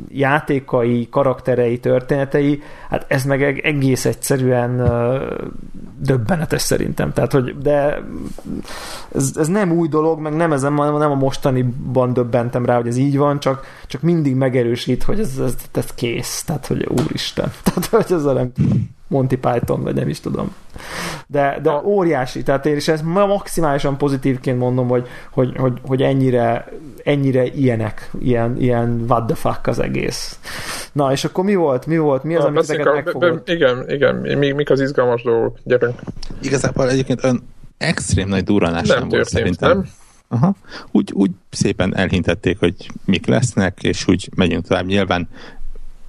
játékai, 0.09 1.07
karakterei, 1.09 1.79
történetei, 1.79 2.61
hát 2.89 3.05
ez 3.07 3.23
meg 3.23 3.43
eg- 3.43 3.65
egész 3.65 4.05
egyszerűen 4.05 4.91
döbbenetes 5.99 6.61
szerintem. 6.61 7.13
Tehát, 7.13 7.31
hogy 7.31 7.57
de 7.57 8.03
ez, 9.15 9.31
ez 9.35 9.47
nem 9.47 9.71
új 9.71 9.87
dolog, 9.87 10.19
meg 10.19 10.35
nem, 10.35 10.51
ezen, 10.51 10.73
nem 10.73 11.11
a 11.11 11.15
mostaniban 11.15 12.13
döbbentem 12.13 12.65
rá, 12.65 12.75
hogy 12.75 12.87
ez 12.87 12.97
így 12.97 13.17
van, 13.17 13.39
csak, 13.39 13.65
csak 13.87 14.01
mindig 14.01 14.35
megerősít, 14.35 15.03
hogy 15.03 15.19
ez, 15.19 15.37
ez, 15.37 15.55
ez 15.71 15.93
kész. 15.95 16.43
Tehát, 16.43 16.67
hogy 16.67 16.87
úristen. 16.87 17.51
Tehát, 17.63 17.85
hogy 17.85 18.17
ez 18.17 18.25
a 18.25 18.33
nem 18.33 18.51
Monty 19.09 19.35
Python, 19.35 19.83
vagy 19.83 19.95
nem 19.95 20.09
is 20.09 20.19
tudom. 20.19 20.55
De, 21.27 21.59
de 21.63 21.71
óriási, 21.83 22.43
tehát 22.43 22.65
én 22.65 22.75
is 22.75 22.87
ezt 22.87 23.03
ma 23.03 23.25
maximálisan 23.25 23.97
pozitívként 23.97 24.59
mondom, 24.59 24.87
hogy, 24.87 25.07
hogy, 25.31 25.53
hogy, 25.57 25.79
hogy 25.85 26.01
ennyire, 26.01 26.67
ennyire 27.03 27.45
ilyenek, 27.45 28.09
ilyen, 28.19 28.55
ilyen 28.59 29.03
what 29.07 29.25
the 29.25 29.35
fuck 29.35 29.67
az 29.67 29.79
egész. 29.79 30.39
Na, 30.91 31.11
és 31.11 31.23
akkor 31.23 31.43
mi 31.43 31.55
volt? 31.55 31.85
Mi 31.85 31.97
volt? 31.97 32.23
Mi 32.23 32.35
az, 32.35 32.43
amit 32.43 32.69
a- 32.69 32.93
megfogott? 32.93 33.49
Igen, 33.49 33.89
igen. 33.89 34.15
Mi, 34.15 34.51
mik 34.51 34.69
az 34.69 34.81
izgalmas 34.81 35.23
dolgok? 35.23 35.57
Gyerünk. 35.63 35.99
igazából 36.41 36.89
egyébként 36.89 37.23
olyan 37.23 37.47
extrém 37.77 38.27
nagy 38.27 38.43
durranás 38.43 38.87
Nem 38.87 38.99
nem, 38.99 39.07
volt 39.09 39.25
szerintem. 39.29 39.69
nem? 39.77 39.87
Aha. 40.31 40.53
Úgy, 40.91 41.11
úgy 41.13 41.31
szépen 41.49 41.95
elhintették, 41.95 42.59
hogy 42.59 42.89
mik 43.05 43.25
lesznek, 43.25 43.77
és 43.83 44.07
úgy 44.07 44.29
megyünk 44.35 44.67
tovább. 44.67 44.85
Nyilván 44.85 45.27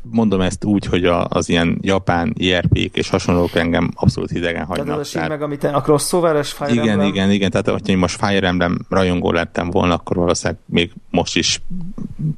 mondom 0.03 0.41
ezt 0.41 0.65
úgy, 0.65 0.87
hogy 0.87 1.05
a, 1.05 1.27
az 1.29 1.49
ilyen 1.49 1.79
japán 1.81 2.33
IRP-k 2.37 2.97
és 2.97 3.09
hasonlók 3.09 3.55
engem 3.55 3.91
abszolút 3.95 4.31
hidegen 4.31 4.67
Tehát 4.67 4.69
hagynak. 4.69 4.99
az 4.99 5.17
a 5.17 5.29
meg, 5.29 5.43
amit 5.43 5.65
a 5.65 5.81
crossoveres 5.81 6.53
Fire 6.53 6.73
igen, 6.73 6.89
Emblem? 6.89 7.09
igen, 7.09 7.31
igen, 7.31 7.51
tehát 7.51 7.69
hogyha 7.69 7.93
én 7.93 7.99
most 7.99 8.25
Fire 8.25 8.47
Emblem 8.47 8.79
rajongó 8.89 9.33
lettem 9.33 9.71
volna, 9.71 9.95
akkor 9.95 10.17
valószínűleg 10.17 10.61
még 10.67 10.93
most 11.11 11.37
is 11.37 11.61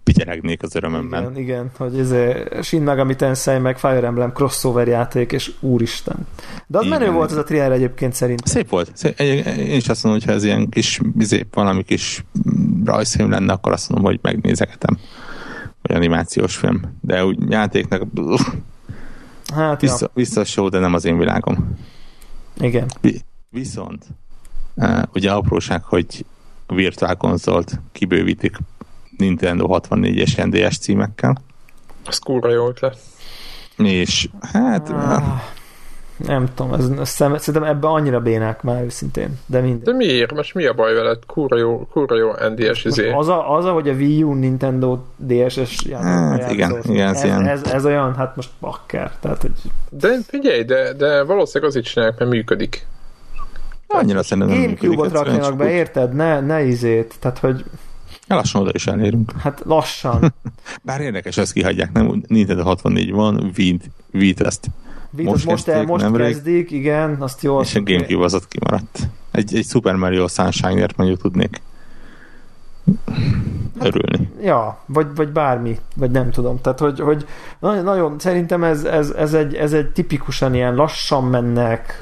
pityeregnék 0.05 0.63
az 0.63 0.77
örömömben. 0.77 1.23
Igen, 1.23 1.37
igen, 1.37 1.71
hogy 1.79 1.99
ez 1.99 2.15
Shin 2.65 2.83
Megami 2.83 3.17
Tensei 3.17 3.59
meg 3.59 3.79
Fire 3.79 4.07
Emblem 4.07 4.33
crossover 4.33 4.89
játék, 4.89 5.33
és 5.33 5.53
úristen. 5.61 6.27
De 6.67 6.79
az 6.79 6.85
Igen. 6.85 6.99
menő 6.99 7.13
volt 7.13 7.31
ez 7.31 7.37
a 7.37 7.43
trailer 7.43 7.73
egyébként 7.73 8.13
szerintem. 8.13 8.53
Szép 8.53 8.69
volt. 8.69 8.91
Szép. 8.95 9.19
Én 9.21 9.77
is 9.77 9.89
azt 9.89 10.03
mondom, 10.05 10.21
hogy 10.21 10.31
ha 10.31 10.37
ez 10.37 10.45
ilyen 10.45 10.69
kis, 10.69 11.01
izé, 11.19 11.47
valami 11.53 11.83
kis 11.83 12.25
rajzfilm 12.85 13.31
lenne, 13.31 13.53
akkor 13.53 13.73
azt 13.73 13.89
mondom, 13.89 14.11
hogy 14.11 14.19
megnézegetem. 14.23 14.99
Vagy 15.93 16.01
animációs 16.01 16.57
film. 16.57 16.81
De 17.01 17.25
úgy 17.25 17.39
játéknak 17.51 18.03
Hát 19.55 19.81
vissza, 19.81 20.11
vissza 20.15 20.45
show, 20.45 20.69
de 20.69 20.79
nem 20.79 20.95
az 20.95 21.05
én 21.05 21.19
világom. 21.19 21.77
ja, 22.57 22.67
igen. 22.67 22.87
Vi- 23.01 23.25
Viszont 23.51 24.05
uh, 24.75 25.03
ugye 25.15 25.33
apróság, 25.33 25.83
hogy 25.85 26.25
a 26.67 26.75
Virtual 26.75 27.17
konzolt 27.17 27.81
kibővítik 27.93 28.57
Nintendo 29.17 29.67
64-es 29.71 30.45
NDS 30.47 30.79
címekkel, 30.79 31.43
Az 32.07 32.19
kurva 32.19 32.49
jó 32.51 32.69
ötlet. 32.69 32.99
és 33.77 34.29
hát 34.41 34.89
Ah, 34.91 35.41
nem 36.17 36.49
tudom, 36.55 36.73
ez, 36.75 36.89
ez 37.01 37.09
szem, 37.09 37.37
szerintem 37.37 37.71
ebben 37.71 37.91
annyira 37.91 38.21
bénák 38.21 38.63
már 38.63 38.83
őszintén, 38.83 39.39
de 39.47 39.61
mindegy. 39.61 39.83
De 39.83 39.93
miért? 39.93 40.35
Most 40.35 40.55
mi 40.55 40.67
a 40.67 40.73
baj 40.75 40.95
veled? 40.95 41.19
Kurva 41.27 41.57
jó, 41.57 41.87
kurva 41.91 42.17
jó 42.17 42.31
NDS 42.49 42.85
izé. 42.85 43.11
az, 43.11 43.29
a, 43.29 43.57
az 43.57 43.65
a, 43.65 43.73
hogy 43.73 43.89
a 43.89 43.93
Wii 43.93 44.23
U 44.23 44.33
Nintendo 44.35 44.99
DSS 45.17 45.87
Hát, 45.93 46.51
igen, 46.53 46.77
igen, 46.83 47.09
ez 47.09 47.17
ez, 47.17 47.25
ilyen- 47.25 47.47
ez, 47.47 47.63
ez, 47.65 47.85
olyan, 47.85 48.15
hát 48.15 48.37
most 48.37 48.51
bakker, 48.61 49.13
tehát 49.21 49.41
hogy 49.41 49.51
De 49.91 50.09
figyelj, 50.27 50.63
de, 50.63 50.93
de 50.93 51.23
valószínűleg 51.23 51.71
azért 51.71 51.87
csinálják, 51.87 52.19
mert 52.19 52.31
működik. 52.31 52.87
annyira 53.87 54.23
szerintem 54.23 54.53
nem 54.53 54.59
működik. 54.69 54.81
Gamecube-ot 54.97 55.27
rakjanak 55.27 55.57
be, 55.57 55.71
érted? 55.71 56.13
Ne, 56.15 56.41
ne 56.41 56.63
izét, 56.65 57.15
tehát 57.21 57.39
hogy 57.39 57.65
Lassan 58.27 58.63
oda 58.63 58.71
is 58.75 58.87
elérünk. 58.87 59.33
hát 59.39 59.63
lassan. 59.65 60.35
Bár 60.83 61.01
érdekes, 61.01 61.37
ezt 61.37 61.53
kihagyják, 61.53 61.93
nem? 61.93 62.23
Nintendo 62.27 62.63
64 62.63 63.13
van, 63.13 63.53
Wii-t, 63.57 63.91
Wii-t 64.13 64.41
ezt, 65.17 65.27
Most, 65.27 65.45
Most 65.47 65.69
el, 65.69 65.85
most 65.85 66.03
nemrég. 66.05 66.33
kezdik, 66.33 66.71
igen, 66.71 67.17
azt 67.19 67.43
jól. 67.43 67.63
és 67.63 67.75
a 67.75 67.83
Gamecube 67.83 68.25
az 68.25 68.35
ott 68.35 68.49
kimaradt. 68.49 68.99
Egy, 69.31 69.57
egy 69.57 69.65
Super 69.65 69.95
Mario 69.95 70.29
Sunshine-ért 70.29 70.97
mondjuk 70.97 71.21
tudnék 71.21 71.61
örülni. 73.81 74.31
Ja, 74.43 74.79
vagy, 74.87 75.07
vagy 75.15 75.29
bármi, 75.29 75.79
vagy 75.97 76.11
nem 76.11 76.31
tudom. 76.31 76.61
Tehát, 76.61 76.79
hogy, 76.79 77.01
hogy 77.01 77.27
nagyon, 77.59 77.85
nagyon 77.85 78.19
szerintem 78.19 78.65
ez, 78.65 78.85
ez, 78.85 79.11
ez, 79.11 79.35
egy, 79.35 79.55
ez 79.55 79.73
egy 79.73 79.89
tipikusan 79.91 80.55
ilyen 80.55 80.75
lassan 80.75 81.25
mennek, 81.25 82.01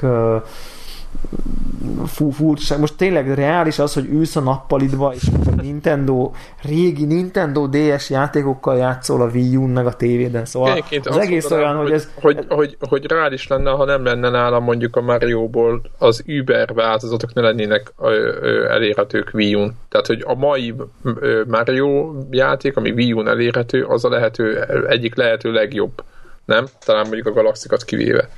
fú, 2.05 2.29
furcsa. 2.29 2.77
Most 2.77 2.95
tényleg 2.95 3.33
reális 3.33 3.79
az, 3.79 3.93
hogy 3.93 4.05
ülsz 4.09 4.35
a 4.35 4.39
nappalidba, 4.39 5.13
és 5.13 5.27
a 5.45 5.61
Nintendo, 5.61 6.31
régi 6.63 7.05
Nintendo 7.05 7.67
DS 7.67 8.09
játékokkal 8.09 8.77
játszol 8.77 9.21
a 9.21 9.29
Wii 9.33 9.55
U-n, 9.55 9.69
meg 9.69 9.85
a 9.85 9.93
tévéden. 9.93 10.45
Szóval 10.45 10.71
Egyébként 10.71 11.07
az 11.07 11.17
egész 11.17 11.49
mondanám, 11.49 11.75
olyan, 11.75 11.87
hogy 11.87 11.91
ez... 11.91 12.09
Hogy, 12.21 12.45
hogy, 12.49 12.77
hogy 12.79 13.05
rád 13.11 13.33
is 13.33 13.47
lenne, 13.47 13.71
ha 13.71 13.85
nem 13.85 14.03
lenne 14.03 14.29
nálam 14.29 14.63
mondjuk 14.63 14.95
a 14.95 15.01
Mario-ból 15.01 15.81
az 15.97 16.23
Uber 16.27 16.73
változatok 16.73 17.33
ne 17.33 17.41
lennének 17.41 17.93
ö, 17.99 18.37
ö, 18.41 18.69
elérhetők 18.69 19.31
Wii 19.33 19.55
U-n. 19.55 19.73
Tehát, 19.89 20.07
hogy 20.07 20.23
a 20.25 20.35
mai 20.35 20.73
ö, 21.03 21.41
Mario 21.47 22.13
játék, 22.29 22.77
ami 22.77 22.91
Wii 22.91 23.13
U-n 23.13 23.27
elérhető, 23.27 23.83
az 23.83 24.05
a 24.05 24.09
lehető, 24.09 24.61
egyik 24.87 25.15
lehető 25.15 25.51
legjobb. 25.51 26.03
Nem? 26.45 26.65
Talán 26.85 27.05
mondjuk 27.05 27.27
a 27.27 27.31
Galaxikat 27.31 27.83
kivéve. 27.83 28.29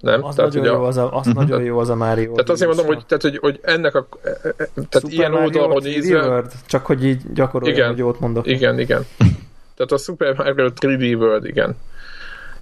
Nem? 0.00 0.24
Az 0.24 0.34
tehát, 0.34 0.52
nagyon 0.52 0.74
jó, 0.74 0.84
az 0.84 0.96
a, 0.96 1.16
az 1.16 1.26
nagyon 1.26 1.62
jó 1.62 1.78
az 1.78 1.88
a 1.88 1.94
Mario. 1.94 2.32
tehát 2.32 2.50
azért 2.50 2.68
mondom, 2.68 2.86
hogy, 2.86 3.06
tehát, 3.06 3.22
hogy, 3.22 3.38
hogy 3.38 3.60
ennek 3.62 3.94
a... 3.94 4.08
Tehát 4.74 4.90
Super 4.92 5.10
ilyen 5.10 5.30
Mario 5.30 5.46
oldalról 5.46 5.80
3D 5.80 5.82
nézve... 5.82 6.26
World, 6.26 6.52
csak 6.66 6.86
hogy 6.86 7.04
így 7.04 7.32
gyakoroljam, 7.34 7.76
Igen. 7.76 7.88
hogy 7.88 7.98
jót 7.98 8.20
mondok. 8.20 8.46
Igen, 8.46 8.78
igen. 8.78 9.06
Tehát 9.76 9.92
a 9.92 9.96
Super 9.96 10.36
Mario 10.36 10.68
3D 10.80 11.16
World, 11.16 11.44
igen. 11.44 11.76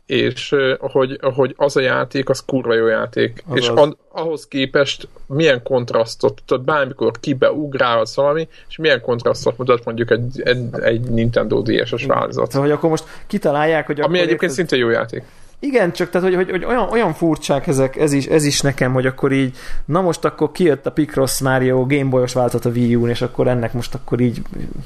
és 0.07 0.55
hogy, 0.79 1.18
hogy 1.35 1.55
az 1.57 1.76
a 1.76 1.81
játék, 1.81 2.29
az 2.29 2.45
kurva 2.45 2.74
jó 2.74 2.87
játék. 2.87 3.45
Azaz. 3.47 3.59
És 3.59 3.68
a, 3.68 3.97
ahhoz 4.12 4.47
képest 4.47 5.09
milyen 5.26 5.62
kontrasztot, 5.62 6.43
tudod, 6.47 6.64
bármikor 6.64 7.12
kibe 7.20 7.53
ugrálsz 7.53 8.14
valami, 8.14 8.49
és 8.68 8.76
milyen 8.76 9.01
kontrasztot 9.01 9.59
mutat 9.59 9.85
mondjuk 9.85 10.11
egy, 10.11 10.43
egy, 10.45 10.68
egy 10.81 11.01
Nintendo 11.01 11.62
DS-es 11.62 12.05
változat. 12.05 12.51
Szóval, 12.51 12.68
hogy 12.68 12.76
akkor 12.76 12.91
most 12.91 13.05
kitalálják, 13.26 13.87
hogy 13.87 14.01
Ami 14.01 14.18
egyébként 14.18 14.43
érted- 14.43 14.57
szintén 14.57 14.79
jó 14.79 14.91
játék. 14.91 15.22
Igen, 15.61 15.92
csak 15.92 16.11
tehát, 16.11 16.26
hogy, 16.26 16.36
hogy, 16.36 16.50
hogy 16.50 16.64
olyan, 16.64 16.88
olyan 16.88 17.14
furcsák 17.14 17.66
ezek, 17.66 17.96
ez 17.96 18.12
is, 18.12 18.26
ez 18.26 18.44
is 18.44 18.61
nekem, 18.61 18.92
hogy 18.92 19.06
akkor 19.06 19.32
így, 19.32 19.56
na 19.84 20.00
most 20.00 20.24
akkor 20.24 20.52
kijött 20.52 20.86
a 20.86 20.92
Picross 20.92 21.40
Mario 21.40 21.86
Gameboy-os 21.86 22.32
változat 22.32 22.64
a 22.64 22.70
Wii 22.70 22.94
U-n, 22.94 23.09
és 23.09 23.22
akkor 23.22 23.48
ennek 23.48 23.72
most 23.72 23.94
akkor 23.94 24.20
így, 24.20 24.42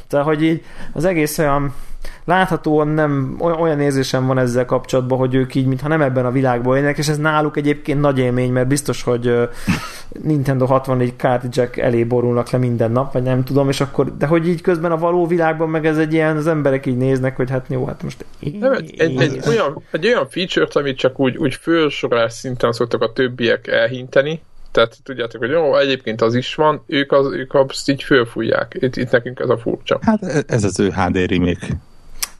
tehát 0.09 0.27
hogy 0.27 0.43
így 0.43 0.65
az 0.93 1.05
egész 1.05 1.39
olyan 1.39 1.75
láthatóan 2.25 2.89
nem, 2.89 3.37
olyan, 3.41 3.81
érzésem 3.81 4.27
van 4.27 4.39
ezzel 4.39 4.65
kapcsolatban, 4.65 5.19
hogy 5.19 5.35
ők 5.35 5.55
így, 5.55 5.67
mintha 5.67 5.89
nem 5.89 6.03
ebben 6.03 6.27
a 6.27 6.31
világban 6.31 6.77
élnek, 6.77 6.99
és 6.99 7.09
ez 7.09 7.19
náluk 7.19 7.57
egyébként 7.57 8.01
nagy 8.01 8.19
élmény, 8.19 8.53
mert 8.53 8.69
biztos, 8.69 9.03
hogy 9.03 9.49
Nintendo 10.23 10.67
64 10.67 11.13
cartridge 11.17 11.71
elé 11.83 12.05
borulnak 12.05 12.51
le 12.51 12.59
minden 12.59 12.91
nap, 12.91 13.13
vagy 13.13 13.23
nem 13.23 13.45
tudom, 13.45 13.69
és 13.69 13.81
akkor, 13.81 14.17
de 14.17 14.27
hogy 14.27 14.49
így 14.49 14.61
közben 14.61 14.93
a 14.93 14.99
való 14.99 15.27
világban 15.27 15.69
meg 15.69 15.87
ez 15.87 15.99
egy 15.99 16.13
ilyen, 16.13 16.37
az 16.37 16.47
emberek 16.47 16.87
így 16.87 16.97
néznek, 16.97 17.37
hogy 17.37 17.51
hát 17.51 17.67
jó, 17.69 17.87
hát 17.87 18.03
most 18.03 18.25
Nem, 18.61 18.73
egy, 18.73 18.95
egy, 18.97 19.21
egy, 19.21 19.41
olyan, 19.49 19.83
egy 19.91 20.07
olyan 20.07 20.29
feature-t, 20.29 20.77
amit 20.77 20.99
csak 20.99 21.21
úgy, 21.21 21.37
úgy 21.37 21.55
fölsorolás 21.55 22.33
szinten 22.33 22.73
szoktak 22.73 23.03
a 23.03 23.13
többiek 23.13 23.67
elhinteni, 23.67 24.41
tehát 24.73 24.99
tudjátok, 25.03 25.41
hogy 25.41 25.51
jó, 25.51 25.77
egyébként 25.77 26.21
az 26.21 26.35
is 26.35 26.55
van, 26.55 26.83
ők, 26.87 27.13
az, 27.13 27.33
ők 27.33 27.55
azt 27.55 27.89
így 27.89 28.03
fölfújják. 28.03 28.77
Itt, 28.81 28.97
itt 28.97 29.11
nekünk 29.11 29.41
ez 29.41 29.49
a 29.49 29.59
furcsa. 29.59 29.99
Hát 30.03 30.23
ez 30.47 30.65
az 30.65 30.81
ő 30.81 30.91
HD 30.91 31.17
remake. 31.17 31.67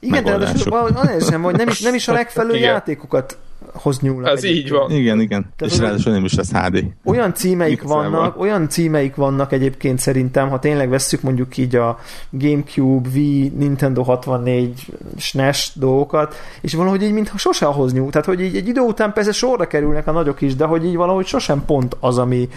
Igen, 0.03 0.23
de 0.23 0.29
ráadásul 0.29 0.73
annál 0.73 1.19
sem, 1.19 1.41
hogy 1.41 1.55
nem 1.55 1.67
is, 1.67 1.79
nem 1.79 1.93
is 1.93 2.07
a 2.07 2.13
legfelelő 2.13 2.55
Igen. 2.55 2.71
játékokat 2.71 3.37
hoz 3.73 3.99
nyúlnak. 3.99 4.31
Ez 4.31 4.43
így 4.43 4.51
egyébként. 4.51 4.77
van. 4.77 4.91
Igen, 4.91 5.19
igen. 5.19 5.45
Tehát 5.55 5.73
és 5.73 5.79
ráadásul 5.79 6.11
nem 6.11 6.25
is 6.25 6.35
lesz 6.35 6.51
HD. 6.51 6.85
Olyan 7.03 7.33
címeik 7.33 7.71
Igazából. 7.71 8.09
vannak, 8.09 8.39
olyan 8.39 8.69
címeik 8.69 9.15
vannak 9.15 9.51
egyébként 9.51 9.99
szerintem, 9.99 10.49
ha 10.49 10.59
tényleg 10.59 10.89
vesszük 10.89 11.21
mondjuk 11.21 11.57
így 11.57 11.75
a 11.75 11.99
Gamecube, 12.29 13.09
Wii, 13.13 13.53
Nintendo 13.57 14.03
64, 14.03 14.85
SNES 15.17 15.71
dolgokat, 15.75 16.35
és 16.61 16.73
valahogy 16.73 17.01
így 17.01 17.13
mintha 17.13 17.37
sose 17.37 17.65
ahhoz 17.65 17.93
nyúl. 17.93 18.11
Tehát, 18.11 18.27
hogy 18.27 18.41
így 18.41 18.55
egy 18.55 18.67
idő 18.67 18.81
után 18.81 19.13
persze 19.13 19.31
sorra 19.31 19.67
kerülnek 19.67 20.07
a 20.07 20.11
nagyok 20.11 20.41
is, 20.41 20.55
de 20.55 20.65
hogy 20.65 20.85
így 20.85 20.95
valahogy 20.95 21.25
sosem 21.25 21.65
pont 21.65 21.97
az, 21.99 22.17
ami, 22.17 22.49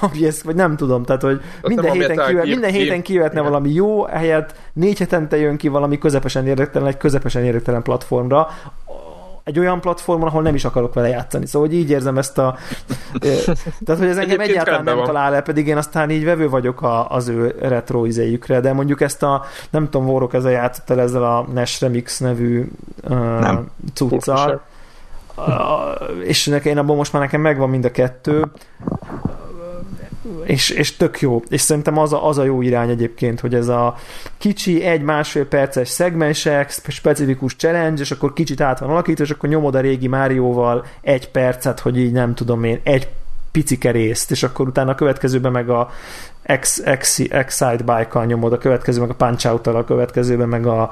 ami 0.00 0.26
ez, 0.26 0.42
vagy 0.42 0.54
nem 0.54 0.76
tudom, 0.76 1.02
tehát, 1.04 1.22
hogy 1.22 1.40
minden 1.62 1.84
nem, 1.84 1.94
héten, 1.94 2.20
elkír- 2.20 2.44
minden 2.44 2.70
héten 2.70 3.02
kivetne 3.02 3.38
Igen. 3.38 3.50
valami 3.50 3.70
jó, 3.72 4.06
ehelyett 4.06 4.54
négy 4.72 4.98
hetente 4.98 5.36
jön 5.36 5.56
ki 5.56 5.68
valami 5.68 5.98
közepesen 5.98 6.46
érdektelen, 6.46 6.88
egy 6.88 6.96
közepesen 6.96 7.44
érdektelen 7.44 7.82
platformra, 7.82 8.48
egy 9.44 9.58
olyan 9.58 9.80
platformon, 9.80 10.28
ahol 10.28 10.42
nem 10.42 10.54
is 10.54 10.64
akarok 10.64 10.94
vele 10.94 11.08
játszani. 11.08 11.46
Szóval 11.46 11.68
hogy 11.68 11.76
így 11.76 11.90
érzem 11.90 12.18
ezt 12.18 12.38
a... 12.38 12.56
Tehát, 13.84 14.00
hogy 14.00 14.08
ez 14.08 14.16
engem 14.16 14.20
Egyébként 14.20 14.40
egyáltalán 14.40 14.84
nem 14.84 14.96
van. 14.96 15.04
talál 15.04 15.34
el, 15.34 15.42
pedig 15.42 15.66
én 15.66 15.76
aztán 15.76 16.10
így 16.10 16.24
vevő 16.24 16.48
vagyok 16.48 16.82
a, 16.82 17.10
az 17.10 17.28
ő 17.28 17.54
retro 17.60 18.04
izéjükre, 18.04 18.60
de 18.60 18.72
mondjuk 18.72 19.00
ezt 19.00 19.22
a, 19.22 19.44
nem 19.70 19.84
tudom, 19.84 20.06
Vorok 20.06 20.34
ezzel 20.34 20.50
játszott 20.50 20.90
el 20.90 21.00
ezzel 21.00 21.24
a 21.24 21.46
Nash 21.52 21.80
Remix 21.80 22.18
nevű 22.18 22.70
uh, 23.02 23.40
Nem. 23.40 23.70
cuccal, 23.94 24.62
uh, 25.36 25.44
és 26.22 26.46
nekem, 26.46 26.72
én 26.72 26.78
abban 26.78 26.96
most 26.96 27.12
már 27.12 27.22
nekem 27.22 27.40
megvan 27.40 27.70
mind 27.70 27.84
a 27.84 27.90
kettő, 27.90 28.44
és, 30.44 30.70
és 30.70 30.96
tök 30.96 31.20
jó. 31.20 31.42
És 31.48 31.60
szerintem 31.60 31.98
az 31.98 32.12
a, 32.12 32.28
az 32.28 32.38
a 32.38 32.44
jó 32.44 32.62
irány 32.62 32.90
egyébként, 32.90 33.40
hogy 33.40 33.54
ez 33.54 33.68
a 33.68 33.96
kicsi, 34.38 34.82
egy-másfél 34.82 35.46
perces 35.46 35.88
szegmensek, 35.88 36.70
specifikus 36.88 37.56
challenge, 37.56 38.00
és 38.00 38.10
akkor 38.10 38.32
kicsit 38.32 38.60
át 38.60 38.78
van 38.78 38.90
alakítva, 38.90 39.24
és 39.24 39.30
akkor 39.30 39.48
nyomod 39.48 39.74
a 39.74 39.80
régi 39.80 40.08
Márióval 40.08 40.86
egy 41.00 41.30
percet, 41.30 41.80
hogy 41.80 41.98
így 41.98 42.12
nem 42.12 42.34
tudom 42.34 42.64
én, 42.64 42.80
egy 42.82 43.08
picike 43.52 43.90
részt, 43.90 44.30
és 44.30 44.42
akkor 44.42 44.68
utána 44.68 44.90
a 44.90 44.94
következőben 44.94 45.52
meg 45.52 45.70
a 45.70 45.90
X, 46.60 46.82
X, 46.98 47.18
Excite 47.18 47.76
Bike-kal 47.84 48.24
nyomod, 48.24 48.52
a 48.52 48.58
következő 48.58 49.00
meg 49.00 49.10
a 49.10 49.14
punch 49.14 49.46
out 49.46 49.66
a 49.66 49.84
következőben 49.84 50.48
meg 50.48 50.66
a 50.66 50.90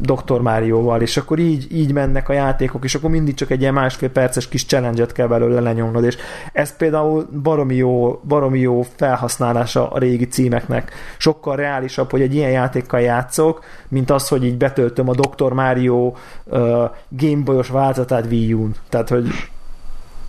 Dr. 0.00 0.40
Márióval, 0.40 1.00
és 1.00 1.16
akkor 1.16 1.38
így, 1.38 1.66
így 1.72 1.92
mennek 1.92 2.28
a 2.28 2.32
játékok, 2.32 2.84
és 2.84 2.94
akkor 2.94 3.10
mindig 3.10 3.34
csak 3.34 3.50
egy 3.50 3.60
ilyen 3.60 3.74
másfél 3.74 4.10
perces 4.10 4.48
kis 4.48 4.66
challenge-et 4.66 5.12
kell 5.12 5.26
belőle 5.26 5.60
lenyomnod, 5.60 6.04
és 6.04 6.16
ez 6.52 6.76
például 6.76 7.28
baromi 7.42 7.74
jó, 7.74 8.20
baromi 8.28 8.58
jó 8.58 8.82
felhasználása 8.96 9.90
a 9.90 9.98
régi 9.98 10.26
címeknek. 10.26 10.92
Sokkal 11.18 11.56
reálisabb, 11.56 12.10
hogy 12.10 12.20
egy 12.20 12.34
ilyen 12.34 12.50
játékkal 12.50 13.00
játszok, 13.00 13.64
mint 13.88 14.10
az, 14.10 14.28
hogy 14.28 14.44
így 14.44 14.56
betöltöm 14.56 15.08
a 15.08 15.14
Dr. 15.14 15.52
Mario 15.52 16.12
uh, 16.44 16.90
Gameboy-os 17.08 17.68
változatát 17.68 18.26
Wii 18.26 18.52
U-n. 18.52 18.74
Tehát, 18.88 19.08
hogy 19.08 19.26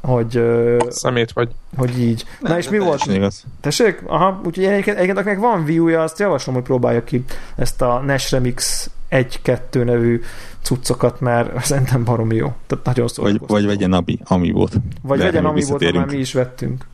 hogy, 0.07 0.41
Szemét 0.89 1.31
vagy. 1.31 1.49
hogy 1.75 1.99
így. 1.99 2.25
Na 2.41 2.57
és 2.57 2.69
mi 2.69 2.77
volt? 2.79 3.05
Igaz. 3.05 3.45
Tessék? 3.61 4.01
Aha, 4.05 4.41
úgyhogy 4.45 4.63
egyébként, 4.65 4.95
egyébként 4.97 5.17
akinek 5.17 5.39
van 5.39 5.65
view 5.65 5.87
azt 5.99 6.19
javaslom, 6.19 6.55
hogy 6.55 6.63
próbálja 6.63 7.03
ki 7.03 7.23
ezt 7.55 7.81
a 7.81 8.01
Nash 8.05 8.31
Remix 8.31 8.89
1-2 9.11 9.83
nevű 9.85 10.21
cuccokat, 10.61 11.19
mert 11.19 11.63
szerintem 11.65 12.03
baromi 12.03 12.35
jó. 12.35 12.53
Tehát 12.67 12.85
nagyon 12.85 13.03
Vagy, 13.05 13.13
szórakoztató. 13.13 13.53
vagy 13.53 13.65
vegyen 13.65 13.93
Abi, 13.93 14.19
ami 14.23 14.51
volt. 14.51 14.73
vagy 15.01 15.17
De 15.17 15.23
vegyen, 15.23 15.45
ami 15.45 15.63
volt, 15.65 15.93
már 15.93 16.05
mi 16.05 16.17
is 16.17 16.33
vettünk. 16.33 16.85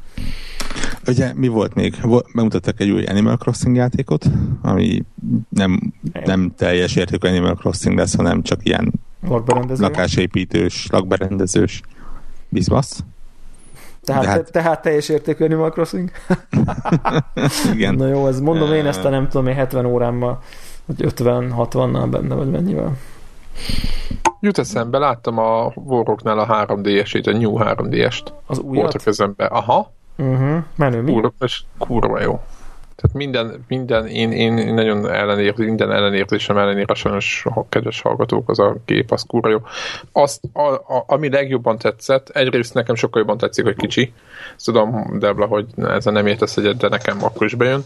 Ugye 1.08 1.34
mi 1.36 1.48
volt 1.48 1.74
még? 1.74 1.96
Bemutattak 2.34 2.80
egy 2.80 2.90
új 2.90 3.04
Animal 3.06 3.38
Crossing 3.38 3.76
játékot, 3.76 4.26
ami 4.62 5.04
nem, 5.50 5.94
nem 6.26 6.54
teljes 6.58 6.96
értékű 6.96 7.28
Animal 7.28 7.56
Crossing 7.56 7.98
lesz, 7.98 8.16
hanem 8.16 8.42
csak 8.42 8.60
ilyen 8.66 8.94
Lakberendező. 9.28 9.82
lakásépítős, 9.84 10.88
lakberendezős 10.92 11.82
bizbasz. 12.54 13.00
Tehát, 14.02 14.26
hát- 14.26 14.52
tehát 14.52 14.82
teljes 14.82 15.10
értékű 15.10 15.46
Animal 15.46 15.70
Crossing. 15.72 16.12
Igen. 17.74 17.96
Na 17.96 18.08
jó, 18.08 18.28
ez 18.28 18.40
mondom 18.40 18.74
én 18.74 18.86
ezt 18.86 19.06
a 19.06 19.10
nem 19.10 19.28
tudom 19.30 19.48
én 19.48 19.56
70 19.56 19.86
órámmal, 19.86 20.42
vagy 20.86 21.14
50-60-nal 21.16 22.08
benne, 22.12 22.36
vagy 22.36 22.50
mennyivel. 22.52 22.98
Jut 24.40 24.58
eszembe, 24.58 24.98
láttam 24.98 25.38
a 25.38 25.72
Warrocknál 25.76 26.40
a 26.40 26.66
3DS-ét, 26.66 27.28
a 27.28 27.32
New 27.38 27.58
3DS-t. 27.60 28.34
Az 28.46 28.58
Volt 28.62 28.68
a 28.78 28.80
újat? 28.80 29.04
kezembe. 29.04 29.46
Aha, 29.46 29.92
Uh-huh. 30.18 30.64
Menő, 30.76 31.02
mi? 31.02 31.12
kurva, 31.12 31.32
és 31.40 31.64
kurva 31.78 32.22
jó. 32.22 32.40
Tehát 32.96 33.16
minden, 33.16 33.66
minden 33.68 34.08
én, 34.08 34.32
én, 34.32 34.58
én 34.58 34.74
nagyon 34.74 35.10
ellenérző, 35.10 35.66
minden 35.66 35.92
ellenérzésem 35.92 36.58
ellenére 36.58 36.94
sajnos, 36.94 37.46
ha 37.54 37.66
kedves 37.70 38.02
hallgatók, 38.02 38.50
az 38.50 38.60
a 38.60 38.76
kép, 38.86 39.12
az 39.12 39.24
kurva 39.28 39.50
jó. 39.50 39.62
Azt, 40.12 40.42
a, 40.54 40.62
a, 40.74 41.04
ami 41.08 41.30
legjobban 41.30 41.78
tetszett, 41.78 42.30
egyrészt 42.30 42.74
nekem 42.74 42.96
sokkal 42.96 43.22
jobban 43.22 43.38
tetszik, 43.38 43.64
hogy 43.64 43.76
kicsi. 43.76 44.14
Tudom, 44.64 45.20
Debla, 45.20 45.46
hogy 45.46 45.66
ezzel 45.78 46.14
nem 46.14 46.28
értesz 46.28 46.58
egyet, 46.58 46.78
de 46.78 46.88
nekem 46.88 47.24
akkor 47.24 47.46
is 47.46 47.56
bejön. 47.56 47.84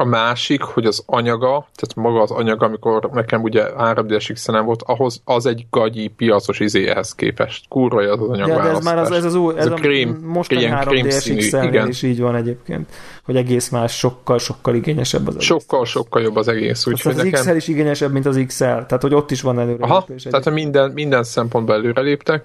A 0.00 0.04
másik, 0.04 0.62
hogy 0.62 0.86
az 0.86 1.02
anyaga, 1.06 1.48
tehát 1.48 1.94
maga 1.94 2.22
az 2.22 2.30
anyaga, 2.30 2.66
amikor 2.66 3.08
nekem 3.12 3.42
ugye 3.42 3.64
3D-es 3.78 4.30
x 4.32 4.46
volt, 4.46 4.82
ahhoz 4.82 5.20
az 5.24 5.46
egy 5.46 5.66
gagyi 5.70 6.08
piacos 6.08 6.60
izéhez 6.60 7.14
képest. 7.14 7.64
Kurva 7.68 8.00
az 8.00 8.20
az 8.30 8.38
Ja, 8.38 8.46
de 8.46 8.62
ez 8.62 8.84
már 8.84 8.98
az, 8.98 9.10
ez 9.10 9.24
az 9.24 9.34
új, 9.34 9.54
ez, 9.56 9.66
Ez 9.66 9.72
a 9.72 9.74
krém- 9.74 10.26
mostani 10.26 10.60
ilyen 10.60 10.72
3 10.72 10.92
krém 10.92 11.10
színű, 11.10 11.66
igen. 11.66 11.88
is 11.88 12.02
így 12.02 12.20
van 12.20 12.34
egyébként, 12.34 12.88
hogy 13.24 13.36
egész 13.36 13.68
más, 13.68 13.98
sokkal, 13.98 14.38
sokkal 14.38 14.74
igényesebb 14.74 15.26
az 15.26 15.34
egész. 15.34 15.46
Sokkal, 15.46 15.84
sokkal 15.84 16.22
jobb 16.22 16.36
az 16.36 16.48
egész. 16.48 16.86
Úgyhogy 16.86 17.12
az 17.12 17.22
nekem... 17.22 17.42
XL 17.42 17.54
is 17.54 17.68
igényesebb, 17.68 18.12
mint 18.12 18.26
az 18.26 18.44
XL, 18.46 18.64
tehát 18.64 19.00
hogy 19.00 19.14
ott 19.14 19.30
is 19.30 19.40
van 19.40 19.58
előre. 19.58 19.84
Aha, 19.84 20.06
tehát 20.30 20.50
minden, 20.50 20.90
minden 20.90 21.22
szempontból 21.22 21.74
előreléptek, 21.74 22.44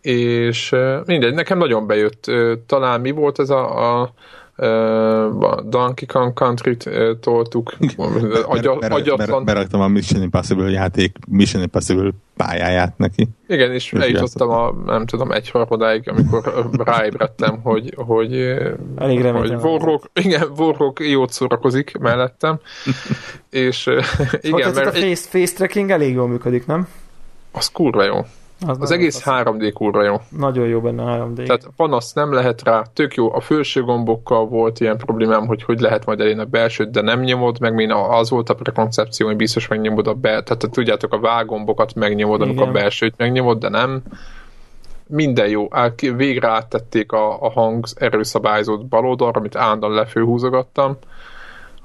és 0.00 0.74
mindegy, 1.04 1.34
nekem 1.34 1.58
nagyon 1.58 1.86
bejött. 1.86 2.24
Talán 2.66 3.00
mi 3.00 3.10
volt 3.10 3.38
ez 3.38 3.50
a, 3.50 4.00
a 4.00 4.12
a 5.40 5.62
Donkey 5.62 6.06
Kong 6.06 6.32
Country-t 6.32 6.90
toltuk, 7.20 7.72
agyatlan. 8.44 9.16
ber- 9.16 9.44
Beraktam 9.44 9.80
a 9.80 9.88
Mission 9.88 10.22
Impossible 10.22 10.70
játék 10.70 11.16
Mission 11.28 11.62
Impossible 11.62 12.10
pályáját 12.36 12.98
neki. 12.98 13.28
Igen, 13.48 13.72
és 13.72 13.92
eljutottam 13.92 14.50
a, 14.50 14.72
nem 14.86 15.06
tudom, 15.06 15.30
egy 15.32 15.50
harmadáig, 15.50 16.08
amikor 16.08 16.70
ráébredtem, 16.84 17.60
hogy, 17.62 17.94
hogy, 17.96 18.32
Elég 18.96 19.22
hogy. 19.22 19.50
Warrock, 19.50 20.10
igen, 20.14 20.48
Warrock 20.56 21.00
jót 21.08 21.32
szórakozik 21.32 21.98
mellettem, 21.98 22.58
és 23.50 23.86
Igen, 24.40 24.70
a 24.70 24.72
mert 24.74 24.94
egy, 24.94 25.02
face, 25.02 25.28
face 25.28 25.54
tracking 25.54 25.90
elég 25.90 26.14
jól 26.14 26.28
működik, 26.28 26.66
nem? 26.66 26.88
az 27.52 27.66
kurva 27.68 28.04
jó. 28.04 28.26
Az 28.66 28.78
nagyon 28.78 28.98
egész 28.98 29.20
fasz. 29.20 29.42
3D 29.44 29.70
kurva 29.74 30.02
jó. 30.02 30.20
Nagyon 30.28 30.66
jó 30.66 30.80
benne 30.80 31.02
a 31.02 31.26
3D. 31.26 31.34
Tehát 31.34 31.68
panasz 31.76 32.12
nem 32.12 32.32
lehet 32.32 32.62
rá, 32.62 32.82
tök 32.92 33.14
jó. 33.14 33.34
A 33.34 33.40
felső 33.40 33.82
gombokkal 33.82 34.46
volt 34.46 34.80
ilyen 34.80 34.96
problémám, 34.96 35.46
hogy 35.46 35.62
hogy 35.62 35.80
lehet 35.80 36.06
majd 36.06 36.20
elérni 36.20 36.40
a 36.40 36.44
belsőt, 36.44 36.90
de 36.90 37.00
nem 37.00 37.20
nyomod 37.20 37.60
meg, 37.60 37.74
mint 37.74 37.92
az 37.92 38.30
volt 38.30 38.48
a 38.48 38.54
prekoncepció, 38.54 39.26
hogy 39.26 39.36
biztos 39.36 39.68
megnyomod 39.68 40.06
a 40.06 40.14
bel, 40.14 40.42
tehát 40.42 40.70
tudjátok, 40.70 41.12
a 41.12 41.20
vágombokat 41.20 41.94
megnyomod, 41.94 42.40
amikor 42.40 42.66
a 42.66 42.70
Igen. 42.70 42.80
belsőt 42.80 43.14
megnyomod, 43.16 43.58
de 43.58 43.68
nem. 43.68 44.02
Minden 45.06 45.48
jó. 45.48 45.68
Végre 46.16 46.48
áttették 46.48 47.12
a, 47.12 47.42
a 47.42 47.50
hang 47.50 47.84
erőszabályzót 47.94 48.86
bal 48.86 49.06
oldalra, 49.06 49.38
amit 49.38 49.56
állandóan 49.56 49.92
lefőhúzogattam 49.92 50.98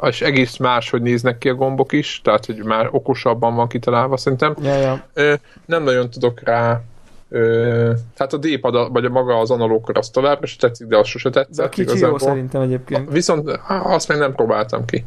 és 0.02 0.22
egész 0.22 0.58
más, 0.58 0.90
hogy 0.90 1.02
néznek 1.02 1.38
ki 1.38 1.50
a 1.50 1.54
gombok 1.54 1.92
is, 1.92 2.22
tehát 2.24 2.46
hogy 2.46 2.64
már 2.64 2.88
okosabban 2.92 3.56
van 3.56 3.68
kitalálva 3.68 4.18
szerintem. 4.18 4.56
Ja, 4.62 4.76
ja. 4.76 5.06
Ö, 5.14 5.34
nem 5.66 5.84
nagyon 5.84 6.10
tudok 6.10 6.40
rá 6.44 6.82
Ö, 7.30 7.92
tehát 8.16 8.34
a 8.34 8.38
D-pad, 8.38 8.92
vagy 8.92 9.06
a 9.06 9.10
maga 9.10 9.40
az 9.40 9.52
analóg 9.52 9.92
az 9.94 10.10
tovább, 10.10 10.44
és 10.44 10.56
tetszik, 10.56 10.88
de 10.88 10.98
az 10.98 11.08
sose 11.08 11.30
tetszett. 11.30 11.56
De 11.56 11.64
a 11.64 11.70
kicsi 11.70 12.00
jó 12.00 12.18
szerintem 12.18 12.62
egyébként. 12.62 13.12
Viszont 13.12 13.60
azt 13.68 14.08
még 14.08 14.18
nem 14.18 14.36
próbáltam 14.36 14.86
ki. 14.86 15.06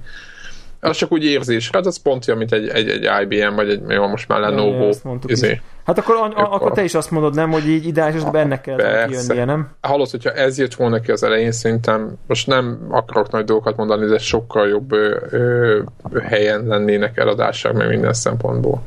Az 0.80 0.96
csak 0.96 1.12
úgy 1.12 1.24
érzés. 1.24 1.70
Hát 1.72 1.86
az 1.86 1.96
pont 1.96 2.28
olyan, 2.28 2.38
mint 2.38 2.52
egy, 2.52 2.68
egy, 2.68 2.88
egy 2.88 3.08
IBM, 3.22 3.54
vagy 3.54 3.70
egy, 3.70 3.82
jó, 3.88 4.06
most 4.06 4.28
már 4.28 4.40
Lenovo. 4.40 4.88
Izé. 5.26 5.60
Hát 5.84 5.98
akkor, 5.98 6.14
a, 6.14 6.40
a, 6.40 6.54
akkor 6.54 6.72
te 6.72 6.82
is 6.82 6.94
azt 6.94 7.10
mondod, 7.10 7.34
nem, 7.34 7.50
hogy 7.50 7.68
így 7.68 7.86
ideális, 7.86 8.22
hogy 8.22 8.32
benne 8.32 8.60
kell 8.60 9.06
kijönnie, 9.06 9.44
nem? 9.44 9.68
Hallod, 9.80 10.10
hogyha 10.10 10.30
ez 10.30 10.58
jött 10.58 10.74
volna 10.74 11.00
ki 11.00 11.10
az 11.10 11.22
elején, 11.22 11.52
szerintem 11.52 12.18
most 12.26 12.46
nem 12.46 12.86
akarok 12.90 13.30
nagy 13.30 13.44
dolgokat 13.44 13.76
mondani, 13.76 14.06
de 14.06 14.18
sokkal 14.18 14.68
jobb 14.68 14.92
ö, 14.92 15.16
ö, 15.30 15.80
helyen 16.22 16.66
lennének 16.66 17.16
eladások, 17.16 17.72
meg 17.72 17.88
minden 17.88 18.12
szempontból. 18.12 18.82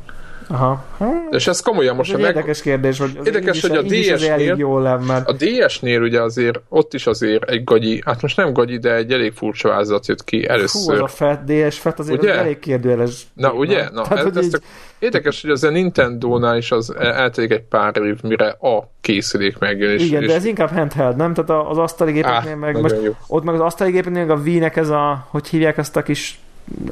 Aha. 0.48 0.84
De 0.98 1.36
és 1.36 1.46
ez 1.46 1.60
komolyan 1.60 1.96
most... 1.96 2.12
Ez 2.12 2.18
egy 2.18 2.24
érdekes 2.24 2.62
kérdés, 2.62 2.98
hogy, 2.98 3.18
érdekes, 3.24 3.60
hogy 3.60 3.76
a 3.76 3.82
DS-nél, 3.82 4.84
a 5.24 5.32
DS-nél 5.32 6.02
ugye 6.02 6.22
azért, 6.22 6.60
ott 6.68 6.94
is 6.94 7.06
azért 7.06 7.50
egy 7.50 7.64
gagyi, 7.64 8.02
hát 8.04 8.22
most 8.22 8.36
nem 8.36 8.52
gagyi, 8.52 8.78
de 8.78 8.94
egy 8.94 9.12
elég 9.12 9.32
furcsa 9.32 9.68
vázat 9.68 10.06
jött 10.06 10.24
ki 10.24 10.48
először. 10.48 10.94
Az 10.94 11.00
a 11.00 11.06
FAT 11.06 11.44
DS, 11.44 11.78
FAT 11.78 11.98
azért 11.98 12.22
ugye? 12.22 12.32
Az 12.32 12.38
elég 12.38 12.58
kérdőjeles. 12.58 13.22
Na 13.34 13.52
ugye? 13.52 13.88
Na, 13.90 14.02
Tehát, 14.02 14.26
ez, 14.26 14.36
ez 14.36 14.44
így... 14.44 14.56
Érdekes, 14.98 15.42
hogy 15.42 15.50
az 15.50 15.64
a 15.64 15.70
Nintendo-nál 15.70 16.56
is 16.56 16.70
az 16.70 16.94
eltelik 16.96 17.50
egy 17.50 17.62
pár 17.62 17.96
év, 17.96 18.22
mire 18.22 18.48
a 18.48 18.90
készülék 19.00 19.58
megjön. 19.58 19.90
És, 19.90 20.06
Igen, 20.06 20.22
és... 20.22 20.28
de 20.28 20.34
ez 20.34 20.44
inkább 20.44 20.70
handheld, 20.70 21.16
nem? 21.16 21.34
Tehát 21.34 21.66
az 21.68 21.78
asztali 21.78 22.12
gépeknél 22.12 22.56
meg 22.56 22.80
most, 22.80 22.96
jó. 23.02 23.12
ott 23.26 23.44
meg 23.44 23.54
az 23.54 23.60
asztali 23.60 23.90
gépeknél 23.90 24.30
a 24.30 24.34
Wii-nek 24.34 24.76
ez 24.76 24.88
a, 24.88 25.26
hogy 25.30 25.48
hívják 25.48 25.76
ezt 25.78 25.96
a 25.96 26.02
kis 26.02 26.38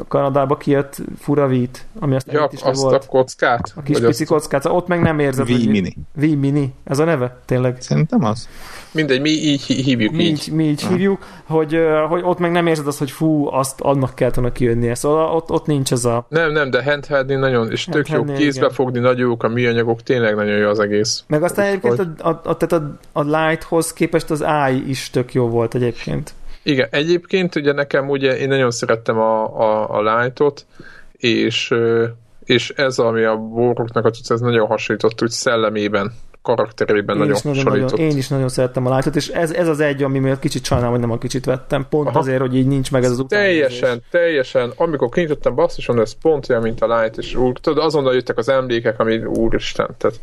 Kanadába 0.09 0.57
kijött 0.57 0.97
fura 1.19 1.47
vít, 1.47 1.87
ami 1.99 2.15
azt 2.15 2.33
ja, 2.33 2.49
is 2.53 2.63
azt 2.63 2.83
volt. 2.83 3.05
a 3.05 3.09
kockát? 3.09 3.73
A 3.77 3.83
kis 3.83 3.99
pici 3.99 4.23
azt... 4.23 4.33
kockát, 4.33 4.67
ott 4.67 4.87
meg 4.87 5.01
nem 5.01 5.19
érzed, 5.19 5.47
V 5.47 5.69
Mini. 5.69 5.97
V 6.15 6.21
Mini. 6.21 6.75
Ez 6.85 6.99
a 6.99 7.05
neve? 7.05 7.39
Tényleg? 7.45 7.77
Szerintem 7.81 8.25
az. 8.25 8.49
Mindegy, 8.93 9.21
mi 9.21 9.31
így 9.31 9.63
hívjuk 9.63 10.13
mi 10.13 10.25
így. 10.25 10.49
Mi 10.53 10.65
így 10.65 10.87
hívjuk, 10.87 11.27
hogy, 11.45 11.79
hogy 12.09 12.23
ott 12.25 12.39
meg 12.39 12.53
nem 12.53 12.67
érzed 12.67 12.87
azt, 12.87 12.99
hogy 12.99 13.11
fú, 13.11 13.47
azt 13.47 13.81
annak 13.81 14.15
kellett 14.15 14.35
volna 14.35 14.53
kijönnie. 14.53 14.95
Szóval 14.95 15.35
ott, 15.35 15.51
ott 15.51 15.67
nincs 15.67 15.93
ez 15.93 16.05
a... 16.05 16.27
Nem, 16.29 16.53
nem, 16.53 16.71
de 16.71 16.85
handheldnél 16.85 17.39
nagyon, 17.39 17.71
és 17.71 17.85
tök 17.85 18.09
jó 18.09 18.25
kézbe 18.25 18.61
igen. 18.61 18.71
fogni, 18.71 18.99
nagyon 18.99 19.27
jók 19.29 19.43
a 19.43 19.49
műanyagok, 19.49 20.03
tényleg 20.03 20.35
nagyon 20.35 20.57
jó 20.57 20.69
az 20.69 20.79
egész. 20.79 21.25
Meg 21.27 21.43
aztán 21.43 21.67
egyébként 21.67 21.97
hogy... 21.97 22.09
a, 22.19 22.29
a, 22.29 22.41
a, 22.45 22.75
a, 22.75 22.97
a 23.13 23.23
Lighthoz 23.23 23.93
képest 23.93 24.31
az 24.31 24.41
AI 24.41 24.89
is 24.89 25.11
tök 25.11 25.35
jó 25.35 25.49
volt 25.49 25.75
egyébként. 25.75 26.35
Igen, 26.63 26.89
egyébként 26.91 27.55
ugye 27.55 27.73
nekem 27.73 28.09
ugye 28.09 28.39
én 28.39 28.49
nagyon 28.49 28.71
szerettem 28.71 29.19
a, 29.19 29.61
a, 29.61 29.97
a 29.97 30.03
Light-ot, 30.03 30.67
és, 31.13 31.75
és 32.45 32.71
ez, 32.71 32.99
ami 32.99 33.23
a 33.23 33.37
boroknak 33.37 34.05
a 34.05 34.11
ez 34.29 34.41
nagyon 34.41 34.67
hasonlított 34.67 35.23
úgy 35.23 35.31
szellemében 35.31 36.13
karakterében 36.43 37.17
én 37.17 37.23
nagyon. 37.23 37.63
Nagyon, 37.65 37.99
én 37.99 38.17
is 38.17 38.29
nagyon 38.29 38.49
szerettem 38.49 38.87
a 38.87 38.97
light 38.97 39.17
és 39.17 39.29
ez, 39.29 39.51
ez 39.51 39.69
az 39.69 39.81
egy, 39.81 40.03
ami 40.03 40.19
miatt 40.19 40.39
kicsit 40.39 40.65
sajnálom, 40.65 40.93
hogy 40.93 41.01
nem 41.01 41.11
a 41.11 41.19
kicsit 41.19 41.45
vettem. 41.45 41.87
Pont 41.89 42.09
Aha. 42.09 42.19
azért, 42.19 42.41
hogy 42.41 42.57
így 42.57 42.67
nincs 42.67 42.93
meg 42.93 43.05
ez 43.05 43.11
az 43.11 43.25
Teljesen, 43.29 44.03
teljesen. 44.11 44.73
Amikor 44.77 45.09
kinyitottam 45.09 45.55
basszison, 45.55 46.01
ez 46.01 46.15
pont 46.23 46.49
olyan, 46.51 46.63
mint 46.63 46.81
a 46.81 47.01
Light, 47.01 47.19
és 47.19 47.35
úr, 47.35 47.59
tudod, 47.59 47.85
azonnal 47.85 48.15
jöttek 48.15 48.39
az 48.39 48.49
emlékek, 48.49 49.01
ami 49.01 49.25
úristen. 49.25 49.89
Tehát, 49.99 50.21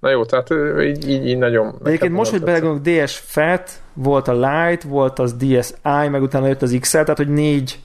na 0.00 0.10
jó, 0.10 0.24
tehát 0.24 0.48
így, 0.82 1.08
így, 1.08 1.26
így 1.26 1.38
nagyon... 1.38 1.74
De 1.82 1.88
egyébként 1.88 2.12
most, 2.12 2.30
hogy 2.30 2.42
belegondolok, 2.42 3.06
DS 3.06 3.16
FAT, 3.18 3.70
volt 3.92 4.28
a 4.28 4.32
Light, 4.32 4.82
volt 4.82 5.18
az 5.18 5.34
DSi, 5.34 6.08
meg 6.10 6.22
utána 6.22 6.46
jött 6.46 6.62
az 6.62 6.76
XL, 6.80 6.98
tehát 6.98 7.16
hogy 7.16 7.28
négy 7.28 7.78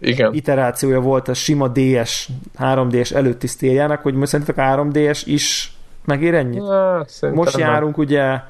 igen. 0.00 0.34
iterációja 0.34 1.00
volt 1.00 1.28
a 1.28 1.34
sima 1.34 1.68
DS, 1.68 2.28
3DS 2.58 3.14
előtti 3.14 3.46
sztéljának, 3.46 4.02
hogy 4.02 4.14
most 4.14 4.30
szerintetek 4.30 4.64
a 4.64 4.84
3DS 4.84 5.22
is 5.24 5.72
megér 6.10 6.34
ennyit? 6.34 6.68
Hát, 6.68 7.30
most 7.34 7.58
járunk 7.58 7.96
már. 7.96 8.06
ugye 8.06 8.40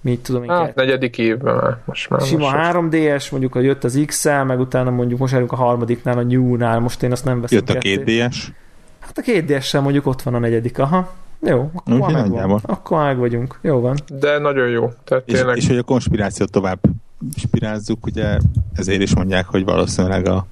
mit 0.00 0.20
tudom 0.20 0.42
én. 0.42 0.50
Hát, 0.50 0.74
negyedik 0.74 1.18
évben 1.18 1.54
már. 1.54 1.76
Most 1.84 2.10
már 2.10 2.20
Sima 2.20 2.50
most 2.50 2.56
3DS, 2.72 3.30
mondjuk 3.30 3.54
a 3.54 3.60
jött 3.60 3.84
az 3.84 4.02
XL, 4.06 4.30
meg 4.30 4.60
utána 4.60 4.90
mondjuk 4.90 5.18
most 5.18 5.32
járunk 5.32 5.52
a 5.52 5.56
harmadiknál, 5.56 6.18
a 6.18 6.22
New-nál, 6.22 6.78
most 6.78 7.02
én 7.02 7.12
azt 7.12 7.24
nem 7.24 7.40
veszem 7.40 7.58
Jött 7.58 7.76
a 7.76 7.78
két 7.78 8.04
DS? 8.04 8.50
Hát 8.98 9.18
a 9.18 9.20
két 9.22 9.44
ds 9.44 9.72
mondjuk 9.72 10.06
ott 10.06 10.22
van 10.22 10.34
a 10.34 10.38
negyedik, 10.38 10.78
aha. 10.78 11.14
Jó, 11.40 11.70
akkor 11.74 11.98
már 11.98 12.28
megvan. 12.28 12.60
Akkor 12.62 12.98
meg 12.98 13.18
vagyunk. 13.18 13.58
Jó 13.62 13.80
van. 13.80 13.96
De 14.20 14.38
nagyon 14.38 14.68
jó. 14.68 14.92
Tehát 15.04 15.22
és, 15.26 15.34
tényleg... 15.34 15.56
és 15.56 15.66
hogy 15.66 15.78
a 15.78 15.82
konspirációt 15.82 16.50
tovább 16.50 16.78
spirázzuk, 17.36 18.06
ugye 18.06 18.38
ezért 18.74 19.00
is 19.00 19.14
mondják, 19.14 19.46
hogy 19.46 19.64
valószínűleg 19.64 20.28
a 20.28 20.46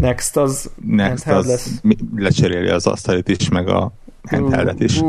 Next 0.00 0.36
az 0.36 0.70
Next 0.86 1.28
az 1.28 1.46
lesz. 1.46 1.80
lecseréli 2.16 2.68
az 2.68 2.86
asztalit 2.86 3.28
is, 3.28 3.48
meg 3.48 3.68
a 3.68 3.92
handheldet 4.28 4.80
is. 4.80 5.02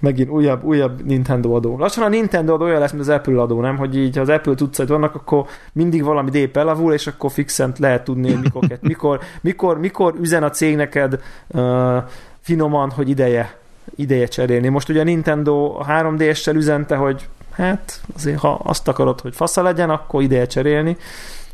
Megint 0.00 0.30
újabb, 0.30 0.64
újabb 0.64 1.04
Nintendo 1.04 1.54
adó. 1.54 1.78
Lassan 1.78 2.04
a 2.04 2.08
Nintendo 2.08 2.54
adó 2.54 2.64
olyan 2.64 2.80
lesz, 2.80 2.90
mint 2.90 3.02
az 3.02 3.08
Apple 3.08 3.40
adó, 3.40 3.60
nem? 3.60 3.76
Hogy 3.76 3.96
így, 3.96 4.16
ha 4.16 4.20
az 4.20 4.28
Apple 4.28 4.54
tudsz, 4.54 4.86
vannak, 4.86 5.14
akkor 5.14 5.46
mindig 5.72 6.02
valami 6.04 6.30
dép 6.30 6.56
elavul, 6.56 6.92
és 6.92 7.06
akkor 7.06 7.30
fixent 7.30 7.78
lehet 7.78 8.04
tudni, 8.04 8.32
hogy 8.32 8.42
mikor, 8.42 8.78
mikor, 8.80 9.20
mikor, 9.40 9.78
mikor 9.78 10.14
üzen 10.20 10.42
a 10.42 10.50
cég 10.50 10.76
neked 10.76 11.22
uh, 11.48 11.96
finoman, 12.40 12.90
hogy 12.90 13.08
ideje, 13.08 13.58
ideje 13.96 14.26
cserélni. 14.26 14.68
Most 14.68 14.88
ugye 14.88 15.00
a 15.00 15.04
Nintendo 15.04 15.78
3DS-sel 15.88 16.54
üzente, 16.54 16.96
hogy 16.96 17.28
hát 17.50 18.00
azért 18.16 18.38
ha 18.38 18.60
azt 18.62 18.88
akarod, 18.88 19.20
hogy 19.20 19.34
fasza 19.34 19.62
legyen, 19.62 19.90
akkor 19.90 20.22
ideje 20.22 20.46
cserélni 20.46 20.96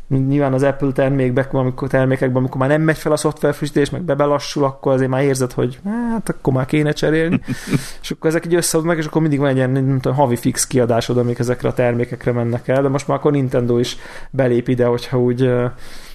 nyilván 0.07 0.53
az 0.53 0.63
Apple 0.63 0.91
termékben, 0.91 1.45
amikor 1.51 1.87
termékekben, 1.87 2.37
amikor 2.37 2.59
már 2.59 2.69
nem 2.69 2.81
megy 2.81 2.97
fel 2.97 3.11
a 3.11 3.17
szoftverfrissítés, 3.17 3.89
meg 3.89 4.01
bebelassul, 4.01 4.63
akkor 4.63 4.93
azért 4.93 5.09
már 5.09 5.23
érzed, 5.23 5.51
hogy 5.51 5.79
hát 6.11 6.29
akkor 6.29 6.53
már 6.53 6.65
kéne 6.65 6.91
cserélni. 6.91 7.41
és 8.01 8.11
akkor 8.11 8.29
ezek 8.29 8.45
így 8.45 8.55
összehoznak 8.55 8.95
meg, 8.95 9.03
és 9.03 9.09
akkor 9.09 9.21
mindig 9.21 9.39
van 9.39 9.49
egy 9.49 9.55
ilyen 9.55 9.69
nem 9.69 9.99
tudom, 9.99 10.17
havi 10.17 10.35
fix 10.35 10.67
kiadásod, 10.67 11.17
amik 11.17 11.39
ezekre 11.39 11.69
a 11.69 11.73
termékekre 11.73 12.31
mennek 12.31 12.67
el, 12.67 12.81
de 12.81 12.87
most 12.87 13.07
már 13.07 13.17
akkor 13.17 13.31
Nintendo 13.31 13.77
is 13.77 13.97
belép 14.31 14.67
ide, 14.67 14.85
hogyha 14.85 15.19
úgy 15.19 15.49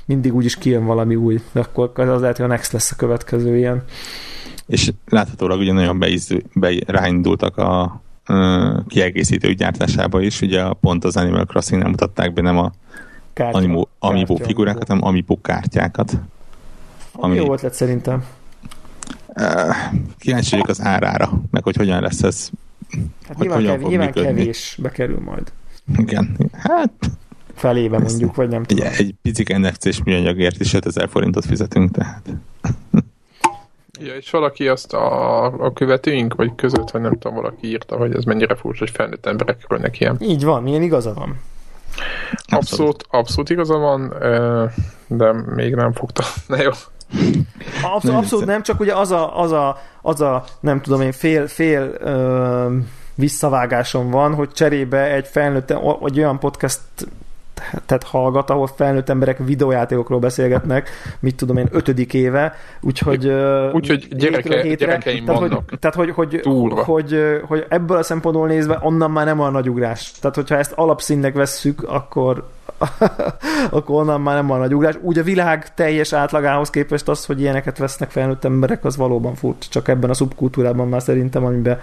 mindig 0.04 0.34
úgy 0.34 0.44
is 0.44 0.56
kijön 0.56 0.84
valami 0.84 1.14
új, 1.14 1.40
de 1.52 1.60
akkor 1.60 1.90
az 1.94 2.20
lehet, 2.20 2.36
hogy 2.36 2.46
a 2.46 2.48
Next 2.48 2.72
lesz 2.72 2.90
a 2.90 2.96
következő 2.96 3.56
ilyen. 3.56 3.82
És 4.66 4.92
láthatólag 5.08 5.58
ugye 5.58 5.72
nagyon 5.72 5.98
beizd, 5.98 6.42
be, 6.54 6.74
ráindultak 6.86 7.56
a 7.56 8.00
kiegészítő 8.86 9.52
gyártásába 9.52 10.20
is, 10.20 10.40
ugye 10.40 10.64
pont 10.80 11.04
az 11.04 11.16
Animal 11.16 11.44
Crossing 11.44 11.80
nem 11.80 11.90
mutatták 11.90 12.32
be, 12.32 12.42
nem 12.42 12.58
a 12.58 12.72
Kártya, 13.32 13.58
Amiibo, 13.58 13.86
Amiibo 13.98 14.36
figurákat, 14.36 14.88
hanem 14.88 15.04
Amiibo 15.04 15.40
kártyákat. 15.40 16.12
Ami 17.12 17.36
jó 17.36 17.44
volt 17.44 17.60
lett 17.60 17.72
szerintem. 17.72 18.24
Uh, 19.26 19.74
kíváncsi 20.18 20.50
vagyok 20.50 20.68
az 20.68 20.80
árára, 20.80 21.30
meg 21.50 21.62
hogy 21.62 21.76
hogyan 21.76 22.02
lesz 22.02 22.22
ez. 22.22 22.50
Hát 23.28 23.36
hogy 23.36 23.46
nyilván, 23.48 23.64
kev- 23.64 23.88
nyilván 23.88 24.12
kevés 24.12 24.78
bekerül 24.82 25.20
majd. 25.20 25.52
Igen, 25.96 26.36
hát 26.52 26.90
felébe 27.54 27.98
mondjuk, 27.98 28.34
vagy 28.34 28.48
nem 28.48 28.62
tudom. 28.62 28.86
Egy, 28.86 28.92
egy 28.98 29.14
picik 29.22 29.56
NFC-s 29.56 30.02
műanyagért 30.02 30.60
is 30.60 30.74
5000 30.74 31.08
forintot 31.08 31.44
fizetünk, 31.44 31.90
tehát. 31.90 32.22
Ja, 34.00 34.14
és 34.14 34.30
valaki 34.30 34.68
azt 34.68 34.92
a, 34.92 35.44
a 35.44 35.72
követőink, 35.72 36.34
vagy 36.34 36.54
között, 36.54 36.90
vagy 36.90 37.00
nem 37.00 37.12
tudom, 37.18 37.34
valaki 37.34 37.66
írta, 37.68 37.96
hogy 37.96 38.14
ez 38.14 38.24
mennyire 38.24 38.54
furcsa, 38.54 38.78
hogy 38.78 38.90
felnőtt 38.90 39.26
emberek 39.26 39.56
kerülnek 39.56 40.00
ilyen. 40.00 40.16
Így 40.20 40.44
van, 40.44 40.62
milyen 40.62 40.82
igaza 40.82 41.14
van. 41.14 41.40
Abszolút, 42.46 43.04
abszolút 43.10 43.50
igaza 43.50 43.76
van, 43.76 44.14
de 45.06 45.32
még 45.32 45.74
nem 45.74 45.92
fogta. 45.92 46.24
Na 46.48 46.62
jó. 46.62 46.70
Abszolút, 47.82 48.16
abszolút 48.16 48.46
nem, 48.46 48.62
csak 48.62 48.80
ugye 48.80 48.94
az 48.94 49.10
a, 49.10 49.40
az 49.40 49.52
a, 49.52 49.78
az 50.02 50.20
a 50.20 50.44
nem 50.60 50.80
tudom 50.80 51.00
én, 51.00 51.12
fél, 51.12 51.46
fél 51.46 51.94
ö, 51.98 52.76
visszavágásom 53.14 54.10
van, 54.10 54.34
hogy 54.34 54.52
cserébe 54.52 55.12
egy 55.12 55.26
felnőtt, 55.26 55.74
vagy 56.00 56.18
olyan 56.18 56.38
podcast 56.38 56.80
tehát 57.86 58.02
hallgat, 58.02 58.50
ahol 58.50 58.66
felnőtt 58.66 59.08
emberek 59.08 59.38
videójátékokról 59.44 60.18
beszélgetnek, 60.18 60.90
mit 61.20 61.36
tudom 61.36 61.56
én, 61.56 61.68
ötödik 61.70 62.14
éve, 62.14 62.54
úgyhogy... 62.80 63.32
Úgyhogy 63.72 64.08
gyereke, 64.16 64.60
hétre, 64.60 64.86
gyerekeim 64.86 65.24
tehát, 65.24 65.40
vannak. 65.40 65.62
Hogy, 65.68 65.78
tehát, 65.78 65.96
hogy, 65.96 66.10
hogy, 66.10 66.40
hogy, 66.84 67.40
hogy, 67.46 67.66
ebből 67.68 67.96
a 67.96 68.02
szempontból 68.02 68.46
nézve 68.46 68.78
onnan 68.82 69.10
már 69.10 69.24
nem 69.24 69.40
a 69.40 69.50
nagy 69.50 69.68
ugrás. 69.68 70.12
Tehát, 70.20 70.36
hogyha 70.36 70.56
ezt 70.56 70.72
alapszínnek 70.72 71.34
vesszük, 71.34 71.82
akkor 71.82 72.48
akkor 73.70 74.00
onnan 74.00 74.20
már 74.20 74.34
nem 74.34 74.46
van 74.46 74.58
nagy 74.58 74.74
ugrás. 74.74 74.94
Úgy 75.00 75.18
a 75.18 75.22
világ 75.22 75.74
teljes 75.74 76.12
átlagához 76.12 76.70
képest 76.70 77.08
az, 77.08 77.24
hogy 77.24 77.40
ilyeneket 77.40 77.78
vesznek 77.78 78.10
felnőtt 78.10 78.44
emberek, 78.44 78.84
az 78.84 78.96
valóban 78.96 79.34
furcsa. 79.34 79.68
Csak 79.70 79.88
ebben 79.88 80.10
a 80.10 80.14
szubkultúrában 80.14 80.88
már 80.88 81.02
szerintem, 81.02 81.44
amiben 81.44 81.80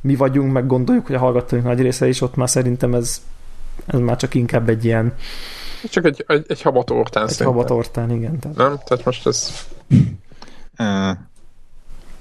mi 0.00 0.16
vagyunk, 0.16 0.52
meg 0.52 0.66
gondoljuk, 0.66 1.06
hogy 1.06 1.14
a 1.14 1.18
hallgatóink 1.18 1.64
nagy 1.64 1.80
része 1.80 2.08
is, 2.08 2.20
ott 2.20 2.36
már 2.36 2.48
szerintem 2.48 2.94
ez 2.94 3.22
ez 3.86 4.00
már 4.00 4.16
csak 4.16 4.34
inkább 4.34 4.68
egy 4.68 4.84
ilyen... 4.84 5.14
Csak 5.90 6.04
egy, 6.04 6.24
egy, 6.26 6.44
egy 6.48 6.62
habatortán 6.62 7.22
Egy 7.22 7.30
szerintem. 7.30 7.56
habatortán, 7.56 8.10
igen. 8.10 8.38
Tehát. 8.38 8.56
Nem? 8.56 8.78
Tehát 8.86 9.04
most 9.04 9.26
ez... 9.26 9.66
Uh, 10.78 11.16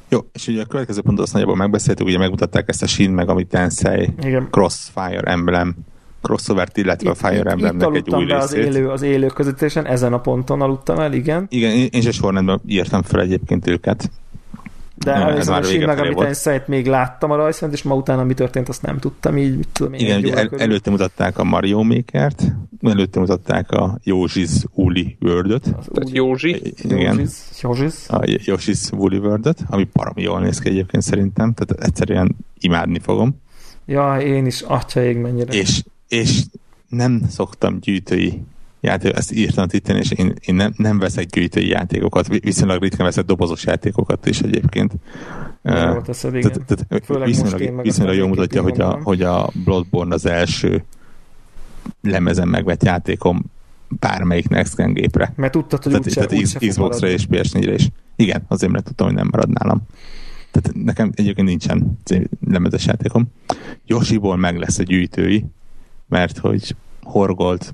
jó, 0.10 0.20
és 0.34 0.48
ugye 0.48 0.62
a 0.62 0.66
következő 0.66 1.02
pontot 1.02 1.24
azt 1.24 1.34
nagyjából 1.34 1.56
megbeszéltük, 1.56 2.08
ugye 2.08 2.18
megmutatták 2.18 2.70
ezt 2.70 2.84
a 2.84 2.88
Shin 2.88 3.12
meg 3.12 3.30
amit 3.30 3.48
Tensei 3.48 4.14
igen. 4.22 4.48
Crossfire 4.52 5.32
Emblem 5.32 5.76
crossover 6.22 6.68
illetve 6.74 7.10
itt, 7.10 7.16
a 7.22 7.28
Fire 7.28 7.50
Emblemnek 7.50 7.96
egy 7.96 8.14
új 8.14 8.26
be 8.26 8.34
részét. 8.34 8.42
az 8.44 8.54
élő, 8.54 8.90
az 8.90 9.02
élő 9.02 9.28
közvetítésen, 9.28 9.86
ezen 9.86 10.14
a 10.14 10.20
ponton 10.20 10.62
aludtam 10.62 11.00
el, 11.00 11.14
igen. 11.14 11.46
Igen, 11.50 11.72
én, 11.72 11.88
én 11.92 12.02
se 12.02 12.12
sorrendben 12.12 12.62
írtam 12.66 13.02
fel 13.02 13.22
egyébként 13.22 13.68
őket. 13.68 14.12
De 14.98 15.18
Nem, 15.18 15.28
ez 15.38 15.48
már 15.48 15.64
a 15.64 15.86
Megami 15.86 16.14
volt. 16.14 16.26
Tensei-t 16.26 16.68
még 16.68 16.88
láttam 16.88 17.32
a 17.32 17.36
rajzfilmet, 17.36 17.78
és 17.78 17.84
ma 17.84 17.96
utána 17.96 18.24
mi 18.24 18.34
történt, 18.34 18.70
azt 18.70 18.82
nem 18.82 18.98
tudtam, 19.00 19.38
így 19.38 19.58
mit 19.58 19.68
tudom 19.72 19.94
én. 19.94 20.00
Igen, 20.00 20.20
ugye 20.20 20.36
el, 20.36 20.48
körül. 20.48 20.64
előtte 20.66 20.90
mutatták 20.90 21.38
a 21.38 21.44
Mario 21.44 21.84
Maker-t, 21.84 22.44
előtte 22.82 23.20
mutatták 23.20 23.72
a 23.72 24.00
Yoshi's 24.06 24.64
Woolly 24.74 25.18
World-öt, 25.22 25.62
Tehát 25.62 26.10
Józsi. 26.12 26.74
igen, 26.78 27.28
Józsis. 27.62 28.08
a 28.08 28.20
Yoshi's 28.20 28.94
Woolly 28.94 29.18
World-öt, 29.18 29.64
ami 29.68 29.88
baromi 29.94 30.22
jól 30.22 30.40
néz 30.40 30.60
ki 30.60 30.70
egyébként 30.70 31.04
szerintem, 31.04 31.54
tehát 31.54 31.84
egyszerűen 31.84 32.36
imádni 32.60 33.00
fogom. 33.00 33.42
Ja, 33.86 34.18
én 34.20 34.46
is, 34.46 34.62
atya 34.62 35.04
ég 35.04 35.18
mennyire. 35.18 35.54
És, 35.54 35.84
és 36.08 36.44
nem 36.90 37.22
szoktam 37.30 37.80
gyűjtői 37.80 38.44
játék, 38.88 39.16
ezt 39.16 39.32
írtam 39.34 39.64
a 39.64 39.68
Twitteren, 39.68 40.02
és 40.02 40.12
én, 40.12 40.34
én 40.42 40.56
nem, 40.56 40.74
nem 40.78 41.00
veszek 41.00 41.26
gyűjtői 41.26 41.68
játékokat, 41.68 42.28
vi- 42.28 42.44
viszonylag 42.44 42.82
ritkán 42.82 43.06
veszek 43.06 43.26
dobozos 43.26 43.66
játékokat 43.66 44.26
is 44.26 44.40
egyébként. 44.40 44.94
Jól 45.64 46.02
teszed, 46.02 46.36
igen. 46.36 46.52
tehát- 46.52 46.88
tehát 46.88 47.06
Főleg 47.06 47.28
most 47.28 47.42
én 47.42 47.46
viszonylag, 47.46 47.82
viszonylag 47.82 48.16
jól 48.16 48.28
mutatja, 48.28 48.62
hogy 48.62 48.80
a, 48.80 49.00
hogy 49.04 49.22
a 49.22 49.50
Bloodborne 49.64 50.14
az 50.14 50.26
első 50.26 50.84
lemezen 52.02 52.48
megvett 52.48 52.84
játékom 52.84 53.44
bármelyik 54.00 54.48
Next 54.48 54.76
Gen 54.76 54.94
gépre. 54.94 55.34
Mert 55.36 55.52
tudtad, 55.52 55.84
hogy 55.84 55.92
Tehát, 55.92 56.08
úgyse, 56.08 56.26
tehát 56.26 56.44
úgyse 56.44 56.60
fog 56.60 56.70
Xbox-ra 56.70 57.08
és 57.08 57.28
PS4-re 57.32 57.74
is. 57.74 57.90
Igen, 58.16 58.44
azért 58.48 58.72
mert 58.72 58.84
tudtam, 58.84 59.08
hogy 59.08 59.16
nem 59.16 59.28
marad 59.32 59.50
nálam. 59.50 59.82
Tehát 60.52 60.84
nekem 60.86 61.12
egyébként 61.16 61.48
nincsen 61.48 61.98
lemezes 62.48 62.86
játékom. 62.86 63.28
Yoshiból 63.86 64.38
meg 64.38 64.58
lesz 64.58 64.80
a 64.80 64.84
gyűjtői, 64.84 65.46
mert 66.08 66.38
hogy 66.38 66.76
horgolt 67.04 67.74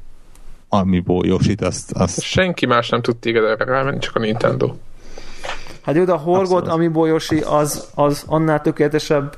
Amiibo 0.79 1.23
Yoshit, 1.23 1.61
azt, 1.61 1.91
azt 1.91 2.21
Senki 2.21 2.65
más 2.65 2.89
nem 2.89 3.01
tud 3.01 3.17
téged 3.17 3.43
erre 3.43 3.65
rámenni, 3.65 3.99
csak 3.99 4.15
a 4.15 4.19
Nintendo. 4.19 4.73
Hát 5.81 5.95
jó, 5.95 6.03
de 6.03 6.11
a 6.11 6.17
horgot, 6.17 6.51
Abszolút. 6.51 6.67
ami 6.67 6.87
Bolyosi, 6.87 7.39
az, 7.39 7.89
az 7.95 8.23
annál 8.27 8.61
tökéletesebb 8.61 9.35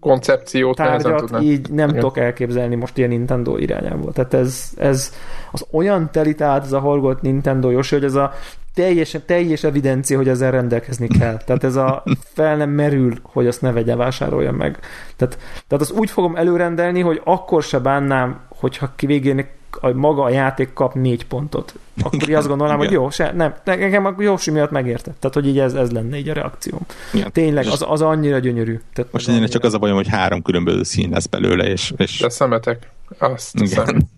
Koncepciót 0.00 0.76
tárgyat 0.76 1.16
tudnám. 1.16 1.42
így 1.42 1.70
nem 1.70 1.88
Igen. 1.88 2.00
tudok 2.00 2.18
elképzelni 2.18 2.74
most 2.74 2.98
ilyen 2.98 3.10
Nintendo 3.10 3.56
irányából. 3.56 4.12
Tehát 4.12 4.34
ez, 4.34 4.70
ez 4.76 5.12
az 5.50 5.66
olyan 5.70 6.10
teli 6.12 6.34
át 6.38 6.64
ez 6.64 6.72
a 6.72 6.78
horgolt 6.78 7.22
Nintendo 7.22 7.70
Yoshi, 7.70 7.94
hogy 7.94 8.04
ez 8.04 8.14
a 8.14 8.32
teljes, 8.74 9.16
teljes 9.26 9.64
evidencia, 9.64 10.16
hogy 10.16 10.28
ezzel 10.28 10.50
rendelkezni 10.50 11.08
kell. 11.08 11.36
Tehát 11.36 11.64
ez 11.64 11.76
a 11.76 12.02
fel 12.34 12.56
nem 12.56 12.70
merül, 12.70 13.14
hogy 13.22 13.46
azt 13.46 13.62
ne 13.62 13.72
vegye, 13.72 13.96
vásárolja 13.96 14.52
meg. 14.52 14.78
Tehát, 15.16 15.38
tehát 15.66 15.84
azt 15.84 15.92
úgy 15.92 16.10
fogom 16.10 16.36
előrendelni, 16.36 17.00
hogy 17.00 17.20
akkor 17.24 17.62
se 17.62 17.78
bánnám, 17.78 18.40
hogyha 18.48 18.92
ki 18.96 19.06
végén 19.06 19.46
a 19.80 19.92
maga 19.92 20.22
a 20.22 20.28
játék 20.28 20.72
kap 20.72 20.94
négy 20.94 21.26
pontot. 21.26 21.74
Akkor 22.02 22.28
így 22.28 22.32
azt 22.34 22.48
gondolnám, 22.48 22.76
hogy 22.76 22.86
Igen. 22.86 23.00
jó, 23.00 23.10
se, 23.10 23.32
nem, 23.32 23.54
nekem 23.64 24.04
a 24.04 24.14
Yoshi 24.18 24.50
miatt 24.50 24.70
megérte. 24.70 25.14
Tehát, 25.18 25.34
hogy 25.34 25.46
így 25.46 25.58
ez, 25.58 25.74
ez 25.74 25.90
lenne 25.90 26.16
így 26.16 26.28
a 26.28 26.32
reakcióm. 26.32 26.80
Igen. 27.12 27.32
Tényleg, 27.32 27.66
az, 27.66 27.84
az 27.88 28.02
annyira 28.02 28.38
gyönyörű. 28.38 28.80
Tehát 28.92 29.12
Most 29.12 29.28
annyira- 29.28 29.50
csak 29.50 29.64
az 29.64 29.74
a 29.74 29.78
bajom, 29.78 29.96
hogy 29.96 30.08
három 30.08 30.42
különböző 30.42 30.82
szín 30.82 31.10
lesz 31.10 31.26
belőle, 31.26 31.64
és, 31.64 31.92
és 31.96 32.20
De 32.20 32.28
szemetek. 32.28 32.90
Azt 33.18 33.60
Igen. 33.60 34.08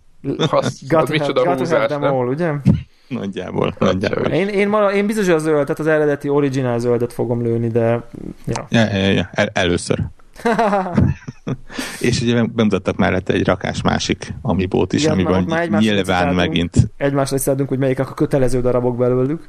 Azt, 0.50 0.88
Got 0.88 1.02
az 1.02 1.08
micsoda 1.08 1.56
húzás, 1.56 1.88
nem? 1.88 2.02
all, 2.02 2.26
ugye? 2.26 2.52
nagyjából, 3.08 3.74
nagyjából. 3.78 4.24
Én, 4.32 4.48
én, 4.48 4.68
mara, 4.68 4.92
én 4.92 5.06
biztos, 5.06 5.24
hogy 5.26 5.34
a 5.34 5.38
zöld, 5.38 5.62
tehát 5.62 5.78
az 5.78 5.86
eredeti 5.86 6.28
original 6.28 6.78
zöldet 6.78 7.12
fogom 7.12 7.42
lőni, 7.42 7.68
de 7.68 8.02
ja. 8.46 8.66
Ja, 8.68 8.96
ja, 8.96 9.10
ja, 9.10 9.28
el, 9.32 9.50
először. 9.52 9.98
És 12.00 12.20
ugye 12.20 12.44
bemutattak 12.44 12.96
mellette 12.96 13.32
egy 13.32 13.44
rakás 13.46 13.82
másik 13.82 14.34
amibót 14.42 14.92
is, 14.92 15.00
Igen, 15.02 15.12
amiben 15.12 15.44
már 15.44 15.68
nyilván 15.68 16.34
megint 16.34 16.90
Egymásra 16.96 17.36
leszedünk, 17.36 17.68
hogy 17.68 17.78
melyik 17.78 17.98
a 17.98 18.04
kötelező 18.04 18.60
darabok 18.60 18.96
belőlük. 18.96 19.46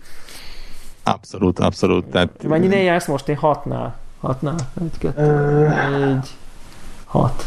abszolút, 1.03 1.59
abszolút. 1.59 2.05
Tehát, 2.05 2.43
Mennyinél 2.43 2.83
jársz 2.83 3.07
most? 3.07 3.27
Én 3.29 3.35
hatnál. 3.35 3.97
Hatnál? 4.19 4.55
Egy, 4.81 4.97
kettő, 4.97 5.67
négy, 5.67 6.29
hat. 7.05 7.45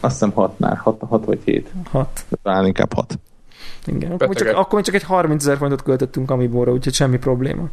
azt 0.00 0.12
hiszem 0.12 0.30
hatnál, 0.30 0.80
hat, 0.82 1.02
hat 1.08 1.24
vagy 1.24 1.40
hét. 1.44 1.72
Hat. 1.90 2.24
Talán 2.42 2.66
inkább 2.66 2.92
hat. 2.94 3.18
Igen. 3.86 4.12
Akkor 4.12 4.34
csak, 4.34 4.56
akkor 4.56 4.74
még 4.74 4.84
csak 4.84 4.94
egy 4.94 5.02
30 5.02 5.42
ezer 5.42 5.56
forintot 5.56 5.82
költöttünk 5.82 6.30
Amibóra, 6.30 6.72
úgyhogy 6.72 6.94
semmi 6.94 7.18
probléma. 7.18 7.68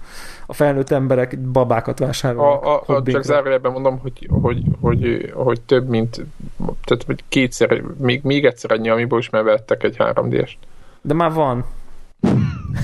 A 0.46 0.54
felnőtt 0.54 0.90
emberek 0.90 1.40
babákat 1.40 2.00
vásárolnak. 2.00 2.64
A, 2.64 2.76
a, 2.76 2.96
a, 2.96 3.04
csak 3.04 3.24
zárójelben 3.24 3.72
mondom, 3.72 4.00
hogy, 4.00 4.28
hogy, 4.42 4.64
hogy, 4.82 5.32
hogy 5.34 5.62
több, 5.62 5.88
mint 5.88 6.26
tehát 6.58 7.04
hogy 7.06 7.24
kétszer, 7.30 7.82
még, 7.98 8.22
még 8.24 8.46
egyszer 8.46 8.72
annyi, 8.72 8.90
amiből 8.90 9.20
is 9.20 9.30
vettek 9.30 9.84
egy 9.84 9.98
3 9.98 10.30
d 10.30 10.58
De 11.02 11.14
már 11.14 11.34
van. 11.34 11.66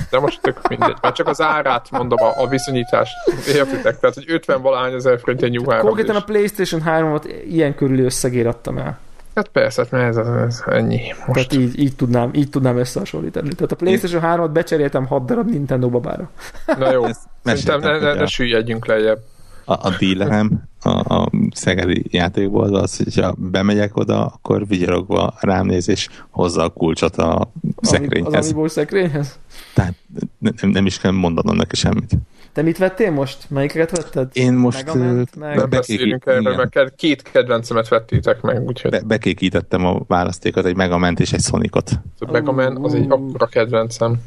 De 0.09 0.19
most 0.19 0.41
tök 0.41 0.67
mindegy. 0.67 0.95
Már 1.01 1.11
csak 1.11 1.27
az 1.27 1.41
árát 1.41 1.91
mondom, 1.91 2.23
a, 2.23 2.41
a 2.41 2.47
viszonyítást. 2.47 3.13
Értitek? 3.47 3.99
Tehát, 3.99 4.15
hogy 4.15 4.25
50 4.27 4.61
valány 4.61 4.93
ezer 4.93 5.19
forint 5.19 5.41
egy 5.41 5.61
3 5.67 5.85
Konkrétan 5.85 6.15
a 6.15 6.23
PlayStation 6.23 6.81
3-ot 6.85 7.43
ilyen 7.49 7.75
körüli 7.75 8.03
összegért 8.03 8.47
adtam 8.47 8.77
el. 8.77 8.99
Hát 9.35 9.47
persze, 9.47 9.81
hát 9.81 9.91
mert 9.91 10.17
ez, 10.17 10.27
ez, 10.27 10.35
ez 10.47 10.63
ennyi. 10.65 11.01
Most 11.27 11.49
Tehát 11.49 11.65
így, 11.65 11.79
így, 11.79 11.95
tudnám, 11.95 12.29
így 12.33 12.49
tudnám 12.49 12.77
összehasonlítani. 12.77 13.49
Tehát 13.55 13.71
a 13.71 13.75
PlayStation 13.75 14.21
3-ot 14.25 14.49
becseréltem 14.53 15.05
6 15.05 15.25
darab 15.25 15.49
Nintendo 15.49 15.89
babára. 15.89 16.29
Na 16.77 16.91
jó, 16.91 17.03
szerintem 17.43 17.79
ne, 17.79 17.99
ne, 17.99 18.13
ne 18.13 18.21
a- 18.21 18.27
süllyedjünk 18.27 18.85
lejjebb. 18.85 19.19
a, 19.65 19.73
a 19.73 19.95
dílerem 19.99 20.63
a, 20.81 21.15
a 21.15 21.29
szegedi 21.51 22.03
játékból 22.09 22.75
az, 22.75 22.97
hogyha 22.97 23.35
bemegyek 23.37 23.97
oda, 23.97 24.25
akkor 24.25 24.67
vigyorogva 24.67 25.33
rám 25.39 25.65
néz, 25.65 25.89
és 25.89 26.07
hozza 26.29 26.63
a 26.63 26.69
kulcsot 26.69 27.15
a 27.17 27.51
Az 27.75 27.87
szekrényhez. 27.87 28.33
Amiibo 28.45 28.67
szekrényhez. 28.67 29.39
Tehát 29.73 29.93
nem, 30.37 30.53
nem 30.69 30.85
is 30.85 30.99
kell 30.99 31.11
mondanom 31.11 31.55
neki 31.55 31.75
semmit. 31.75 32.11
Te 32.53 32.61
mit 32.61 32.77
vettél 32.77 33.11
most? 33.11 33.37
Melyiket 33.49 33.91
vetted? 33.91 34.29
Én 34.33 34.53
most 34.53 34.85
Megament, 34.85 35.35
meg- 35.35 35.69
be- 35.69 35.83
erről, 36.25 36.55
mert 36.55 36.95
két 36.95 37.21
kedvencemet 37.21 37.87
vettétek 37.87 38.41
meg, 38.41 38.61
úgyhogy 38.61 38.91
be, 38.91 39.01
bekékítettem 39.01 39.85
a 39.85 40.01
választékot, 40.07 40.65
egy 40.65 40.75
Megament 40.75 41.19
és 41.19 41.33
egy 41.33 41.41
Sonicot. 41.41 41.91
a 42.19 42.31
Mega 42.31 42.51
Man 42.51 42.83
az 42.83 42.93
egy 42.93 43.05
akkora 43.09 43.45
kedvencem. 43.45 44.19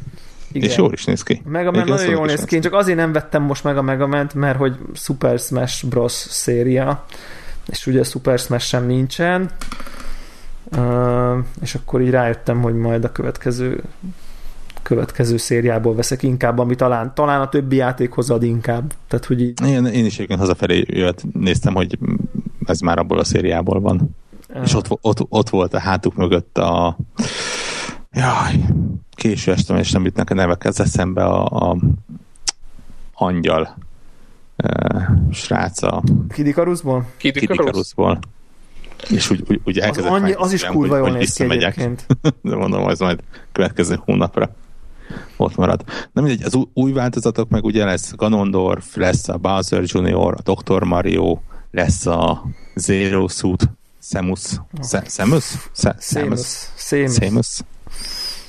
Igen. 0.52 0.68
És 0.68 0.76
jól 0.76 0.92
is 0.92 1.04
néz 1.04 1.22
ki. 1.22 1.42
Mega 1.44 1.70
Man 1.70 1.80
Igen, 1.86 1.96
nagyon 1.96 2.12
jól 2.12 2.26
néz 2.26 2.44
ki, 2.44 2.54
én 2.54 2.60
csak 2.60 2.72
azért 2.72 2.98
nem 2.98 3.12
vettem 3.12 3.42
most 3.42 3.64
meg 3.64 3.76
a 3.76 3.82
Mega 3.82 4.06
Man-t, 4.06 4.34
mert 4.34 4.58
hogy 4.58 4.76
Super 4.94 5.38
Smash 5.38 5.86
Bros. 5.86 6.12
széria, 6.12 7.04
és 7.66 7.86
ugye 7.86 8.02
Super 8.02 8.38
Smash 8.38 8.66
sem 8.66 8.86
nincsen, 8.86 9.50
uh, 10.76 11.36
és 11.62 11.74
akkor 11.74 12.00
így 12.00 12.10
rájöttem, 12.10 12.60
hogy 12.62 12.74
majd 12.74 13.04
a 13.04 13.12
következő 13.12 13.82
következő 14.86 15.36
szériából 15.36 15.94
veszek 15.94 16.22
inkább, 16.22 16.58
ami 16.58 16.74
talán, 16.74 17.14
talán 17.14 17.40
a 17.40 17.48
többi 17.48 17.76
játékhoz 17.76 18.30
ad 18.30 18.42
inkább. 18.42 18.92
Tehát, 19.08 19.24
hogy 19.24 19.40
így, 19.40 19.62
Én, 19.64 19.86
én 19.86 20.04
is 20.04 20.14
egyébként 20.14 20.40
hazafelé 20.40 20.84
jött, 20.86 21.22
néztem, 21.32 21.74
hogy 21.74 21.98
ez 22.64 22.80
már 22.80 22.98
abból 22.98 23.18
a 23.18 23.24
szériából 23.24 23.80
van. 23.80 24.16
uh, 24.54 24.62
És 24.62 24.74
ott, 24.74 24.98
ott, 25.00 25.26
ott 25.28 25.48
volt 25.48 25.74
a 25.74 25.78
hátuk 25.78 26.14
mögött 26.14 26.58
a 26.58 26.96
jaj, 28.12 28.54
késő 29.10 29.52
este, 29.52 29.78
és 29.78 29.90
nem 29.90 30.04
jutnak 30.04 30.30
a 30.30 30.34
nevek 30.34 30.64
az 30.64 30.80
eszembe 30.80 31.24
a, 31.24 31.70
a 31.70 31.76
angyal 33.12 33.76
uh, 34.56 35.02
srác 35.32 35.82
a 35.82 36.02
Kid 36.28 36.46
Icarusból? 36.46 37.06
Kid 37.16 37.32
Kid 37.32 37.42
Icarus? 37.42 37.66
Icarusból. 37.66 38.18
És 39.10 39.30
úgy, 39.30 39.44
úgy, 39.48 39.60
úgy 39.64 39.78
Az, 39.78 39.98
annyi, 39.98 40.32
az 40.32 40.52
is 40.52 40.64
kurva 40.64 40.96
jól 40.96 41.10
néz 41.10 41.32
ki 41.32 41.44
egyébként. 41.44 42.06
De 42.42 42.56
mondom, 42.56 42.84
az 42.84 42.98
majd 43.00 43.20
következő 43.52 44.00
hónapra 44.04 44.50
ott 45.36 45.56
marad. 45.56 45.84
Na 46.12 46.22
mindegy, 46.22 46.42
az 46.42 46.58
új- 46.74 46.94
változatok 46.94 47.48
meg 47.48 47.64
ugye 47.64 47.84
lesz 47.84 48.12
Ganondorf, 48.16 48.96
lesz 48.96 49.28
a 49.28 49.36
Bowser 49.36 49.82
Junior, 49.84 50.34
a 50.44 50.52
Dr. 50.52 50.82
Mario, 50.82 51.38
lesz 51.70 52.06
a 52.06 52.42
Zero 52.74 53.28
Suit, 53.28 53.68
Samus, 54.02 54.40
Samus? 55.06 55.44
Samus? 55.98 56.70
Samus. 56.76 57.60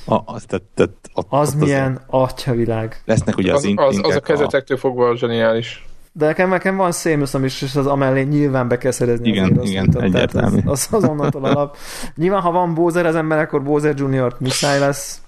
A, 0.04 0.14
az, 0.24 0.44
tehát, 0.46 0.64
tehát, 0.74 0.92
ott, 1.14 1.26
Az 1.30 1.48
ott 1.48 1.60
milyen 1.60 2.00
atyavilág. 2.06 3.02
Lesznek 3.04 3.36
ugye 3.36 3.52
az, 3.54 3.64
Az, 3.76 3.96
az, 3.96 4.00
az 4.02 4.16
a 4.16 4.20
kezetektől 4.20 4.76
fogva 4.76 5.16
zseniális. 5.16 5.86
De 6.12 6.26
nekem, 6.26 6.48
nekem 6.48 6.76
van 6.76 6.92
Samus, 6.92 7.34
is, 7.42 7.62
és 7.62 7.76
az 7.76 7.86
amellé 7.86 8.22
nyilván 8.22 8.68
be 8.68 8.78
kell 8.78 8.90
szerezni. 8.90 9.28
Igen, 9.28 9.44
azért 9.44 9.66
igen, 9.66 9.90
tehát 9.90 10.08
egyértelmű. 10.08 10.60
Az, 10.64 10.88
az, 10.90 11.02
az 11.02 11.10
onnantól 11.10 11.44
alap. 11.44 11.76
Nyilván, 12.16 12.40
ha 12.40 12.50
van 12.50 12.74
Bowser 12.74 13.06
az 13.06 13.14
ember, 13.14 13.38
akkor 13.38 13.62
Bowser 13.62 13.94
Junior 13.96 14.36
muszáj 14.38 14.78
lesz. 14.78 15.20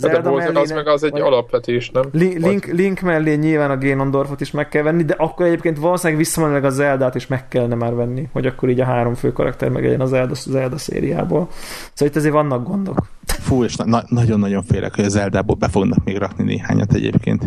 De 0.00 0.16
a 0.16 0.20
Bowser 0.20 0.56
az 0.56 0.70
meg 0.70 0.88
az 0.88 1.02
egy 1.02 1.10
vagy- 1.10 1.20
alapvetés, 1.20 1.90
nem? 1.90 2.02
Link, 2.12 2.38
Link, 2.38 2.66
Link 2.66 3.00
mellé 3.00 3.34
nyilván 3.34 3.70
a 3.70 3.76
Ganondorfot 3.78 4.40
is 4.40 4.50
meg 4.50 4.68
kell 4.68 4.82
venni, 4.82 5.02
de 5.04 5.14
akkor 5.18 5.46
egyébként 5.46 5.78
valószínűleg 5.78 6.18
visszamenőleg 6.18 6.64
a 6.64 6.70
Zeldát 6.70 7.14
is 7.14 7.26
meg 7.26 7.48
kellene 7.48 7.74
már 7.74 7.94
venni, 7.94 8.28
hogy 8.32 8.46
akkor 8.46 8.68
így 8.68 8.80
a 8.80 8.84
három 8.84 9.14
fő 9.14 9.32
karakter 9.32 9.68
meg 9.68 9.82
legyen 9.84 10.00
a 10.00 10.06
Zelda, 10.06 10.34
Zelda 10.34 10.78
szériából. 10.78 11.48
Szóval 11.92 12.08
itt 12.08 12.16
azért 12.16 12.34
vannak 12.34 12.66
gondok. 12.68 13.06
Fú, 13.26 13.64
és 13.64 13.76
na- 13.76 13.84
na- 13.84 14.04
nagyon-nagyon 14.08 14.62
félek, 14.62 14.94
hogy 14.94 15.04
az 15.04 15.12
Zeldából 15.12 15.56
be 15.56 15.68
fognak 15.68 16.04
még 16.04 16.16
rakni 16.18 16.44
néhányat 16.44 16.92
egyébként. 16.94 17.42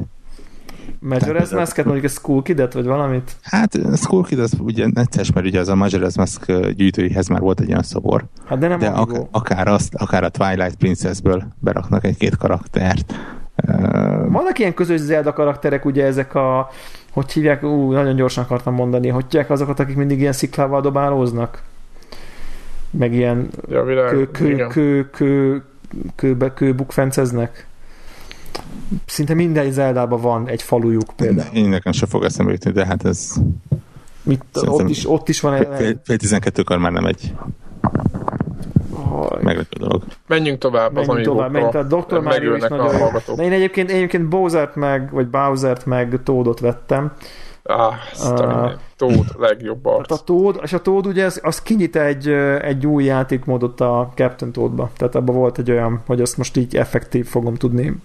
Majora's 1.09 1.53
Mask-et, 1.53 1.85
mondjuk 1.85 2.05
a 2.05 2.09
Skull 2.09 2.41
Kid-et, 2.41 2.73
vagy 2.73 2.85
valamit? 2.85 3.31
Hát 3.41 3.97
Skull 3.97 4.23
Kid 4.23 4.39
az 4.39 4.53
ugye 4.59 4.87
necces, 4.93 5.31
mert 5.31 5.45
ugye 5.45 5.59
az 5.59 5.69
a 5.69 5.73
Majora's 5.75 6.17
Mask 6.17 6.51
gyűjtőihez 6.71 7.27
már 7.27 7.39
volt 7.39 7.59
egy 7.59 7.69
olyan 7.69 7.83
szobor. 7.83 8.25
Hát 8.45 8.57
de 8.57 8.67
nem 8.67 8.79
De 8.79 8.87
ak- 8.87 9.27
akár, 9.31 9.67
azt, 9.67 9.93
akár 9.95 10.23
a 10.23 10.29
Twilight 10.29 10.75
Princessből 10.75 11.43
beraknak 11.59 12.03
egy-két 12.03 12.37
karaktert. 12.37 13.13
Vannak 14.29 14.59
ilyen 14.59 14.73
közös 14.73 14.99
Zelda 14.99 15.33
karakterek, 15.33 15.85
ugye 15.85 16.05
ezek 16.05 16.35
a 16.35 16.69
hogy 17.11 17.31
hívják, 17.31 17.63
ú, 17.63 17.91
nagyon 17.91 18.15
gyorsan 18.15 18.43
akartam 18.43 18.73
mondani, 18.73 19.07
hogy 19.07 19.25
hívják 19.29 19.49
azokat, 19.49 19.79
akik 19.79 19.95
mindig 19.95 20.19
ilyen 20.19 20.31
sziklával 20.31 20.81
dobálóznak? 20.81 21.61
Meg 22.89 23.13
ilyen 23.13 23.49
Ja, 23.69 23.83
világ, 23.83 24.09
kő, 24.09 24.31
kő, 24.31 24.49
igen. 24.51 24.69
kő, 24.69 25.09
kő, 25.09 25.63
kőbe, 26.15 26.53
kőbukfenceznek. 26.53 27.67
Szinte 29.05 29.33
minden 29.33 29.71
Zeldában 29.71 30.21
van 30.21 30.47
egy 30.47 30.61
falujuk 30.61 31.13
például. 31.15 31.55
Én 31.55 31.69
nekem 31.69 31.91
se 31.91 32.05
fog 32.05 32.23
eszembe 32.23 32.51
jutni, 32.51 32.71
de 32.71 32.85
hát 32.85 33.05
ez 33.05 33.33
Mit, 34.23 34.43
ott, 34.53 34.89
is, 34.89 35.09
ott 35.09 35.29
is 35.29 35.39
van 35.39 35.53
egy... 35.53 35.67
fél, 35.75 36.01
fél 36.03 36.17
12-kor 36.19 36.77
már 36.77 36.91
nem 36.91 37.05
egy 37.05 37.33
Oh, 39.15 39.41
meglepő 39.41 39.77
dolog. 39.79 40.03
Menjünk 40.27 40.57
tovább 40.57 40.95
az 40.95 41.07
Menjünk 41.07 41.27
tovább, 41.27 41.51
menjünk. 41.51 41.75
A 41.75 41.83
Dr. 41.83 42.19
Mario 42.19 42.55
is 42.55 42.63
a 42.63 42.75
nagyon 42.75 43.11
jó. 43.27 43.33
én 43.43 43.51
egyébként, 43.51 43.89
én 43.89 43.95
egyébként 43.95 44.27
Bowsert 44.27 44.75
meg, 44.75 45.11
vagy 45.11 45.27
Bowsert 45.27 45.85
meg 45.85 46.19
Toadot 46.23 46.59
vettem. 46.59 47.11
Ah, 47.67 47.93
Ah. 48.23 48.63
a 48.63 48.77
Tóth 48.97 49.39
legjobb 49.39 49.85
arc. 49.85 50.11
A 50.11 50.17
Toad, 50.17 50.59
és 50.63 50.73
a 50.73 50.81
Toad 50.81 51.05
ugye 51.05 51.25
az, 51.25 51.39
az 51.43 51.61
kinyit 51.61 51.95
egy, 51.95 52.27
ö, 52.27 52.61
egy 52.61 52.85
új 52.87 53.03
játékmódot 53.03 53.81
a 53.81 54.11
Captain 54.15 54.51
Toadba. 54.51 54.89
Tehát 54.97 55.15
abban 55.15 55.35
volt 55.35 55.57
egy 55.57 55.71
olyan, 55.71 56.01
hogy 56.05 56.21
azt 56.21 56.37
most 56.37 56.57
így 56.57 56.75
effektív 56.75 57.25
fogom 57.27 57.55
tudni 57.55 57.95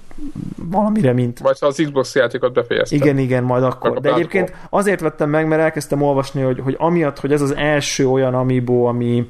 valamire, 0.71 1.13
mint 1.13 1.43
Majd 1.43 1.59
ha 1.59 1.67
az 1.67 1.81
Xbox 1.85 2.15
játékot 2.15 2.53
befejezte. 2.53 2.97
Igen, 2.97 3.19
igen, 3.19 3.45
majd 3.45 3.63
akkor. 3.63 4.01
De 4.01 4.13
egyébként 4.13 4.53
azért 4.71 5.01
vettem 5.01 5.31
meg, 5.31 5.47
mert 5.49 5.63
elkezdtem 5.63 6.03
olvasni, 6.03 6.43
hogy, 6.43 6.61
hogy 6.61 6.75
amiatt, 6.79 7.19
hogy 7.21 7.33
ez 7.33 7.41
az 7.41 7.55
első 7.57 8.09
olyan 8.09 8.35
amiibo, 8.35 8.85
ami 8.85 9.29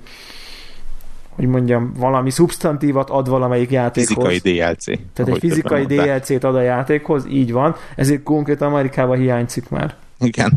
hogy 1.30 1.46
mondjam, 1.48 1.92
valami 1.96 2.30
szubstantívat 2.30 3.10
ad 3.10 3.28
valamelyik 3.28 3.70
játékhoz. 3.70 4.26
Fizikai 4.26 4.54
DLC. 4.56 4.84
Tehát 5.12 5.32
egy 5.32 5.38
fizikai. 5.38 5.84
DLC-t 5.84 6.44
ad 6.44 6.54
a 6.54 6.60
játékhoz, 6.60 7.26
így 7.28 7.52
van, 7.52 7.74
ezért 7.96 8.22
konkrétan 8.22 8.68
Amerikában 8.68 9.16
hiányzik 9.18 9.68
már. 9.68 9.94
Igen. 10.20 10.52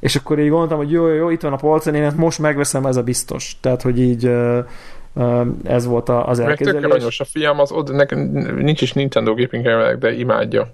És 0.00 0.16
akkor 0.16 0.38
így 0.38 0.48
gondoltam, 0.48 0.76
hogy 0.78 0.90
jó, 0.90 1.08
jó, 1.08 1.14
jó, 1.14 1.30
itt 1.30 1.40
van 1.40 1.52
a 1.52 1.56
polcon, 1.56 1.94
én 1.94 2.02
ezt 2.02 2.16
most 2.16 2.38
megveszem, 2.38 2.86
ez 2.86 2.96
a 2.96 3.02
biztos. 3.02 3.56
Tehát, 3.60 3.82
hogy 3.82 4.00
így 4.00 4.30
ez 5.64 5.86
volt 5.86 6.08
a- 6.08 6.28
az 6.28 6.38
Meg 6.38 6.56
tök 6.56 6.74
elképzelés. 6.74 7.20
a 7.20 7.24
fiam, 7.24 7.60
az 7.60 7.72
oda, 7.72 7.92
nekem 7.92 8.18
nincs 8.58 8.80
is 8.82 8.92
Nintendo 8.92 9.34
gépünk 9.34 9.64
jelenleg, 9.64 9.98
de 9.98 10.12
imádja. 10.12 10.70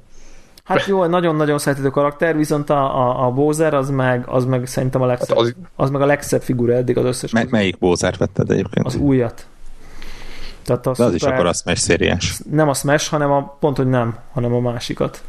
Hát 0.65 0.87
jó, 0.87 1.05
nagyon-nagyon 1.05 1.59
szerethető 1.59 1.91
karakter, 1.91 2.37
viszont 2.37 2.71
a, 2.71 2.99
a, 3.09 3.27
a 3.27 3.31
Bowser 3.31 3.75
az 3.75 3.91
meg, 3.91 4.23
az 4.27 4.45
meg 4.45 4.67
szerintem 4.67 5.03
a 5.03 5.09
Hát 5.09 5.19
legszebb, 5.19 5.37
az, 5.37 5.55
az 5.77 5.91
meg 5.91 6.01
a 6.03 6.07
legszebb 6.07 6.43
figura 6.43 6.73
eddig 6.73 6.99
az 6.99 7.05
összes. 7.05 7.31
Me- 7.33 7.51
melyik 7.51 7.79
bózárt 7.79 8.17
vetted 8.19 8.51
egyébként? 8.51 8.87
Az 8.87 8.97
újat. 8.97 9.47
Tehát 10.63 10.87
a 10.87 10.93
De 10.97 11.05
az 11.05 11.15
is 11.15 11.21
szuper- 11.21 11.37
akkor 11.39 11.49
a 11.49 11.53
Smash 11.53 11.81
szériás. 11.81 12.41
Nem 12.51 12.69
a 12.69 12.75
Smash, 12.75 13.11
hanem 13.11 13.31
a, 13.31 13.57
pont, 13.61 13.77
hogy 13.77 13.89
nem, 13.89 14.17
hanem 14.33 14.55
a 14.55 14.61
másikat. 14.61 15.23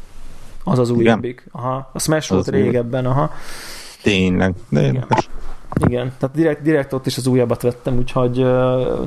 Az 0.68 0.78
az 0.78 0.90
újabbik. 0.90 1.48
Aha. 1.52 1.90
A 1.92 1.98
Smash 1.98 2.32
Az 2.32 2.36
volt 2.36 2.48
régebben, 2.48 3.06
aha. 3.06 3.30
Tényleg. 4.02 4.54
De 4.68 4.82
érdekes. 4.82 5.28
Igen, 5.84 6.12
tehát 6.18 6.36
direkt, 6.36 6.62
direkt 6.62 6.92
ott 6.92 7.06
is 7.06 7.16
az 7.16 7.26
újabbat 7.26 7.62
vettem, 7.62 7.96
úgyhogy 7.96 8.36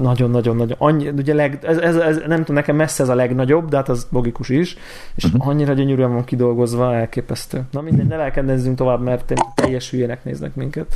nagyon-nagyon-nagyon. 0.01 0.75
Annyi, 0.77 1.09
ugye 1.09 1.33
leg, 1.33 1.59
ez, 1.61 1.77
ez, 1.77 1.95
ez, 1.95 2.17
nem 2.27 2.37
tudom, 2.37 2.55
nekem 2.55 2.75
messze 2.75 3.03
ez 3.03 3.09
a 3.09 3.15
legnagyobb, 3.15 3.69
de 3.69 3.75
hát 3.75 3.89
az 3.89 4.07
logikus 4.09 4.49
is, 4.49 4.77
és 5.15 5.23
uh-huh. 5.23 5.47
annyira 5.47 5.73
gyönyörűen 5.73 6.13
van 6.13 6.23
kidolgozva, 6.23 6.95
elképesztő. 6.95 7.63
Na 7.71 7.81
mindegy, 7.81 8.07
ne 8.07 8.15
lelkedezzünk 8.15 8.77
tovább, 8.77 9.01
mert 9.01 9.33
teljes 9.55 9.89
hülyének 9.89 10.23
néznek 10.23 10.55
minket. 10.55 10.93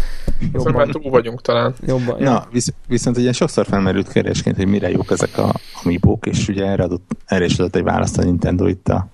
Azon 0.54 0.74
már 0.74 0.88
túl 0.88 1.10
vagyunk 1.10 1.42
talán. 1.42 1.74
jobban. 1.86 2.20
ja. 2.20 2.32
Na, 2.32 2.48
visz, 2.52 2.74
viszont 2.88 3.18
ugye 3.18 3.32
sokszor 3.32 3.66
felmerült 3.66 4.12
kérdésként, 4.12 4.56
hogy 4.56 4.68
mire 4.68 4.90
jók 4.90 5.12
ezek 5.12 5.38
a 5.38 5.54
amiibók, 5.84 6.26
és 6.26 6.48
ugye 6.48 6.66
erre, 6.66 6.84
adott, 6.84 7.12
erre 7.26 7.46
is 7.46 7.60
adott 7.60 7.76
egy 7.76 7.84
választ 7.84 8.18
a 8.18 8.24
Nintendo 8.24 8.68
itt 8.68 8.88
a 8.88 9.08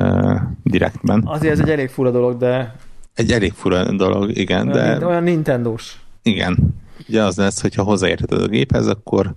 uh, 0.00 0.40
Directben. 0.62 1.22
Azért 1.26 1.52
ez 1.52 1.60
egy 1.60 1.70
elég 1.70 1.88
fura 1.88 2.10
dolog, 2.10 2.36
de 2.36 2.74
Egy 3.14 3.32
elég 3.32 3.52
fura 3.52 3.92
dolog, 3.92 4.36
igen, 4.36 4.68
olyan, 4.72 4.98
de 4.98 5.06
olyan 5.06 5.22
Nintendo-s. 5.22 5.96
igen. 6.22 6.74
Ugye 7.08 7.22
az 7.22 7.36
lesz, 7.36 7.60
hogyha 7.60 7.82
hozzáérheted 7.82 8.42
a 8.42 8.46
géphez, 8.46 8.86
akkor 8.86 9.34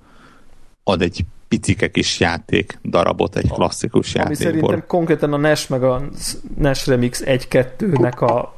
ad 0.83 1.01
egy 1.01 1.25
picike 1.47 1.91
kis 1.91 2.19
játék 2.19 2.79
darabot, 2.83 3.35
egy 3.35 3.51
klasszikus 3.51 4.15
Ami 4.15 4.23
játékból. 4.23 4.51
szerintem 4.51 4.87
konkrétan 4.87 5.33
a 5.33 5.37
NES 5.37 5.67
meg 5.67 5.83
a 5.83 6.01
NES 6.57 6.87
Remix 6.87 7.21
1-2-nek 7.25 8.17
a 8.19 8.53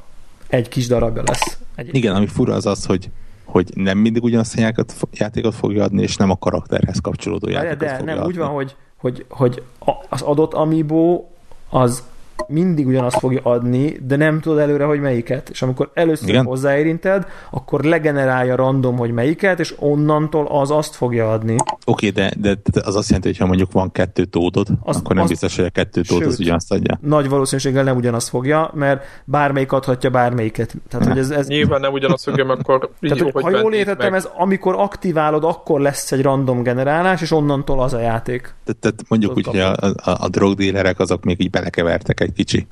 egy 0.48 0.68
kis 0.68 0.86
darabja 0.86 1.22
lesz. 1.26 1.58
Egy, 1.74 1.94
Igen, 1.94 2.14
ami 2.14 2.26
fura 2.26 2.54
az 2.54 2.66
az, 2.66 2.84
hogy 2.84 3.10
hogy 3.44 3.70
nem 3.74 3.98
mindig 3.98 4.22
ugyanazt 4.22 4.58
a 4.58 4.72
játékot, 5.12 5.54
fogja 5.54 5.84
adni, 5.84 6.02
és 6.02 6.16
nem 6.16 6.30
a 6.30 6.36
karakterhez 6.36 6.98
kapcsolódó 6.98 7.48
játékot 7.48 7.78
de 7.78 7.96
fogja 7.96 8.14
nem, 8.14 8.24
úgy 8.24 8.28
adni. 8.30 8.38
van, 8.38 8.48
hogy, 8.48 8.76
hogy, 8.96 9.24
hogy 9.28 9.62
az 10.08 10.22
adott 10.22 10.54
Amiibo 10.54 11.24
az 11.72 12.02
mindig 12.48 12.86
ugyanazt 12.86 13.18
fogja 13.18 13.40
adni, 13.42 13.96
de 14.06 14.16
nem 14.16 14.40
tudod 14.40 14.58
előre, 14.58 14.84
hogy 14.84 15.00
melyiket. 15.00 15.48
És 15.48 15.62
amikor 15.62 15.90
először 15.94 16.28
Igen. 16.28 16.44
hozzáérinted, 16.44 17.26
akkor 17.50 17.82
legenerálja 17.84 18.56
random, 18.56 18.96
hogy 18.96 19.10
melyiket, 19.10 19.60
és 19.60 19.74
onnantól 19.78 20.46
az 20.46 20.70
azt 20.70 20.94
fogja 20.94 21.30
adni. 21.32 21.56
Oké, 21.84 22.08
de, 22.10 22.32
de, 22.38 22.54
de 22.72 22.80
az 22.84 22.96
azt 22.96 23.06
jelenti, 23.08 23.28
hogy 23.28 23.38
ha 23.38 23.46
mondjuk 23.46 23.72
van 23.72 23.92
kettő 23.92 24.24
tódod, 24.24 24.66
Az- 24.82 24.96
akkor 24.96 25.14
nem 25.14 25.24
az- 25.24 25.30
biztos, 25.30 25.56
hogy 25.56 25.64
a 25.64 25.70
kettő 25.70 26.00
tód 26.00 26.22
az 26.22 26.40
ugyanazt 26.40 26.72
adja. 26.72 26.98
Nagy 27.00 27.28
valószínűséggel 27.28 27.84
nem 27.84 27.96
ugyanazt 27.96 28.28
fogja, 28.28 28.70
mert 28.74 29.04
bármelyik 29.24 29.72
adhatja 29.72 30.10
bármelyiket. 30.10 30.74
Tehát, 30.88 31.06
hogy 31.06 31.18
ez, 31.18 31.30
ez 31.30 31.46
Nyilván 31.46 31.80
nem 31.80 31.92
ugyanazt 31.92 32.24
fogja, 32.24 32.44
mert 32.44 32.60
akkor 32.60 32.78
tehát, 33.00 33.18
jó, 33.18 33.28
hogy, 33.32 33.42
ha 33.42 33.58
jól 33.58 33.74
értettem, 33.74 34.10
meg. 34.10 34.18
ez 34.18 34.28
amikor 34.36 34.74
aktiválod, 34.78 35.44
akkor 35.44 35.80
lesz 35.80 36.12
egy 36.12 36.22
random 36.22 36.62
generálás, 36.62 37.20
és 37.22 37.30
onnantól 37.30 37.80
az 37.82 37.92
a 37.92 37.98
játék. 38.00 38.40
Tehát, 38.64 38.80
tehát 38.80 39.00
mondjuk 39.08 39.36
úgy, 39.36 39.46
hogy 39.46 39.58
a, 39.58 39.72
a, 39.72 39.94
a 40.02 40.28
drogdílerek 40.28 40.98
azok 40.98 41.24
még 41.24 41.40
így 41.40 41.50
belekevertek 41.50 42.20
egy 42.22 42.32
kicsi 42.32 42.66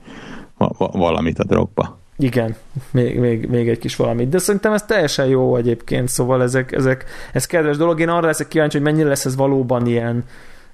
va- 0.57 0.77
va- 0.79 0.93
valamit 0.93 1.39
a 1.39 1.45
drogba. 1.45 1.99
Igen, 2.19 2.57
még, 2.91 3.19
még, 3.19 3.49
még 3.49 3.69
egy 3.69 3.79
kis 3.79 3.97
valamit. 3.97 4.29
De 4.29 4.39
szerintem 4.39 4.73
ez 4.73 4.83
teljesen 4.83 5.27
jó 5.27 5.57
egyébként, 5.57 6.09
szóval 6.09 6.43
ezek, 6.43 6.73
ezek, 6.73 7.05
ez 7.33 7.47
kedves 7.47 7.77
dolog. 7.77 8.01
Én 8.01 8.09
arra 8.09 8.27
leszek 8.27 8.49
kíváncsi, 8.49 8.77
hogy 8.77 8.87
mennyire 8.87 9.09
lesz 9.09 9.25
ez 9.25 9.37
valóban 9.37 9.87
ilyen 9.87 10.25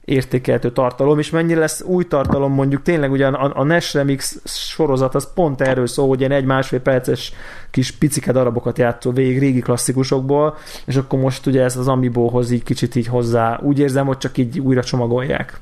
értékelhető 0.06 0.72
tartalom, 0.72 1.18
és 1.18 1.30
mennyire 1.30 1.60
lesz 1.60 1.82
új 1.82 2.04
tartalom, 2.04 2.52
mondjuk 2.52 2.82
tényleg 2.82 3.10
ugyan 3.10 3.34
a, 3.34 3.60
a 3.60 3.62
NES 3.62 3.94
Remix 3.94 4.38
sorozat 4.44 5.14
az 5.14 5.32
pont 5.34 5.60
erről 5.60 5.86
szól, 5.86 6.08
hogy 6.08 6.18
ilyen 6.18 6.32
egy-másfél 6.32 6.80
perces 6.80 7.32
kis 7.70 7.90
picike 7.90 8.32
darabokat 8.32 8.78
játszol 8.78 9.12
végig 9.12 9.38
régi 9.38 9.60
klasszikusokból, 9.60 10.56
és 10.84 10.96
akkor 10.96 11.18
most 11.18 11.46
ugye 11.46 11.62
ez 11.62 11.76
az 11.76 11.88
Amiibo-hoz 11.88 12.50
így 12.50 12.62
kicsit 12.62 12.94
így 12.94 13.06
hozzá, 13.06 13.60
úgy 13.62 13.78
érzem, 13.78 14.06
hogy 14.06 14.18
csak 14.18 14.38
így 14.38 14.60
újra 14.60 14.84
csomagolják. 14.84 15.60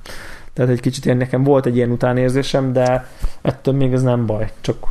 Tehát 0.55 0.71
egy 0.71 0.81
kicsit 0.81 1.05
ilyen, 1.05 1.17
nekem 1.17 1.43
volt 1.43 1.67
egy 1.67 1.77
ilyen 1.77 1.91
utánérzésem, 1.91 2.73
de 2.73 3.07
ettől 3.43 3.75
még 3.75 3.93
ez 3.93 4.03
nem 4.03 4.27
baj, 4.27 4.53
csak 4.61 4.87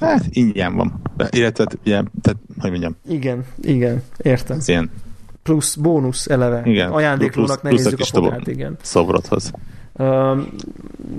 Hát 0.00 0.24
ingyen 0.30 0.76
van. 0.76 1.00
Illetve, 1.30 1.66
ugye, 1.84 2.02
tehát, 2.22 2.40
hogy 2.58 2.70
mondjam, 2.70 2.96
igen, 3.08 3.44
igen, 3.62 4.02
értem. 4.16 4.56
ez 4.56 4.68
ilyen 4.68 4.90
Plusz 5.42 5.74
bónusz 5.74 6.26
eleve. 6.26 6.62
Igen, 6.64 6.90
Ajándéklónak 6.90 7.60
plusz- 7.60 7.82
plusz 7.82 8.12
a 8.12 8.18
a 8.18 8.22
fogát, 8.22 8.46
igen. 8.46 8.76
szobrothoz. 8.80 9.52
Um, 9.98 10.46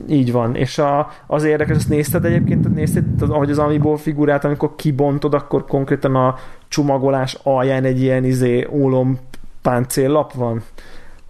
így 0.10 0.32
van, 0.32 0.56
és 0.56 0.78
a, 0.78 1.12
az 1.28 1.44
érdekes, 1.44 1.76
ezt 1.78 1.90
nézted 1.90 2.26
egyébként, 2.26 2.74
nézted, 2.74 3.06
ahogy 3.22 3.50
az 3.50 3.58
Amiibo 3.60 3.96
figurát, 3.96 4.44
amikor 4.46 4.76
kibontod, 4.76 5.34
akkor 5.34 5.66
konkrétan 5.66 6.16
a 6.16 6.36
csomagolás 6.68 7.38
alján 7.44 7.84
egy 7.84 8.02
ilyen 8.02 8.24
izé 8.24 8.68
ólom 8.72 9.20
páncéllap 9.62 10.34
van? 10.34 10.62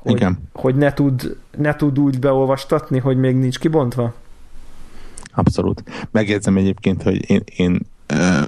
Hogy, 0.08 0.16
Igen. 0.16 0.38
Hogy 0.54 0.76
ne 0.76 0.94
tud, 0.94 1.38
ne 1.58 1.76
tud 1.76 2.00
úgy 2.00 2.20
beolvastatni, 2.20 3.00
hogy 3.00 3.18
még 3.18 3.36
nincs 3.36 3.60
kibontva? 3.60 4.14
Abszolút. 5.34 5.84
Megjegyzem 6.12 6.58
egyébként, 6.58 7.04
hogy 7.04 7.30
én, 7.30 7.44
én 7.56 7.80
ö, 8.08 8.42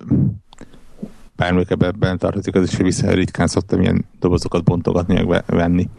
ebben 1.68 2.18
tartozik, 2.18 2.56
az 2.56 2.64
is, 2.64 2.76
hogy 2.76 2.86
vissza 2.86 3.12
ritkán 3.12 3.48
szoktam 3.48 3.82
ilyen 3.82 4.06
dobozokat 4.20 4.64
bontogatni, 4.64 5.14
meg 5.14 5.28
ve- 5.28 5.46
venni, 5.48 5.90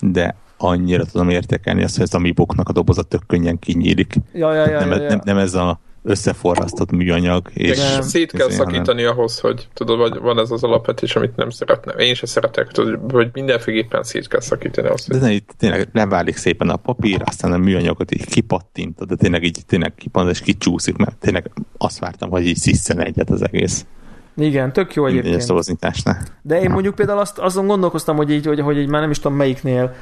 de 0.00 0.34
annyira 0.56 1.04
tudom 1.04 1.28
értékelni 1.28 1.82
azt, 1.82 1.94
hogy 1.94 2.04
az 2.04 2.14
amiboknak 2.14 2.68
a 2.68 2.72
doboza 2.72 3.02
tök 3.02 3.22
könnyen 3.26 3.58
kinyílik. 3.58 4.14
Ja, 4.32 4.54
ja, 4.54 4.68
ja, 4.68 4.78
nem, 4.78 4.90
ja, 4.90 4.96
nem, 4.96 5.10
ja. 5.10 5.20
nem, 5.24 5.38
ez 5.38 5.54
a 5.54 5.80
összeforrasztott 6.02 6.90
műanyag. 6.90 7.50
És 7.54 7.78
Nem. 7.78 8.02
szét 8.02 8.32
kell 8.32 8.48
izé, 8.48 8.56
szakítani 8.56 9.04
ahhoz, 9.04 9.40
hogy 9.40 9.68
tudod, 9.74 9.98
vagy 9.98 10.18
van 10.18 10.38
ez 10.38 10.50
az 10.50 10.62
alapvetés, 10.62 11.16
amit 11.16 11.36
nem 11.36 11.50
szeretném. 11.50 11.98
Én 11.98 12.14
se 12.14 12.26
szeretek, 12.26 12.70
tudod, 12.70 13.12
hogy 13.12 13.28
mindenféleképpen 13.32 14.02
szét 14.02 14.28
kell 14.28 14.40
szakítani 14.40 14.86
ahhoz, 14.86 15.06
De 15.06 15.18
ne, 15.18 15.32
itt 15.32 15.54
tényleg 15.58 15.88
leválik 15.92 16.36
szépen 16.36 16.68
a 16.68 16.76
papír, 16.76 17.22
aztán 17.24 17.52
a 17.52 17.56
műanyagot 17.56 18.14
így 18.14 18.24
kipattintod, 18.24 19.08
de 19.08 19.16
tényleg 19.16 19.44
így 19.44 19.58
tényleg 19.66 19.94
kipattint 19.94 20.34
és 20.34 20.40
kicsúszik, 20.40 20.96
mert 20.96 21.16
tényleg 21.16 21.50
azt 21.78 21.98
vártam, 21.98 22.30
hogy 22.30 22.46
így 22.46 22.56
sziszen 22.56 23.00
egyet 23.00 23.30
az 23.30 23.42
egész. 23.42 23.86
Igen, 24.36 24.72
tök 24.72 24.94
jó 24.94 25.02
Egyébként. 25.02 25.26
egyébként. 25.26 25.48
szavazításnál. 25.48 26.18
De 26.42 26.60
én 26.60 26.70
mondjuk 26.70 26.94
például 26.94 27.18
azt, 27.18 27.38
azon 27.38 27.66
gondolkoztam, 27.66 28.16
hogy 28.16 28.30
így, 28.30 28.46
hogy, 28.46 28.60
hogy 28.60 28.78
így 28.78 28.88
már 28.88 29.00
nem 29.00 29.10
is 29.10 29.18
tudom 29.18 29.36
melyiknél, 29.36 29.94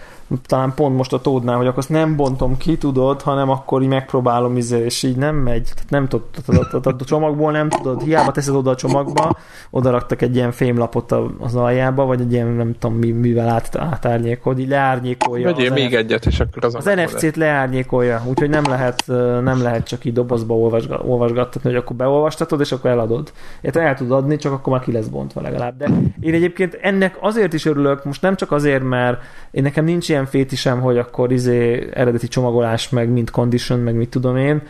talán 0.46 0.74
pont 0.74 0.96
most 0.96 1.12
a 1.12 1.20
tódnál, 1.20 1.56
hogy 1.56 1.66
akkor 1.66 1.78
azt 1.78 1.88
nem 1.88 2.16
bontom 2.16 2.56
ki, 2.56 2.76
tudod, 2.78 3.22
hanem 3.22 3.50
akkor 3.50 3.82
így 3.82 3.88
megpróbálom, 3.88 4.56
izé, 4.56 4.78
és 4.84 5.02
így 5.02 5.16
nem 5.16 5.36
megy. 5.36 5.62
Tehát 5.74 5.90
nem 5.90 6.08
tudod, 6.08 6.68
a, 6.72 6.88
a, 6.88 6.94
a 6.98 7.04
csomagból 7.04 7.52
nem 7.52 7.68
tudod, 7.68 8.02
hiába 8.02 8.30
teszed 8.30 8.54
oda 8.54 8.70
a 8.70 8.74
csomagba, 8.74 9.36
oda 9.70 9.90
raktak 9.90 10.22
egy 10.22 10.34
ilyen 10.36 10.52
fémlapot 10.52 11.12
a- 11.12 11.30
az 11.38 11.54
aljába, 11.54 12.04
vagy 12.04 12.20
egy 12.20 12.32
ilyen, 12.32 12.46
nem 12.46 12.74
tudom, 12.78 12.96
mi, 12.96 13.10
mivel 13.10 13.48
át, 13.48 13.76
átárnyékod, 13.76 14.58
így 14.58 14.68
leárnyékolja. 14.68 15.44
Vegyél 15.44 15.72
még 15.72 15.94
egyet, 15.94 16.26
és 16.26 16.40
akkor 16.40 16.64
az 16.64 16.74
az 16.74 16.84
NFC-t 16.84 17.36
leárnyékolja, 17.36 18.22
úgyhogy 18.26 18.50
nem 18.50 18.64
lehet, 18.68 19.04
nem 19.42 19.62
lehet 19.62 19.86
csak 19.86 20.04
így 20.04 20.12
dobozba 20.12 20.54
olvasga, 20.54 20.98
olvasgattatni, 21.06 21.70
hogy 21.70 21.78
akkor 21.78 21.96
beolvastatod, 21.96 22.60
és 22.60 22.72
akkor 22.72 22.90
eladod. 22.90 23.32
Érted, 23.60 23.82
el 23.82 23.94
tudod 23.94 24.19
adni, 24.20 24.36
csak 24.36 24.52
akkor 24.52 24.72
már 24.72 24.82
ki 24.82 24.92
lesz 24.92 25.06
bontva 25.06 25.40
legalább. 25.40 25.76
De 25.76 25.90
én 26.20 26.34
egyébként 26.34 26.78
ennek 26.82 27.16
azért 27.20 27.52
is 27.52 27.64
örülök, 27.64 28.04
most 28.04 28.22
nem 28.22 28.36
csak 28.36 28.52
azért, 28.52 28.82
mert 28.82 29.22
én 29.50 29.62
nekem 29.62 29.84
nincs 29.84 30.08
ilyen 30.08 30.26
fétisem, 30.26 30.80
hogy 30.80 30.98
akkor 30.98 31.32
izé 31.32 31.88
eredeti 31.92 32.28
csomagolás, 32.28 32.88
meg 32.88 33.08
mint 33.08 33.30
condition, 33.30 33.78
meg 33.78 33.94
mit 33.94 34.10
tudom 34.10 34.36
én, 34.36 34.62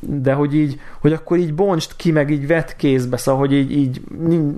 de 0.00 0.32
hogy 0.32 0.54
így, 0.54 0.80
hogy 1.00 1.12
akkor 1.12 1.36
így 1.36 1.54
bontsd 1.54 1.96
ki, 1.96 2.12
meg 2.12 2.30
így 2.30 2.46
vett 2.46 2.76
kézbe, 2.76 3.16
szóval, 3.16 3.40
hogy 3.40 3.52
így, 3.52 3.72
így 3.72 4.00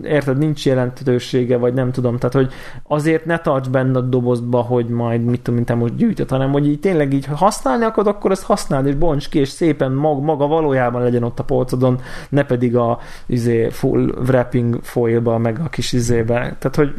érted, 0.02 0.38
nincs 0.38 0.66
jelentősége, 0.66 1.56
vagy 1.56 1.74
nem 1.74 1.92
tudom, 1.92 2.18
tehát, 2.18 2.34
hogy 2.34 2.52
azért 2.86 3.24
ne 3.24 3.38
tarts 3.38 3.68
benne 3.68 3.98
a 3.98 4.00
dobozba, 4.00 4.60
hogy 4.60 4.86
majd 4.86 5.24
mit 5.24 5.40
tudom, 5.40 5.64
te 5.64 5.74
most 5.74 5.96
gyűjtöd, 5.96 6.28
hanem, 6.28 6.50
hogy 6.50 6.68
így 6.68 6.80
tényleg 6.80 7.12
így, 7.12 7.26
ha 7.26 7.36
használni 7.36 7.84
akarod, 7.84 8.14
akkor 8.14 8.30
ezt 8.30 8.42
használd, 8.42 8.86
és 8.86 8.94
bonts 8.94 9.28
ki, 9.28 9.38
és 9.38 9.48
szépen 9.48 9.92
mag, 9.92 10.22
maga 10.22 10.46
valójában 10.46 11.02
legyen 11.02 11.22
ott 11.22 11.38
a 11.38 11.44
polcodon, 11.44 12.00
ne 12.28 12.44
pedig 12.44 12.76
a 12.76 12.98
izé, 13.26 13.68
full 13.68 14.14
wrapping 14.26 14.78
foilba, 14.82 15.38
meg 15.38 15.60
a 15.64 15.68
kis 15.68 15.92
izébe. 15.92 16.34
Tehát, 16.34 16.76
hogy 16.76 16.94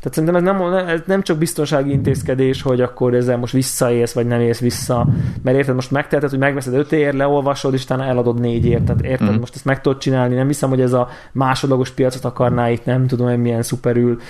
tehát 0.00 0.14
szerintem 0.14 0.34
ez 0.36 0.42
nem, 0.42 0.62
ez 0.88 1.00
nem 1.06 1.22
csak 1.22 1.38
biztonsági 1.38 1.90
intézkedés, 1.92 2.62
hogy 2.62 2.80
akkor 2.80 3.14
ezzel 3.14 3.36
most 3.36 3.52
visszaélsz, 3.52 4.12
vagy 4.12 4.26
nem 4.26 4.40
élsz 4.40 4.60
vissza, 4.60 5.06
mert 5.42 5.56
érted, 5.56 5.74
most 5.74 5.90
megteheted, 5.90 6.30
hogy 6.30 6.38
megveszed 6.38 6.74
5 6.74 6.92
ér, 6.92 7.14
leolvasod, 7.14 7.74
és 7.74 7.82
utána 7.82 8.04
eladod 8.04 8.40
4 8.40 8.66
ér, 8.66 8.80
tehát 8.80 9.02
érted, 9.02 9.28
Mhm. 9.30 9.38
most 9.38 9.54
ezt 9.54 9.64
meg 9.64 9.80
tudod 9.80 9.98
csinálni, 9.98 10.34
nem 10.34 10.46
hiszem, 10.46 10.68
hogy 10.68 10.80
ez 10.80 10.92
a 10.92 11.08
másodlagos 11.32 11.90
piacot 11.90 12.24
akarná 12.24 12.70
itt, 12.70 12.84
nem 12.84 13.06
tudom, 13.06 13.28
hogy 13.28 13.38
milyen 13.40 13.62
szuperül, 13.62 14.20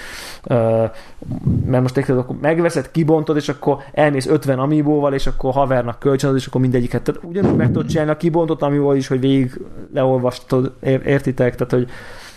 mert 1.66 1.82
most 1.82 1.96
érted, 1.96 2.18
akkor 2.18 2.36
megveszed, 2.40 2.90
kibontod, 2.90 3.36
és 3.36 3.48
akkor 3.48 3.76
elmész 3.92 4.26
50 4.26 4.58
amibóval, 4.58 5.14
és 5.14 5.26
akkor 5.26 5.52
havernak 5.52 5.98
kölcsönöd, 5.98 6.36
és 6.36 6.46
akkor 6.46 6.60
mindegyiket, 6.60 7.02
tehát 7.02 7.24
ugyanúgy 7.24 7.56
meg 7.56 7.66
tudod 7.66 7.86
csinálni 7.86 8.10
a 8.10 8.16
kibontott 8.16 8.62
amiból 8.62 8.96
is, 8.96 9.06
hogy 9.08 9.20
végig 9.20 9.60
leolvastod, 9.94 10.72
ér- 10.82 11.06
értitek, 11.06 11.54
tehát 11.56 11.72
hogy 11.72 11.88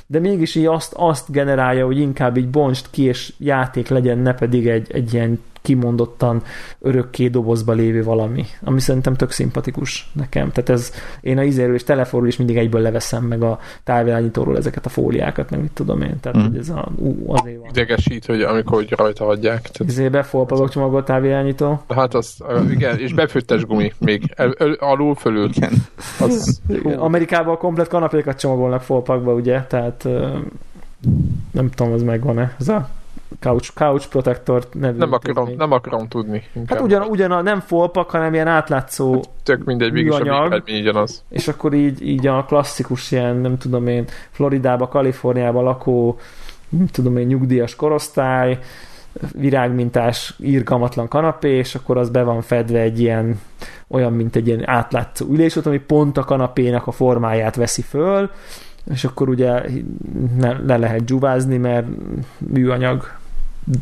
de 0.07 0.19
mégis 0.19 0.55
így 0.55 0.65
azt, 0.65 0.93
azt 0.93 1.31
generálja, 1.31 1.85
hogy 1.85 1.99
inkább 1.99 2.37
így 2.37 2.49
bonst 2.49 2.87
ki, 2.89 3.03
és 3.03 3.33
játék 3.37 3.87
legyen, 3.87 4.17
ne 4.17 4.33
pedig 4.33 4.67
egy, 4.67 4.91
egy 4.91 5.13
ilyen 5.13 5.39
kimondottan 5.63 6.41
örökké 6.79 7.27
dobozba 7.27 7.73
lévő 7.73 8.03
valami, 8.03 8.45
ami 8.63 8.79
szerintem 8.79 9.13
tök 9.13 9.31
szimpatikus 9.31 10.09
nekem. 10.13 10.51
Tehát 10.51 10.69
ez, 10.69 10.91
én 11.21 11.37
a 11.37 11.43
izéről 11.43 11.75
és 11.75 11.83
telefonról 11.83 12.29
is 12.29 12.37
mindig 12.37 12.57
egyből 12.57 12.81
leveszem 12.81 13.23
meg 13.23 13.41
a 13.43 13.59
távirányítóról 13.83 14.57
ezeket 14.57 14.85
a 14.85 14.89
fóliákat, 14.89 15.49
meg 15.49 15.61
mit 15.61 15.71
tudom 15.71 16.01
én. 16.01 16.19
Tehát, 16.19 16.37
Mm. 16.37 16.41
hogy 16.41 16.57
ez 16.57 16.69
a, 16.69 16.91
ú, 16.97 17.33
azért 17.33 17.57
van. 17.59 17.69
Idegesít, 17.69 18.25
hogy 18.25 18.41
amikor 18.41 18.77
hogy 18.77 18.93
rajta 18.97 19.25
hagyják. 19.25 19.61
Tehát, 19.61 19.91
Izébe 19.91 20.23
folpazok 20.23 20.69
csomagolt 20.69 21.05
távirányító. 21.05 21.83
hát 21.89 22.13
az, 22.13 22.37
igen, 22.69 22.99
és 22.99 23.13
befőttes 23.13 23.65
gumi 23.65 23.93
még 23.99 24.31
el, 24.35 24.53
el, 24.57 24.71
alul 24.71 25.15
fölül. 25.15 25.49
Igen. 25.53 25.71
Az, 26.19 26.61
Amerikában 26.97 27.53
a 27.53 27.57
komplet 27.57 27.87
kanapékat 27.87 28.39
csomagolnak 28.39 28.81
folpakba, 28.81 29.33
ugye? 29.33 29.61
Tehát 29.61 30.07
nem 31.51 31.69
tudom, 31.69 31.93
az 31.93 32.03
megvan-e. 32.03 32.55
Ez 32.59 32.67
a 32.67 32.89
couch, 33.39 33.73
couch 33.73 34.07
protector 34.07 34.67
nevű. 34.73 34.97
nem, 34.97 35.13
akarom, 35.13 35.49
nem 35.57 35.71
akarom 35.71 36.07
tudni. 36.07 36.43
Inkább. 36.53 36.77
Hát 36.77 36.87
ugyan, 36.87 37.01
ugyan 37.01 37.31
a, 37.31 37.41
nem 37.41 37.59
folpak, 37.59 38.09
hanem 38.09 38.33
ilyen 38.33 38.47
átlátszó, 38.47 39.23
Tök 39.43 39.63
mindegy, 39.63 39.91
mégis 39.91 40.15
a 40.15 40.61
ugyanaz. 40.67 41.23
és 41.29 41.47
akkor 41.47 41.73
így, 41.73 42.07
így 42.07 42.27
a 42.27 42.45
klasszikus 42.45 43.11
ilyen, 43.11 43.35
nem 43.35 43.57
tudom 43.57 43.87
én, 43.87 44.05
Floridába, 44.31 44.87
Kaliforniába 44.87 45.61
lakó, 45.61 46.19
nem 46.69 46.87
tudom 46.87 47.17
én, 47.17 47.27
nyugdíjas 47.27 47.75
korosztály, 47.75 48.59
virágmintás, 49.31 50.35
írgalmatlan 50.39 51.07
kanapé, 51.07 51.57
és 51.57 51.75
akkor 51.75 51.97
az 51.97 52.09
be 52.09 52.23
van 52.23 52.41
fedve 52.41 52.79
egy 52.79 52.99
ilyen, 52.99 53.39
olyan, 53.87 54.13
mint 54.13 54.35
egy 54.35 54.47
ilyen 54.47 54.69
átlátszó 54.69 55.25
ülésot, 55.29 55.65
ami 55.65 55.79
pont 55.79 56.17
a 56.17 56.23
kanapénak 56.23 56.87
a 56.87 56.91
formáját 56.91 57.55
veszi 57.55 57.81
föl, 57.81 58.29
és 58.91 59.03
akkor 59.03 59.29
ugye 59.29 59.61
ne, 60.37 60.57
le 60.65 60.77
lehet 60.77 61.03
dzsuvázni, 61.03 61.57
mert 61.57 61.87
műanyag, 62.37 63.11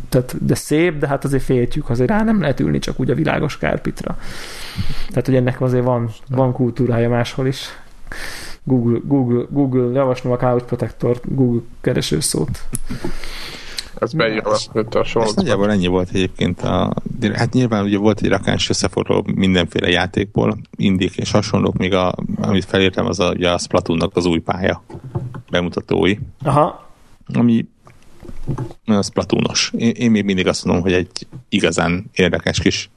tehát, 0.10 0.46
de 0.46 0.56
szép, 0.56 0.98
de 0.98 1.08
hát 1.08 1.24
azért 1.24 1.44
féltjük, 1.44 1.90
azért 1.90 2.10
rá 2.10 2.24
nem 2.24 2.42
lehet 2.42 2.60
ülni 2.60 2.80
csak 2.80 3.00
úgy 3.00 3.10
a 3.10 3.16
világos 3.16 3.58
kárpitra. 3.58 4.18
Tehát, 5.10 5.26
hogy 5.26 5.36
ennek 5.36 5.62
azért 5.62 5.84
van, 5.84 6.10
van 6.30 6.54
kultúrája 6.54 7.10
máshol 7.10 7.48
is. 7.48 7.66
Google, 8.64 9.00
Google, 9.04 9.46
Google, 9.50 9.92
javaslom 9.92 10.34
a 10.34 10.38
Couch 10.38 10.66
Protector 10.66 11.20
Google 11.24 11.62
keresőszót. 11.82 12.60
Ez 14.00 14.14
beírva 14.14 14.58
ott 14.74 14.96
a 14.96 15.00
Ez 15.00 15.08
sorozatban. 15.08 15.44
nagyjából 15.44 15.72
ennyi 15.72 15.88
volt 15.88 16.10
egyébként. 16.14 16.62
A, 16.62 16.94
hát 17.34 17.54
nyilván 17.54 17.84
ugye 17.84 17.98
volt 17.98 18.22
egy 18.22 18.30
rakás 18.30 18.70
összefoglaló 18.70 19.26
mindenféle 19.36 19.90
játékból, 19.90 20.58
indik 20.78 21.18
és 21.18 21.32
hasonlók, 21.32 21.78
még 21.78 21.94
a, 21.94 22.16
amit 22.42 22.66
felírtam, 22.66 23.06
az 23.06 23.20
a, 23.20 23.32
ugye 23.32 23.52
a 23.52 23.58
Splatoonnak 23.58 24.16
az 24.16 24.26
új 24.26 24.40
pálya 24.40 24.84
bemutatói, 25.50 26.16
Aha, 26.44 26.90
ami 27.34 27.66
a 28.86 29.02
Splatoonos. 29.02 29.72
Én, 29.78 29.90
én 29.90 30.12
még 30.12 30.24
mindig 30.26 30.48
azt 30.48 30.66
mondom, 30.66 30.84
hogy 30.84 30.94
egy 30.94 31.28
igazán 31.50 32.10
érdekes 32.14 32.60
kis 32.60 32.90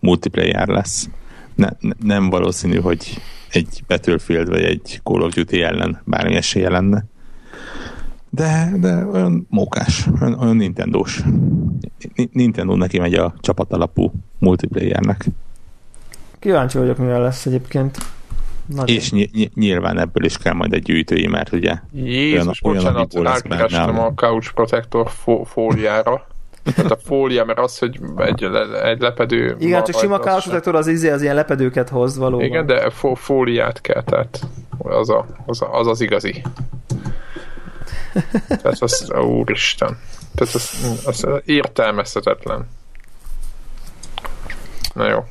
multiplayer 0.00 0.68
lesz. 0.68 1.08
Ne, 1.54 1.68
ne, 1.80 1.92
nem 2.02 2.30
valószínű, 2.30 2.80
hogy 2.80 3.20
egy 3.50 3.84
Battlefield 3.86 4.48
vagy 4.48 4.62
egy 4.62 5.00
Call 5.02 5.20
of 5.20 5.34
Duty 5.34 5.62
ellen 5.62 6.00
bármi 6.04 6.34
esélye 6.34 6.70
lenne. 6.70 7.04
De, 8.30 8.72
de 8.80 9.04
olyan 9.04 9.46
mókás, 9.50 10.06
olyan, 10.20 10.38
olyan 10.38 10.56
Nintendo-s. 10.56 11.22
Ni- 12.14 12.28
Nintendo 12.32 12.76
neki 12.76 12.98
megy 12.98 13.14
a 13.14 13.34
csapatalapú 13.40 14.12
multiplayernek. 14.38 15.26
kíváncsi 16.38 16.78
vagyok, 16.78 16.98
mivel 16.98 17.20
lesz 17.22 17.46
egyébként. 17.46 17.98
Nagyon. 18.66 18.96
És 18.96 19.10
ny- 19.10 19.32
ny- 19.32 19.54
nyilván 19.54 19.98
ebből 19.98 20.24
is 20.24 20.38
kell 20.38 20.52
majd 20.52 20.72
egy 20.72 20.82
gyűjtői, 20.82 21.26
mert 21.26 21.52
ugye 21.52 21.74
Jézus, 21.92 22.62
Olyan- 22.62 22.84
olyan, 22.84 23.08
bocsánat, 23.12 23.42
rákerestem 23.50 23.86
benne. 23.86 24.00
a 24.00 24.12
Couch 24.16 24.52
Protector 24.52 25.10
fó- 25.10 25.44
fóliára. 25.44 26.26
Tehát 26.74 26.90
a 26.90 26.98
fólia, 27.04 27.44
mert 27.44 27.58
az, 27.58 27.78
hogy 27.78 28.00
egy, 28.16 28.44
egy 28.84 29.00
lepedő... 29.00 29.56
Igen, 29.58 29.84
csak 29.84 29.98
sima 29.98 30.18
Couch. 30.18 30.42
Protector 30.42 30.74
az 30.74 30.86
izé, 30.86 31.10
az 31.10 31.22
ilyen 31.22 31.34
lepedőket 31.34 31.88
hoz 31.88 32.16
valóban. 32.18 32.46
Igen, 32.46 32.66
de 32.66 32.90
fó- 32.90 33.14
fóliát 33.14 33.80
kell, 33.80 34.02
tehát 34.02 34.40
az 34.78 35.08
a, 35.10 35.26
az, 35.46 35.62
a, 35.62 35.78
az, 35.78 35.86
az 35.86 36.00
igazi. 36.00 36.42
Tehát 38.48 38.76
az, 38.80 39.12
úristen. 39.26 39.98
Tehát 40.34 40.54
az, 40.54 40.78
az 41.04 41.26
értelmezhetetlen. 41.44 42.68
Na 44.94 45.08
jó. 45.08 45.24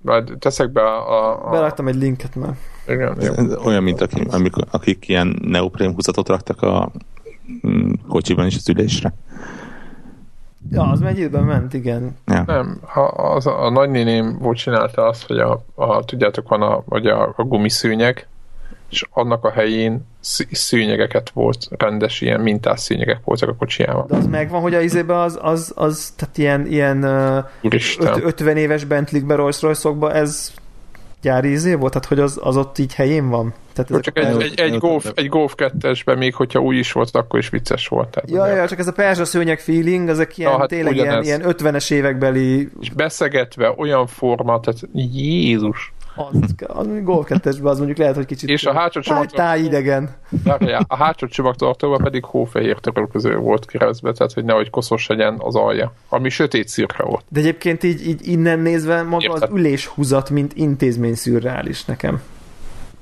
Majd 0.00 0.32
teszek 0.38 0.70
be 0.70 0.80
a... 0.80 1.46
a, 1.46 1.50
Beraktam 1.50 1.88
egy 1.88 1.94
linket 1.94 2.34
már. 2.34 2.56
igen. 2.88 3.20
Ez 3.20 3.56
olyan, 3.64 3.82
mint 3.82 4.00
aki, 4.00 4.26
amikor, 4.30 4.64
akik 4.70 5.08
ilyen 5.08 5.38
neoprém 5.42 5.94
húzatot 5.94 6.28
raktak 6.28 6.62
a 6.62 6.90
mm, 7.66 7.92
kocsiban 8.08 8.46
is 8.46 8.56
az 8.56 8.68
ülésre. 8.68 9.14
Ja, 10.70 10.82
az 10.90 11.00
mennyiben 11.00 11.44
ment, 11.44 11.74
igen. 11.74 12.16
Ja. 12.26 12.42
Nem, 12.46 12.80
a, 12.94 13.00
az, 13.34 13.46
a 13.46 13.70
nagynéném 13.70 14.38
volt 14.38 14.56
csinálta 14.56 15.06
azt, 15.06 15.26
hogy 15.26 15.38
a, 15.38 15.64
a 15.74 16.04
tudjátok, 16.04 16.48
van 16.48 16.62
a, 16.62 16.82
hogy 16.88 17.06
a, 17.06 17.34
a 17.36 17.42
gumiszőnyeg, 17.42 18.28
és 18.92 19.04
annak 19.10 19.44
a 19.44 19.50
helyén 19.50 20.06
szű- 20.20 20.54
szőnyegeket 20.54 21.30
volt, 21.30 21.68
rendes 21.78 22.20
ilyen 22.20 22.40
mintás 22.40 22.80
szőnyegek 22.80 23.20
voltak 23.24 23.48
a 23.48 23.54
kocsijában. 23.54 24.06
De 24.08 24.16
az 24.16 24.26
megvan, 24.26 24.60
hogy 24.60 24.74
a 24.74 24.80
izébe 24.80 25.20
az, 25.20 25.38
az, 25.42 25.72
az 25.74 26.12
tehát 26.16 26.38
ilyen, 26.38 26.66
ilyen 26.66 27.04
Úristen. 27.60 28.12
öt- 28.12 28.24
50 28.24 28.56
éves 28.56 28.84
Bentley-be, 28.84 29.34
Rolls 29.34 29.60
royce 29.60 29.90
ez 30.12 30.52
gyári 31.22 31.50
izé 31.50 31.74
volt? 31.74 31.92
Tehát, 31.92 32.08
hogy 32.08 32.20
az, 32.20 32.38
az 32.42 32.56
ott 32.56 32.78
így 32.78 32.94
helyén 32.94 33.28
van? 33.28 33.54
Tehát 33.72 33.90
ezek 33.90 34.02
csak 34.02 34.18
egy, 34.18 34.42
egy, 34.42 34.60
egy, 34.60 34.78
golf, 34.78 35.12
egy 35.14 35.28
golf 35.28 35.54
kettesben 35.54 36.18
még, 36.18 36.34
hogyha 36.34 36.60
új 36.60 36.76
is 36.76 36.92
volt, 36.92 37.16
akkor 37.16 37.38
is 37.38 37.48
vicces 37.48 37.88
volt. 37.88 38.08
Tehát 38.08 38.30
Ja, 38.30 38.56
ja, 38.56 38.68
csak 38.68 38.78
ez 38.78 38.86
a 38.86 38.92
perzsa 38.92 39.24
szőnyeg 39.24 39.60
feeling, 39.60 40.08
ezek 40.08 40.38
ilyen, 40.38 40.50
Ja, 40.50 40.58
hát 40.58 40.68
tényleg 40.68 40.94
ilyen, 40.94 41.22
ilyen 41.22 41.42
50-es 41.44 41.90
évekbeli 41.90 42.68
És 42.80 42.90
beszegetve 42.90 43.74
olyan 43.76 44.06
forma, 44.06 44.60
tehát 44.60 44.80
Jézus. 45.12 45.92
Az, 46.14 46.54
az 46.66 46.86
Golf 47.02 47.26
2 47.26 47.50
az 47.62 47.76
mondjuk 47.76 47.98
lehet, 47.98 48.14
hogy 48.14 48.26
kicsit 48.26 48.48
És 48.48 48.64
a 48.64 48.72
hátsó 48.72 49.00
csomagtartó, 49.00 49.36
tájidegen. 49.36 50.10
várjál, 50.44 50.84
a 50.88 50.96
hátsó 50.96 51.26
csomagtartóban 51.26 52.02
pedig 52.02 52.24
hófehér 52.24 52.78
törölköző 52.78 53.36
volt 53.36 53.66
keresztbe, 53.66 54.12
tehát 54.12 54.32
hogy 54.32 54.44
nehogy 54.44 54.70
koszos 54.70 55.06
legyen 55.06 55.36
az 55.38 55.54
alja, 55.54 55.92
ami 56.08 56.28
sötét 56.28 56.68
szürke 56.68 57.02
volt. 57.02 57.24
De 57.28 57.40
egyébként 57.40 57.82
így, 57.82 58.06
így 58.06 58.28
innen 58.28 58.58
nézve 58.58 59.02
maga 59.02 59.22
Érted. 59.22 59.42
az 59.42 59.48
üléshúzat, 59.52 60.30
mint 60.30 60.52
intézmény 60.54 61.14
szürreális 61.14 61.84
nekem. 61.84 62.22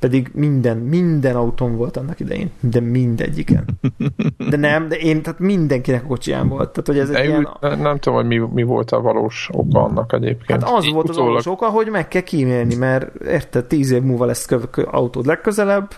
Pedig 0.01 0.31
minden, 0.35 0.77
minden 0.77 1.36
autón 1.36 1.77
volt 1.77 1.97
annak 1.97 2.20
idején, 2.20 2.51
de 2.60 2.81
mindegyiken. 2.81 3.64
De 4.51 4.56
nem, 4.56 4.89
de 4.89 4.97
én, 4.97 5.22
tehát 5.22 5.39
mindenkinek 5.39 6.05
a 6.05 6.06
kocsiján 6.06 6.48
volt. 6.48 6.68
Tehát, 6.70 6.86
hogy 6.86 6.98
ez 6.98 7.09
egy 7.09 7.14
De 7.14 7.24
ilyen, 7.24 7.48
nem, 7.60 7.81
nem 7.81 7.98
tudom, 7.98 8.18
hogy 8.18 8.27
mi, 8.27 8.39
mi 8.52 8.62
volt 8.62 8.90
a 8.90 9.01
valós 9.01 9.48
oka 9.52 9.82
annak 9.82 10.12
egyébként. 10.12 10.62
Hát 10.62 10.72
az 10.77 10.85
Így 10.85 10.93
volt 10.93 11.09
az 11.09 11.14
utólag- 11.16 11.28
valós 11.44 11.47
oka, 11.47 11.68
hogy 11.68 11.89
meg 11.90 12.09
kell 12.09 12.22
kímélni, 12.22 12.74
mert 12.74 13.14
érted, 13.24 13.64
tíz 13.64 13.90
év 13.90 14.02
múlva 14.02 14.24
lesz 14.24 14.47
köv- 14.47 14.70
kö- 14.70 14.89
autód 14.90 15.27
legközelebb, 15.27 15.89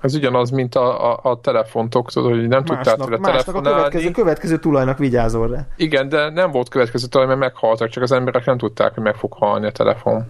Ez 0.00 0.14
ugyanaz, 0.14 0.50
mint 0.50 0.74
a, 0.74 1.12
a, 1.12 1.20
a 1.30 1.40
telefontok, 1.40 2.10
tudod, 2.12 2.30
hogy 2.30 2.48
nem 2.48 2.64
tudtál 2.64 2.76
másnak, 2.76 3.04
tőle 3.06 3.18
másnak 3.18 3.38
a 3.38 3.42
telefonálni. 3.44 3.78
következő, 3.78 4.10
következő 4.10 4.58
tulajnak 4.58 4.98
vigyázol 4.98 5.48
rá. 5.48 5.66
Igen, 5.76 6.08
de 6.08 6.30
nem 6.30 6.50
volt 6.50 6.68
következő 6.68 7.06
talán, 7.06 7.28
mert 7.28 7.40
meghaltak, 7.40 7.88
csak 7.88 8.02
az 8.02 8.12
emberek 8.12 8.44
nem 8.44 8.58
tudták, 8.58 8.94
hogy 8.94 9.02
meg 9.02 9.14
fog 9.14 9.32
halni 9.32 9.66
a 9.66 9.70
telefon. 9.72 10.24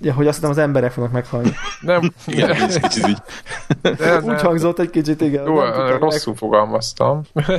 Ja, 0.00 0.12
hogy 0.12 0.26
azt 0.26 0.36
hiszem 0.36 0.50
az 0.50 0.58
emberek 0.58 0.90
fognak 0.90 1.12
meghalni. 1.12 1.52
Nem, 1.80 2.12
Igen, 2.26 2.50
ez 2.50 2.76
kicsit 2.76 3.06
így. 3.06 3.18
nem, 3.98 4.24
Úgy 4.24 4.40
hangzott 4.40 4.78
egy 4.78 4.90
kicsit, 4.90 5.20
igen. 5.20 5.46
Jó, 5.46 5.60
rosszul 5.98 6.34
fogalmaztam. 6.34 7.22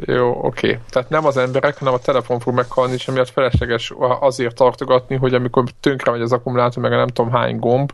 Jó, 0.00 0.44
oké. 0.44 0.78
Tehát 0.90 1.08
nem 1.08 1.26
az 1.26 1.36
emberek, 1.36 1.78
hanem 1.78 1.94
a 1.94 1.98
telefon 1.98 2.40
fog 2.40 2.54
meghalni, 2.54 2.92
és 2.92 3.08
emiatt 3.08 3.30
felesleges 3.30 3.92
azért 4.20 4.54
tartogatni, 4.54 5.16
hogy 5.16 5.34
amikor 5.34 5.64
tönkre 5.80 6.10
megy 6.10 6.20
az 6.20 6.32
akkumulátor, 6.32 6.82
meg 6.82 6.92
a 6.92 6.96
nem 6.96 7.06
tudom 7.06 7.32
hány 7.32 7.58
gomb, 7.58 7.92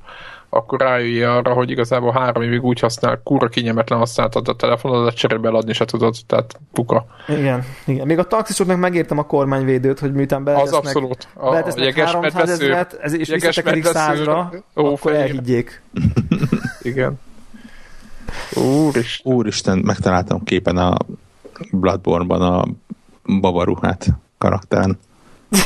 akkor 0.54 0.80
rájöjj 0.80 1.22
arra, 1.22 1.52
hogy 1.52 1.70
igazából 1.70 2.12
három 2.12 2.42
évig 2.42 2.64
úgy 2.64 2.80
használ, 2.80 3.20
kurva 3.24 3.46
kényelmetlen 3.48 3.98
használtad 3.98 4.48
a 4.48 4.56
telefonodat, 4.56 5.14
cserébe 5.14 5.48
eladni 5.48 5.72
se 5.72 5.84
tudod, 5.84 6.14
tehát 6.26 6.60
puka. 6.72 7.06
Igen, 7.28 7.64
igen. 7.84 8.06
Még 8.06 8.18
a 8.18 8.24
taxisoknak 8.24 8.78
megértem 8.78 9.18
a 9.18 9.26
kormányvédőt, 9.26 9.98
hogy 9.98 10.12
miután 10.12 10.38
Az 10.38 10.44
beletesznek, 10.44 10.84
abszolút. 10.84 11.28
A, 11.34 11.50
beletesznek 11.50 11.84
jeges 11.84 12.12
300 12.12 12.34
medvesző, 12.34 12.64
ezeret, 12.64 12.98
ez, 13.02 13.12
és 13.12 13.28
visszatekerik 13.28 13.84
százra, 13.84 14.52
Ó, 14.76 14.84
akkor 14.84 14.98
fehér. 14.98 15.20
elhiggyék. 15.20 15.82
igen. 16.82 17.20
Úristen. 18.54 19.32
Úristen, 19.32 19.78
megtaláltam 19.78 20.44
képen 20.44 20.76
a 20.76 20.96
Bloodborne-ban 21.70 22.42
a 22.42 22.64
babaruhát 23.40 24.06
karakteren. 24.38 24.98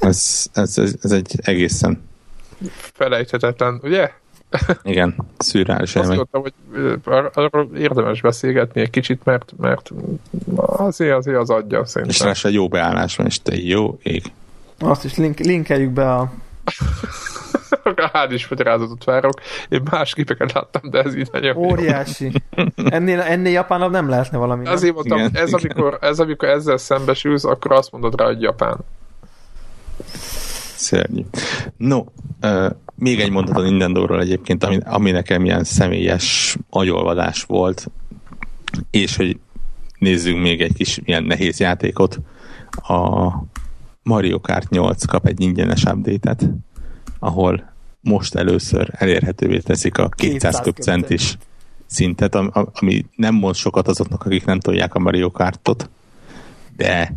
Ez, 0.00 0.46
ez, 0.52 0.78
ez, 0.78 0.94
ez 1.02 1.10
egy 1.10 1.34
egészen, 1.42 2.02
Felejthetetlen, 2.70 3.80
ugye? 3.82 4.10
igen, 4.82 5.14
szürreális 5.38 5.96
Azt 5.96 6.14
mondtam, 6.14 6.42
hogy 6.42 6.52
arról 7.32 7.70
érdemes 7.76 8.20
beszélgetni 8.20 8.80
egy 8.80 8.90
kicsit, 8.90 9.24
mert, 9.24 9.52
mert 9.56 9.90
azért, 10.56 11.16
azért 11.16 11.36
az 11.36 11.50
adja 11.50 11.80
És 11.80 11.88
szerintem. 11.88 12.18
ráadásul 12.20 12.50
egy 12.50 12.56
jó 12.56 12.68
beállás 12.68 13.16
van, 13.16 13.26
és 13.26 13.42
te 13.42 13.56
jó 13.56 13.98
ég. 14.02 14.22
Azt 14.78 15.04
is 15.04 15.16
link, 15.16 15.38
linkeljük 15.38 15.90
be 15.90 16.14
a... 16.14 16.32
Rád 18.12 18.32
is 18.32 18.48
magyarázatot 18.48 19.04
várok. 19.04 19.32
Én 19.68 19.82
más 19.90 20.14
képeket 20.14 20.52
láttam, 20.52 20.90
de 20.90 21.02
ez 21.02 21.14
így 21.14 21.28
nagyon 21.32 21.56
jó. 21.56 21.64
Óriási. 21.70 22.32
Ennél, 22.76 23.20
ennél 23.20 23.52
japánabb 23.52 23.90
nem 23.90 24.08
lehetne 24.08 24.38
valami. 24.38 24.62
Nem? 24.62 24.72
Azért 24.72 24.94
mondtam, 24.94 25.18
Igen, 25.18 25.30
ez, 25.34 25.48
igen. 25.48 25.60
amikor, 25.62 25.98
ez 26.00 26.18
amikor 26.18 26.48
ezzel 26.48 26.76
szembesülsz, 26.76 27.44
akkor 27.44 27.72
azt 27.72 27.92
mondod 27.92 28.20
rá, 28.20 28.26
hogy 28.26 28.40
Japán. 28.42 28.76
Szörnyű. 30.80 31.22
No, 31.76 32.04
uh, 32.42 32.70
még 32.94 33.20
egy 33.20 33.30
mondat 33.30 33.56
a 33.56 33.60
Nintendo-ról 33.60 34.20
egyébként, 34.20 34.64
ami, 34.64 34.78
ami 34.84 35.10
nekem 35.10 35.44
ilyen 35.44 35.64
személyes 35.64 36.56
agyolvadás 36.70 37.42
volt, 37.42 37.90
és 38.90 39.16
hogy 39.16 39.38
nézzünk 39.98 40.42
még 40.42 40.60
egy 40.60 40.74
kis 40.74 41.00
ilyen 41.04 41.24
nehéz 41.24 41.58
játékot. 41.58 42.20
A 42.70 43.28
Mario 44.02 44.40
Kart 44.40 44.70
8 44.70 45.04
kap 45.04 45.26
egy 45.26 45.40
ingyenes 45.40 45.82
update-et, 45.82 46.50
ahol 47.18 47.72
most 48.00 48.34
először 48.34 48.90
elérhetővé 48.92 49.58
teszik 49.58 49.98
a 49.98 50.08
200 50.08 50.32
200 50.32 50.60
köpcentis 50.60 51.36
szintet, 51.86 52.34
am- 52.34 52.50
am- 52.52 52.70
ami 52.72 53.06
nem 53.16 53.34
mond 53.34 53.54
sokat 53.54 53.88
azoknak, 53.88 54.24
akik 54.24 54.44
nem 54.44 54.60
tolják 54.60 54.94
a 54.94 54.98
Mario 54.98 55.30
Kartot, 55.30 55.90
de 56.76 57.12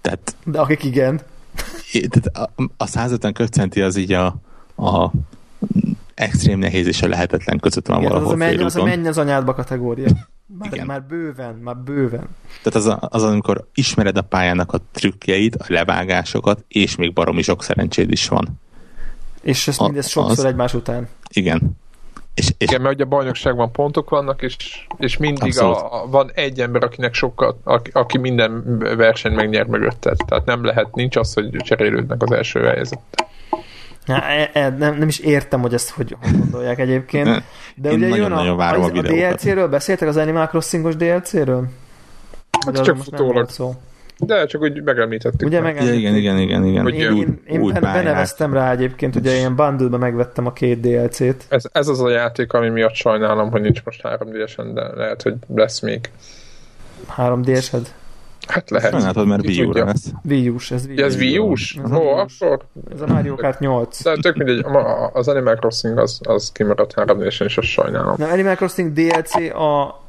tehát 0.00 0.36
De 0.44 0.60
akik 0.60 0.84
igen. 0.84 1.20
Tehát 2.00 2.50
a, 2.56 2.62
a 2.76 2.86
150 2.86 3.32
köpcenti 3.32 3.80
az 3.80 3.96
így 3.96 4.12
a, 4.12 4.26
a 4.76 5.10
extrém 6.14 6.58
nehéz 6.58 6.86
és 6.86 7.02
a 7.02 7.08
lehetetlen 7.08 7.58
között 7.58 7.86
van 7.86 7.98
igen 7.98 8.10
az, 8.10 8.16
a 8.16 8.20
valahol 8.20 8.36
menj, 8.36 8.62
az 8.62 8.76
a 8.76 8.84
menj 8.84 9.08
az 9.08 9.18
anyádba 9.18 9.54
kategória. 9.54 10.08
Már, 10.58 10.72
Igen. 10.72 10.86
már 10.86 11.02
bőven, 11.02 11.54
már 11.54 11.76
bőven. 11.76 12.26
Tehát 12.62 12.74
az, 12.74 12.86
a, 12.86 12.98
az, 13.10 13.22
amikor 13.22 13.68
ismered 13.74 14.16
a 14.16 14.22
pályának 14.22 14.72
a 14.72 14.78
trükkjeit, 14.92 15.54
a 15.54 15.64
levágásokat, 15.68 16.64
és 16.68 16.96
még 16.96 17.12
baromi 17.12 17.42
sok 17.42 17.62
szerencséd 17.62 18.10
is 18.12 18.28
van. 18.28 18.60
És 19.42 19.68
ezt 19.68 19.80
mindez 19.80 20.08
sokszor 20.08 20.38
az- 20.38 20.44
egymás 20.44 20.74
után. 20.74 21.08
Igen. 21.28 21.76
És, 22.36 22.54
és 22.58 22.68
Igen, 22.68 22.80
mert 22.80 22.94
ugye 22.94 23.04
a 23.04 23.08
bajnokságban 23.08 23.72
pontok 23.72 24.10
vannak, 24.10 24.42
és, 24.42 24.86
és 24.98 25.16
mindig 25.16 25.42
Abszolút. 25.42 25.76
a, 25.76 26.02
a, 26.02 26.06
van 26.06 26.30
egy 26.34 26.60
ember, 26.60 26.84
akinek 26.84 27.14
sokkal, 27.14 27.60
aki, 27.64 27.90
aki 27.94 28.18
minden 28.18 28.78
versenyt 28.96 29.34
megnyer 29.34 29.66
mögötted. 29.66 30.16
Tehát 30.26 30.44
nem 30.44 30.64
lehet, 30.64 30.94
nincs 30.94 31.16
az, 31.16 31.34
hogy 31.34 31.50
cserélődnek 31.50 32.22
az 32.22 32.32
első 32.32 32.60
helyzet. 32.60 32.98
Ja, 34.06 34.22
e, 34.22 34.50
e, 34.52 34.68
nem, 34.68 34.98
nem 34.98 35.08
is 35.08 35.18
értem, 35.18 35.60
hogy 35.60 35.74
ezt 35.74 35.90
hogy, 35.90 36.16
hogy 36.20 36.38
gondolják 36.38 36.78
egyébként. 36.78 37.42
De 37.74 37.90
én 37.90 37.96
ugye 37.96 38.06
jön 38.06 38.16
nagyon-nagyon 38.16 38.52
a, 38.52 38.56
várom 38.56 38.82
a 38.82 38.86
a, 38.86 38.98
a. 38.98 39.02
DLC-ről, 39.02 39.68
beszéltek 39.68 40.08
az 40.08 40.16
Animal 40.16 40.46
Crossing-os 40.46 40.96
DLC-ről? 40.96 41.68
Vagy 42.66 42.80
csak 42.80 42.96
futólag. 42.96 43.48
De 44.18 44.46
csak 44.46 44.62
úgy 44.62 44.82
megemlítettük. 44.82 45.48
Ugye 45.48 45.60
meg. 45.60 45.74
meg 45.74 45.84
ja, 45.84 45.92
igen, 45.92 46.14
igen, 46.14 46.38
igen, 46.38 46.64
igen. 46.64 46.82
Hogy 46.82 46.94
Én, 46.94 47.16
én, 47.16 47.40
én 47.46 47.60
új 47.60 47.72
beneveztem 47.72 48.52
rá 48.52 48.70
egyébként, 48.70 49.16
ugye 49.16 49.34
ilyen 49.34 49.56
bundle 49.56 49.96
megvettem 49.96 50.46
a 50.46 50.52
két 50.52 50.80
DLC-t. 50.80 51.46
Ez, 51.48 51.64
ez 51.72 51.88
az 51.88 52.00
a 52.00 52.10
játék, 52.10 52.52
ami 52.52 52.68
miatt 52.68 52.94
sajnálom, 52.94 53.50
hogy 53.50 53.60
nincs 53.60 53.84
most 53.84 54.02
3 54.02 54.28
d 54.28 54.72
de 54.74 54.94
lehet, 54.94 55.22
hogy 55.22 55.34
lesz 55.54 55.80
még. 55.80 56.10
3 57.06 57.42
ds 57.42 57.72
-ed. 57.72 57.94
Hát 58.46 58.70
lehet. 58.70 58.90
Sajnáltad, 58.90 59.26
mert 59.26 59.46
Wii 59.46 59.64
U-ra 59.64 59.84
lesz. 59.84 60.12
Wii 60.24 60.48
U-s, 60.48 60.70
ez 60.70 60.86
Wii 60.86 60.96
Ja, 60.98 61.04
ez 61.04 61.16
Wii 61.16 61.38
U-s? 61.38 61.78
Ez 61.84 61.90
a 61.90 61.96
Ó, 61.96 62.08
akkor... 62.08 62.60
Ez 62.92 63.00
a 63.00 63.06
Mario 63.06 63.34
Kart 63.34 63.58
8. 63.58 64.02
De 64.02 64.16
tök 64.16 64.36
mindegy, 64.36 64.64
ma- 64.64 65.06
az 65.06 65.28
Animal 65.28 65.54
Crossing 65.54 65.98
az, 65.98 66.20
az 66.22 66.52
kimaradt 66.52 66.94
3 66.94 67.18
d 67.18 67.22
és 67.22 67.40
azt 67.40 67.60
sajnálom. 67.60 68.14
Nem, 68.18 68.30
Animal 68.30 68.54
Crossing 68.54 68.92
DLC 68.92 69.34
a 69.54 70.02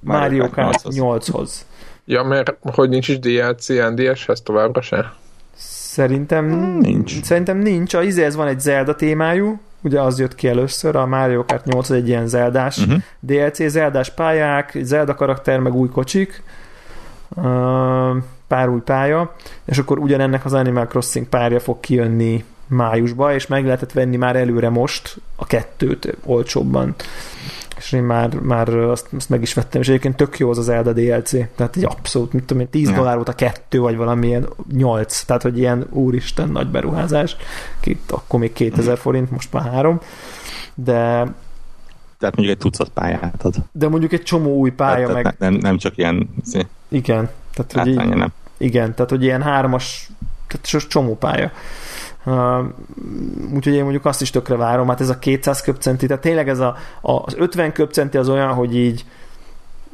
Mario 0.00 0.48
Kart 0.48 0.82
8-hoz. 0.84 1.66
Ja, 2.04 2.22
mert 2.22 2.54
hogy 2.62 2.88
nincs 2.88 3.08
is 3.08 3.18
DLC 3.18 3.68
NDS-hez 3.68 4.40
továbbra 4.40 4.80
se? 4.80 5.14
Szerintem 5.56 6.46
Nincs. 6.80 7.22
Szerintem 7.22 7.58
nincs. 7.58 7.94
A 7.94 8.02
izé, 8.02 8.24
ez 8.24 8.36
van 8.36 8.46
egy 8.48 8.60
Zelda 8.60 8.94
témájú, 8.94 9.60
ugye 9.80 10.00
az 10.00 10.18
jött 10.18 10.34
ki 10.34 10.48
először, 10.48 10.96
a 10.96 11.06
Mario 11.06 11.44
Kart 11.44 11.64
8 11.64 11.90
az 11.90 11.96
egy 11.96 12.08
ilyen 12.08 12.26
zeldás 12.26 12.76
Mhm. 12.76 12.86
uh-huh. 12.88 13.02
DLC, 13.20 13.68
zeldás 13.68 14.10
pályák, 14.10 14.78
Zelda 14.82 15.14
karakter, 15.14 15.58
meg 15.58 15.74
új 15.74 15.88
kocsik, 15.88 16.42
pár 18.46 18.68
új 18.68 18.80
pálya, 18.80 19.34
és 19.64 19.78
akkor 19.78 19.98
ugyanennek 19.98 20.44
az 20.44 20.52
Animal 20.52 20.86
Crossing 20.86 21.26
párja 21.26 21.60
fog 21.60 21.80
kijönni 21.80 22.44
májusba, 22.66 23.34
és 23.34 23.46
meg 23.46 23.64
lehetett 23.64 23.92
venni 23.92 24.16
már 24.16 24.36
előre 24.36 24.68
most 24.68 25.16
a 25.36 25.46
kettőt 25.46 26.16
olcsóbban. 26.24 26.94
És 27.80 27.92
én 27.92 28.02
már, 28.02 28.34
már 28.34 28.68
azt, 28.68 29.08
azt 29.16 29.28
meg 29.28 29.42
is 29.42 29.54
vettem, 29.54 29.80
és 29.80 29.88
egyébként 29.88 30.16
tök 30.16 30.38
jó 30.38 30.50
az 30.50 30.58
az 30.58 30.64
Zelda 30.64 30.92
DLC. 30.92 31.30
Tehát 31.54 31.76
egy 31.76 31.84
abszolút, 31.84 32.32
mit 32.32 32.44
tudom 32.44 32.62
én, 32.62 32.68
10 32.70 32.88
Ja. 32.88 32.94
dollár 32.94 33.14
volt 33.14 33.28
a 33.28 33.32
kettő, 33.34 33.80
vagy 33.80 33.96
valamilyen 33.96 34.48
8. 34.72 35.22
Tehát, 35.22 35.42
hogy 35.42 35.58
ilyen 35.58 35.86
úristen 35.90 36.48
nagy 36.48 36.66
beruházás. 36.66 37.36
Itt 37.84 38.10
akkor 38.10 38.40
még 38.40 38.52
2000 38.52 38.98
forint, 38.98 39.30
most 39.30 39.52
már 39.52 39.70
három. 39.72 40.00
De, 40.74 40.92
Tehát 42.18 42.36
mondjuk 42.36 42.48
egy 42.48 42.58
tucat 42.58 42.88
pályát 42.88 43.42
ad. 43.44 43.54
de 43.72 43.88
mondjuk 43.88 44.12
egy 44.12 44.22
csomó 44.22 44.56
új 44.56 44.70
pálya, 44.70 45.06
tehát, 45.06 45.22
meg 45.22 45.34
nem, 45.38 45.54
nem 45.54 45.78
csak 45.78 45.96
ilyen 45.96 46.30
igen. 46.88 47.30
Tehát, 47.54 47.72
hogy 47.72 47.86
így, 47.86 48.16
nem. 48.16 48.32
igen, 48.56 48.94
tehát, 48.94 49.10
hogy 49.10 49.22
ilyen 49.22 49.42
hármas, 49.42 50.10
tehát 50.46 50.66
sos- 50.66 50.88
csomó 50.88 51.16
pálya. 51.16 51.50
Uh, 52.24 52.64
úgyhogy 53.54 53.74
én 53.74 53.82
mondjuk 53.82 54.04
azt 54.04 54.20
is 54.20 54.30
tökre 54.30 54.56
várom, 54.56 54.88
hát 54.88 55.00
ez 55.00 55.08
a 55.08 55.18
200 55.18 55.60
köpcenti, 55.60 56.06
tehát 56.06 56.22
tényleg 56.22 56.48
ez 56.48 56.58
a, 56.58 56.76
az 57.00 57.34
50 57.36 57.72
köpcenti 57.72 58.16
az 58.16 58.28
olyan, 58.28 58.52
hogy 58.52 58.76
így 58.76 59.04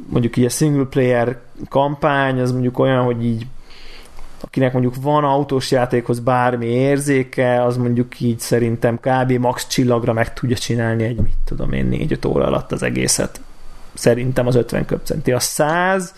mondjuk 0.07 0.37
így 0.37 0.45
a 0.45 0.49
single 0.49 0.85
player 0.85 1.41
kampány, 1.69 2.41
az 2.41 2.53
mondjuk 2.53 2.79
olyan, 2.79 3.05
hogy 3.05 3.25
így 3.25 3.47
akinek 4.41 4.73
mondjuk 4.73 4.95
van 5.01 5.25
autós 5.25 5.71
játékhoz 5.71 6.21
bármi 6.21 6.67
érzéke, 6.67 7.63
az 7.63 7.77
mondjuk 7.77 8.21
így 8.21 8.41
szerintem 8.41 8.99
kb. 9.01 9.33
max 9.33 9.67
csillagra 9.67 10.13
meg 10.13 10.33
tudja 10.33 10.57
csinálni 10.57 11.05
egy, 11.05 11.17
mit 11.17 11.37
tudom 11.45 11.73
én, 11.73 11.89
4-5 11.91 12.29
óra 12.29 12.47
alatt 12.47 12.73
az 12.73 12.83
egészet. 12.83 13.41
Szerintem 13.95 14.47
az 14.47 14.55
50 14.55 14.85
köpcenti. 14.85 15.33
A 15.33 15.41
100 15.41 16.15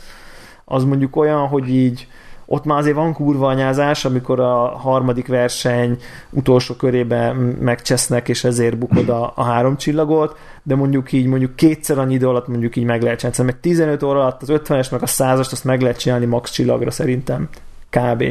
az 0.65 0.85
mondjuk 0.85 1.17
olyan, 1.17 1.47
hogy 1.47 1.69
így 1.69 2.09
ott 2.51 2.65
már 2.65 2.79
azért 2.79 2.97
van 2.97 3.12
kurva 3.12 3.47
anyázás, 3.49 4.05
amikor 4.05 4.41
a 4.41 4.69
harmadik 4.69 5.27
verseny 5.27 5.99
utolsó 6.31 6.75
körében 6.75 7.37
megcsesznek, 7.37 8.29
és 8.29 8.45
ezért 8.45 8.79
bukod 8.79 9.09
a, 9.09 9.33
a 9.35 9.43
három 9.43 9.77
csillagot, 9.77 10.37
de 10.62 10.77
mondjuk 10.77 11.12
így 11.12 11.27
mondjuk 11.27 11.57
kétszer 11.57 11.99
annyi 11.99 12.15
idő 12.15 12.29
alatt 12.29 12.49
mondjuk 12.49 12.77
így 12.77 12.85
meg 12.85 13.03
lehet 13.03 13.19
csinálni. 13.19 13.43
Meg 13.43 13.61
15 13.61 14.03
óra 14.03 14.20
alatt 14.20 14.43
az 14.43 14.49
50-es, 14.51 14.91
meg 14.91 15.03
a 15.03 15.07
100-ast 15.07 15.53
azt 15.53 15.65
meg 15.65 15.81
lehet 15.81 15.99
csinálni 15.99 16.27
max 16.27 16.51
csillagra 16.51 16.91
szerintem. 16.91 17.49
Kb. 17.91 18.25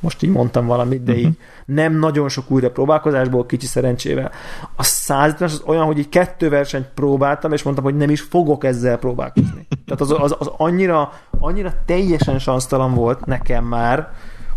Most 0.00 0.22
így 0.22 0.30
mondtam 0.30 0.66
valamit, 0.66 1.02
de 1.02 1.12
uh-huh. 1.12 1.26
így 1.26 1.36
nem 1.66 1.98
nagyon 1.98 2.28
sok 2.28 2.50
újra 2.50 2.70
próbálkozásból, 2.70 3.46
kicsi 3.46 3.66
szerencsével. 3.66 4.30
A 4.76 4.82
150 4.82 5.48
az 5.48 5.62
olyan, 5.66 5.84
hogy 5.84 5.98
így 5.98 6.08
kettő 6.08 6.48
versenyt 6.48 6.86
próbáltam, 6.94 7.52
és 7.52 7.62
mondtam, 7.62 7.84
hogy 7.84 7.96
nem 7.96 8.10
is 8.10 8.20
fogok 8.20 8.64
ezzel 8.64 8.98
próbálkozni. 8.98 9.66
Tehát 9.86 10.00
az, 10.00 10.10
az, 10.10 10.36
az 10.38 10.50
annyira, 10.56 11.12
annyira 11.38 11.72
teljesen 11.86 12.38
sansztalan 12.38 12.94
volt 12.94 13.24
nekem 13.24 13.64
már, 13.64 14.08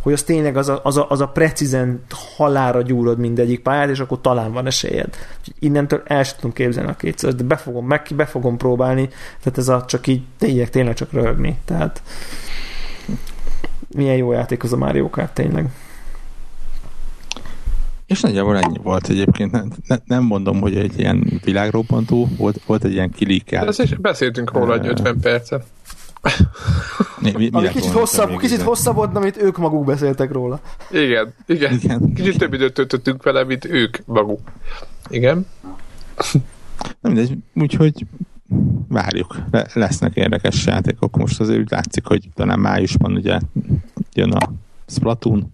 hogy 0.03 0.13
az 0.13 0.23
tényleg 0.23 0.57
az 0.57 0.69
a, 0.69 0.79
az 0.83 0.97
a, 0.97 1.05
az 1.09 1.21
a 1.21 1.27
precízen 1.27 2.03
halára 2.35 2.81
gyúrod 2.81 3.19
mindegyik 3.19 3.61
pályát, 3.61 3.89
és 3.89 3.99
akkor 3.99 4.21
talán 4.21 4.53
van 4.53 4.65
esélyed. 4.65 5.15
Innentől 5.59 6.01
el 6.05 6.23
sem 6.23 6.35
tudom 6.35 6.53
képzelni 6.53 6.89
a 6.89 6.95
kétszer, 6.95 7.35
de 7.35 7.43
be 7.43 7.55
fogom, 7.55 7.87
meg 7.87 8.07
be 8.15 8.25
fogom 8.25 8.57
próbálni, 8.57 9.09
tehát 9.43 9.57
ez 9.57 9.67
a 9.67 9.85
csak 9.85 10.07
így 10.07 10.21
tényleg, 10.37 10.69
tényleg 10.69 10.93
csak 10.93 11.11
röhögni. 11.11 11.57
Tehát 11.65 12.01
milyen 13.95 14.15
jó 14.15 14.31
játék 14.31 14.63
az 14.63 14.73
a 14.73 14.77
Mario 14.77 15.09
Kart, 15.09 15.33
tényleg. 15.33 15.69
És 18.05 18.21
nagyjából 18.21 18.57
ennyi 18.57 18.77
volt 18.83 19.07
egyébként. 19.09 19.51
Nem, 19.87 19.99
nem 20.05 20.23
mondom, 20.23 20.61
hogy 20.61 20.77
egy 20.77 20.99
ilyen 20.99 21.41
világrobbantó, 21.43 22.29
volt, 22.37 22.61
volt 22.65 22.83
egy 22.83 22.91
ilyen 22.91 23.11
kilíkelt. 23.11 24.01
Beszéltünk 24.01 24.51
róla 24.51 24.73
egy 24.73 24.87
50 24.87 25.19
percet. 25.19 25.65
Mi, 27.19 27.31
mi, 27.37 27.49
mi 27.51 27.67
kicsit, 27.67 27.91
hosszabb, 27.91 28.37
kicsit 28.37 28.61
hosszabb 28.61 28.95
volt, 28.95 29.15
amit 29.15 29.37
ők 29.37 29.57
maguk 29.57 29.85
beszéltek 29.85 30.31
róla. 30.31 30.59
Igen, 30.91 31.33
igen. 31.45 31.73
igen. 31.73 32.13
Kicsit 32.13 32.37
több 32.37 32.53
időt 32.53 32.73
töltöttünk 32.73 33.23
vele, 33.23 33.43
mint 33.43 33.65
ők 33.65 33.97
maguk. 34.05 34.51
Igen. 35.09 35.47
Nem 37.01 37.11
mindegy, 37.13 37.37
úgyhogy 37.53 38.05
várjuk. 38.87 39.35
Lesznek 39.73 40.15
érdekes 40.15 40.65
játékok. 40.65 41.17
Most 41.17 41.39
azért 41.39 41.59
úgy 41.59 41.71
látszik, 41.71 42.05
hogy 42.05 42.29
talán 42.33 42.59
májusban 42.59 43.13
ugye 43.13 43.39
jön 44.13 44.31
a 44.31 44.51
Splatoon, 44.87 45.51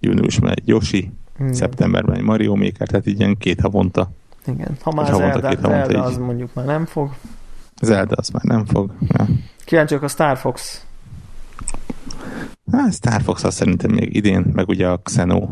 júniusban 0.00 0.50
egy 0.50 0.68
Yoshi, 0.68 1.12
Igen. 1.38 1.54
szeptemberben 1.54 2.16
egy 2.16 2.22
Mario 2.22 2.54
Maker, 2.56 2.88
tehát 2.88 3.06
így 3.06 3.18
ilyen 3.18 3.36
két 3.36 3.60
havonta. 3.60 4.10
Igen, 4.46 4.76
ha 4.80 4.92
már 4.92 5.10
havonta, 5.10 5.32
Zelda, 5.32 5.48
két 5.48 5.60
havonta 5.60 5.84
Zelda 5.86 6.02
az 6.02 6.16
mondjuk 6.16 6.54
már 6.54 6.64
nem 6.64 6.84
fog. 6.84 7.14
Zelda 7.80 8.14
az 8.16 8.28
már 8.28 8.42
nem 8.42 8.64
fog. 8.64 8.92
Ja. 9.00 9.26
Kíváncsiak 9.64 10.02
a 10.02 10.08
Star 10.08 10.36
Fox. 10.36 10.84
Hát 12.72 12.92
Star 12.92 13.22
Fox 13.22 13.44
az 13.44 13.54
szerintem 13.54 13.90
még 13.90 14.14
idén, 14.16 14.46
meg 14.52 14.68
ugye 14.68 14.88
a 14.88 14.96
Xeno 14.96 15.48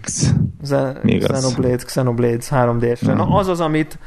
X. 0.00 0.34
Ze- 0.62 1.02
még 1.02 1.22
Xenoblade, 1.22 1.74
az. 1.74 1.84
Xenoblade 1.84 2.38
3D-sre. 2.50 3.14
Na 3.14 3.24
az 3.36 3.48
az, 3.48 3.60
amit 3.60 3.98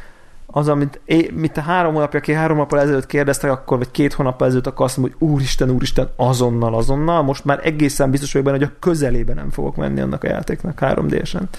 az, 0.51 0.67
amit 0.67 1.01
é, 1.05 1.31
mit 1.33 1.57
a 1.57 1.61
három 1.61 1.93
hónapja, 1.93 2.19
aki 2.19 2.33
három 2.33 2.57
nappal 2.57 2.79
ezelőtt 2.79 3.05
kérdeztek, 3.05 3.51
akkor, 3.51 3.77
vagy 3.77 3.91
két 3.91 4.13
hónappal 4.13 4.47
ezelőtt, 4.47 4.67
akkor 4.67 4.85
azt 4.85 4.97
mondom, 4.97 5.17
hogy 5.19 5.29
úristen, 5.29 5.69
úristen, 5.69 6.09
azonnal, 6.15 6.75
azonnal. 6.75 7.21
Most 7.21 7.45
már 7.45 7.59
egészen 7.63 8.11
biztos 8.11 8.31
vagyok 8.31 8.47
benne, 8.47 8.57
hogy 8.57 8.71
a 8.75 8.79
közelében 8.79 9.35
nem 9.35 9.49
fogok 9.49 9.75
menni 9.75 10.01
annak 10.01 10.23
a 10.23 10.27
játéknak 10.27 10.77
3D-sen. 10.81 11.49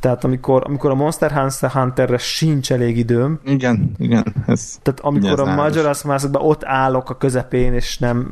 Tehát 0.00 0.24
amikor, 0.24 0.62
amikor 0.66 0.90
a 0.90 0.94
Monster 0.94 1.32
Hunter 1.32 1.70
Hunterre 1.70 2.18
sincs 2.18 2.72
elég 2.72 2.96
időm. 2.96 3.40
Igen, 3.44 3.92
igen. 3.98 4.34
Ez 4.46 4.78
tehát 4.82 5.00
amikor 5.00 5.40
a 5.40 5.44
Majora's 5.44 6.04
mask 6.04 6.28
ott 6.32 6.64
állok 6.64 7.10
a 7.10 7.16
közepén, 7.16 7.72
és 7.72 7.98
nem 7.98 8.30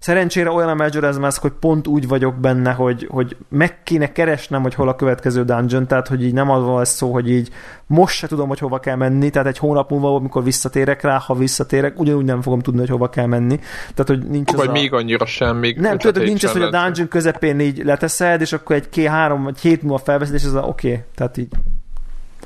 Szerencsére 0.00 0.50
olyan 0.50 0.68
a 0.68 0.84
Majora's 0.84 1.20
Mask, 1.20 1.40
hogy 1.40 1.52
pont 1.60 1.86
úgy 1.86 2.08
vagyok 2.08 2.34
benne, 2.34 2.72
hogy, 2.72 3.06
hogy 3.10 3.36
meg 3.48 3.82
kéne 3.82 4.12
keresnem, 4.12 4.62
hogy 4.62 4.74
hol 4.74 4.88
a 4.88 4.94
következő 4.94 5.44
dungeon, 5.44 5.86
tehát 5.86 6.08
hogy 6.08 6.24
így 6.24 6.32
nem 6.32 6.50
az 6.50 6.62
van 6.64 6.84
szó, 6.84 7.12
hogy 7.12 7.30
így 7.30 7.48
most 7.86 8.16
se 8.16 8.26
tudom, 8.26 8.48
hogy 8.48 8.58
hova 8.58 8.78
kell 8.78 8.96
menni, 8.96 9.30
tehát 9.30 9.48
egy 9.48 9.58
hónap 9.58 9.90
múlva, 9.90 10.14
amikor 10.14 10.44
visszatérek 10.44 11.02
rá, 11.02 11.18
ha 11.18 11.34
visszatérek, 11.34 11.98
ugyanúgy 11.98 12.24
nem 12.24 12.42
fogom 12.42 12.60
tudni, 12.60 12.80
hogy 12.80 12.88
hova 12.88 13.08
kell 13.08 13.26
menni. 13.26 13.58
Tehát, 13.94 14.06
hogy 14.06 14.28
nincs 14.28 14.52
Vagy 14.52 14.66
az 14.66 14.72
még 14.72 14.92
a... 14.92 14.96
annyira 14.96 15.26
sem, 15.26 15.56
még 15.56 15.78
Nem, 15.78 15.98
tudod, 15.98 16.16
hogy 16.16 16.26
nincs 16.26 16.44
az, 16.44 16.52
hogy 16.52 16.62
a 16.62 16.70
dungeon 16.70 17.08
közepén 17.08 17.60
így 17.60 17.84
leteszed, 17.84 18.40
és 18.40 18.52
akkor 18.52 18.76
egy 18.76 18.88
két, 18.88 19.06
három 19.06 19.42
vagy 19.42 19.58
hét 19.58 19.82
múlva 19.82 19.98
felveszed, 19.98 20.34
és 20.34 20.44
ez 20.44 20.52
a 20.52 20.62
oké, 20.62 20.88
okay. 20.88 21.02
tehát 21.14 21.36
így 21.36 21.48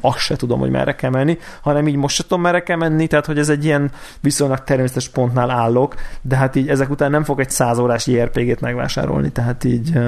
azt 0.04 0.18
se 0.18 0.36
tudom, 0.36 0.58
hogy 0.58 0.70
merre 0.70 0.94
kell 0.94 1.10
menni, 1.10 1.38
hanem 1.62 1.88
így 1.88 1.96
most 1.96 2.16
se 2.16 2.22
tudom, 2.22 2.40
merre 2.40 2.62
kell 2.62 2.76
menni, 2.76 3.06
tehát 3.06 3.26
hogy 3.26 3.38
ez 3.38 3.48
egy 3.48 3.64
ilyen 3.64 3.90
viszonylag 4.20 4.64
természetes 4.64 5.08
pontnál 5.08 5.50
állok, 5.50 5.94
de 6.22 6.36
hát 6.36 6.56
így 6.56 6.68
ezek 6.68 6.90
után 6.90 7.10
nem 7.10 7.24
fog 7.24 7.40
egy 7.40 7.50
száz 7.50 7.78
órás 7.78 8.06
IRPG-t 8.06 8.60
megvásárolni, 8.60 9.30
tehát 9.30 9.64
így 9.64 9.98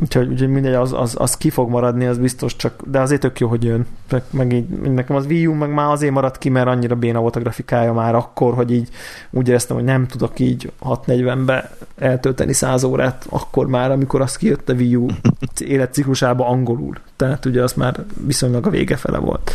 Úgyhogy, 0.00 0.28
úgyhogy 0.28 0.48
mindegy, 0.48 0.74
az, 0.74 0.92
az, 0.92 1.14
az, 1.18 1.36
ki 1.36 1.50
fog 1.50 1.70
maradni, 1.70 2.06
az 2.06 2.18
biztos 2.18 2.56
csak, 2.56 2.82
de 2.86 3.00
azért 3.00 3.20
tök 3.20 3.40
jó, 3.40 3.48
hogy 3.48 3.64
jön. 3.64 3.86
Meg, 4.10 4.22
meg 4.30 4.52
így, 4.52 4.68
nekem 4.68 5.16
az 5.16 5.26
Wii 5.26 5.46
U 5.46 5.52
meg 5.52 5.72
már 5.72 5.90
azért 5.90 6.12
maradt 6.12 6.38
ki, 6.38 6.48
mert 6.48 6.66
annyira 6.66 6.94
béna 6.94 7.20
volt 7.20 7.36
a 7.36 7.40
grafikája 7.40 7.92
már 7.92 8.14
akkor, 8.14 8.54
hogy 8.54 8.70
így 8.70 8.88
úgy 9.30 9.48
éreztem, 9.48 9.76
hogy 9.76 9.84
nem 9.84 10.06
tudok 10.06 10.38
így 10.38 10.72
640-be 10.82 11.70
eltölteni 11.98 12.52
100 12.52 12.84
órát, 12.84 13.26
akkor 13.28 13.66
már, 13.66 13.90
amikor 13.90 14.20
az 14.20 14.36
kijött 14.36 14.68
a 14.68 14.72
Wii 14.72 14.96
U 14.96 15.06
életciklusába 15.58 16.48
angolul. 16.48 16.94
Tehát 17.16 17.44
ugye 17.44 17.62
az 17.62 17.72
már 17.72 18.04
viszonylag 18.26 18.66
a 18.66 18.70
vége 18.70 18.96
fele 18.96 19.18
volt. 19.18 19.50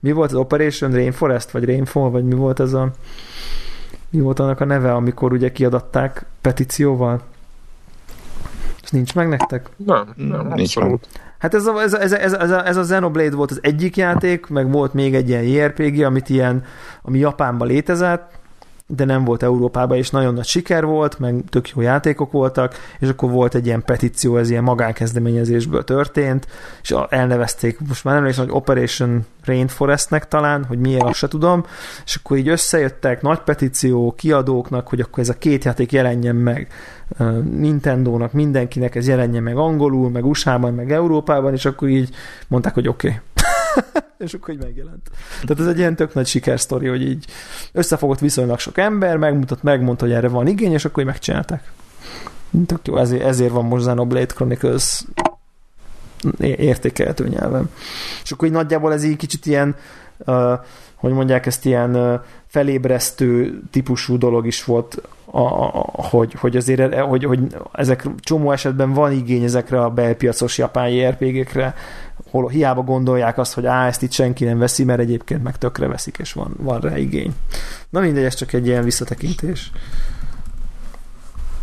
Mi 0.00 0.12
volt 0.12 0.30
az 0.30 0.38
Operation 0.38 0.92
Rainforest, 0.92 1.50
vagy 1.50 1.64
Rainfall, 1.64 2.10
vagy 2.10 2.24
mi 2.24 2.34
volt 2.34 2.60
ez 2.60 2.72
a 2.72 2.90
mi 4.10 4.20
volt 4.20 4.38
annak 4.38 4.60
a 4.60 4.64
neve, 4.64 4.94
amikor 4.94 5.32
ugye 5.32 5.52
kiadatták 5.52 6.24
petícióval? 6.40 7.20
Ez 8.90 8.96
nincs 8.96 9.14
meg 9.14 9.28
nektek? 9.28 9.68
Nem, 9.76 10.12
nem, 10.16 10.52
nincs 10.54 10.78
meg. 10.78 10.98
Hát 11.38 11.54
ez 11.54 11.66
a, 11.66 11.80
ez, 11.80 11.92
a, 11.92 12.00
ez, 12.00 12.12
a, 12.12 12.20
ez, 12.20 12.50
a, 12.50 12.66
ez 12.66 12.76
a 12.76 12.82
Xenoblade 12.82 13.36
volt 13.36 13.50
az 13.50 13.58
egyik 13.62 13.96
játék, 13.96 14.46
meg 14.46 14.70
volt 14.70 14.94
még 14.94 15.14
egy 15.14 15.28
ilyen 15.28 15.42
JRPG, 15.42 16.02
amit 16.02 16.28
ilyen, 16.28 16.64
ami 17.02 17.18
Japánban 17.18 17.68
létezett, 17.68 18.39
de 18.94 19.04
nem 19.04 19.24
volt 19.24 19.42
Európában, 19.42 19.96
és 19.96 20.10
nagyon 20.10 20.34
nagy 20.34 20.44
siker 20.44 20.84
volt, 20.84 21.18
meg 21.18 21.44
tök 21.48 21.68
jó 21.68 21.80
játékok 21.80 22.32
voltak, 22.32 22.74
és 22.98 23.08
akkor 23.08 23.30
volt 23.30 23.54
egy 23.54 23.66
ilyen 23.66 23.82
petíció, 23.84 24.36
ez 24.36 24.50
ilyen 24.50 24.62
magánkezdeményezésből 24.62 25.84
történt, 25.84 26.46
és 26.82 26.94
elnevezték, 27.08 27.78
most 27.88 28.04
már 28.04 28.14
nem 28.14 28.22
emlékszem, 28.22 28.46
hogy 28.46 28.54
Operation 28.56 29.26
Rainforestnek 29.44 30.28
talán, 30.28 30.64
hogy 30.64 30.78
miért, 30.78 31.02
azt 31.02 31.18
se 31.18 31.28
tudom, 31.28 31.64
és 32.04 32.14
akkor 32.14 32.36
így 32.36 32.48
összejöttek 32.48 33.22
nagy 33.22 33.38
petíció 33.38 34.14
kiadóknak, 34.16 34.88
hogy 34.88 35.00
akkor 35.00 35.18
ez 35.18 35.28
a 35.28 35.38
két 35.38 35.64
játék 35.64 35.92
jelenjen 35.92 36.36
meg 36.36 36.68
Nintendo-nak, 37.50 38.32
mindenkinek 38.32 38.94
ez 38.94 39.08
jelenjen 39.08 39.42
meg 39.42 39.56
angolul, 39.56 40.10
meg 40.10 40.26
USA-ban, 40.26 40.74
meg 40.74 40.92
Európában, 40.92 41.52
és 41.52 41.64
akkor 41.64 41.88
így 41.88 42.10
mondták, 42.48 42.74
hogy 42.74 42.88
oké. 42.88 43.06
Okay. 43.08 43.20
és 44.18 44.34
akkor 44.34 44.54
így 44.54 44.62
megjelent. 44.62 45.10
Tehát 45.42 45.60
ez 45.60 45.66
egy 45.66 45.78
ilyen 45.78 45.96
tök 45.96 46.14
nagy 46.14 46.26
sikersztori, 46.26 46.88
hogy 46.88 47.02
így 47.02 47.24
összefogott 47.72 48.18
viszonylag 48.18 48.58
sok 48.58 48.78
ember, 48.78 49.16
megmutat, 49.16 49.62
megmondta, 49.62 50.04
hogy 50.04 50.14
erre 50.14 50.28
van 50.28 50.46
igény, 50.46 50.72
és 50.72 50.84
akkor 50.84 51.02
így 51.02 51.08
megcsinálták. 51.08 51.72
Tök 52.66 52.86
jó, 52.86 52.96
ezért, 52.96 53.22
ezért 53.22 53.52
van 53.52 53.64
most 53.64 53.82
Xenoblade 53.82 54.26
Chronicles 54.26 55.04
értékelhető 56.38 57.28
nyelven. 57.28 57.70
És 58.22 58.30
akkor 58.30 58.48
így 58.48 58.54
nagyjából 58.54 58.92
ez 58.92 59.04
így 59.04 59.16
kicsit 59.16 59.46
ilyen 59.46 59.76
uh, 60.18 60.52
hogy 60.94 61.12
mondják, 61.12 61.46
ezt 61.46 61.64
ilyen 61.64 61.96
uh, 61.96 62.20
felébresztő 62.46 63.60
típusú 63.70 64.18
dolog 64.18 64.46
is 64.46 64.64
volt 64.64 65.02
a, 65.24 65.40
a, 65.40 65.86
hogy, 66.10 66.34
hogy 66.34 66.56
azért 66.56 66.94
hogy, 66.94 67.24
hogy 67.24 67.40
ezek 67.72 68.06
csomó 68.20 68.52
esetben 68.52 68.92
van 68.92 69.12
igény 69.12 69.42
ezekre 69.42 69.80
a 69.80 69.90
belpiacos 69.90 70.58
japán 70.58 70.88
JRPG-kre, 70.88 71.74
hol 72.30 72.48
hiába 72.48 72.82
gondolják 72.82 73.38
azt, 73.38 73.54
hogy 73.54 73.66
á, 73.66 73.86
ezt 73.86 74.02
itt 74.02 74.12
senki 74.12 74.44
nem 74.44 74.58
veszi, 74.58 74.84
mert 74.84 75.00
egyébként 75.00 75.42
meg 75.42 75.58
tökre 75.58 75.86
veszik, 75.86 76.18
és 76.18 76.32
van, 76.32 76.54
van 76.56 76.80
rá 76.80 76.98
igény. 76.98 77.32
Na 77.90 78.00
mindegy, 78.00 78.24
ez 78.24 78.34
csak 78.34 78.52
egy 78.52 78.66
ilyen 78.66 78.84
visszatekintés. 78.84 79.70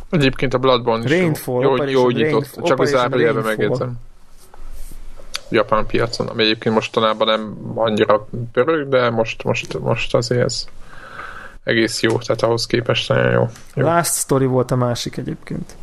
Egyébként 0.10 0.54
a 0.54 0.58
Bloodborne 0.58 1.04
is 1.04 1.10
Rainfall, 1.10 1.64
jó, 1.64 1.76
jó, 1.76 1.84
jó 1.84 2.10
nyitott, 2.10 2.32
Rainfall, 2.32 2.64
csak 2.64 2.80
az 2.80 2.90
zárójelben 2.90 3.44
megjegyzem. 3.44 3.94
Japán 5.50 5.86
piacon, 5.86 6.28
ami 6.28 6.44
egyébként 6.44 6.76
mostanában 6.76 7.28
nem 7.28 7.72
annyira 7.76 8.28
pörög, 8.52 8.90
de 8.90 9.10
most, 9.10 9.44
most, 9.44 9.80
most 9.80 10.16
azért 10.16 10.44
ez 10.44 10.66
egész 11.64 12.02
jó, 12.02 12.18
tehát 12.18 12.42
ahhoz 12.42 12.66
képest 12.66 13.10
nagyon 13.10 13.32
jó. 13.32 13.50
jó. 13.74 13.86
Last 13.86 14.14
Story 14.14 14.46
volt 14.46 14.72
a 14.72 14.76
másik 14.76 15.18
egyébként. 15.18 15.76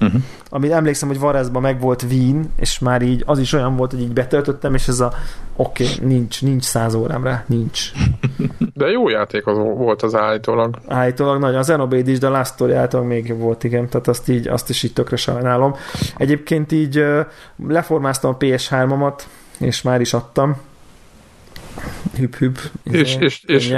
Uh-huh. 0.00 0.22
Amit 0.50 0.72
emlékszem, 0.72 1.08
hogy 1.08 1.18
Varezban 1.18 1.62
meg 1.62 1.80
volt 1.80 2.02
Wien, 2.02 2.52
és 2.56 2.78
már 2.78 3.02
így 3.02 3.22
az 3.26 3.38
is 3.38 3.52
olyan 3.52 3.76
volt, 3.76 3.90
hogy 3.90 4.00
így 4.00 4.12
betöltöttem, 4.12 4.74
és 4.74 4.88
ez 4.88 5.00
a 5.00 5.12
oké, 5.56 5.84
okay, 5.84 6.06
nincs, 6.06 6.42
nincs 6.42 6.64
száz 6.64 6.94
órám 6.94 7.24
rá, 7.24 7.44
nincs. 7.46 7.90
De 8.74 8.86
jó 8.86 9.08
játék 9.08 9.46
az 9.46 9.56
volt 9.56 10.02
az 10.02 10.14
állítólag. 10.14 10.78
Állítólag 10.88 11.40
nagyon. 11.40 11.58
Az 11.58 11.66
Xenoblade 11.66 12.10
is, 12.10 12.18
de 12.18 12.26
a 12.26 12.30
Last 12.30 12.52
Story 12.52 12.72
állítólag 12.72 13.06
még 13.06 13.38
volt, 13.38 13.64
igen, 13.64 13.88
tehát 13.88 14.08
azt, 14.08 14.28
így, 14.28 14.48
azt 14.48 14.68
is 14.68 14.82
így 14.82 14.92
tökre 14.92 15.16
sajnálom. 15.16 15.74
Egyébként 16.16 16.72
így 16.72 17.04
leformáztam 17.68 18.30
a 18.30 18.36
PS3-amat, 18.36 19.20
és 19.58 19.82
már 19.82 20.00
is 20.00 20.12
adtam, 20.14 20.56
hüp-hüp. 22.16 22.58
És, 22.82 23.16
és, 23.16 23.42
és, 23.46 23.74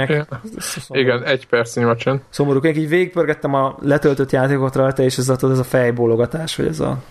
igen, 0.87 1.23
egy 1.23 1.47
perc 1.47 1.77
a 1.77 1.95
csend. 1.95 2.21
Szomorú, 2.29 2.59
így 2.65 2.89
végigpörgettem 2.89 3.53
a 3.53 3.77
letöltött 3.81 4.31
játékot 4.31 4.75
rajta, 4.75 5.03
és 5.03 5.17
ez 5.17 5.29
a, 5.29 5.37
ez 5.41 5.59
a 5.59 5.63
fejbólogatás, 5.63 6.55
hogy 6.55 6.65
ez 6.65 6.79
a 6.79 7.01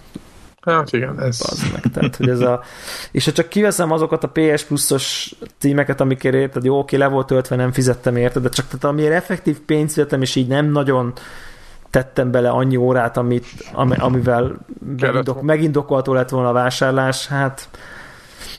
Hát 0.60 0.92
igen, 0.92 1.20
ez... 1.20 1.40
Az 1.42 1.70
meg, 1.72 1.82
tehát, 1.92 2.16
hogy 2.16 2.28
ez 2.28 2.40
a... 2.40 2.62
És 3.10 3.24
ha 3.24 3.32
csak 3.32 3.48
kiveszem 3.48 3.92
azokat 3.92 4.24
a 4.24 4.30
PS 4.32 4.64
Plus-os 4.64 5.34
címeket, 5.58 6.00
amikért 6.00 6.34
érted, 6.34 6.64
jó, 6.64 6.78
oké, 6.78 6.96
le 6.96 7.06
volt 7.06 7.26
töltve, 7.26 7.56
nem 7.56 7.72
fizettem 7.72 8.16
érted, 8.16 8.42
de 8.42 8.48
csak 8.48 8.66
tehát 8.66 8.84
amiért 8.84 9.12
effektív 9.12 9.58
pénzt 9.60 9.94
fizettem, 9.94 10.22
és 10.22 10.34
így 10.34 10.48
nem 10.48 10.66
nagyon 10.66 11.12
tettem 11.90 12.30
bele 12.30 12.48
annyi 12.48 12.76
órát, 12.76 13.16
amit, 13.16 13.46
amivel 13.98 14.58
megindok, 14.96 15.42
megindokolható 15.42 16.12
lett 16.12 16.28
volna 16.28 16.48
a 16.48 16.52
vásárlás, 16.52 17.26
hát 17.26 17.68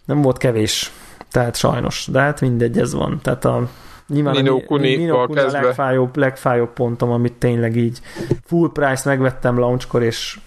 nem 0.05 0.21
volt 0.21 0.37
kevés. 0.37 0.91
Tehát 1.31 1.55
sajnos, 1.55 2.07
de 2.11 2.19
hát 2.19 2.41
mindegy, 2.41 2.79
ez 2.79 2.93
van. 2.93 3.19
Tehát 3.23 3.45
a 3.45 3.69
Nyilván 4.07 4.35
Nino 4.35 4.59
Kuni, 4.59 4.95
Nino 4.95 5.25
Kuni 5.25 5.39
a 5.39 5.51
legfájóbb, 5.51 6.15
legfájóbb 6.15 6.73
pontom, 6.73 7.11
amit 7.11 7.33
tényleg 7.33 7.75
így 7.75 7.99
full 8.45 8.71
price 8.71 9.09
megvettem 9.09 9.59
launchkor, 9.59 10.03
és 10.03 10.39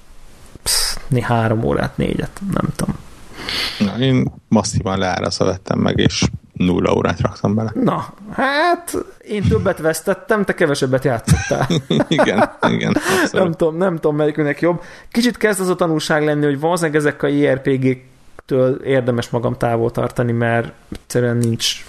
psz, 0.62 0.98
három 1.20 1.65
órát, 1.65 1.97
négyet, 1.97 2.40
nem 2.52 2.69
tudom. 2.77 2.94
Na, 3.78 4.05
én 4.05 4.32
masszívan 4.48 4.98
leáraszva 4.98 5.44
vettem 5.44 5.78
meg, 5.78 5.98
és 5.98 6.24
nulla 6.52 6.94
órát 6.94 7.20
raktam 7.20 7.55
bele. 7.55 7.73
Na, 7.74 8.15
hát 8.32 8.97
én 9.19 9.43
többet 9.43 9.78
vesztettem, 9.78 10.44
te 10.44 10.55
kevesebbet 10.55 11.05
játszottál. 11.05 11.69
igen, 12.09 12.51
igen. 12.69 12.97
nem 13.32 13.52
tudom, 13.52 13.77
nem 13.77 13.94
tudom 13.94 14.16
melyikünknek 14.16 14.61
jobb. 14.61 14.82
Kicsit 15.11 15.36
kezd 15.36 15.61
az 15.61 15.69
a 15.69 15.74
tanulság 15.74 16.24
lenni, 16.24 16.44
hogy 16.44 16.61
valószínűleg 16.61 16.97
ezek 16.97 17.23
a 17.23 17.27
JRPG-től 18.47 18.75
érdemes 18.75 19.31
magam 19.31 19.55
távol 19.55 19.91
tartani, 19.91 20.33
mert 20.33 20.73
egyszerűen 20.93 21.37
nincs, 21.37 21.85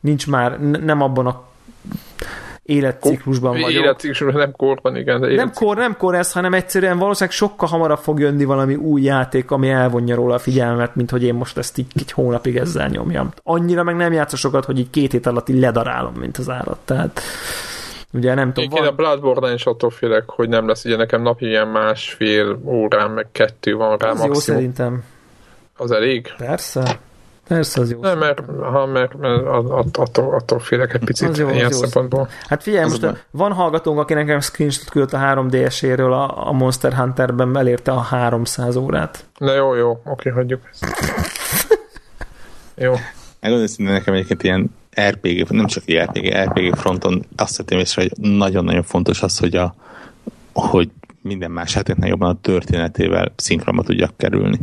nincs 0.00 0.26
már, 0.26 0.60
nem 0.60 1.02
abban 1.02 1.26
a 1.26 1.46
életciklusban 2.62 3.60
vagyok. 3.60 3.82
Életciklusban, 3.82 4.40
nem 4.40 4.52
korban, 4.52 4.96
igen. 4.96 5.20
De 5.20 5.34
nem 5.34 5.52
kor, 5.52 5.76
nem 5.76 5.96
kor 5.96 6.14
ez, 6.14 6.32
hanem 6.32 6.54
egyszerűen 6.54 6.98
valószínűleg 6.98 7.36
sokkal 7.36 7.68
hamarabb 7.68 7.98
fog 7.98 8.20
jönni 8.20 8.44
valami 8.44 8.74
új 8.74 9.02
játék, 9.02 9.50
ami 9.50 9.68
elvonja 9.68 10.14
róla 10.14 10.34
a 10.34 10.38
figyelmet, 10.38 10.94
mint 10.94 11.10
hogy 11.10 11.22
én 11.22 11.34
most 11.34 11.58
ezt 11.58 11.78
így 11.78 11.86
egy 11.94 12.12
hónapig 12.12 12.56
ezzel 12.56 12.88
nyomjam. 12.88 13.30
Annyira 13.42 13.82
meg 13.82 13.96
nem 13.96 14.12
játszok 14.12 14.38
sokat, 14.38 14.64
hogy 14.64 14.78
így 14.78 14.90
két 14.90 15.12
hét 15.12 15.26
alatt 15.26 15.48
így 15.48 15.60
ledarálom, 15.60 16.14
mint 16.14 16.36
az 16.36 16.48
állat. 16.48 16.78
Tehát 16.84 17.20
ugye 18.12 18.34
nem 18.34 18.52
tudom. 18.52 18.70
Én 18.70 18.82
van... 18.82 18.86
a 18.86 18.92
Bloodborne-en 18.92 19.54
is 19.54 19.64
attól 19.64 19.90
félek, 19.90 20.30
hogy 20.30 20.48
nem 20.48 20.68
lesz, 20.68 20.84
ugye 20.84 20.96
nekem 20.96 21.22
napi 21.22 21.46
ilyen 21.46 21.68
másfél 21.68 22.60
órán, 22.64 23.10
meg 23.10 23.26
kettő 23.32 23.74
van 23.74 23.96
rá 23.96 24.10
Az 24.10 24.18
maximum. 24.18 24.32
jó 24.32 24.40
szerintem. 24.40 25.04
Az 25.78 25.90
elég? 25.90 26.32
Persze. 26.36 26.98
Persze, 27.48 27.80
az 27.80 27.90
jó. 27.90 28.00
Nem, 28.00 28.18
mert, 28.18 28.42
ha, 28.60 28.86
mert, 28.86 29.16
mert 29.18 29.46
attól, 29.92 30.34
attól 30.34 30.58
félek 30.58 30.94
egy 30.94 31.04
picit 31.04 31.28
az 31.28 31.38
jó, 31.38 31.48
ilyen 31.48 31.66
az 31.66 31.78
szempontból. 31.78 32.28
Hát 32.48 32.62
figyelj, 32.62 32.84
az 32.84 32.90
most 32.90 33.02
a, 33.02 33.16
van 33.30 33.52
hallgatónk, 33.52 33.98
aki 33.98 34.14
nekem 34.14 34.40
screenshot 34.40 34.88
küldött 34.90 35.12
a 35.12 35.18
3DS-éről, 35.18 36.10
a, 36.10 36.48
a 36.48 36.52
Monster 36.52 36.94
Hunterben 36.94 37.56
elérte 37.56 37.92
a 37.92 38.00
300 38.00 38.76
órát. 38.76 39.24
Na 39.38 39.54
jó, 39.54 39.74
jó, 39.74 40.00
oké, 40.04 40.30
hagyjuk 40.30 40.60
ezt. 40.70 40.86
jó. 42.74 42.94
Megmondom 43.40 43.68
nekem 43.76 44.14
egyébként 44.14 44.42
ilyen 44.42 44.74
RPG, 45.00 45.50
nem 45.50 45.66
csak 45.66 45.84
RPG, 45.92 46.34
RPG 46.34 46.76
fronton 46.76 47.26
azt 47.36 47.56
vettem 47.56 47.78
észre, 47.78 48.02
hogy 48.02 48.12
nagyon-nagyon 48.30 48.82
fontos 48.82 49.22
az, 49.22 49.38
hogy, 49.38 49.56
a, 49.56 49.74
hogy 50.52 50.90
minden 51.22 51.50
más 51.50 51.74
játéknál 51.74 52.08
jobban 52.08 52.30
a 52.30 52.40
történetével 52.40 53.32
szinkronba 53.36 53.82
tudjak 53.82 54.16
kerülni. 54.16 54.58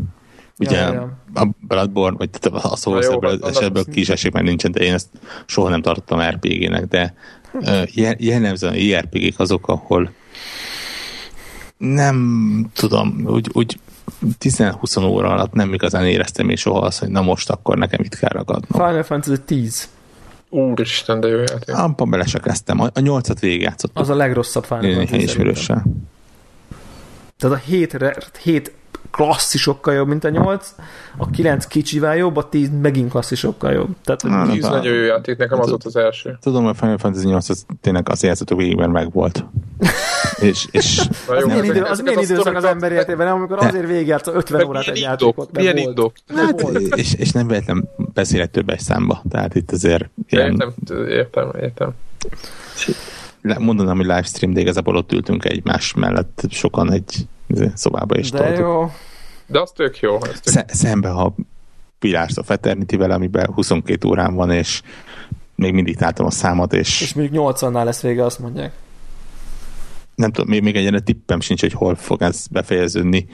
Ugye 0.58 0.78
ja, 0.78 0.94
ja. 0.94 1.18
a 1.34 1.48
Bloodborne, 1.60 2.18
vagy 2.18 2.30
a 2.52 2.78
Souls 2.78 3.08
ebből 3.08 3.40
esetből 3.44 3.86
kis 3.86 4.10
esik, 4.10 4.32
mert 4.32 4.46
nincsen, 4.46 4.72
de 4.72 4.80
én 4.80 4.94
ezt 4.94 5.08
soha 5.46 5.70
nem 5.70 5.82
tartottam 5.82 6.22
RPG-nek, 6.22 6.88
de 6.88 7.14
jellemzően 8.18 8.74
a 8.74 8.78
JRPG-k 8.78 9.40
azok, 9.40 9.68
ahol 9.68 10.12
nem 11.78 12.70
tudom, 12.74 13.24
úgy, 13.28 13.50
úgy 13.54 13.80
10-20 14.40 15.10
óra 15.10 15.30
alatt 15.30 15.54
nem 15.54 15.74
igazán 15.74 16.06
éreztem 16.06 16.50
én 16.50 16.56
soha 16.56 16.80
azt, 16.80 17.00
hogy 17.00 17.10
na 17.10 17.22
most 17.22 17.50
akkor 17.50 17.78
nekem 17.78 18.00
itt 18.04 18.16
kell 18.16 18.30
ragadnom. 18.30 18.88
Final 18.88 19.04
Fantasy 19.04 19.42
10. 19.46 19.90
Úristen, 20.50 21.20
de 21.20 21.28
jó 21.28 21.38
játék. 21.38 21.76
Abban 21.76 22.10
bele 22.10 22.26
se 22.26 22.40
kezdtem. 22.40 22.80
A, 22.80 22.86
a 22.86 23.00
8-at 23.00 23.38
végigjátszottam. 23.40 24.04
Az 24.04 24.10
a 24.10 24.16
legrosszabb 24.16 24.64
Final 24.64 25.06
Fantasy. 25.06 25.54
Tehát 27.38 27.58
a 27.58 27.62
7, 27.66 27.98
7 28.42 28.74
klasszisokkal 29.16 29.94
jobb, 29.94 30.08
mint 30.08 30.24
a 30.24 30.30
8, 30.30 30.76
a 31.18 31.30
9 31.30 31.66
kicsivel 31.66 32.16
jobb, 32.16 32.36
a 32.36 32.50
10 32.50 32.70
megint 32.82 33.10
klasszisokkal 33.10 33.72
jobb. 33.72 33.90
Tehát, 34.04 34.48
a 34.48 34.52
10 34.52 34.64
nagyon 34.64 34.94
jó 34.94 35.04
játék, 35.04 35.38
nekem 35.38 35.60
az 35.60 35.70
volt 35.70 35.84
az 35.84 35.96
első. 35.96 36.38
Tudom, 36.42 36.64
hogy 36.64 36.76
Final 36.78 36.98
Fantasy 36.98 37.28
8 37.28 37.50
az 37.50 37.66
tényleg 37.82 38.10
az 38.10 38.24
játszható 38.24 38.56
végigben 38.56 38.90
meg 38.90 39.12
volt. 39.12 39.46
és, 40.40 40.68
és 40.72 41.00
az, 41.28 41.40
jó, 41.40 41.48
milyen, 41.48 41.64
idő, 41.64 41.82
az 41.82 42.00
milyen 42.00 42.20
időszak 42.20 42.56
az 42.56 42.64
ember 42.64 42.92
életében, 42.92 43.28
amikor 43.28 43.58
azért 43.58 43.88
végigjátsza 43.88 44.34
50 44.34 44.64
órát 44.64 44.88
egy 44.88 45.00
játékot. 45.00 45.52
Milyen 45.52 45.78
indok? 45.78 46.14
Hát, 46.36 46.62
és, 46.96 47.14
és 47.14 47.32
nem 47.32 47.48
véletlen 47.48 47.90
beszélek 48.14 48.52
többes 48.52 48.82
számba. 48.82 49.22
Tehát 49.30 49.56
itt 49.56 49.72
azért 49.72 50.10
ilyen... 50.30 50.52
Értem, 50.52 50.74
értem, 51.08 51.52
értem 51.62 51.94
mondanám, 53.60 53.96
hogy 53.96 54.06
livestream, 54.06 54.54
de 54.54 54.60
igazából 54.60 54.96
ott 54.96 55.12
ültünk 55.12 55.46
egymás 55.46 55.94
mellett 55.94 56.44
sokan 56.50 56.92
egy 56.92 57.28
szobába 57.74 58.18
is. 58.18 58.32
De 58.32 58.38
toltuk. 58.38 58.60
jó. 58.60 58.92
De 59.46 59.60
az 59.60 59.72
tök 59.72 60.00
jó. 60.00 60.16
Az 60.16 60.22
tök... 60.22 60.54
Sze- 60.54 60.74
szembe, 60.74 61.10
ha 61.10 61.36
pilást 62.00 62.38
a 62.38 62.44
Feternity-vel, 62.44 63.12
amiben 63.12 63.54
22 63.54 64.08
órán 64.08 64.36
van, 64.36 64.52
és 64.52 64.82
még 65.56 65.74
mindig 65.74 66.00
látom 66.00 66.26
a 66.26 66.32
számot, 66.32 66.74
és... 66.74 67.02
És 67.02 67.14
még 67.14 67.30
80-nál 67.34 67.84
lesz 67.84 68.02
vége, 68.02 68.26
azt 68.26 68.40
mondják. 68.40 68.74
Nem 70.16 70.32
tudom, 70.32 70.50
még, 70.50 70.62
még 70.62 70.76
egy 70.76 71.04
tippem 71.04 71.40
sincs, 71.40 71.62
hogy 71.62 71.74
hol 71.74 71.96
fog 71.96 72.22
ez 72.22 72.48
befejeződni. 72.48 73.28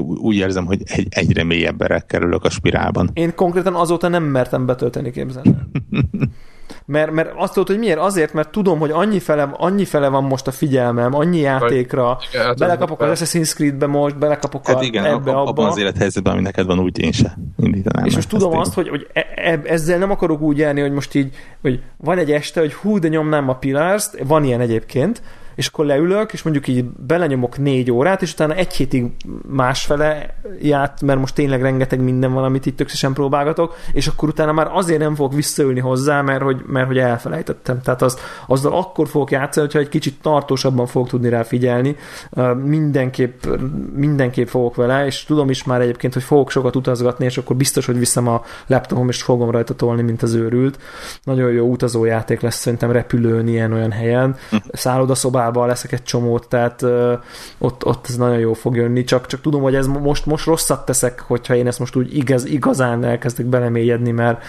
Úgy 0.00 0.36
érzem, 0.36 0.66
hogy 0.66 0.82
egy, 0.84 1.06
egyre 1.10 1.44
mélyebbre 1.44 2.00
kerülök 2.00 2.44
a 2.44 2.50
spirálban. 2.50 3.10
Én 3.12 3.34
konkrétan 3.34 3.74
azóta 3.74 4.08
nem 4.08 4.24
mertem 4.24 4.66
betölteni, 4.66 5.10
képzelni. 5.10 5.54
Mert, 6.84 7.10
mert 7.10 7.32
azt 7.36 7.52
tudod, 7.52 7.68
hogy 7.68 7.78
miért? 7.78 7.98
Azért, 7.98 8.32
mert 8.32 8.50
tudom, 8.50 8.78
hogy 8.78 8.90
annyi 8.90 9.18
fele, 9.18 9.50
annyi 9.52 9.84
fele 9.84 10.08
van 10.08 10.24
most 10.24 10.46
a 10.46 10.50
figyelmem, 10.50 11.14
annyi 11.14 11.38
játékra, 11.38 12.18
igen, 12.32 12.46
hát 12.46 12.58
belekapok 12.58 13.00
az 13.00 13.22
Assassin's 13.22 13.54
Creed-be 13.54 13.86
most, 13.86 14.18
belekapok 14.18 14.66
hát 14.66 14.82
igen, 14.82 15.04
ebbe, 15.04 15.30
abba. 15.30 15.42
abban 15.44 15.66
az 15.66 15.78
élethelyzetben, 15.78 16.32
ami 16.32 16.42
neked 16.42 16.66
van, 16.66 16.78
úgy 16.78 16.98
én 16.98 17.12
se 17.12 17.38
indítanám. 17.56 18.04
És 18.04 18.14
most 18.14 18.28
tudom 18.28 18.58
azt, 18.58 18.74
hogy, 18.74 18.88
hogy 18.88 19.06
e, 19.12 19.26
e, 19.34 19.60
ezzel 19.64 19.98
nem 19.98 20.10
akarok 20.10 20.40
úgy 20.40 20.58
járni, 20.58 20.80
hogy 20.80 20.92
most 20.92 21.14
így, 21.14 21.34
hogy 21.60 21.80
van 21.96 22.18
egy 22.18 22.32
este, 22.32 22.60
hogy 22.60 22.72
hú, 22.72 22.98
de 22.98 23.08
nyomnám 23.08 23.48
a 23.48 23.54
pillars 23.54 24.10
van 24.26 24.44
ilyen 24.44 24.60
egyébként, 24.60 25.22
és 25.54 25.66
akkor 25.66 25.84
leülök, 25.86 26.32
és 26.32 26.42
mondjuk 26.42 26.68
így 26.68 26.84
belenyomok 26.84 27.58
négy 27.58 27.90
órát, 27.90 28.22
és 28.22 28.32
utána 28.32 28.54
egy 28.54 28.72
hétig 28.72 29.06
másfele 29.48 30.36
ját, 30.60 31.02
mert 31.02 31.18
most 31.18 31.34
tényleg 31.34 31.62
rengeteg 31.62 32.00
minden 32.00 32.32
van, 32.32 32.44
amit 32.44 32.66
itt 32.66 32.76
tökéletesen 32.76 33.12
próbálgatok, 33.12 33.74
és 33.92 34.06
akkor 34.06 34.28
utána 34.28 34.52
már 34.52 34.68
azért 34.72 35.00
nem 35.00 35.14
fogok 35.14 35.34
visszaülni 35.34 35.80
hozzá, 35.80 36.22
mert 36.22 36.42
hogy, 36.42 36.62
mert 36.66 36.86
hogy 36.86 36.98
elfelejtettem. 36.98 37.80
Tehát 37.82 38.02
az, 38.02 38.18
azzal 38.46 38.72
akkor 38.72 39.08
fogok 39.08 39.30
játszani, 39.30 39.66
hogyha 39.66 39.80
egy 39.80 39.88
kicsit 39.88 40.20
tartósabban 40.22 40.86
fogok 40.86 41.08
tudni 41.08 41.28
rá 41.28 41.42
figyelni. 41.42 41.96
Mindenképp, 42.64 43.44
mindenképp 43.94 44.46
fogok 44.46 44.74
vele, 44.74 45.06
és 45.06 45.24
tudom 45.24 45.50
is 45.50 45.64
már 45.64 45.80
egyébként, 45.80 46.12
hogy 46.12 46.22
fogok 46.22 46.50
sokat 46.50 46.76
utazgatni, 46.76 47.24
és 47.24 47.38
akkor 47.38 47.56
biztos, 47.56 47.86
hogy 47.86 47.98
viszem 47.98 48.28
a 48.28 48.42
laptopom, 48.66 49.08
és 49.08 49.22
fogom 49.22 49.50
rajta 49.50 49.74
tolni, 49.74 50.02
mint 50.02 50.22
az 50.22 50.34
őrült. 50.34 50.78
Nagyon 51.22 51.52
jó 51.52 51.66
utazójáték 51.66 52.40
lesz 52.40 52.56
szerintem 52.56 52.90
repülőn 52.90 53.48
ilyen-olyan 53.48 53.90
helyen. 53.90 54.36
Hm. 54.50 54.56
Szállodaszobában 54.72 55.41
szobában 55.42 55.68
leszek 55.68 55.92
egy 55.92 56.02
csomót, 56.02 56.48
tehát 56.48 56.82
ott, 57.58 57.84
ott 57.84 58.06
ez 58.08 58.16
nagyon 58.16 58.38
jó 58.38 58.52
fog 58.52 58.76
jönni, 58.76 59.04
csak, 59.04 59.26
csak 59.26 59.40
tudom, 59.40 59.62
hogy 59.62 59.74
ez 59.74 59.86
most, 59.86 60.26
most 60.26 60.46
rosszat 60.46 60.84
teszek, 60.84 61.20
hogyha 61.20 61.54
én 61.54 61.66
ezt 61.66 61.78
most 61.78 61.96
úgy 61.96 62.16
igaz, 62.16 62.44
igazán 62.44 63.04
elkezdek 63.04 63.46
belemélyedni, 63.46 64.10
mert 64.10 64.44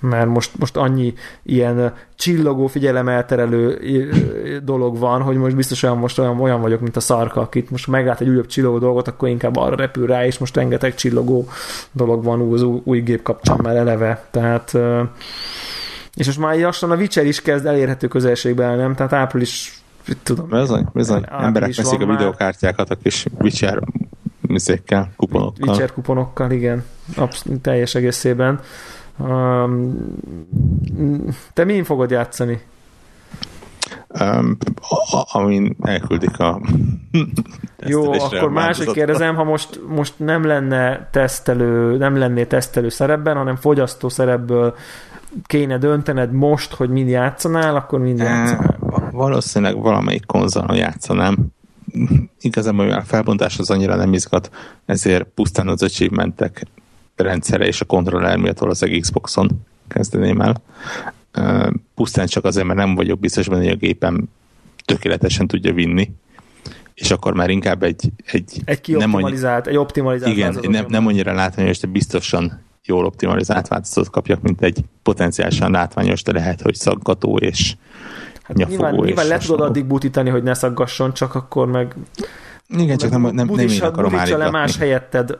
mert 0.00 0.28
most, 0.28 0.58
most 0.58 0.76
annyi 0.76 1.14
ilyen 1.42 1.92
csillogó, 2.16 2.66
figyelemelterelő 2.66 3.78
dolog 4.64 4.98
van, 4.98 5.22
hogy 5.22 5.36
most 5.36 5.56
biztosan 5.56 5.98
most 5.98 6.18
olyan, 6.18 6.40
olyan 6.40 6.60
vagyok, 6.60 6.80
mint 6.80 6.96
a 6.96 7.00
szarka, 7.00 7.40
akit 7.40 7.70
most 7.70 7.86
meglát 7.86 8.20
egy 8.20 8.28
újabb 8.28 8.46
csillogó 8.46 8.78
dolgot, 8.78 9.08
akkor 9.08 9.28
inkább 9.28 9.56
arra 9.56 9.76
repül 9.76 10.06
rá, 10.06 10.26
és 10.26 10.38
most 10.38 10.56
rengeteg 10.56 10.94
csillogó 10.94 11.48
dolog 11.92 12.24
van 12.24 12.40
új, 12.40 12.80
új 12.84 13.00
gép 13.00 13.22
kapcsán 13.22 13.58
már 13.62 13.76
eleve, 13.76 14.24
tehát 14.30 14.76
és 16.18 16.26
most 16.26 16.38
már 16.38 16.58
lassan 16.58 16.90
a 16.90 16.96
Witcher 16.96 17.26
is 17.26 17.42
kezd 17.42 17.66
elérhető 17.66 18.08
közelségben, 18.08 18.76
nem? 18.76 18.94
Tehát 18.94 19.12
április 19.12 19.82
tudom. 20.22 20.48
Bizony, 20.48 20.86
bizony. 20.92 21.24
Emberek 21.38 21.74
veszik 21.74 22.00
a 22.00 22.06
videokártyákat 22.06 22.90
a 22.90 22.94
kis 22.94 23.26
Witcher 23.38 23.82
műzékkel, 24.40 25.12
kuponokkal. 25.16 25.68
Witcher 25.68 25.92
kuponokkal, 25.92 26.50
igen. 26.50 26.84
Abszolút 27.16 27.60
teljes 27.60 27.94
egészében. 27.94 28.60
Um, 29.16 29.96
te 31.52 31.64
min 31.64 31.84
fogod 31.84 32.10
játszani? 32.10 32.60
Um, 34.20 34.56
amin 35.32 35.76
elküldik 35.80 36.38
a 36.38 36.60
Jó, 37.86 38.12
akkor 38.12 38.50
másik 38.50 38.90
kérdezem, 38.90 39.34
ha 39.34 39.44
most, 39.44 39.80
most 39.88 40.14
nem 40.16 40.44
lenne 40.44 41.08
tesztelő, 41.10 41.96
nem 41.96 42.16
lenné 42.16 42.44
tesztelő 42.44 42.88
szerepben, 42.88 43.36
hanem 43.36 43.56
fogyasztó 43.56 44.08
szerepből 44.08 44.74
kéne 45.46 45.78
döntened 45.78 46.32
most, 46.32 46.74
hogy 46.74 46.90
mind 46.90 47.08
játszanál, 47.08 47.76
akkor 47.76 47.98
mind 47.98 48.18
játszanál. 48.18 48.78
Valószínűleg 49.12 49.76
valamelyik 49.76 50.26
konzolon 50.26 50.76
játszanám. 50.76 51.36
Igazából 52.40 52.90
a 52.90 53.02
felbontás 53.02 53.58
az 53.58 53.70
annyira 53.70 53.96
nem 53.96 54.12
izgat, 54.12 54.50
ezért 54.86 55.24
pusztán 55.24 55.68
az 55.68 55.82
achievementek 55.82 56.66
rendszere 57.16 57.66
és 57.66 57.80
a 57.80 57.84
kontroller 57.84 58.36
miatt 58.36 58.60
az 58.60 58.86
Xboxon 59.00 59.50
kezdeném 59.88 60.40
el. 60.40 60.62
Pusztán 61.94 62.26
csak 62.26 62.44
azért, 62.44 62.66
mert 62.66 62.78
nem 62.78 62.94
vagyok 62.94 63.18
biztos 63.18 63.48
benne, 63.48 63.62
hogy 63.62 63.72
a 63.72 63.76
gépem 63.76 64.28
tökéletesen 64.84 65.46
tudja 65.46 65.72
vinni. 65.72 66.10
és 66.94 67.10
akkor 67.10 67.34
már 67.34 67.50
inkább 67.50 67.82
egy... 67.82 68.10
Egy, 68.24 68.60
egy 68.64 68.80
kioptimalizált, 68.80 69.66
egy 69.66 69.76
optimalizált 69.76 70.32
Igen, 70.32 70.56
nem, 70.62 70.84
nem 70.88 71.06
annyira 71.06 71.32
látványos, 71.32 71.78
de 71.78 71.86
biztosan 71.86 72.60
jól 72.84 73.04
optimalizált 73.04 73.68
változatot 73.68 74.10
kapjak, 74.10 74.42
mint 74.42 74.62
egy 74.62 74.84
potenciálisan 75.02 75.70
látványos, 75.70 76.22
de 76.22 76.32
lehet, 76.32 76.60
hogy 76.60 76.74
szaggató 76.74 77.36
és 77.36 77.76
hát 78.42 78.56
nyilván, 78.56 78.94
nyilván 78.94 79.26
le 79.26 79.38
tudod 79.38 79.60
addig 79.60 79.84
butítani, 79.84 80.30
hogy 80.30 80.42
ne 80.42 80.54
szaggasson, 80.54 81.14
csak 81.14 81.34
akkor 81.34 81.66
meg 81.66 81.94
igen, 82.76 82.96
csak 82.96 83.10
nem, 83.10 83.20
nem, 83.20 83.34
nem 83.34 83.58
én 83.58 83.82
akarom 83.82 84.12
le 84.12 84.50
más 84.50 84.76
helyetted 84.76 85.38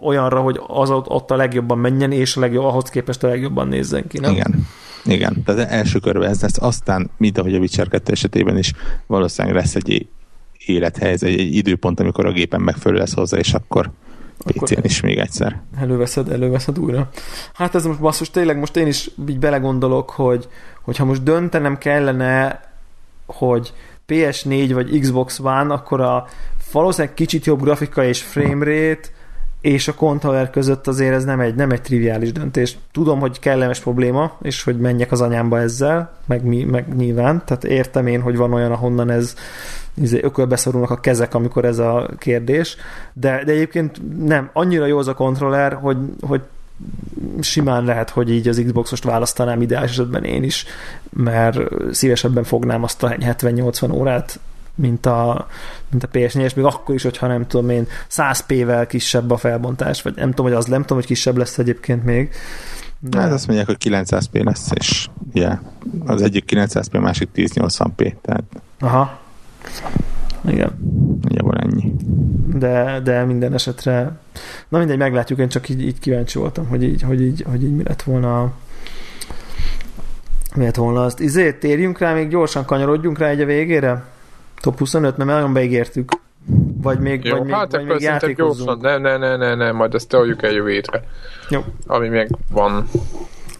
olyanra, 0.00 0.40
hogy 0.40 0.60
az 0.66 0.90
ott, 0.90 1.08
ott 1.08 1.30
a 1.30 1.36
legjobban 1.36 1.78
menjen, 1.78 2.12
és 2.12 2.36
a 2.36 2.40
legjobb, 2.40 2.64
ahhoz 2.64 2.90
képest 2.90 3.22
a 3.22 3.28
legjobban 3.28 3.68
nézzen 3.68 4.06
ki, 4.06 4.18
nem? 4.18 4.32
Igen. 4.32 4.66
Igen, 5.04 5.42
tehát 5.44 5.70
első 5.70 5.98
körben 5.98 6.28
ez 6.28 6.40
lesz, 6.40 6.62
aztán, 6.62 7.10
mint 7.16 7.38
ahogy 7.38 7.54
a 7.54 7.58
Witcher 7.58 7.88
2 7.88 8.12
esetében 8.12 8.58
is, 8.58 8.72
valószínűleg 9.06 9.56
lesz 9.56 9.74
egy 9.74 10.06
élethelyzet, 10.66 11.28
egy, 11.28 11.40
egy 11.40 11.54
időpont, 11.54 12.00
amikor 12.00 12.26
a 12.26 12.32
gépen 12.32 12.60
megfelelő 12.60 13.00
lesz 13.00 13.14
hozzá, 13.14 13.38
és 13.38 13.54
akkor 13.54 13.90
PC-n 14.46 14.80
is 14.82 15.00
még 15.00 15.18
egyszer. 15.18 15.60
Előveszed, 15.78 16.32
előveszed 16.32 16.78
újra. 16.78 17.10
Hát 17.54 17.74
ez 17.74 17.84
most 17.84 18.00
basszus, 18.00 18.30
tényleg 18.30 18.58
most 18.58 18.76
én 18.76 18.86
is 18.86 19.10
így 19.28 19.38
belegondolok, 19.38 20.10
hogy 20.10 20.48
hogyha 20.82 21.04
most 21.04 21.22
döntenem 21.22 21.78
kellene, 21.78 22.60
hogy 23.26 23.72
PS4 24.08 24.70
vagy 24.72 25.00
Xbox 25.00 25.38
One, 25.38 25.74
akkor 25.74 26.00
a 26.00 26.26
valószínűleg 26.72 27.14
kicsit 27.14 27.44
jobb 27.44 27.62
grafika 27.62 28.04
és 28.04 28.22
framerate, 28.22 29.08
és 29.60 29.88
a 29.88 29.94
controller 29.94 30.50
között 30.50 30.86
azért 30.86 31.14
ez 31.14 31.24
nem 31.24 31.40
egy, 31.40 31.54
nem 31.54 31.70
egy 31.70 31.82
triviális 31.82 32.32
döntés. 32.32 32.76
Tudom, 32.92 33.20
hogy 33.20 33.38
kellemes 33.38 33.80
probléma, 33.80 34.38
és 34.42 34.62
hogy 34.62 34.78
menjek 34.78 35.12
az 35.12 35.20
anyámba 35.20 35.58
ezzel, 35.58 36.12
meg, 36.26 36.44
mi, 36.44 36.64
meg 36.64 36.96
nyilván, 36.96 37.42
tehát 37.44 37.64
értem 37.64 38.06
én, 38.06 38.20
hogy 38.20 38.36
van 38.36 38.52
olyan, 38.52 38.72
ahonnan 38.72 39.10
ez 39.10 39.34
izé, 40.00 40.20
ökölbe 40.22 40.56
szorulnak 40.56 40.90
a 40.90 41.00
kezek, 41.00 41.34
amikor 41.34 41.64
ez 41.64 41.78
a 41.78 42.08
kérdés, 42.18 42.76
de, 43.12 43.44
de 43.44 43.52
egyébként 43.52 44.00
nem, 44.26 44.50
annyira 44.52 44.86
jó 44.86 44.98
az 44.98 45.08
a 45.08 45.14
kontroller, 45.14 45.72
hogy, 45.72 45.96
hogy 46.20 46.40
simán 47.40 47.84
lehet, 47.84 48.10
hogy 48.10 48.30
így 48.30 48.48
az 48.48 48.62
Xbox-ost 48.64 49.04
választanám 49.04 49.62
ideális 49.62 49.90
esetben 49.90 50.24
én 50.24 50.42
is, 50.42 50.64
mert 51.10 51.58
szívesebben 51.90 52.44
fognám 52.44 52.82
azt 52.82 53.02
a 53.02 53.08
70-80 53.08 53.92
órát, 53.92 54.40
mint 54.74 55.06
a, 55.06 55.46
mint 55.90 56.04
a 56.04 56.08
PS4, 56.08 56.42
és 56.42 56.54
még 56.54 56.64
akkor 56.64 56.94
is, 56.94 57.02
hogyha 57.02 57.26
nem 57.26 57.46
tudom 57.46 57.70
én, 57.70 57.86
100p-vel 58.10 58.84
kisebb 58.88 59.30
a 59.30 59.36
felbontás, 59.36 60.02
vagy 60.02 60.14
nem 60.16 60.28
tudom, 60.30 60.46
hogy 60.46 60.54
az 60.54 60.64
nem 60.64 60.80
tudom, 60.80 60.96
hogy 60.96 61.06
kisebb 61.06 61.36
lesz 61.36 61.58
egyébként 61.58 62.04
még. 62.04 62.30
De... 62.98 63.20
Hát 63.20 63.32
azt 63.32 63.46
mondják, 63.46 63.66
hogy 63.66 63.76
900p 63.84 64.44
lesz, 64.44 64.70
és 64.74 65.08
yeah, 65.32 65.58
az 66.06 66.22
egyik 66.22 66.44
900p, 66.52 66.92
a 66.92 67.00
másik 67.00 67.28
1080p, 67.34 68.14
tehát... 68.20 68.44
Aha. 68.78 69.18
Igen. 70.48 70.70
Nagyjából 71.22 71.54
ennyi. 71.54 71.94
De, 72.54 73.00
de 73.04 73.24
minden 73.24 73.54
esetre, 73.54 74.18
na 74.68 74.78
mindegy, 74.78 74.98
meglátjuk, 74.98 75.38
én 75.38 75.48
csak 75.48 75.68
így, 75.68 75.82
így 75.82 75.98
kíváncsi 75.98 76.38
voltam, 76.38 76.66
hogy 76.66 76.82
így, 76.82 77.02
hogy 77.02 77.22
így, 77.22 77.44
hogy 77.48 77.62
így 77.62 77.76
mi 77.76 77.82
lett 77.82 78.02
volna 78.02 78.52
mi 80.54 80.64
lett 80.64 80.74
volna 80.76 81.04
azt. 81.04 81.20
Izé, 81.20 81.52
térjünk 81.52 81.98
rá, 81.98 82.12
még 82.12 82.28
gyorsan 82.28 82.64
kanyarodjunk 82.64 83.18
rá 83.18 83.28
egy 83.28 83.40
a 83.40 83.44
végére? 83.44 84.04
Top 84.60 84.78
25, 84.78 85.16
mert 85.16 85.30
nagyon 85.30 85.52
beígértük. 85.52 86.10
Vagy 86.82 86.98
még, 86.98 87.24
Jó, 87.24 87.36
vagy 87.36 87.44
még, 87.44 87.54
hát 87.54 87.72
vagy 87.72 87.86
még 87.86 88.00
játékozzunk. 88.00 88.80
Ne, 88.80 88.98
ne, 88.98 89.16
ne, 89.16 89.36
ne, 89.36 89.54
ne, 89.54 89.72
majd 89.72 89.94
ezt 89.94 90.08
toljuk 90.08 90.42
el 90.42 90.50
jövő 90.50 90.70
hétre. 90.70 91.04
Jó. 91.48 91.64
Ami 91.86 92.08
még 92.08 92.28
van. 92.50 92.88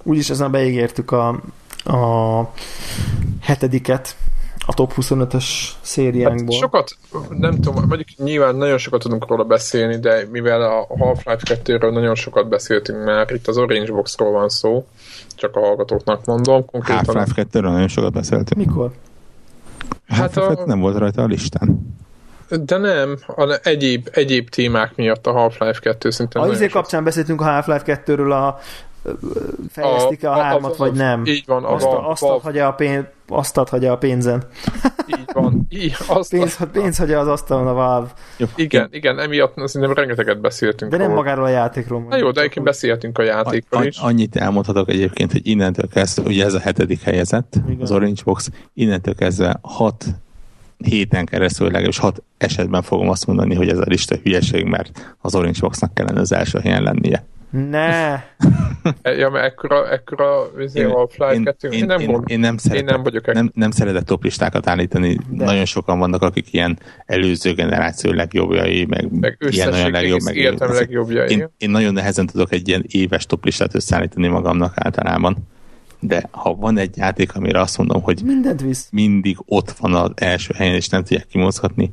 Úgyis 0.02 0.30
ezen 0.30 0.51
beígértük 0.51 1.10
a, 1.10 1.28
a 1.85 2.52
hetediket 3.40 4.16
a 4.66 4.74
top 4.74 4.93
25-ös 4.97 5.44
szériánkból. 5.80 6.55
Hát 6.55 6.62
sokat, 6.62 6.97
nem 7.28 7.60
tudom, 7.60 7.85
mondjuk 7.89 8.09
nyilván 8.16 8.56
nagyon 8.56 8.78
sokat 8.78 9.01
tudunk 9.01 9.26
róla 9.28 9.44
beszélni, 9.44 9.98
de 9.98 10.26
mivel 10.30 10.62
a 10.62 10.86
Half-Life 10.98 11.60
2-ről 11.64 11.93
nagyon 11.93 12.14
sokat 12.14 12.48
beszéltünk 12.48 13.05
már, 13.05 13.30
itt 13.32 13.47
az 13.47 13.59
Orange 13.59 13.93
Boxról 13.93 14.32
van 14.32 14.48
szó, 14.48 14.86
csak 15.35 15.56
a 15.56 15.60
hallgatóknak 15.60 16.24
mondom. 16.24 16.64
Konkrétan... 16.64 17.05
Half-Life 17.05 17.47
2-ről 17.52 17.70
nagyon 17.70 17.89
sokat 17.89 18.12
beszéltünk. 18.12 18.66
Mikor? 18.66 18.90
Hát 20.06 20.36
a... 20.36 20.62
nem 20.66 20.80
volt 20.80 20.98
rajta 20.98 21.22
a 21.22 21.26
listán. 21.26 21.97
De 22.48 22.76
nem, 22.76 23.18
a 23.26 23.59
egyéb, 23.62 24.09
egyéb 24.12 24.48
témák 24.48 24.97
miatt 24.97 25.26
a 25.26 25.32
Half-Life 25.32 25.78
2 25.80 26.10
szinte. 26.10 26.40
A 26.40 26.52
izé 26.52 26.66
kapcsán 26.66 27.05
beszéltünk 27.05 27.40
a 27.40 27.44
Half-Life 27.44 28.02
2-ről 28.06 28.30
a 28.30 28.59
fejlesztik-e 29.70 30.30
a, 30.30 30.32
a 30.32 30.43
hármat, 30.43 30.76
vagy 30.76 30.93
nem. 30.93 31.26
Így 31.26 31.44
van. 31.47 31.64
Azt, 31.64 31.85
a, 31.85 32.10
azt, 32.10 32.22
adhatja 32.22 32.66
a 32.66 32.72
pénz, 32.72 33.05
azt 33.28 33.56
adhatja 33.56 33.93
a 33.93 33.98
pénzen. 33.98 34.44
Így 35.06 35.30
van. 35.32 35.66
Így, 35.68 35.97
azt 36.06 36.30
pénz, 36.30 36.56
a, 36.60 36.66
pénz 36.66 36.98
hagyja 36.98 37.20
az 37.20 37.28
asztalon 37.28 37.66
a 37.66 37.72
Valve. 37.72 38.09
Jó. 38.36 38.47
Igen, 38.56 38.89
igen, 38.90 39.18
emiatt 39.18 39.52
szerintem 39.68 39.97
rengeteget 39.97 40.40
beszéltünk. 40.40 40.90
De 40.90 40.97
nem 40.97 41.06
róla. 41.06 41.18
magáról 41.18 41.44
a 41.44 41.48
játékról. 41.48 42.06
Na 42.09 42.16
jó, 42.16 42.30
de 42.30 42.40
egyébként 42.40 42.64
beszéltünk 42.64 43.18
a 43.18 43.22
játékról 43.22 43.85
is. 43.85 43.98
Annyit 43.98 44.36
elmondhatok 44.36 44.89
egyébként, 44.89 45.32
hogy 45.32 45.47
innentől 45.47 45.89
kezdve, 45.89 46.28
ugye 46.28 46.44
ez 46.44 46.55
a 46.55 46.60
hetedik 46.60 47.01
helyezett, 47.01 47.55
igen. 47.68 47.80
az 47.80 47.93
Orange 47.93 48.22
Box, 48.24 48.51
innentől 48.74 49.14
kezdve 49.14 49.59
hat 49.62 50.05
héten 50.78 51.26
keresztül 51.26 51.66
legalábbis 51.66 51.98
hat 51.98 52.22
esetben 52.36 52.82
fogom 52.82 53.09
azt 53.09 53.26
mondani, 53.26 53.55
hogy 53.55 53.68
ez 53.68 53.78
a 53.78 53.85
lista 53.86 54.16
hülyeség, 54.16 54.64
mert 54.64 55.16
az 55.20 55.35
Orange 55.35 55.59
Boxnak 55.60 55.94
kellene 55.94 56.20
az 56.20 56.32
első 56.32 56.59
helyen 56.59 56.82
lennie. 56.82 57.24
Ne! 57.51 58.23
ja, 59.19 59.31
mert 59.31 59.45
ekkora, 59.45 59.91
ekkora 59.91 60.51
izé, 60.59 60.81
én, 60.81 60.89
én, 61.33 61.45
2, 61.45 61.69
én, 61.69 61.73
én, 61.73 61.87
nem, 61.87 62.01
én, 62.01 62.23
én, 62.27 62.41
nem, 62.41 62.57
szeretek, 62.57 62.89
én 62.89 62.95
nem 62.95 63.03
vagyok 63.03 63.33
nem, 63.33 63.51
nem 63.55 63.70
szeretek 63.70 64.03
toplistákat 64.03 64.66
állítani. 64.66 65.19
De. 65.29 65.45
Nagyon 65.45 65.65
sokan 65.65 65.99
vannak, 65.99 66.23
akik 66.23 66.53
ilyen 66.53 66.79
előző 67.07 67.53
generáció 67.53 68.12
legjobbjai, 68.12 68.85
meg, 68.85 69.12
meg 69.12 69.37
ilyen 69.39 69.73
olyan 69.73 69.91
legjobb, 69.91 70.20
meg 70.23 70.37
én, 70.37 70.55
legjobbjai. 70.59 71.31
Én, 71.31 71.49
én, 71.59 71.70
nagyon 71.70 71.93
nehezen 71.93 72.27
tudok 72.27 72.53
egy 72.53 72.69
ilyen 72.69 72.85
éves 72.89 73.27
toplistát 73.27 73.75
összeállítani 73.75 74.27
magamnak 74.27 74.73
általában. 74.77 75.37
De 76.01 76.29
ha 76.31 76.55
van 76.55 76.79
egy 76.79 76.97
játék, 76.97 77.35
amire 77.35 77.61
azt 77.61 77.79
mondom, 77.79 78.03
hogy 78.03 78.20
Mindent 78.25 78.61
visz. 78.61 78.89
mindig 78.91 79.37
ott 79.47 79.70
van 79.70 79.95
az 79.95 80.11
első 80.15 80.55
helyen, 80.57 80.75
és 80.75 80.89
nem 80.89 81.05
tudják 81.05 81.27
kimozgatni, 81.27 81.91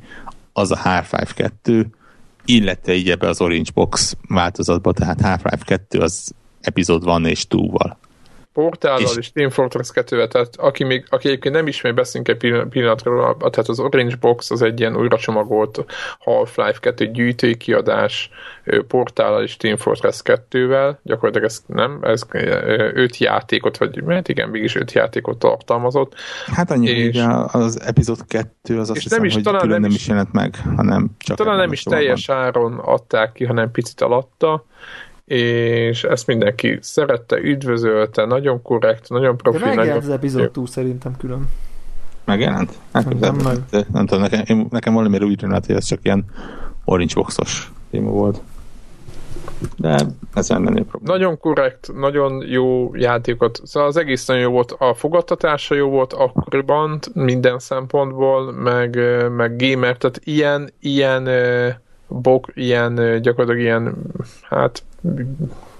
az 0.53 0.71
a 0.71 0.77
Half-Life 0.77 1.33
2, 1.35 1.87
illetve 2.45 2.93
így 2.93 3.09
ebbe 3.09 3.27
az 3.27 3.41
Orange 3.41 3.71
Box 3.73 4.17
változatba, 4.27 4.93
tehát 4.93 5.21
Half-Life 5.21 5.65
2 5.65 5.99
az 5.99 6.33
epizód 6.61 7.03
van 7.03 7.25
és 7.25 7.47
túlval. 7.47 7.97
Portállal 8.55 9.01
és, 9.01 9.15
és 9.17 9.31
Team 9.31 9.49
Fortress 9.49 9.91
2 9.91 10.27
tehát 10.27 10.55
aki, 10.55 10.83
még, 10.83 11.05
aki 11.09 11.27
egyébként 11.27 11.55
nem 11.55 11.67
ismer, 11.67 11.93
beszélünk 11.93 12.27
egy 12.27 12.67
pillanatról, 12.69 13.37
tehát 13.37 13.67
az 13.67 13.79
Orange 13.79 14.15
Box 14.19 14.51
az 14.51 14.61
egy 14.61 14.79
ilyen 14.79 14.97
újra 14.97 15.17
csomagolt 15.17 15.85
Half-Life 16.19 16.79
2 16.79 17.11
gyűjtői 17.11 17.57
kiadás 17.57 18.29
Portállal 18.87 19.43
és 19.43 19.57
Team 19.57 19.77
Fortress 19.77 20.21
2-vel, 20.23 20.95
gyakorlatilag 21.03 21.47
ez 21.47 21.63
nem, 21.65 21.99
ez 22.01 22.25
öt 22.93 23.17
játékot, 23.17 23.77
vagy 23.77 24.03
mert 24.03 24.29
igen, 24.29 24.49
mégis 24.49 24.75
öt 24.75 24.91
játékot 24.91 25.37
tartalmazott. 25.37 26.13
Hát 26.45 26.71
annyi, 26.71 26.89
és, 26.89 27.23
az 27.51 27.81
epizód 27.81 28.25
2 28.27 28.79
az 28.79 28.89
azt 28.89 29.01
hiszem, 29.01 29.17
nem 29.17 29.27
is, 29.27 29.33
hogy 29.33 29.43
talán 29.43 29.67
nem, 29.67 29.81
nem 29.81 29.91
is 29.91 30.07
jelent 30.07 30.33
meg, 30.33 30.55
hanem 30.75 31.09
csak 31.17 31.37
talán 31.37 31.57
nem 31.57 31.71
is 31.71 31.83
teljes 31.83 32.29
áron 32.29 32.73
adták 32.79 33.31
ki, 33.31 33.45
hanem 33.45 33.71
picit 33.71 34.01
alatta, 34.01 34.65
és 35.25 36.03
ezt 36.03 36.27
mindenki 36.27 36.77
szerette, 36.81 37.37
üdvözölte, 37.37 38.25
nagyon 38.25 38.61
korrekt, 38.61 39.09
nagyon 39.09 39.37
profi. 39.37 39.57
De 39.57 39.65
megjelent 39.65 39.93
nagyon... 39.93 40.03
az 40.09 40.17
epizód 40.17 40.51
túl 40.51 40.67
szerintem 40.67 41.17
külön. 41.17 41.49
Megjelent? 42.25 42.71
Hát, 42.93 43.19
nem, 43.19 43.35
meg. 43.35 43.57
De, 43.69 43.85
nem 43.91 44.05
tudom, 44.05 44.23
nekem, 44.29 44.67
nekem 44.69 44.93
valamiért 44.93 45.23
úgy 45.23 45.37
tűnhet, 45.37 45.65
hogy 45.65 45.75
ez 45.75 45.85
csak 45.85 45.99
ilyen 46.03 46.25
orange 46.85 47.13
boxos 47.15 47.71
téma 47.91 48.09
volt. 48.09 48.41
De 49.77 49.99
ez 50.33 50.49
nem 50.49 50.63
lenni 50.63 50.83
probléma. 50.83 51.13
Nagyon 51.13 51.37
korrekt, 51.37 51.91
nagyon 51.93 52.43
jó 52.47 52.95
játékot. 52.95 53.61
Szóval 53.63 53.89
az 53.89 53.97
egész 53.97 54.25
nagyon 54.25 54.43
jó 54.43 54.51
volt, 54.51 54.71
a 54.71 54.93
fogadtatása 54.93 55.75
jó 55.75 55.89
volt 55.89 56.13
akkoriban 56.13 56.99
minden 57.13 57.59
szempontból, 57.59 58.51
meg, 58.51 58.99
meg 59.35 59.55
gamer, 59.57 59.97
tehát 59.97 60.19
ilyen, 60.23 60.69
ilyen 60.79 61.29
bok, 62.07 62.51
ilyen 62.53 63.21
gyakorlatilag 63.21 63.59
ilyen, 63.59 63.95
hát 64.41 64.83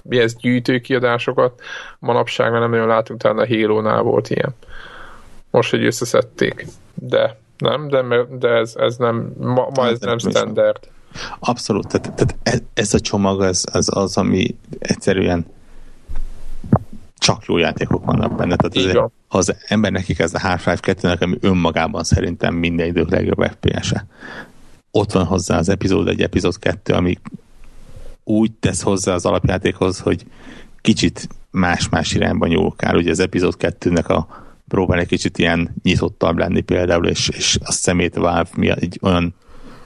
mi 0.02 0.18
ez 0.18 0.36
gyűjtőkiadásokat 0.36 1.60
manapság 1.98 2.50
már 2.50 2.60
nem 2.60 2.70
nagyon 2.70 2.86
látunk, 2.86 3.20
talán 3.20 3.38
a 3.38 3.46
Halo-nál 3.46 4.02
volt 4.02 4.30
ilyen. 4.30 4.54
Most, 5.50 5.70
hogy 5.70 5.84
összeszedték. 5.84 6.66
De 6.94 7.38
nem, 7.58 7.88
de, 7.88 8.04
de 8.38 8.48
ez, 8.48 8.74
ez 8.76 8.96
nem, 8.96 9.32
ma, 9.38 9.68
ma 9.74 9.86
ez 9.86 10.00
nem 10.00 10.18
standard. 10.18 10.78
Abszolút, 11.38 11.86
tehát, 11.86 12.16
tehát 12.16 12.36
ez, 12.42 12.60
ez 12.74 12.94
a 12.94 13.00
csomag 13.00 13.40
az, 13.40 13.64
az 13.72 13.88
az, 13.96 14.16
ami 14.16 14.56
egyszerűen 14.78 15.46
csak 17.18 17.44
jó 17.44 17.56
játékok 17.56 18.04
vannak 18.04 18.36
benne. 18.36 18.56
Tehát 18.56 18.76
azért, 18.76 18.96
ha 18.96 19.10
az 19.28 19.56
ember 19.68 19.92
nekik 19.92 20.18
ez 20.18 20.34
a 20.34 20.40
Half-Life 20.40 20.80
2 20.80 21.16
ami 21.20 21.38
önmagában 21.40 22.04
szerintem 22.04 22.54
minden 22.54 22.86
idők 22.86 23.10
legjobb 23.10 23.42
FPS-e. 23.42 24.06
Ott 24.96 25.12
van 25.12 25.24
hozzá 25.24 25.58
az 25.58 25.68
epizód 25.68 26.08
egy 26.08 26.22
epizód 26.22 26.58
2, 26.58 26.92
ami 26.92 27.18
úgy 28.24 28.52
tesz 28.52 28.82
hozzá 28.82 29.14
az 29.14 29.26
alapjátékhoz, 29.26 29.98
hogy 29.98 30.26
kicsit 30.80 31.28
más-más 31.50 32.14
irányba 32.14 32.46
nyúlkál. 32.46 32.96
Ugye 32.96 33.10
az 33.10 33.18
epizód 33.18 33.54
2-nek 33.58 34.06
a 34.06 34.26
próbál 34.68 34.98
egy 34.98 35.06
kicsit 35.06 35.38
ilyen 35.38 35.74
nyitottabb 35.82 36.38
lenni 36.38 36.60
például, 36.60 37.06
és, 37.06 37.28
és 37.28 37.58
a 37.64 37.72
szemét 37.72 38.14
Valve 38.14 38.48
mi 38.56 38.68
egy 38.68 38.98
olyan 39.02 39.34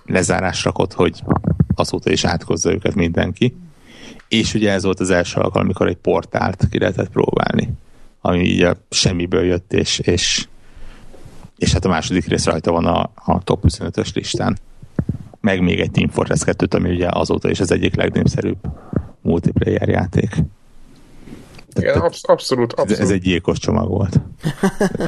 lezárás 0.04 0.64
rakott, 0.64 0.92
hogy 0.92 1.22
azóta 1.74 2.10
is 2.10 2.24
átkozza 2.24 2.72
őket 2.72 2.94
mindenki. 2.94 3.56
És 4.28 4.54
ugye 4.54 4.72
ez 4.72 4.84
volt 4.84 5.00
az 5.00 5.10
első 5.10 5.40
alkalom, 5.40 5.66
amikor 5.66 5.88
egy 5.88 5.96
portált 5.96 6.66
ki 6.70 6.78
lehetett 6.78 7.10
próbálni, 7.10 7.72
ami 8.20 8.40
így 8.40 8.62
a 8.62 8.76
semmiből 8.90 9.44
jött, 9.44 9.72
és, 9.72 9.98
és, 9.98 10.48
és 11.56 11.72
hát 11.72 11.84
a 11.84 11.88
második 11.88 12.26
rész 12.26 12.44
rajta 12.44 12.72
van 12.72 12.86
a, 12.86 13.10
a 13.14 13.42
top 13.42 13.64
25-ös 13.68 14.14
listán. 14.14 14.58
Meg 15.40 15.60
még 15.60 15.80
egy 15.80 15.90
Team 15.90 16.08
Fortress 16.08 16.44
2 16.44 16.66
ami 16.76 16.90
ugye 16.90 17.08
azóta 17.10 17.50
is 17.50 17.60
az 17.60 17.72
egyik 17.72 17.94
legnépszerűbb 17.96 18.58
multiplayer 19.20 19.88
játék. 19.88 20.34
Igen, 21.74 21.98
absz- 22.00 22.26
abszolút, 22.28 22.72
abszolút. 22.72 23.02
Ez, 23.02 23.10
egy 23.10 23.20
gyilkos 23.20 23.58
csomag 23.58 23.88
volt. 23.88 24.20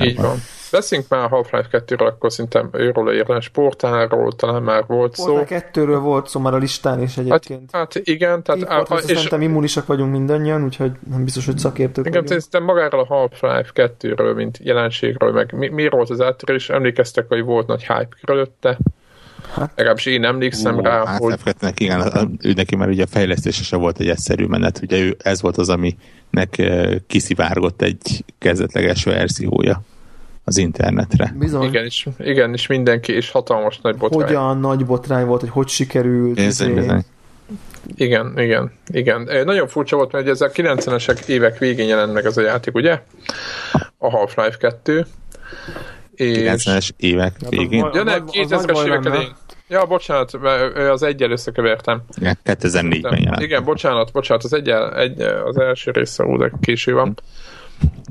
Így 0.01 0.17
van. 0.17 0.37
Beszéljünk 0.71 1.11
már 1.11 1.25
a 1.25 1.29
Half-Life 1.29 1.69
2-ről, 1.87 2.07
akkor 2.07 2.33
szinte 2.33 2.65
őről 2.73 3.15
érdemes 3.15 3.49
portálról 3.49 4.33
talán 4.33 4.63
már 4.63 4.85
volt 4.87 5.17
szó. 5.17 5.25
Portál 5.25 5.45
kettőről 5.45 5.99
volt 6.01 6.29
szó 6.29 6.41
már 6.41 6.55
a 6.55 6.57
listán 6.57 7.03
is 7.03 7.15
Hát, 7.15 7.25
egyébként. 7.25 7.71
hát 7.73 7.95
igen, 8.05 8.43
tehát... 8.43 8.65
Á, 8.69 8.97
és... 8.97 9.05
Szerintem 9.05 9.41
immunisak 9.41 9.87
vagyunk 9.87 10.13
mindannyian, 10.13 10.65
úgyhogy 10.65 10.93
nem 11.11 11.25
biztos, 11.25 11.47
hogy 11.47 11.59
szakértők 11.59 12.07
Igen, 12.07 12.23
vagyunk. 12.23 12.29
szerintem 12.29 12.65
magáról 12.65 13.01
a 13.01 13.07
Half-Life 13.07 13.71
2-ről, 13.75 14.35
mint 14.35 14.59
jelenségről, 14.63 15.33
meg 15.33 15.53
mi, 15.53 15.69
miért 15.69 15.93
volt 15.93 16.11
az 16.11 16.21
áttörés, 16.21 16.71
emlékeztek, 16.71 17.29
hogy 17.29 17.43
volt 17.43 17.67
nagy 17.67 17.81
hype 17.81 18.09
körülötte. 18.25 18.79
Hát- 19.55 19.73
Legalábbis 19.77 20.07
én 20.07 20.25
emlékszem 20.25 20.77
Ú, 20.77 20.81
rá, 20.81 21.07
hát 21.07 21.19
hogy 21.19 21.35
F2-nek 21.45 21.73
igen, 21.77 22.39
ő 22.43 22.53
neki 22.53 22.77
már 22.77 22.89
ugye 22.89 23.03
a 23.03 23.07
fejlesztése 23.07 23.63
se 23.63 23.77
volt 23.77 24.01
egy 24.01 24.09
egyszerű 24.09 24.45
menet, 24.45 24.81
ugye 24.83 24.99
ő, 24.99 25.17
ez 25.23 25.43
volt 25.43 25.57
az, 25.57 25.69
aminek 25.69 26.63
kiszivárgott 27.07 27.83
egy 27.83 28.25
kezdetleges 28.39 29.05
verziója 29.05 29.83
az 30.45 30.57
internetre. 30.57 31.35
Bizony. 31.39 31.63
igenis, 31.63 32.07
igenis 32.19 32.67
mindenki, 32.67 33.13
és 33.13 33.31
hatalmas 33.31 33.79
nagy 33.83 33.97
botrány. 33.97 34.23
Hogyan 34.23 34.59
nagy 34.59 34.87
botrány 34.87 35.27
volt, 35.27 35.41
hogy 35.41 35.51
hogy 35.51 35.69
sikerült. 35.69 36.35
Bizony, 36.35 36.71
izé. 36.71 36.81
bizony. 36.81 37.05
Igen, 37.95 38.33
igen, 38.37 38.73
igen. 38.87 39.29
Nagyon 39.45 39.69
furcsa 39.69 39.97
volt, 39.97 40.13
mert 40.13 40.25
ugye 40.25 40.33
ez 40.33 40.41
a 40.41 40.51
90-es 40.51 41.29
évek 41.29 41.59
végén 41.59 41.87
jelent 41.87 42.13
meg 42.13 42.25
ez 42.25 42.37
a 42.37 42.41
játék, 42.41 42.75
ugye? 42.75 43.03
A 43.99 44.11
Half-Life 44.11 44.57
2. 44.57 45.07
És... 46.15 46.39
90-es 46.39 46.91
évek 46.97 47.37
Hát 47.43 47.51
végén. 47.51 47.91
Ja, 47.93 48.03
nem, 48.03 48.25
Az 48.27 48.33
nagy 48.35 48.47
2000-es 48.49 48.71
baj 48.73 48.87
évek 48.87 49.05
elején. 49.05 49.35
Ja, 49.73 49.87
bocsánat, 49.87 50.33
az 50.91 51.03
egyel 51.03 51.31
összekevertem. 51.31 52.03
Igen, 52.17 52.39
2004-ben 52.45 53.19
jelent. 53.23 53.43
Igen, 53.43 53.65
bocsánat, 53.65 54.13
bocsánat, 54.13 54.45
az, 54.45 54.53
egyel, 54.53 54.97
egy, 54.97 55.21
az 55.21 55.59
első 55.59 55.91
része 55.91 56.25
de 56.39 56.53
késő 56.61 56.93
van. 56.93 57.15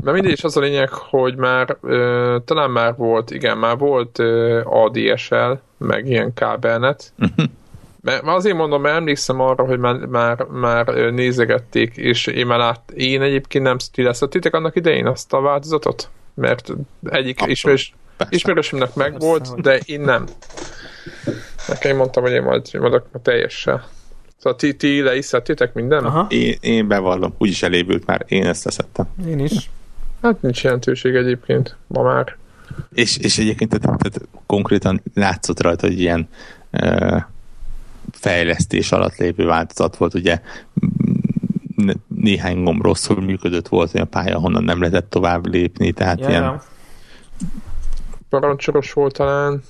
Mert 0.03 0.15
mindig 0.15 0.31
is 0.31 0.43
az 0.43 0.57
a 0.57 0.59
lényeg, 0.59 0.89
hogy 0.89 1.35
már 1.35 1.77
ö, 1.81 2.37
talán 2.45 2.71
már 2.71 2.95
volt, 2.95 3.31
igen, 3.31 3.57
már 3.57 3.77
volt 3.77 4.19
ö, 4.19 4.61
ADSL, 4.65 5.51
meg 5.77 6.07
ilyen 6.07 6.33
kábelnet. 6.33 7.13
Mert 8.03 8.23
mert 8.23 8.37
azért 8.37 8.55
mondom, 8.55 8.81
mert 8.81 8.95
emlékszem 8.95 9.39
arra, 9.39 9.65
hogy 9.65 9.79
már, 9.79 9.95
már, 9.95 10.43
már 10.43 10.85
nézegették, 10.87 11.97
és 11.97 12.27
én 12.27 12.45
már 12.45 12.57
lát, 12.57 12.91
én 12.95 13.21
egyébként 13.21 13.63
nem 13.63 13.79
stileztettétek 13.79 14.53
annak 14.53 14.75
idején 14.75 15.07
azt 15.07 15.33
a 15.33 15.41
változatot? 15.41 16.09
Mert 16.33 16.71
egyik 17.03 17.41
ismerős, 17.45 17.93
ismerősömnek 18.29 18.93
meg 18.93 19.19
volt, 19.19 19.61
de 19.61 19.79
én 19.85 20.01
nem. 20.01 20.25
Nekem 21.71 21.91
én 21.91 21.97
mondtam, 21.97 22.23
hogy 22.23 22.31
én 22.31 22.41
majd 22.43 22.69
majd 22.73 22.93
a 22.93 23.21
teljessel. 23.21 23.87
Szóval 24.37 24.57
ti, 24.57 24.75
ti 24.75 25.01
le 25.01 25.17
is 25.17 25.25
szedtétek 25.25 25.73
minden? 25.73 26.03
Aha, 26.05 26.27
Én, 26.29 26.57
én 26.61 26.87
bevallom, 26.87 27.33
úgyis 27.37 27.63
elévült 27.63 28.05
már, 28.05 28.25
én 28.27 28.45
ezt 28.45 28.63
leszettem. 28.63 29.07
én 29.27 29.39
is. 29.39 29.69
Hát 30.21 30.41
nincs 30.41 30.63
jelentőség 30.63 31.15
egyébként, 31.15 31.75
ma 31.87 32.01
már. 32.03 32.37
És, 32.93 33.17
és 33.17 33.37
egyébként 33.37 33.79
tehát, 33.79 33.97
tehát 33.97 34.27
konkrétan 34.45 35.01
látszott 35.13 35.61
rajta, 35.61 35.87
hogy 35.87 35.99
ilyen 35.99 36.27
ö, 36.71 37.17
fejlesztés 38.11 38.91
alatt 38.91 39.15
lévő 39.15 39.45
változat 39.45 39.95
volt, 39.97 40.13
ugye 40.13 40.41
néhány 42.07 42.63
gomb 42.63 42.81
rosszul 42.81 43.21
működött, 43.21 43.67
volt 43.67 43.93
olyan 43.95 44.09
pálya, 44.09 44.39
honnan 44.39 44.63
nem 44.63 44.79
lehetett 44.79 45.09
tovább 45.09 45.45
lépni, 45.47 45.91
tehát 45.91 46.19
Ja, 46.19 46.29
ilyen. 46.29 46.61
Parancsoros 48.29 48.93
volt 48.93 49.13
talán. 49.13 49.63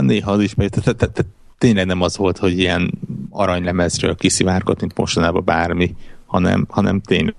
Néha 0.00 0.30
az 0.30 0.40
is 0.40 0.54
megy. 0.54 0.70
Tehát, 0.70 0.96
tehát, 0.96 1.14
tehát 1.14 1.32
tényleg 1.58 1.86
nem 1.86 2.02
az 2.02 2.16
volt, 2.16 2.38
hogy 2.38 2.58
ilyen 2.58 2.92
aranylemezről 3.30 4.14
kiszivárgott, 4.14 4.80
mint 4.80 4.96
mostanában 4.96 5.44
bármi, 5.44 5.96
hanem, 6.26 6.66
hanem 6.68 7.00
tényleg 7.00 7.34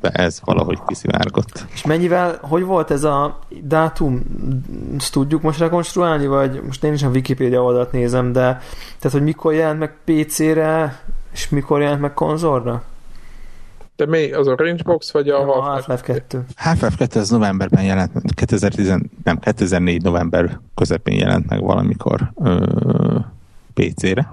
ez 0.00 0.40
valahogy 0.44 0.78
kiszivárgott. 0.86 1.66
És 1.72 1.84
mennyivel, 1.84 2.38
hogy 2.42 2.62
volt 2.62 2.90
ez 2.90 3.04
a 3.04 3.38
dátum, 3.62 4.22
ezt 4.98 5.12
tudjuk 5.12 5.42
most 5.42 5.58
rekonstruálni, 5.58 6.26
vagy 6.26 6.62
most 6.66 6.84
én 6.84 6.92
is 6.92 7.02
a 7.02 7.08
Wikipedia 7.08 7.62
oldalt 7.62 7.92
nézem, 7.92 8.32
de 8.32 8.40
tehát, 8.98 9.12
hogy 9.12 9.22
mikor 9.22 9.54
jelent 9.54 9.78
meg 9.78 9.96
PC-re, 10.04 11.02
és 11.32 11.48
mikor 11.48 11.80
jelent 11.80 12.00
meg 12.00 12.14
konzolra? 12.14 12.82
De 13.98 14.06
mi, 14.06 14.32
az 14.32 14.46
a 14.46 14.54
Rangebox 14.56 15.10
vagy 15.10 15.28
a, 15.28 15.40
A 15.40 15.44
Half-Life? 15.60 15.70
Half-Life 15.92 16.02
2. 16.02 16.44
Half-Life 16.56 16.96
2 16.96 17.20
az 17.20 17.30
novemberben 17.30 17.84
jelent, 17.84 18.34
2010, 18.34 18.94
nem, 19.24 19.38
2004 19.38 20.02
november 20.02 20.60
közepén 20.74 21.18
jelent 21.18 21.48
meg 21.48 21.62
valamikor 21.62 22.32
ö, 22.42 23.18
PC-re. 23.74 24.28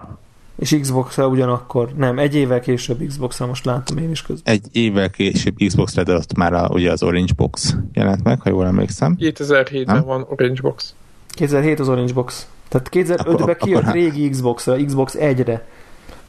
És 0.59 0.77
Xbox-ra 0.81 1.27
ugyanakkor, 1.27 1.89
nem, 1.97 2.19
egy 2.19 2.35
évvel 2.35 2.59
később 2.59 3.05
Xbox-ra 3.07 3.45
most 3.45 3.65
láttam 3.65 3.97
én 3.97 4.09
is 4.09 4.21
közben. 4.21 4.53
Egy 4.53 4.65
évvel 4.71 5.09
később 5.09 5.55
Xbox-re, 5.65 6.03
de 6.03 6.13
ott 6.13 6.35
már 6.37 6.53
a, 6.53 6.67
ugye 6.71 6.91
az 6.91 7.03
Orange 7.03 7.33
Box 7.35 7.75
jelent 7.93 8.23
meg, 8.23 8.41
ha 8.41 8.49
jól 8.49 8.65
emlékszem. 8.65 9.15
2007-ben 9.19 9.95
Nem? 9.95 10.03
van 10.05 10.27
Rangebox. 10.35 10.93
2007 11.29 11.79
az 11.79 11.89
Orange 11.89 12.13
Box. 12.13 12.47
Tehát 12.67 12.89
2005-ben 12.91 13.35
Akkor- 13.35 13.55
kijött 13.57 13.81
akkor- 13.81 13.93
régi 13.93 14.29
Xbox-ra, 14.29 14.75
Xbox 14.85 15.15
1-re. 15.19 15.65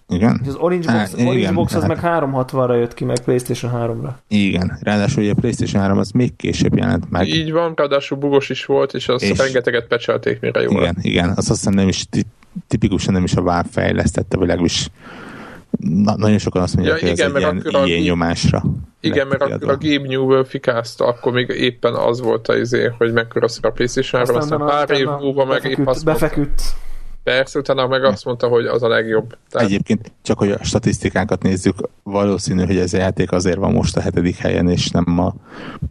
Igen? 0.08 0.40
És 0.42 0.48
az 0.48 0.54
Orange 0.54 0.92
Box, 0.92 1.14
Á, 1.14 1.22
Orange 1.22 1.38
igen, 1.38 1.54
Box 1.54 1.74
az 1.74 1.80
tehát- 1.82 2.02
meg 2.02 2.12
360-ra 2.30 2.78
jött 2.78 2.94
ki, 2.94 3.04
meg 3.04 3.18
PlayStation 3.24 3.72
3-ra. 3.74 4.10
Igen. 4.28 4.78
Ráadásul 4.82 5.22
ugye 5.22 5.32
a 5.32 5.34
PlayStation 5.34 5.82
3 5.82 5.98
az 5.98 6.10
még 6.10 6.36
később 6.36 6.76
jelent 6.76 7.10
meg. 7.10 7.28
Így 7.28 7.52
van, 7.52 7.72
ráadásul 7.76 8.18
bugos 8.18 8.48
is 8.50 8.64
volt, 8.64 8.94
és 8.94 9.08
azt 9.08 9.22
És- 9.24 9.38
rengeteget 9.38 9.86
pecselték, 9.86 10.40
mire 10.40 10.60
jó 10.60 10.70
lett. 10.70 10.80
Igen, 10.80 10.96
igen. 11.00 11.28
Azt 11.28 11.38
azt 11.38 11.48
hiszem 11.48 11.72
nem 11.72 11.88
is, 11.88 12.06
ti- 12.10 12.26
tipikusan 12.68 13.12
nem 13.14 13.24
is 13.24 13.34
a 13.34 13.42
Valve 13.42 13.68
fejlesztette, 13.70 14.36
vagy 14.36 14.46
legalábbis 14.46 14.88
na, 15.80 16.16
nagyon 16.16 16.38
sokan 16.38 16.62
azt 16.62 16.74
mondják, 16.74 17.00
Ja, 17.00 17.06
hogy 17.08 17.16
igen, 17.18 17.26
ez 17.30 17.34
egy 17.36 17.42
mert 17.42 17.52
ilyen 17.54 17.66
akkor 17.74 17.82
a- 17.82 17.86
ilyen 17.86 18.02
nyomásra. 18.02 18.62
Igen, 19.00 19.26
mert 19.26 19.42
akkor 19.42 19.70
a 19.70 19.76
Gabe 19.80 20.06
Newell 20.08 20.44
fikázta, 20.44 21.06
akkor 21.06 21.32
még 21.32 21.48
éppen 21.48 21.94
az 21.94 22.20
volt 22.20 22.48
az 22.48 22.58
izé, 22.58 22.90
hogy 22.98 23.12
mekkora 23.12 23.48
szar 23.48 23.64
a 23.70 23.70
playstation 23.70 24.22
aztán, 24.22 24.36
aztán 24.36 24.58
pár 24.58 24.90
év 24.90 25.06
múlva 25.20 25.44
meg 25.44 25.56
épp 25.56 25.62
befeküdt, 25.62 25.88
azt 25.88 26.04
mondta, 26.04 26.26
befeküdt. 26.26 26.62
Persze, 27.26 27.58
utána 27.58 27.86
meg 27.86 28.04
azt 28.04 28.24
mondta, 28.24 28.48
hogy 28.48 28.66
az 28.66 28.82
a 28.82 28.88
legjobb. 28.88 29.36
Tehát, 29.50 29.66
Egyébként 29.66 30.12
csak, 30.22 30.38
hogy 30.38 30.50
a 30.50 30.64
statisztikákat 30.64 31.42
nézzük, 31.42 31.88
valószínű, 32.02 32.64
hogy 32.64 32.76
ez 32.76 32.94
a 32.94 32.96
játék 32.96 33.32
azért 33.32 33.56
van 33.56 33.72
most 33.72 33.96
a 33.96 34.00
hetedik 34.00 34.36
helyen, 34.36 34.68
és 34.68 34.90
nem 34.90 35.18
a, 35.18 35.34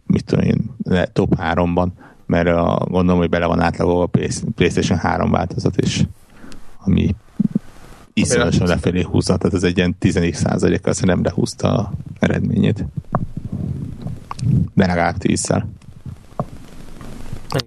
mit 0.06 0.24
tudom 0.24 0.44
én, 0.44 0.74
top 1.12 1.34
3-ban, 1.40 1.86
mert 2.26 2.48
a, 2.48 2.86
gondolom, 2.88 3.20
hogy 3.20 3.28
bele 3.28 3.46
van 3.46 3.60
átlagolva 3.60 4.02
a 4.02 4.06
Play- 4.06 4.44
PlayStation 4.54 4.98
3 4.98 5.30
változat 5.30 5.80
is, 5.80 6.02
ami 6.84 7.14
iszonyatosan 8.12 8.66
lefelé 8.66 9.02
húzza, 9.02 9.36
tehát 9.36 9.54
ez 9.54 9.62
egy 9.62 9.76
ilyen 9.76 9.96
10 9.98 10.36
százalékkal 10.36 10.92
szerintem 10.92 11.24
lehúzta 11.24 11.76
a 11.76 11.92
eredményét. 12.18 12.84
De 14.74 14.86
legalább 14.86 15.16
10-szer. 15.18 15.64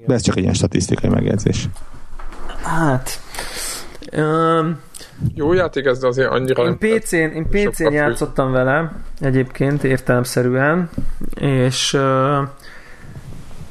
De 0.07 0.13
ez 0.13 0.21
csak 0.21 0.35
egy 0.35 0.43
ilyen 0.43 0.53
statisztikai 0.53 1.09
megjegyzés. 1.09 1.69
Hát... 2.69 3.21
Um, 4.17 4.79
jó 5.35 5.53
játék 5.53 5.85
ez, 5.85 5.99
de 5.99 6.07
azért 6.07 6.29
annyira 6.29 6.63
én 6.63 6.77
nem 6.79 6.99
PC-n, 6.99 7.15
én 7.15 7.49
PC-n 7.49 7.91
játszottam 7.91 8.51
vele 8.51 8.91
egyébként 9.19 9.83
értelemszerűen, 9.83 10.89
és 11.39 11.93
uh, 11.93 12.47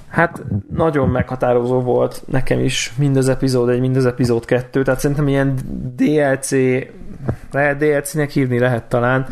hát 0.08 0.42
nagyon 0.70 1.08
meghatározó 1.08 1.80
volt 1.80 2.22
nekem 2.26 2.60
is 2.60 2.92
mind 2.98 3.16
az 3.16 3.28
epizód 3.28 3.68
1, 3.68 3.80
mind 3.80 3.96
az 3.96 4.06
epizód 4.06 4.44
2, 4.44 4.82
tehát 4.82 5.00
szerintem 5.00 5.28
ilyen 5.28 5.54
DLC 5.96 6.50
lehet 7.50 7.76
DLC-nek 7.76 8.30
hívni 8.30 8.58
lehet 8.58 8.84
talán. 8.84 9.26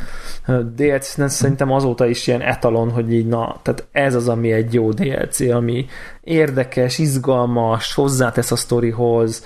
DLC 0.74 1.30
szerintem 1.30 1.72
azóta 1.72 2.06
is 2.06 2.26
ilyen 2.26 2.40
etalon, 2.40 2.90
hogy 2.90 3.12
így 3.12 3.26
na, 3.26 3.56
tehát 3.62 3.86
ez 3.92 4.14
az, 4.14 4.28
ami 4.28 4.52
egy 4.52 4.74
jó 4.74 4.90
DLC, 4.90 5.40
ami 5.40 5.86
érdekes, 6.20 6.98
izgalmas, 6.98 7.94
hozzátesz 7.94 8.50
a 8.50 8.56
sztorihoz, 8.56 9.44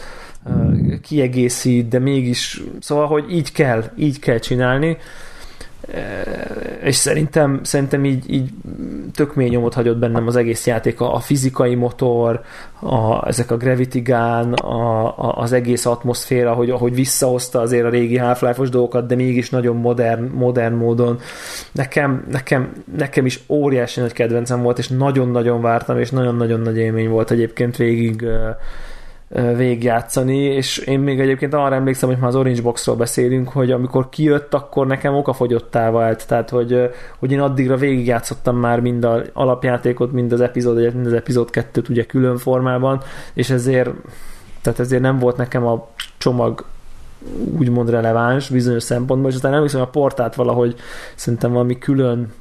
kiegészít, 1.02 1.88
de 1.88 1.98
mégis, 1.98 2.62
szóval, 2.80 3.06
hogy 3.06 3.32
így 3.32 3.52
kell, 3.52 3.84
így 3.96 4.18
kell 4.18 4.38
csinálni, 4.38 4.96
és 6.82 6.94
szerintem, 6.94 7.60
szerintem 7.62 8.04
így, 8.04 8.32
így 8.32 8.50
tök 9.14 9.34
mély 9.34 9.48
nyomot 9.48 9.74
hagyott 9.74 9.98
bennem 9.98 10.26
az 10.26 10.36
egész 10.36 10.66
játék, 10.66 11.00
a, 11.00 11.14
a 11.14 11.18
fizikai 11.18 11.74
motor, 11.74 12.40
a, 12.80 13.26
ezek 13.28 13.50
a 13.50 13.56
Gravity 13.56 13.98
Gun, 13.98 14.52
a, 14.52 15.06
a, 15.06 15.36
az 15.36 15.52
egész 15.52 15.86
atmoszféra, 15.86 16.52
hogy 16.52 16.70
ahogy 16.70 16.94
visszahozta 16.94 17.60
azért 17.60 17.84
a 17.84 17.90
régi 17.90 18.16
Half-Life-os 18.16 18.68
dolgokat, 18.68 19.06
de 19.06 19.14
mégis 19.14 19.50
nagyon 19.50 19.76
modern, 19.76 20.30
modern 20.34 20.74
módon. 20.74 21.18
Nekem, 21.72 22.24
nekem, 22.30 22.72
nekem 22.96 23.26
is 23.26 23.40
óriási 23.48 24.00
nagy 24.00 24.12
kedvencem 24.12 24.62
volt, 24.62 24.78
és 24.78 24.88
nagyon-nagyon 24.88 25.60
vártam, 25.60 25.98
és 25.98 26.10
nagyon-nagyon 26.10 26.60
nagy 26.60 26.76
élmény 26.76 27.08
volt 27.08 27.30
egyébként 27.30 27.76
végig 27.76 28.24
végigjátszani, 29.56 30.38
és 30.38 30.78
én 30.78 31.00
még 31.00 31.20
egyébként 31.20 31.54
arra 31.54 31.74
emlékszem, 31.74 32.08
hogy 32.08 32.18
már 32.18 32.28
az 32.28 32.36
Orange 32.36 32.62
Boxról 32.62 32.96
beszélünk, 32.96 33.48
hogy 33.48 33.70
amikor 33.70 34.08
kijött, 34.08 34.54
akkor 34.54 34.86
nekem 34.86 35.14
okafogyottá 35.14 35.90
vált, 35.90 36.26
tehát 36.26 36.50
hogy, 36.50 36.90
hogy 37.18 37.32
én 37.32 37.40
addigra 37.40 37.76
végigjátszottam 37.76 38.56
már 38.56 38.80
mind 38.80 39.04
az 39.04 39.30
alapjátékot, 39.32 40.12
mind 40.12 40.32
az 40.32 40.40
epizód 40.40 40.78
egyet, 40.78 40.94
mind 40.94 41.06
az 41.06 41.12
epizód 41.12 41.50
kettőt 41.50 41.88
ugye 41.88 42.04
külön 42.04 42.36
formában, 42.36 43.02
és 43.34 43.50
ezért 43.50 43.90
tehát 44.62 44.78
ezért 44.78 45.02
nem 45.02 45.18
volt 45.18 45.36
nekem 45.36 45.66
a 45.66 45.88
csomag 46.18 46.64
úgymond 47.58 47.90
releváns 47.90 48.48
bizonyos 48.48 48.82
szempontból, 48.82 49.30
és 49.30 49.36
aztán 49.36 49.54
emlékszem, 49.54 49.80
a 49.80 49.86
portát 49.86 50.34
valahogy 50.34 50.74
szerintem 51.14 51.52
valami 51.52 51.78
külön 51.78 52.32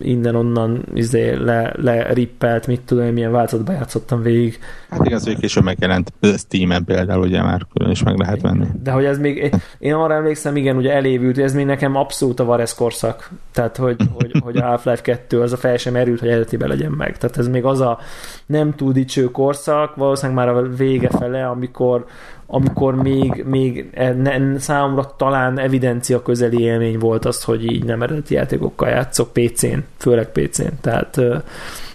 innen-onnan 0.00 0.84
izé 0.94 1.34
le, 1.34 1.72
le 1.76 2.12
rippelt, 2.12 2.66
mit 2.66 2.80
tudom, 2.80 3.06
milyen 3.06 3.32
változatba 3.32 3.72
játszottam 3.72 4.22
végig. 4.22 4.58
Hát 4.90 5.06
igaz, 5.06 5.24
hogy 5.24 5.38
később 5.38 5.64
megjelent 5.64 6.12
Steam-en 6.36 6.84
például, 6.84 7.22
ugye 7.22 7.42
már 7.42 7.66
külön 7.74 7.90
is 7.90 8.02
meg 8.02 8.18
lehet 8.18 8.40
venni. 8.40 8.66
De 8.82 8.90
hogy 8.90 9.04
ez 9.04 9.18
még, 9.18 9.54
én 9.78 9.94
arra 9.94 10.14
emlékszem, 10.14 10.56
igen, 10.56 10.76
ugye 10.76 10.92
elévült, 10.92 11.38
ez 11.38 11.54
még 11.54 11.66
nekem 11.66 11.96
abszolút 11.96 12.40
a 12.40 12.44
Vares 12.44 12.74
korszak. 12.74 13.30
Tehát, 13.52 13.76
hogy, 13.76 13.96
hogy, 14.14 14.32
hogy 14.44 14.56
a 14.56 14.64
Half-Life 14.64 15.02
2 15.02 15.40
az 15.40 15.52
a 15.52 15.56
fel 15.56 15.76
sem 15.76 15.96
erült, 15.96 16.20
hogy 16.20 16.28
eredetiben 16.28 16.68
legyen 16.68 16.92
meg. 16.92 17.18
Tehát 17.18 17.36
ez 17.38 17.48
még 17.48 17.64
az 17.64 17.80
a 17.80 17.98
nem 18.46 18.74
túl 18.74 18.92
dicső 18.92 19.24
korszak, 19.30 19.94
valószínűleg 19.94 20.44
már 20.44 20.56
a 20.56 20.68
vége 20.68 21.08
fele, 21.08 21.46
amikor 21.46 22.06
amikor 22.50 22.94
még, 22.94 23.44
még 23.46 23.90
e, 23.94 24.12
ne, 24.12 24.58
számomra 24.58 25.14
talán 25.16 25.58
evidencia 25.58 26.22
közeli 26.22 26.62
élmény 26.62 26.98
volt 26.98 27.24
az, 27.24 27.44
hogy 27.44 27.72
így 27.72 27.84
nem 27.84 28.02
eredeti 28.02 28.34
játékokkal 28.34 28.88
játszok 28.88 29.32
PC-n, 29.32 29.78
főleg 29.96 30.32
PC-n. 30.32 30.72
Tehát 30.80 31.16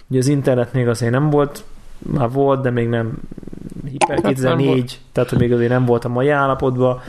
ugye 0.08 0.18
az 0.18 0.26
internet 0.26 0.72
még 0.72 0.88
azért 0.88 1.12
nem 1.12 1.30
volt, 1.30 1.64
már 1.98 2.30
volt, 2.30 2.62
de 2.62 2.70
még 2.70 2.88
nem 2.88 3.12
Hyper 3.90 4.20
2004, 4.20 5.00
tehát 5.12 5.30
hogy 5.30 5.38
még 5.38 5.52
azért 5.52 5.70
nem 5.70 5.84
volt 5.84 6.04
a 6.04 6.08
mai 6.08 6.28
állapotban. 6.28 7.00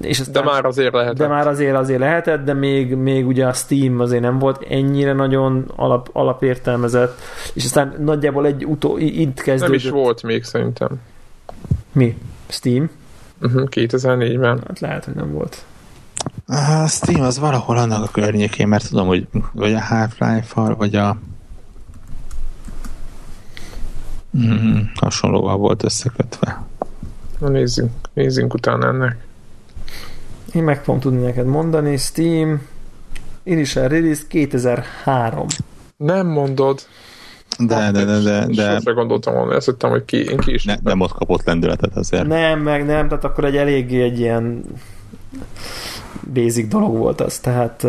És 0.00 0.20
aztán, 0.20 0.44
de 0.44 0.50
már 0.50 0.64
azért 0.64 0.92
lehetett. 0.92 1.16
De 1.16 1.26
már 1.26 1.46
azért 1.46 1.76
azért 1.76 2.00
lehetett, 2.00 2.44
de 2.44 2.52
még, 2.52 2.94
még 2.94 3.26
ugye 3.26 3.46
a 3.46 3.52
Steam 3.52 4.00
azért 4.00 4.22
nem 4.22 4.38
volt 4.38 4.66
ennyire 4.68 5.12
nagyon 5.12 5.72
alap, 5.76 6.08
alapértelmezett, 6.12 7.20
és 7.54 7.64
aztán 7.64 7.94
nagyjából 7.98 8.46
egy 8.46 8.66
utó, 8.66 8.98
itt 8.98 9.40
kezdődött. 9.40 9.60
Nem 9.60 9.86
is 9.86 9.88
volt 9.88 10.22
még 10.22 10.44
szerintem. 10.44 11.00
Mi? 11.96 12.18
Steam? 12.48 12.90
Uh-huh, 13.40 13.68
2004-ben. 13.70 14.62
Hát 14.66 14.80
lehet, 14.80 15.04
hogy 15.04 15.14
nem 15.14 15.32
volt. 15.32 15.64
A 16.46 16.86
Steam 16.86 17.20
az 17.20 17.38
valahol 17.38 17.76
annak 17.76 18.02
a 18.02 18.10
környékén, 18.12 18.68
mert 18.68 18.88
tudom, 18.88 19.06
hogy 19.06 19.26
vagy 19.52 19.72
a 19.72 19.80
Half-Life-al, 19.80 20.76
vagy 20.76 20.94
a 20.96 21.16
mm, 24.38 24.78
hasonlóval 24.94 25.56
volt 25.56 25.84
összekötve. 25.84 26.64
Na 27.38 27.48
nézzünk, 27.48 27.90
nézzünk 28.12 28.54
utána 28.54 28.86
ennek. 28.86 29.16
Én 30.52 30.62
meg 30.62 30.84
fogom 30.84 31.00
tudni 31.00 31.20
neked 31.20 31.46
mondani. 31.46 31.96
Steam 31.96 32.62
Initial 33.42 33.88
Release 33.88 34.22
2003. 34.28 35.46
Nem 35.96 36.26
mondod. 36.26 36.86
De, 37.58 37.90
de, 37.92 38.04
de, 38.04 38.18
de, 38.18 38.46
de. 38.46 38.74
Sosem 38.74 38.94
gondoltam 38.94 39.34
volna, 39.34 39.54
ezt 39.54 39.66
hittem, 39.66 39.90
hogy 39.90 40.04
ki, 40.04 40.30
én 40.30 40.36
ki 40.36 40.52
is. 40.52 40.64
Ne, 40.64 40.74
nem 40.82 41.00
ott 41.00 41.12
kapott 41.12 41.44
lendületet 41.44 41.96
azért. 41.96 42.26
Nem, 42.26 42.60
meg 42.60 42.86
nem, 42.86 43.08
tehát 43.08 43.24
akkor 43.24 43.44
egy 43.44 43.56
eléggé 43.56 44.02
egy 44.02 44.18
ilyen 44.18 44.64
basic 46.32 46.68
dolog 46.68 46.96
volt 46.96 47.20
az, 47.20 47.38
tehát 47.38 47.86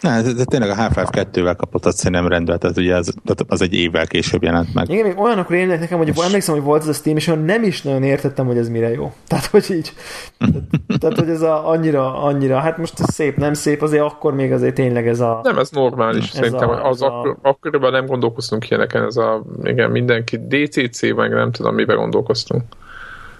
ne, 0.00 0.22
de, 0.22 0.32
de 0.32 0.44
tényleg 0.44 0.70
a 0.70 0.74
Half-Life 0.74 1.28
2-vel 1.32 1.54
kapott 1.56 1.84
a 1.84 2.08
nem 2.10 2.28
rendelt, 2.28 2.60
tehát 2.60 2.76
ugye 2.76 2.96
az, 2.96 3.14
az 3.48 3.62
egy 3.62 3.74
évvel 3.74 4.06
később 4.06 4.42
jelent 4.42 4.74
meg. 4.74 4.88
Igen, 4.88 5.06
még 5.06 5.18
olyanok 5.18 5.50
rémlek 5.50 5.80
nekem, 5.80 5.98
hogy 5.98 6.08
és... 6.08 6.16
emlékszem, 6.24 6.54
hogy 6.54 6.64
volt 6.64 6.82
ez 6.82 6.88
a 6.88 6.92
Steam, 6.92 7.16
és 7.16 7.32
nem 7.44 7.62
is 7.62 7.82
nagyon 7.82 8.02
értettem, 8.02 8.46
hogy 8.46 8.56
ez 8.56 8.68
mire 8.68 8.92
jó. 8.92 9.12
Tehát, 9.26 9.46
hogy 9.46 9.66
így, 9.70 9.92
tehát, 10.38 11.00
tehát, 11.00 11.18
hogy 11.18 11.28
ez 11.28 11.42
a, 11.42 11.68
annyira, 11.68 12.22
annyira, 12.22 12.58
hát 12.58 12.78
most 12.78 13.00
ez 13.00 13.14
szép, 13.14 13.36
nem 13.36 13.54
szép, 13.54 13.82
azért 13.82 14.02
akkor 14.02 14.34
még 14.34 14.52
azért 14.52 14.74
tényleg 14.74 15.08
ez 15.08 15.20
a... 15.20 15.40
Nem, 15.42 15.58
ez 15.58 15.70
normális, 15.70 16.28
ez 16.28 16.34
szerintem, 16.34 16.68
a, 16.68 16.88
az 16.88 17.02
a... 17.02 17.06
akkor, 17.06 17.36
akkoriban 17.42 17.92
nem 17.92 18.06
gondolkoztunk 18.06 18.70
ilyeneken, 18.70 19.04
ez 19.04 19.16
a, 19.16 19.44
igen, 19.62 19.90
mindenki 19.90 20.36
DCC, 20.36 21.14
meg 21.14 21.30
nem 21.30 21.50
tudom, 21.50 21.74
miben 21.74 21.96
gondolkoztunk. 21.96 22.62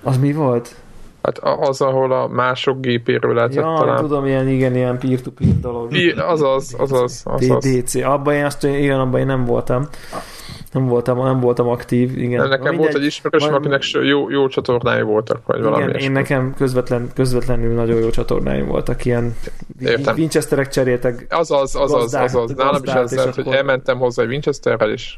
Az 0.03 0.19
mi 0.19 0.33
volt? 0.33 0.75
Hát 1.23 1.39
az, 1.39 1.81
ahol 1.81 2.13
a 2.13 2.29
mások 2.29 2.81
gépéről 2.81 3.35
lehetett 3.35 3.55
ja, 3.55 3.75
talán. 3.79 4.01
tudom, 4.01 4.27
ilyen, 4.27 4.49
igen, 4.49 4.75
ilyen 4.75 4.99
peer-to-peer 4.99 5.61
dolog. 5.61 5.93
Az 6.17 6.43
az, 6.43 6.75
az 6.79 6.93
az. 6.93 7.23
az, 7.25 7.51
az. 7.51 7.65
DC. 7.65 7.95
Abban 7.95 8.35
én 8.35 8.45
azt, 8.45 8.65
igen, 8.65 9.01
abban 9.01 9.21
én 9.21 9.27
nem 9.27 9.45
voltam. 9.45 9.89
Nem 10.73 10.87
voltam, 10.87 11.25
nem 11.25 11.41
voltam 11.41 11.69
aktív, 11.69 12.19
igen. 12.19 12.49
Nekem 12.49 12.61
Mindegy, 12.61 12.79
volt 12.79 12.95
egy 12.95 13.05
ismerősöm, 13.05 13.55
akinek 13.55 13.83
jó, 13.91 14.31
jó 14.31 14.49
csatornái 14.49 15.03
voltak, 15.03 15.47
vagy 15.47 15.59
igen, 15.59 15.71
valami. 15.71 16.03
én 16.03 16.13
nekem 16.13 16.55
közvetlen, 16.57 17.11
közvetlenül 17.15 17.75
nagyon 17.75 18.01
jó 18.01 18.11
csatornáim 18.11 18.67
voltak, 18.67 19.05
ilyen 19.05 19.37
Értem. 19.81 20.15
Winchesterek 20.17 20.69
cseréltek. 20.69 21.27
Az 21.29 21.51
az, 21.51 21.77
az 21.77 21.93
az, 21.93 22.15
az, 22.15 22.35
az. 22.35 22.51
Nálam 22.51 22.83
is 22.85 22.93
ez 22.93 23.35
hogy 23.35 23.47
elmentem 23.47 23.99
hozzá 23.99 24.23
egy 24.23 24.29
Winchesterrel, 24.29 24.91
és 24.91 25.17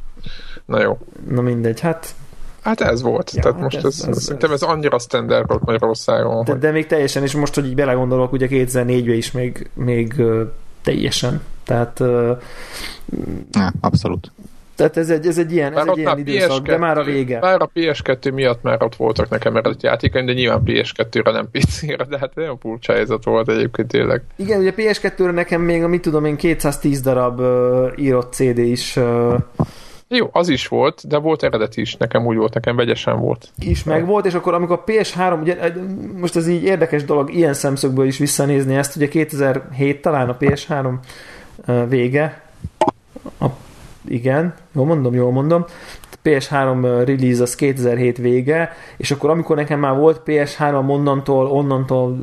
na 0.64 0.82
jó. 0.82 0.98
Na 1.28 1.40
mindegy, 1.40 1.80
hát 1.80 2.14
Hát 2.62 2.80
ez 2.80 3.02
volt. 3.02 3.30
Ja, 3.34 3.42
Tehát 3.42 3.60
hát 3.60 3.64
most 3.64 3.84
ez, 3.84 3.84
ez, 3.84 4.16
ez, 4.16 4.36
ez, 4.40 4.50
ez 4.50 4.62
annyira 4.62 4.98
standard 4.98 5.48
volt 5.48 5.64
Magyarországon. 5.64 6.44
De, 6.44 6.50
hogy... 6.50 6.60
de 6.60 6.70
még 6.70 6.86
teljesen, 6.86 7.22
és 7.22 7.34
most, 7.34 7.54
hogy 7.54 7.66
így 7.66 7.74
belegondolok, 7.74 8.32
ugye 8.32 8.46
2004-ben 8.50 9.14
is 9.14 9.30
még, 9.30 9.70
még 9.74 10.14
uh, 10.18 10.40
teljesen. 10.82 11.42
Tehát 11.64 12.00
uh, 12.00 12.38
ja, 13.52 13.72
abszolút. 13.80 14.32
Tehát 14.74 14.96
ez 14.96 15.10
egy, 15.10 15.26
ez 15.26 15.38
egy 15.38 15.52
ilyen, 15.52 15.78
ez 15.78 15.86
egy 15.86 15.98
ilyen 15.98 16.18
időszak, 16.18 16.62
PS2, 16.62 16.66
de 16.66 16.78
már 16.78 16.98
a 16.98 17.04
vége. 17.04 17.38
Már 17.40 17.62
a 17.62 17.70
PS2 17.74 18.32
miatt 18.32 18.62
már 18.62 18.82
ott 18.82 18.96
voltak 18.96 19.28
nekem 19.28 19.56
eredeti 19.56 19.86
játékaim, 19.86 20.26
de 20.26 20.32
nyilván 20.32 20.62
PS2-re, 20.64 21.32
nem 21.32 21.48
PC-re, 21.50 22.04
de 22.04 22.18
hát 22.18 22.34
nagyon 22.34 22.58
furcsa 22.58 22.92
helyzet 22.92 23.24
volt 23.24 23.48
egyébként 23.48 23.88
tényleg. 23.88 24.22
Igen, 24.36 24.60
ugye 24.60 24.72
PS2-re 24.76 25.30
nekem 25.30 25.60
még, 25.60 25.82
mit 25.82 26.02
tudom 26.02 26.24
én, 26.24 26.36
210 26.36 27.00
darab 27.00 27.40
uh, 27.40 27.92
írott 27.96 28.32
CD 28.32 28.58
is 28.58 28.96
uh, 28.96 29.34
jó, 30.16 30.28
az 30.32 30.48
is 30.48 30.68
volt, 30.68 31.06
de 31.08 31.18
volt 31.18 31.42
eredeti 31.42 31.80
is, 31.80 31.96
nekem 31.96 32.26
úgy 32.26 32.36
volt, 32.36 32.54
nekem 32.54 32.76
vegyesen 32.76 33.20
volt. 33.20 33.52
Is 33.58 33.84
meg 33.84 34.06
volt, 34.06 34.26
és 34.26 34.34
akkor 34.34 34.54
amikor 34.54 34.82
a 34.84 34.90
PS3, 34.90 35.40
ugye, 35.40 35.72
most 36.16 36.36
ez 36.36 36.48
így 36.48 36.62
érdekes 36.62 37.04
dolog 37.04 37.34
ilyen 37.34 37.54
szemszögből 37.54 38.06
is 38.06 38.18
visszanézni 38.18 38.74
ezt, 38.74 38.96
ugye 38.96 39.08
2007 39.08 40.02
talán 40.02 40.28
a 40.28 40.36
PS3 40.36 40.92
vége, 41.88 42.42
a, 43.40 43.46
igen, 44.08 44.54
jól 44.74 44.86
mondom, 44.86 45.14
jól 45.14 45.32
mondom, 45.32 45.64
PS3 46.24 47.02
release 47.06 47.42
az 47.42 47.54
2007 47.54 48.18
vége, 48.18 48.72
és 48.96 49.10
akkor 49.10 49.30
amikor 49.30 49.56
nekem 49.56 49.80
már 49.80 49.96
volt 49.96 50.20
PS3, 50.26 50.88
onnantól, 50.88 51.46
onnantól, 51.46 52.18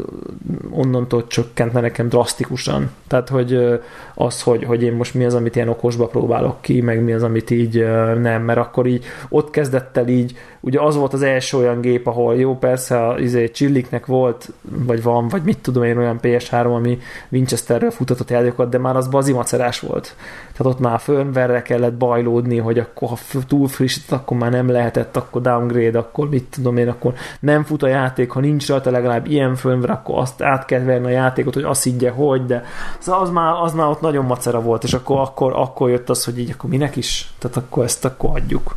onnantól 0.70 1.28
csökkent 1.28 1.74
nekem 1.74 2.10
drasztikusan. 2.10 2.92
Tehát, 3.08 3.30
hogy 3.30 3.80
az, 4.14 4.42
hogy, 4.42 4.64
hogy 4.64 4.84
én 4.84 4.94
most 4.94 5.14
mi 5.14 5.26
az, 5.26 5.34
amit 5.34 5.56
ilyen 5.56 5.70
okosba 5.70 6.08
próbálok 6.08 6.62
ki, 6.62 6.82
meg 6.82 7.04
mi 7.04 7.14
az, 7.14 7.24
amit 7.24 7.50
így 7.50 7.86
nem, 8.22 8.44
mert 8.44 8.60
akkor 8.60 8.86
így 8.86 9.06
ott 9.30 9.50
kezdett 9.50 9.98
el 9.98 10.08
így, 10.08 10.38
ugye 10.60 10.82
az 10.82 10.96
volt 10.96 11.14
az 11.14 11.22
első 11.22 11.58
olyan 11.58 11.82
gép, 11.82 12.08
ahol 12.08 12.36
jó, 12.36 12.58
persze 12.58 13.08
a 13.08 13.20
izé, 13.20 13.52
Csilliknek 13.52 14.06
volt, 14.06 14.50
vagy 14.62 15.04
van, 15.04 15.28
vagy 15.28 15.42
mit 15.44 15.58
tudom 15.58 15.84
én, 15.84 15.98
olyan 15.98 16.20
PS3, 16.22 16.76
ami 16.76 16.98
Winchesterről 17.30 17.92
futatott 17.92 18.30
játékokat, 18.30 18.70
de 18.70 18.78
már 18.78 18.96
az 18.96 19.08
bazimacerás 19.08 19.80
volt. 19.80 20.16
Tehát 20.58 20.74
ott 20.74 20.80
már 20.80 21.00
firmware 21.00 21.62
kellett 21.62 21.94
bajlódni, 21.94 22.58
hogy 22.58 22.80
akkor 22.80 23.08
ha 23.08 23.18
túl 23.48 23.68
frissített, 23.68 24.20
akkor 24.20 24.38
már 24.38 24.52
nem 24.52 24.70
lehetett, 24.70 25.18
akkor 25.18 25.42
downgrade, 25.42 26.00
akkor 26.00 26.30
mit 26.30 26.44
tudom 26.50 26.78
én, 26.78 26.88
akkor 26.88 27.14
nem 27.40 27.64
fut 27.64 27.84
a 27.84 27.88
játék, 27.88 28.32
ha 28.32 28.40
nincs 28.40 28.68
rajta 28.68 28.92
legalább 28.92 29.28
ilyen 29.28 29.56
firmware, 29.56 29.94
akkor 29.94 30.18
azt 30.18 30.42
át 30.42 30.66
kell 30.66 30.84
verni 30.84 31.06
a 31.06 31.10
játékot, 31.10 31.54
hogy 31.54 31.64
azt 31.64 31.84
higgye, 31.84 32.10
hogy, 32.10 32.46
de 32.46 32.64
szóval 33.00 33.22
az 33.22 33.30
már, 33.30 33.54
az 33.62 33.74
már 33.74 33.88
ott 33.88 34.02
nagyon 34.02 34.26
macera 34.26 34.62
volt, 34.62 34.84
és 34.84 34.94
akkor, 34.94 35.20
akkor, 35.20 35.54
akkor 35.56 35.90
jött 35.90 36.10
az, 36.10 36.26
hogy 36.26 36.40
így 36.40 36.52
akkor 36.52 36.70
minek 36.70 36.96
is, 36.96 37.32
tehát 37.38 37.58
akkor 37.58 37.84
ezt 37.84 38.06
akkor 38.06 38.30
adjuk. 38.34 38.76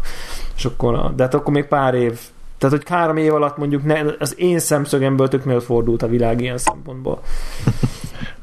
És 0.63 0.69
akkor, 0.69 1.15
de 1.15 1.23
hát 1.23 1.35
akkor 1.35 1.53
még 1.53 1.65
pár 1.65 1.95
év 1.95 2.21
tehát, 2.59 2.77
hogy 2.77 2.89
három 2.89 3.17
év 3.17 3.35
alatt 3.35 3.57
mondjuk 3.57 3.85
ne, 3.85 4.01
az 4.19 4.39
én 4.39 4.59
szemszögemből 4.59 5.29
tök 5.29 5.61
fordult 5.61 6.03
a 6.03 6.07
világ 6.07 6.41
ilyen 6.41 6.59
szempontból. 6.59 7.21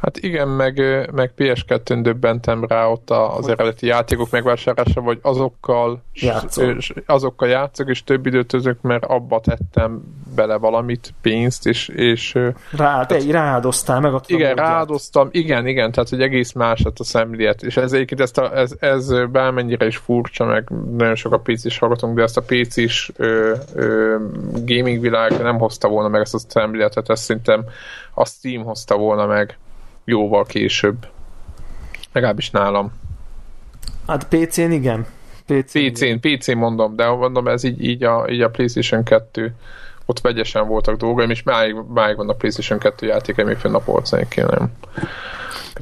Hát 0.01 0.17
igen, 0.17 0.47
meg, 0.47 0.77
meg 1.11 1.31
PS2-n 1.37 1.99
döbbentem 2.01 2.65
rá 2.67 2.85
ott 2.85 3.09
az 3.09 3.45
hogy? 3.45 3.49
eredeti 3.49 3.85
játékok 3.85 4.31
megvásárlása, 4.31 5.01
vagy 5.01 5.19
azokkal 5.21 6.03
játszol. 6.13 6.77
azokkal 7.05 7.47
játszok, 7.47 7.89
és 7.89 8.03
több 8.03 8.25
időt 8.25 8.53
özök, 8.53 8.81
mert 8.81 9.05
abba 9.05 9.39
tettem 9.39 10.01
bele 10.35 10.57
valamit, 10.57 11.13
pénzt, 11.21 11.67
és... 11.67 11.87
és 11.87 12.33
rá, 12.71 13.05
te 13.05 13.05
tehát, 13.05 13.31
ráadoztál 13.31 13.99
meg 13.99 14.13
a 14.13 14.21
Igen, 14.25 14.55
ráadoztam, 14.55 15.27
igen, 15.31 15.67
igen, 15.67 15.91
tehát 15.91 16.09
hogy 16.09 16.21
egész 16.21 16.51
más 16.51 16.81
lett 16.81 16.99
a 16.99 17.03
szemlélet, 17.03 17.63
és 17.63 17.77
ez 17.77 17.93
egyébként 17.93 18.21
ezt 18.21 18.37
a, 18.37 18.57
ez, 18.57 18.71
ez 18.79 19.27
bármennyire 19.31 19.85
is 19.85 19.97
furcsa, 19.97 20.45
meg 20.45 20.69
nagyon 20.97 21.15
sok 21.15 21.33
a 21.33 21.39
PC-s 21.39 21.77
hallgatunk, 21.77 22.15
de 22.15 22.23
ezt 22.23 22.37
a 22.37 22.43
ö, 23.15 23.55
ö, 23.73 24.17
gaming 24.65 25.01
világ 25.01 25.41
nem 25.41 25.57
hozta 25.57 25.87
volna 25.87 26.09
meg 26.09 26.21
ezt 26.21 26.33
a 26.33 26.39
szemléletet, 26.47 27.09
ezt 27.09 27.23
szerintem 27.23 27.65
a 28.13 28.25
Steam 28.25 28.63
hozta 28.63 28.97
volna 28.97 29.25
meg 29.25 29.57
jóval 30.09 30.45
később. 30.45 31.07
Legalábbis 32.13 32.49
nálam. 32.49 32.91
Hát 34.07 34.27
PC-n 34.27 34.71
igen. 34.71 35.05
PC. 35.45 35.71
PC-n, 35.71 36.19
PC-n 36.19 36.57
mondom, 36.57 36.95
de 36.95 37.07
mondom, 37.07 37.47
ez 37.47 37.63
így, 37.63 37.83
így, 37.83 38.03
a, 38.03 38.25
így 38.29 38.41
a 38.41 38.49
PlayStation 38.49 39.03
2 39.03 39.55
ott 40.05 40.19
vegyesen 40.19 40.67
voltak 40.67 40.97
dolgaim, 40.97 41.29
és 41.29 41.43
máig, 41.43 41.75
máig 41.93 42.15
van 42.15 42.29
a 42.29 42.33
PlayStation 42.33 42.79
2 42.79 43.07
játék, 43.07 43.37
ami 43.37 43.55
fönn 43.55 43.73
a 43.73 43.79
polcon, 43.79 44.19
én 44.19 44.27
nem. 44.35 44.71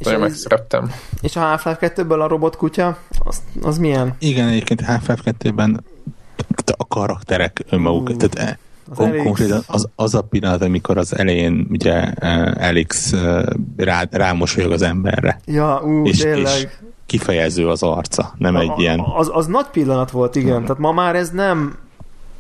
Nagyon 0.04 0.20
megszerettem. 0.20 0.92
És 1.22 1.36
a 1.36 1.40
Half-Life 1.40 1.92
2-ből 1.96 2.22
a 2.22 2.28
robotkutya, 2.28 2.98
az, 3.20 3.42
az 3.62 3.78
milyen? 3.78 4.16
Igen, 4.20 4.48
egyébként 4.48 4.82
Half-Life 4.82 5.34
2-ben 5.40 5.84
a 6.78 6.88
karakterek 6.88 7.64
önmaguk, 7.70 8.10
uh, 8.10 8.16
tehát 8.16 8.60
az 8.90 8.98
kon- 8.98 9.18
konkrétan 9.18 9.62
az, 9.68 9.90
az 9.96 10.16
a 10.16 10.22
pillanat, 10.22 10.62
amikor 10.62 10.98
az 10.98 11.18
elején 11.18 11.68
ugye 11.70 11.94
Alex 12.60 13.14
rá, 13.78 14.04
rámosolyog 14.12 14.72
az 14.72 14.82
emberre. 14.82 15.40
Ja, 15.46 15.82
ú, 15.84 16.06
és, 16.06 16.18
tényleg. 16.18 16.46
És 16.46 16.68
kifejező 17.06 17.68
az 17.68 17.84
arca, 17.84 18.34
nem 18.38 18.56
a, 18.56 18.60
egy 18.60 18.72
ilyen... 18.78 19.00
Az, 19.16 19.30
az 19.34 19.46
nagy 19.46 19.68
pillanat 19.72 20.12
volt, 20.12 20.36
igen. 20.36 20.62
Tehát 20.62 20.78
ma 20.78 20.92
már 20.92 21.16
ez 21.16 21.30
nem... 21.30 21.78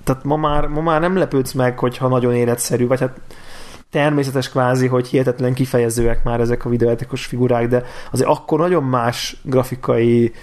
Tehát 0.03 0.23
ma 0.23 0.35
már, 0.35 0.67
ma 0.67 0.81
már 0.81 1.01
nem 1.01 1.17
lepődsz 1.17 1.53
meg, 1.53 1.79
hogyha 1.79 2.07
nagyon 2.07 2.33
életszerű, 2.33 2.87
vagy 2.87 2.99
hát 2.99 3.19
természetes 3.91 4.49
kvázi, 4.49 4.87
hogy 4.87 5.07
hihetetlen 5.07 5.53
kifejezőek 5.53 6.23
már 6.23 6.39
ezek 6.39 6.65
a 6.65 6.69
videójátékos 6.69 7.25
figurák, 7.25 7.67
de 7.67 7.83
azért 8.11 8.29
akkor 8.29 8.59
nagyon 8.59 8.83
más 8.83 9.37
grafikai 9.43 10.33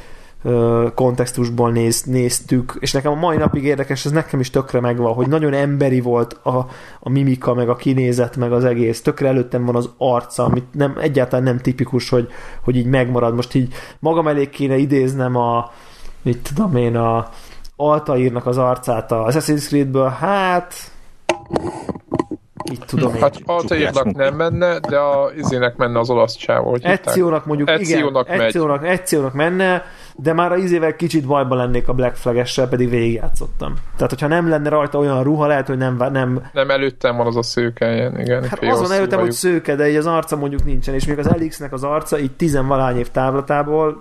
kontextusból 0.94 1.70
néz, 1.70 2.02
néztük, 2.02 2.76
és 2.80 2.92
nekem 2.92 3.12
a 3.12 3.14
mai 3.14 3.36
napig 3.36 3.64
érdekes, 3.64 4.04
ez 4.04 4.10
nekem 4.10 4.40
is 4.40 4.50
tökre 4.50 4.80
megvan, 4.80 5.14
hogy 5.14 5.28
nagyon 5.28 5.52
emberi 5.52 6.00
volt 6.00 6.32
a, 6.32 6.66
a 7.00 7.08
mimika, 7.08 7.54
meg 7.54 7.68
a 7.68 7.76
kinézet, 7.76 8.36
meg 8.36 8.52
az 8.52 8.64
egész. 8.64 9.02
Tökre 9.02 9.28
előttem 9.28 9.64
van 9.64 9.76
az 9.76 9.90
arca, 9.98 10.44
amit 10.44 10.66
nem, 10.72 10.96
egyáltalán 11.00 11.44
nem 11.44 11.58
tipikus, 11.58 12.08
hogy, 12.08 12.28
hogy 12.60 12.76
így 12.76 12.86
megmarad. 12.86 13.34
Most 13.34 13.54
így 13.54 13.74
magam 13.98 14.28
elég 14.28 14.50
kéne 14.50 14.76
idéznem 14.76 15.36
a, 15.36 15.70
mit 16.22 16.52
tudom 16.54 16.76
én, 16.76 16.96
a 16.96 17.28
Altaírnak 17.76 18.46
az 18.46 18.58
arcát 18.58 19.12
a 19.12 19.24
Assassin's 19.24 19.66
Creedből, 19.66 20.08
hát 20.08 20.74
Mit 22.70 22.84
tudom 22.86 23.14
én. 23.14 23.20
Hát 23.20 23.36
Altaírnak 23.44 24.12
nem 24.12 24.34
menne, 24.34 24.78
de 24.78 24.98
a 24.98 25.30
izének 25.36 25.76
menne 25.76 25.98
az 25.98 26.10
olasz 26.10 26.36
csávó. 26.36 26.78
Eciónak 26.82 27.46
mondjuk, 27.46 27.70
Eciónak 27.70 28.26
igen, 28.26 28.40
Eciónak, 28.40 28.86
Eciónak 28.86 29.32
menne, 29.32 29.84
de 30.16 30.32
már 30.32 30.52
a 30.52 30.56
izével 30.56 30.96
kicsit 30.96 31.26
bajban 31.26 31.58
lennék 31.58 31.88
a 31.88 31.92
Black 31.92 32.16
flag 32.16 32.68
pedig 32.68 32.88
végigjátszottam. 32.88 33.74
Tehát, 33.96 34.10
hogyha 34.10 34.26
nem 34.26 34.48
lenne 34.48 34.68
rajta 34.68 34.98
olyan 34.98 35.22
ruha, 35.22 35.46
lehet, 35.46 35.66
hogy 35.66 35.76
nem... 35.76 35.96
Nem, 35.96 36.50
nem 36.52 36.70
előttem 36.70 37.16
van 37.16 37.26
az 37.26 37.36
a 37.36 37.42
szőke, 37.42 37.94
ilyen, 37.94 38.20
igen. 38.20 38.48
Hát 38.48 38.62
az 38.62 38.80
van 38.80 38.92
előttem, 38.92 39.20
hogy 39.20 39.32
szőke, 39.32 39.74
de 39.74 39.88
így 39.90 39.96
az 39.96 40.06
arca 40.06 40.36
mondjuk 40.36 40.64
nincsen, 40.64 40.94
és 40.94 41.06
még 41.06 41.18
az 41.18 41.28
Elixnek 41.28 41.72
az 41.72 41.82
arca 41.82 42.18
így 42.18 42.30
tizenvalány 42.30 42.98
év 42.98 43.08
távlatából 43.10 44.00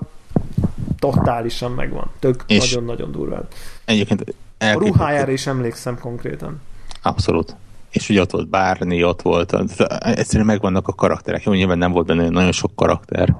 totálisan 1.00 1.72
megvan. 1.72 2.12
Tök 2.20 2.44
nagyon-nagyon 2.48 3.12
durván. 3.12 3.48
Egyébként 3.86 4.36
a 4.60 4.74
ruhájára 4.74 5.32
is 5.32 5.48
emlékszem 5.48 6.00
konkrétan. 6.00 6.62
Abszolút 7.02 7.56
és 7.94 8.10
ugye 8.10 8.22
ott 8.22 8.32
volt 8.32 8.50
Bárni, 8.50 9.04
ott 9.04 9.22
volt, 9.22 9.54
egyszerűen 10.00 10.46
megvannak 10.46 10.88
a 10.88 10.94
karakterek. 10.94 11.44
Jó, 11.44 11.54
nyilván 11.54 11.78
nem 11.78 11.92
volt 11.92 12.06
benne 12.06 12.30
nagyon 12.30 12.52
sok 12.52 12.76
karakter, 12.76 13.36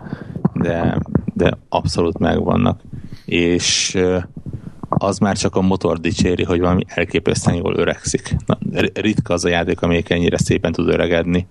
de, 0.54 1.02
de 1.34 1.58
abszolút 1.70 2.18
megvannak. 2.18 2.82
És 3.26 4.00
az 4.90 5.18
már 5.18 5.38
csak 5.38 5.56
a 5.56 5.62
motor 5.62 6.00
dicséri, 6.00 6.44
hogy 6.44 6.60
valami 6.60 6.84
elképesztően 6.88 7.58
jól 7.58 7.76
öregszik. 7.76 8.36
Na, 8.46 8.58
ritka 8.94 9.34
az 9.34 9.46
a 9.46 9.50
játék, 9.50 9.82
amelyik 9.82 10.10
ennyire 10.10 10.38
szépen 10.38 10.72
tud 10.72 10.88
öregedni. 10.88 11.48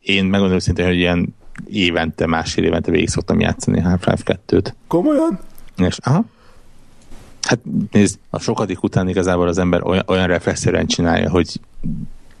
Én 0.00 0.24
megmondom 0.24 0.58
szintén, 0.58 0.86
hogy 0.86 0.96
ilyen 0.96 1.34
évente, 1.66 2.26
másfél 2.26 2.64
évente 2.64 2.90
végig 2.90 3.08
szoktam 3.08 3.40
játszani 3.40 3.80
Half-Life 3.80 4.38
2-t. 4.48 4.72
Komolyan? 4.86 5.38
És, 5.76 5.98
aha, 5.98 6.24
Hát 7.46 7.58
nézd, 7.90 8.18
a 8.30 8.38
sokadik 8.38 8.82
után 8.82 9.08
igazából 9.08 9.48
az 9.48 9.58
ember 9.58 9.84
olyan, 9.84 10.02
olyan 10.06 10.26
reflexzerűen 10.26 10.86
csinálja, 10.86 11.30
hogy 11.30 11.60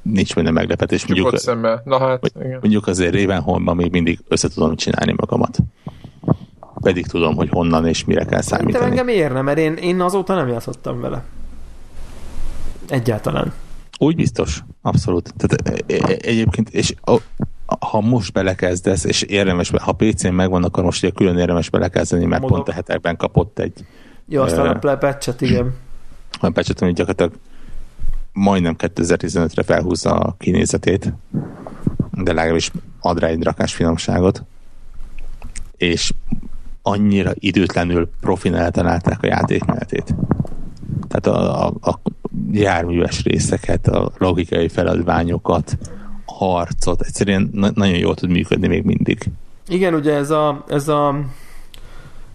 nincs 0.02 0.34
benne 0.34 0.50
meglepetés. 0.50 1.06
Mondjuk, 1.06 1.38
szemmel. 1.38 1.82
Na 1.84 1.98
hát, 1.98 2.32
igen. 2.40 2.58
mondjuk 2.60 2.86
azért 2.86 3.14
Ravenholmban 3.14 3.76
még 3.76 3.90
mindig 3.90 4.18
össze 4.28 4.48
tudom 4.48 4.76
csinálni 4.76 5.14
magamat. 5.16 5.58
Pedig 6.80 7.06
tudom, 7.06 7.34
hogy 7.34 7.48
honnan 7.48 7.86
és 7.86 8.04
mire 8.04 8.24
kell 8.24 8.40
számítani. 8.40 8.84
De 8.84 8.90
engem 8.90 9.08
érne, 9.08 9.40
mert 9.42 9.58
én, 9.58 9.74
én 9.74 10.00
azóta 10.00 10.34
nem 10.34 10.48
játszottam 10.48 11.00
vele. 11.00 11.24
Egyáltalán. 12.88 13.52
Úgy 13.98 14.16
biztos, 14.16 14.64
abszolút. 14.82 15.34
Tehát 15.36 15.82
e, 15.86 15.94
e, 15.94 16.16
egyébként, 16.20 16.68
és 16.68 16.94
ha 17.80 18.00
most 18.00 18.32
belekezdesz, 18.32 19.04
és 19.04 19.22
érdemes, 19.22 19.70
ha 19.70 19.92
PC-n 19.92 20.28
megvan, 20.28 20.64
akkor 20.64 20.84
most 20.84 21.02
ugye 21.02 21.12
külön 21.12 21.38
érdemes 21.38 21.70
belekezdeni, 21.70 22.24
mert 22.24 22.42
Modok. 22.42 22.56
pont 22.56 22.68
a 22.68 22.72
hetekben 22.72 23.16
kapott 23.16 23.58
egy 23.58 23.84
Ja, 24.28 24.42
aztán 24.42 24.78
uh, 24.84 24.90
a 24.90 24.96
patchet, 24.96 25.40
igen. 25.40 25.74
A 26.40 26.50
patchet, 26.50 26.82
ami 26.82 26.92
gyakorlatilag 26.92 27.32
majdnem 28.32 28.76
2015-re 28.78 29.62
felhúzza 29.62 30.18
a 30.18 30.34
kinézetét, 30.38 31.12
de 32.10 32.32
legalábbis 32.32 32.70
ad 33.00 33.18
rá 33.18 33.26
egy 33.26 33.42
rakás 33.42 33.74
finomságot, 33.74 34.42
és 35.76 36.12
annyira 36.82 37.32
időtlenül 37.34 38.10
profin 38.20 38.54
eltalálták 38.54 39.22
a 39.22 39.26
játékmenetét. 39.26 40.14
Tehát 41.08 41.26
a, 41.26 41.66
a, 41.66 41.72
a 41.80 42.00
járműves 42.52 43.22
részeket, 43.22 43.86
a 43.86 44.12
logikai 44.18 44.68
feladványokat, 44.68 45.78
a 46.24 46.32
harcot, 46.32 47.00
egyszerűen 47.00 47.50
na- 47.52 47.70
nagyon 47.74 47.96
jól 47.96 48.14
tud 48.14 48.30
működni 48.30 48.66
még 48.66 48.84
mindig. 48.84 49.30
Igen, 49.68 49.94
ugye 49.94 50.14
ez 50.14 50.30
a, 50.30 50.64
ez 50.68 50.88
a 50.88 51.14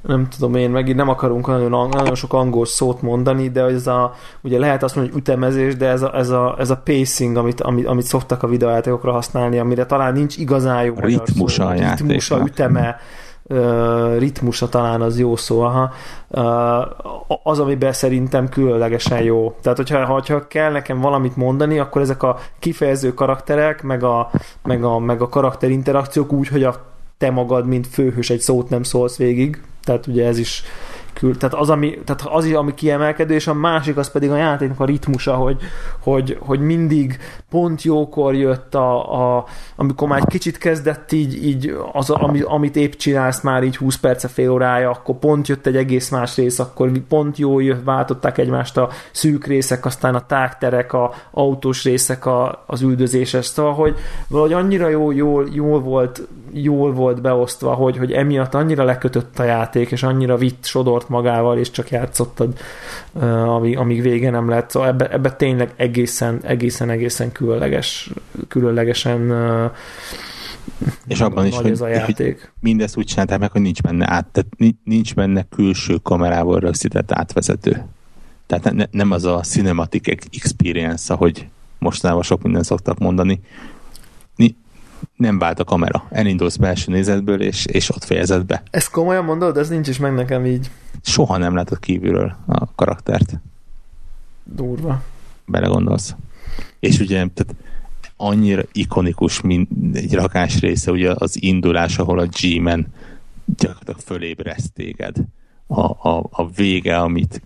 nem 0.02 0.28
tudom 0.30 0.56
én, 0.56 0.70
megint 0.70 0.98
nem 0.98 1.10
akarunk 1.10 1.48
nagyon, 1.48 1.90
nagyon 1.90 2.16
sok 2.16 2.34
angol 2.34 2.66
szót 2.66 3.02
mondani, 3.02 3.50
de 3.50 3.64
ez 3.64 3.88
a, 3.88 4.14
ugye 4.42 4.60
lehet 4.60 4.84
azt 4.84 4.96
mondani, 4.96 5.16
hogy 5.16 5.24
ütemezés, 5.24 5.76
de 5.76 5.88
ez 5.88 6.02
a, 6.02 6.16
ez 6.18 6.30
a, 6.30 6.56
ez 6.60 6.70
a 6.70 6.78
pacing, 6.78 7.38
amit, 7.38 7.62
amit, 7.62 7.88
amit 7.88 8.06
szoktak 8.06 8.44
a 8.44 8.48
videójátékokra 8.48 9.12
használni, 9.12 9.60
amire 9.60 9.86
talán 9.86 10.14
nincs 10.14 10.38
igazán 10.38 10.84
jó 10.84 10.94
ritmusa 10.98 11.68
a 11.68 11.72
ritmusa, 11.72 12.42
üteme, 12.46 13.00
ritmusa 14.18 14.70
talán 14.70 15.02
az 15.02 15.20
jó 15.20 15.36
szó, 15.36 15.62
aha. 15.62 15.92
az, 17.44 17.60
amiben 17.60 17.94
szerintem 17.94 18.50
különlegesen 18.50 19.22
jó. 19.22 19.56
Tehát, 19.62 19.78
hogyha, 19.78 20.06
hogyha 20.06 20.48
kell 20.48 20.72
nekem 20.72 21.00
valamit 21.00 21.36
mondani, 21.36 21.80
akkor 21.80 22.02
ezek 22.02 22.24
a 22.24 22.38
kifejező 22.60 23.14
karakterek, 23.14 23.84
meg 23.84 24.04
a, 24.04 24.32
meg 24.64 24.84
a, 24.84 25.00
meg 25.00 25.22
a 25.22 25.30
karakterinterakciók 25.30 26.32
úgy, 26.32 26.48
hogy 26.48 26.64
a 26.64 26.76
te 27.18 27.32
magad, 27.32 27.68
mint 27.68 27.88
főhős 27.88 28.30
egy 28.30 28.40
szót 28.40 28.70
nem 28.70 28.84
szólsz 28.84 29.18
végig, 29.18 29.62
tehát 29.84 30.08
ugye 30.08 30.26
ez 30.26 30.38
is 30.38 30.64
kül, 31.14 31.38
tehát 31.38 31.56
az, 31.56 31.70
ami, 31.70 32.00
tehát 32.06 32.22
az, 32.26 32.52
ami 32.54 32.74
kiemelkedő, 32.74 33.34
és 33.34 33.48
a 33.48 33.54
másik 33.54 33.98
az 33.98 34.12
pedig 34.12 34.32
a 34.32 34.36
játéknak 34.36 34.80
a 34.80 34.86
ritmusa, 34.86 35.34
hogy, 35.34 35.58
hogy, 36.00 36.38
hogy 36.40 36.60
mindig 36.60 37.18
pont 37.50 37.82
jókor 37.82 38.36
jött 38.36 38.76
a, 38.76 39.36
a 39.38 39.46
amikor 39.76 40.08
már 40.08 40.20
egy 40.20 40.28
kicsit 40.28 40.58
kezdett 40.58 41.12
így, 41.12 41.46
így 41.46 41.76
az, 41.92 42.10
ami, 42.10 42.42
amit 42.42 42.76
épp 42.76 42.92
csinálsz 42.92 43.42
már 43.42 43.64
így 43.64 43.78
20 43.78 43.98
perce, 43.98 44.28
fél 44.28 44.50
órája, 44.50 44.90
akkor 44.90 45.16
pont 45.16 45.48
jött 45.48 45.66
egy 45.66 45.76
egész 45.76 46.10
más 46.10 46.36
rész, 46.36 46.60
akkor 46.60 46.92
pont 47.08 47.38
jó 47.38 47.60
jött, 47.60 47.84
váltották 47.84 48.38
egymást 48.38 48.78
a 48.78 48.90
szűk 49.12 49.46
részek, 49.46 49.86
aztán 49.86 50.16
a 50.16 50.26
tágterek, 50.26 50.94
a 50.94 51.14
autós 51.32 51.84
részek, 51.84 52.26
a, 52.26 52.64
az 52.66 52.82
üldözéses, 52.82 53.46
szóval, 53.46 53.74
hogy 53.74 53.96
valahogy 54.28 54.54
annyira 54.54 54.88
jó, 54.88 55.12
jól, 55.12 55.48
jól 55.52 55.80
volt 55.80 56.22
jól 56.54 56.94
volt 56.94 57.22
beosztva, 57.22 57.74
hogy, 57.74 57.98
hogy 57.98 58.12
emiatt 58.12 58.54
annyira 58.54 58.84
lekötött 58.84 59.40
a 59.40 59.44
játék, 59.44 59.92
és 59.92 60.04
annyira 60.04 60.38
vitt, 60.38 60.66
sodort 60.66 61.10
magával, 61.12 61.58
és 61.58 61.72
csak 61.72 61.90
játszottad, 61.90 62.58
amíg, 63.46 63.78
amíg 63.78 64.02
vége 64.02 64.30
nem 64.30 64.50
lett. 64.50 64.70
Szóval 64.70 64.90
ebbe, 64.90 65.10
ebbe 65.10 65.32
tényleg 65.32 65.74
egészen, 65.76 66.40
egészen, 66.44 66.90
egészen 66.90 67.32
különleges, 67.32 68.12
különlegesen 68.48 69.32
és 71.08 71.22
abban 71.22 71.46
is, 71.46 71.56
hogy, 71.56 71.72
ez 71.72 71.82
a 71.82 71.88
játék. 71.88 72.40
hogy 72.40 72.50
mindezt 72.60 72.98
úgy 72.98 73.06
csinálták 73.06 73.40
meg, 73.40 73.52
hogy 73.52 73.62
nincs 73.62 73.82
benne 73.82 74.12
át, 74.12 74.26
tehát 74.26 74.76
nincs 74.84 75.16
benne 75.16 75.46
külső 75.50 75.96
kamerával 76.04 76.60
rögzített 76.60 77.12
átvezető. 77.12 77.86
Tehát 78.48 78.74
ne, 78.74 78.86
nem 78.92 79.12
az 79.12 79.26
a 79.26 79.40
cinematic 79.40 80.08
experience, 80.42 81.14
ahogy 81.14 81.48
mostanában 81.80 82.24
sok 82.24 82.42
minden 82.42 82.64
szoktak 82.64 82.98
mondani, 82.98 83.40
nem 85.16 85.40
vált 85.40 85.60
a 85.60 85.64
kamera. 85.64 86.08
Elindulsz 86.10 86.56
belső 86.56 86.92
nézetből, 86.92 87.42
és, 87.42 87.66
és 87.66 87.90
ott 87.90 88.04
fejezed 88.04 88.46
be. 88.46 88.64
Ezt 88.72 88.90
komolyan 88.90 89.26
mondod? 89.26 89.58
Ez 89.58 89.70
nincs 89.70 89.88
is 89.88 89.98
meg 89.98 90.14
nekem 90.14 90.46
így. 90.46 90.70
Soha 91.02 91.38
nem 91.38 91.56
látod 91.56 91.80
kívülről 91.80 92.36
a 92.48 92.76
karaktert. 92.76 93.40
Durva. 94.44 95.04
Belegondolsz. 95.46 96.16
És 96.80 97.00
ugye 97.00 97.16
tehát 97.16 97.56
annyira 98.18 98.62
ikonikus, 98.72 99.42
mint 99.42 99.70
egy 99.94 100.14
rakás 100.14 100.60
része, 100.60 100.92
ugye 100.92 101.12
az 101.16 101.44
indulás, 101.44 101.98
ahol 101.98 102.20
a 102.20 102.26
G-men 102.26 102.88
gyakorlatilag 103.58 104.00
fölébreszt 104.00 104.74
téged. 104.74 105.16
A, 105.68 106.10
a, 106.10 106.28
a 106.32 106.50
vége, 106.50 106.98
amit 106.98 107.42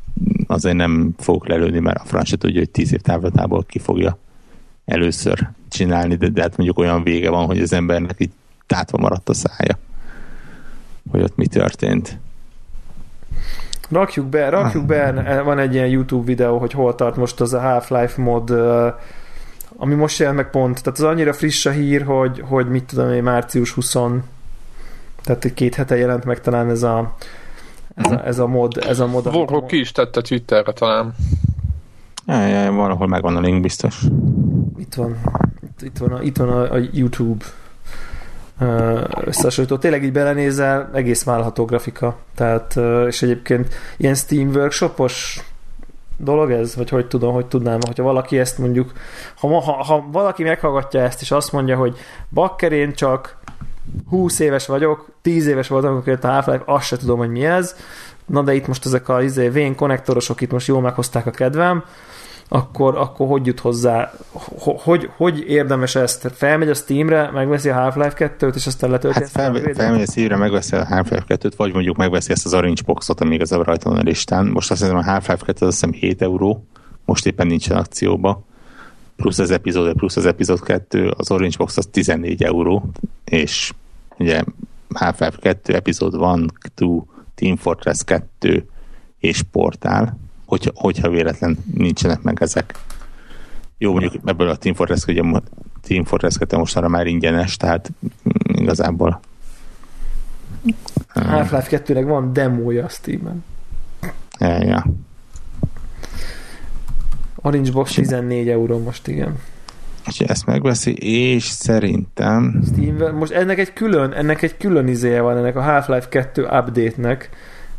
azért 0.47 0.75
nem 0.75 1.13
fogok 1.17 1.47
lelőni, 1.47 1.79
mert 1.79 1.99
a 1.99 2.05
franc 2.05 2.37
tudja, 2.37 2.59
hogy 2.59 2.69
tíz 2.69 2.93
év 2.93 3.01
távlatából 3.01 3.63
ki 3.63 3.79
fogja 3.79 4.17
először 4.85 5.49
csinálni, 5.69 6.15
de, 6.15 6.29
de 6.29 6.41
hát 6.41 6.57
mondjuk 6.57 6.77
olyan 6.77 7.03
vége 7.03 7.29
van, 7.29 7.45
hogy 7.45 7.59
az 7.59 7.73
embernek 7.73 8.15
így 8.17 8.31
tátva 8.67 8.97
maradt 8.97 9.29
a 9.29 9.33
szája, 9.33 9.77
hogy 11.11 11.21
ott 11.21 11.35
mi 11.35 11.47
történt. 11.47 12.17
Rakjuk 13.89 14.25
be, 14.25 14.49
rakjuk 14.49 14.85
be, 14.85 15.41
van 15.43 15.59
egy 15.59 15.73
ilyen 15.73 15.87
YouTube 15.87 16.25
videó, 16.25 16.57
hogy 16.57 16.71
hol 16.71 16.95
tart 16.95 17.15
most 17.15 17.41
az 17.41 17.53
a 17.53 17.59
Half-Life 17.59 18.21
mod, 18.21 18.49
ami 19.77 19.93
most 19.93 20.19
jelent 20.19 20.37
meg 20.37 20.49
pont, 20.49 20.83
tehát 20.83 20.99
az 20.99 21.05
annyira 21.05 21.33
friss 21.33 21.65
a 21.65 21.71
hír, 21.71 22.03
hogy, 22.03 22.39
hogy 22.39 22.67
mit 22.67 22.83
tudom 22.83 23.11
én, 23.11 23.23
március 23.23 23.71
20 23.71 23.95
tehát 25.23 25.45
egy 25.45 25.53
két 25.53 25.75
hete 25.75 25.97
jelent 25.97 26.25
meg 26.25 26.41
talán 26.41 26.69
ez 26.69 26.83
a 26.83 27.15
ez 27.95 28.11
a, 28.11 28.25
ez 28.25 28.39
a 28.39 28.47
mod. 28.47 28.77
Ez 28.87 28.99
a 28.99 29.07
mod 29.07 29.31
Vorhó 29.31 29.65
ki 29.65 29.79
is 29.79 29.91
tette 29.91 30.21
Twitterre 30.21 30.71
talán. 30.71 31.15
Ja, 32.27 32.47
ja, 32.47 32.71
valahol 32.71 33.07
megvan 33.07 33.35
a 33.35 33.39
link 33.39 33.61
biztos. 33.61 34.03
Itt 34.77 34.93
van. 34.93 35.17
Itt, 35.81 35.97
van, 35.97 36.11
a, 36.11 36.21
itt 36.21 36.37
van 36.37 36.49
a, 36.49 36.73
a 36.73 36.79
YouTube 36.91 37.45
összehasonlító. 39.23 39.77
Tényleg 39.77 40.03
így 40.03 40.11
belenézel, 40.11 40.89
egész 40.93 41.23
válható 41.23 41.65
grafika. 41.65 42.17
Tehát, 42.35 42.79
és 43.07 43.21
egyébként 43.21 43.73
ilyen 43.97 44.15
Steam 44.15 44.49
workshopos 44.49 45.43
dolog 46.17 46.51
ez? 46.51 46.75
Vagy 46.75 46.89
hogy 46.89 47.07
tudom, 47.07 47.33
hogy 47.33 47.45
tudnám, 47.45 47.79
hogyha 47.85 48.03
valaki 48.03 48.39
ezt 48.39 48.57
mondjuk, 48.57 48.91
ha, 49.35 49.61
ha, 49.61 49.71
ha 49.71 50.05
valaki 50.11 50.43
meghallgatja 50.43 51.01
ezt, 51.01 51.21
és 51.21 51.31
azt 51.31 51.51
mondja, 51.51 51.77
hogy 51.77 51.97
bakker 52.29 52.71
én 52.71 52.93
csak 52.93 53.37
20 54.09 54.39
éves 54.39 54.65
vagyok, 54.65 55.09
10 55.21 55.47
éves 55.47 55.67
voltam, 55.67 55.91
amikor 55.91 56.07
jött 56.07 56.23
a 56.23 56.31
Half-Life, 56.31 56.63
azt 56.65 56.85
se 56.85 56.97
tudom, 56.97 57.17
hogy 57.17 57.29
mi 57.29 57.45
ez. 57.45 57.75
Na 58.25 58.41
de 58.41 58.53
itt 58.53 58.67
most 58.67 58.85
ezek 58.85 59.09
a 59.09 59.21
izé, 59.21 59.49
vén 59.49 59.75
konnektorosok 59.75 60.41
itt 60.41 60.51
most 60.51 60.67
jól 60.67 60.81
meghozták 60.81 61.25
a 61.25 61.31
kedvem, 61.31 61.83
akkor, 62.47 62.97
akkor 62.97 63.27
hogy 63.27 63.45
jut 63.45 63.59
hozzá, 63.59 64.13
hogy, 64.59 65.09
hogy 65.15 65.43
érdemes 65.47 65.95
ezt? 65.95 66.31
Felmegy 66.33 66.69
a 66.69 66.73
Steamre, 66.73 67.31
megveszi 67.31 67.69
a 67.69 67.73
Half-Life 67.73 68.35
2-t, 68.39 68.55
és 68.55 68.67
aztán 68.67 68.89
letölti 68.89 69.19
hát 69.19 69.29
fel, 69.29 69.53
felmegy 69.73 70.01
a 70.01 70.05
Steamre, 70.05 70.35
megveszi 70.35 70.75
a 70.75 70.85
Half-Life 70.85 71.25
2-t, 71.27 71.53
vagy 71.57 71.73
mondjuk 71.73 71.97
megveszi 71.97 72.31
ezt 72.31 72.45
az 72.45 72.53
Orange 72.53 72.81
Boxot, 72.85 73.21
ami 73.21 73.35
igazából 73.35 73.65
rajta 73.65 73.89
van 73.89 73.99
a 73.99 74.01
listán. 74.01 74.45
Most 74.45 74.71
azt 74.71 74.81
hiszem 74.81 74.97
a 74.97 75.03
Half-Life 75.03 75.45
2 75.45 75.65
azt 75.65 75.75
hiszem 75.75 75.91
7 75.91 76.21
euró, 76.21 76.65
most 77.05 77.25
éppen 77.25 77.47
nincsen 77.47 77.77
akcióba 77.77 78.43
plusz 79.15 79.39
az 79.39 79.51
epizód, 79.51 79.93
plusz 79.93 80.15
az 80.15 80.25
epizód 80.25 80.61
2, 80.61 81.13
az 81.17 81.31
Orange 81.31 81.57
Box 81.57 81.77
az 81.77 81.87
14 81.91 82.43
euró, 82.43 82.89
és 83.25 83.73
ugye 84.17 84.43
Half-Life 84.93 85.37
2 85.39 85.73
epizód 85.73 86.17
van, 86.17 86.51
2, 86.59 87.01
Team 87.35 87.55
Fortress 87.55 88.03
2 88.03 88.69
és 89.19 89.41
Portál, 89.51 90.17
hogyha, 90.45 90.71
hogyha 90.75 91.09
véletlen 91.09 91.57
nincsenek 91.73 92.21
meg 92.21 92.37
ezek. 92.41 92.73
Jó, 93.77 93.91
mondjuk 93.91 94.13
ebből 94.25 94.49
a 94.49 94.55
Team 94.55 94.75
Fortress, 94.75 95.05
ugye 95.05 95.21
Team 95.81 96.03
Fortress 96.03 96.37
2 96.37 96.57
mostanra 96.57 96.87
már 96.87 97.07
ingyenes, 97.07 97.57
tehát 97.57 97.91
igazából 98.45 99.19
Half-Life 101.07 101.83
2-nek 101.85 102.03
van 102.05 102.33
demója 102.33 102.85
a 102.85 102.89
Steam-en. 102.89 103.43
Ja, 104.39 104.63
ja. 104.63 104.85
Orange 107.35 107.71
Box 107.71 107.93
14 107.93 108.49
euró 108.49 108.79
most, 108.79 109.07
igen. 109.07 109.39
És 110.07 110.19
ezt 110.19 110.45
megveszi, 110.45 110.93
és 110.93 111.43
szerintem... 111.43 112.63
Steam, 112.65 113.15
most 113.15 113.31
ennek 113.31 113.59
egy 113.59 113.73
külön, 113.73 114.11
ennek 114.11 114.41
egy 114.41 114.57
külön 114.57 114.87
izéje 114.87 115.21
van, 115.21 115.37
ennek 115.37 115.55
a 115.55 115.61
Half-Life 115.61 116.07
2 116.09 116.43
update-nek, 116.43 117.29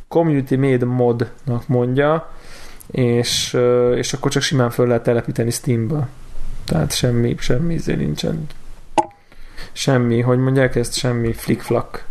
Community 0.09 0.55
Made 0.55 0.85
Modnak 0.85 1.67
mondja, 1.67 2.31
és, 2.91 3.57
és 3.95 4.13
akkor 4.13 4.31
csak 4.31 4.43
simán 4.43 4.71
föl 4.71 4.87
lehet 4.87 5.03
telepíteni 5.03 5.51
Steambe. 5.51 6.09
Tehát 6.65 6.93
semmi, 6.93 7.35
semmi 7.39 7.75
izé 7.75 7.95
nincsen. 7.95 8.47
Semmi, 9.73 10.21
hogy 10.21 10.39
mondják 10.39 10.77
ezt, 10.77 10.95
semmi 10.95 11.33
flick-flak. 11.33 12.07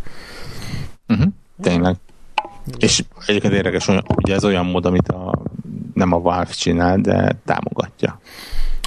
Uh-huh, 1.08 1.26
tényleg. 1.62 1.96
És 2.78 3.04
egyébként 3.26 3.52
érdekes, 3.52 3.86
hogy 3.86 4.30
ez 4.30 4.44
olyan 4.44 4.66
mód, 4.66 4.86
amit 4.86 5.08
a, 5.08 5.42
nem 5.94 6.12
a 6.12 6.20
Valve 6.20 6.52
csinál, 6.52 6.98
de 6.98 7.36
támogatja. 7.44 8.20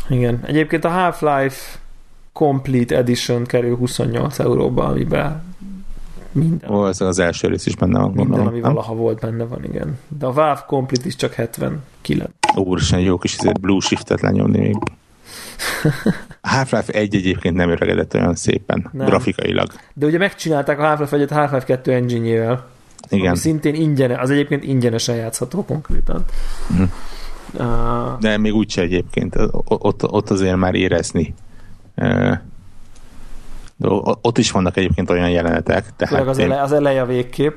Igen. 0.09 0.39
Egyébként 0.45 0.85
a 0.85 0.89
Half-Life 0.89 1.79
Complete 2.33 2.97
Edition 2.97 3.45
kerül 3.45 3.75
28 3.75 4.39
euróba, 4.39 4.85
amiben 4.85 5.48
minden. 6.31 6.71
Ó, 6.71 6.87
ez 6.87 7.01
az 7.01 7.19
első 7.19 7.47
rész 7.47 7.65
is 7.65 7.75
benne 7.75 7.99
van, 7.99 8.11
Minden, 8.11 8.39
ami 8.47 8.59
nem? 8.59 8.73
valaha 8.73 8.95
volt 8.95 9.19
benne 9.19 9.43
van, 9.43 9.63
igen. 9.63 9.97
De 10.07 10.25
a 10.25 10.33
Valve 10.33 10.63
Complete 10.67 11.05
is 11.05 11.15
csak 11.15 11.33
79. 11.33 12.29
Úristen, 12.55 12.99
jó 12.99 13.17
kis 13.17 13.35
ezért 13.37 13.59
Blue 13.59 13.79
Shiftet 13.79 14.21
lenyomni 14.21 14.59
még. 14.59 14.77
Half-Life 16.41 16.93
1 16.93 17.15
egyébként 17.15 17.55
nem 17.55 17.69
öregedett 17.69 18.13
olyan 18.13 18.35
szépen, 18.35 18.89
nem. 18.91 19.05
grafikailag. 19.05 19.71
De 19.93 20.05
ugye 20.05 20.17
megcsinálták 20.17 20.79
a 20.79 20.81
Half-Life 20.85 21.17
1-et 21.17 21.29
Half-Life 21.31 21.65
2 21.65 21.91
engine-jével. 21.91 22.65
Igen. 23.09 23.27
Ami 23.27 23.37
szintén 23.37 23.75
ingyenes, 23.75 24.17
az 24.17 24.29
egyébként 24.29 24.63
ingyenesen 24.63 25.15
játszható 25.15 25.65
konkrétan. 25.65 26.25
Uh-huh. 26.71 26.89
Uh, 27.53 28.19
De 28.19 28.37
még 28.37 28.53
úgyse 28.53 28.81
egyébként, 28.81 29.35
ott, 29.63 30.11
ott 30.11 30.29
azért 30.29 30.55
már 30.55 30.75
érezni. 30.75 31.33
Uh, 31.95 32.37
ott 34.21 34.37
is 34.37 34.51
vannak 34.51 34.77
egyébként 34.77 35.09
olyan 35.09 35.29
jelenetek. 35.29 35.85
Tehát 35.95 36.27
az, 36.27 36.37
ele, 36.37 36.61
az 36.61 36.71
eleje 36.71 37.01
a 37.01 37.05
végkép. 37.05 37.55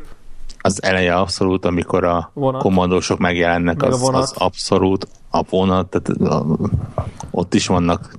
Az 0.60 0.82
eleje 0.82 1.14
abszolút, 1.14 1.64
amikor 1.64 2.04
a 2.04 2.30
vonat. 2.34 2.62
kommandósok 2.62 3.18
megjelennek, 3.18 3.80
Meg 3.80 3.90
az, 3.90 4.08
az 4.12 4.32
abszolút 4.36 5.08
a 5.30 5.42
vonat, 5.50 5.86
tehát 5.86 6.32
a, 6.32 6.46
ott 7.30 7.54
is 7.54 7.66
vannak 7.66 8.18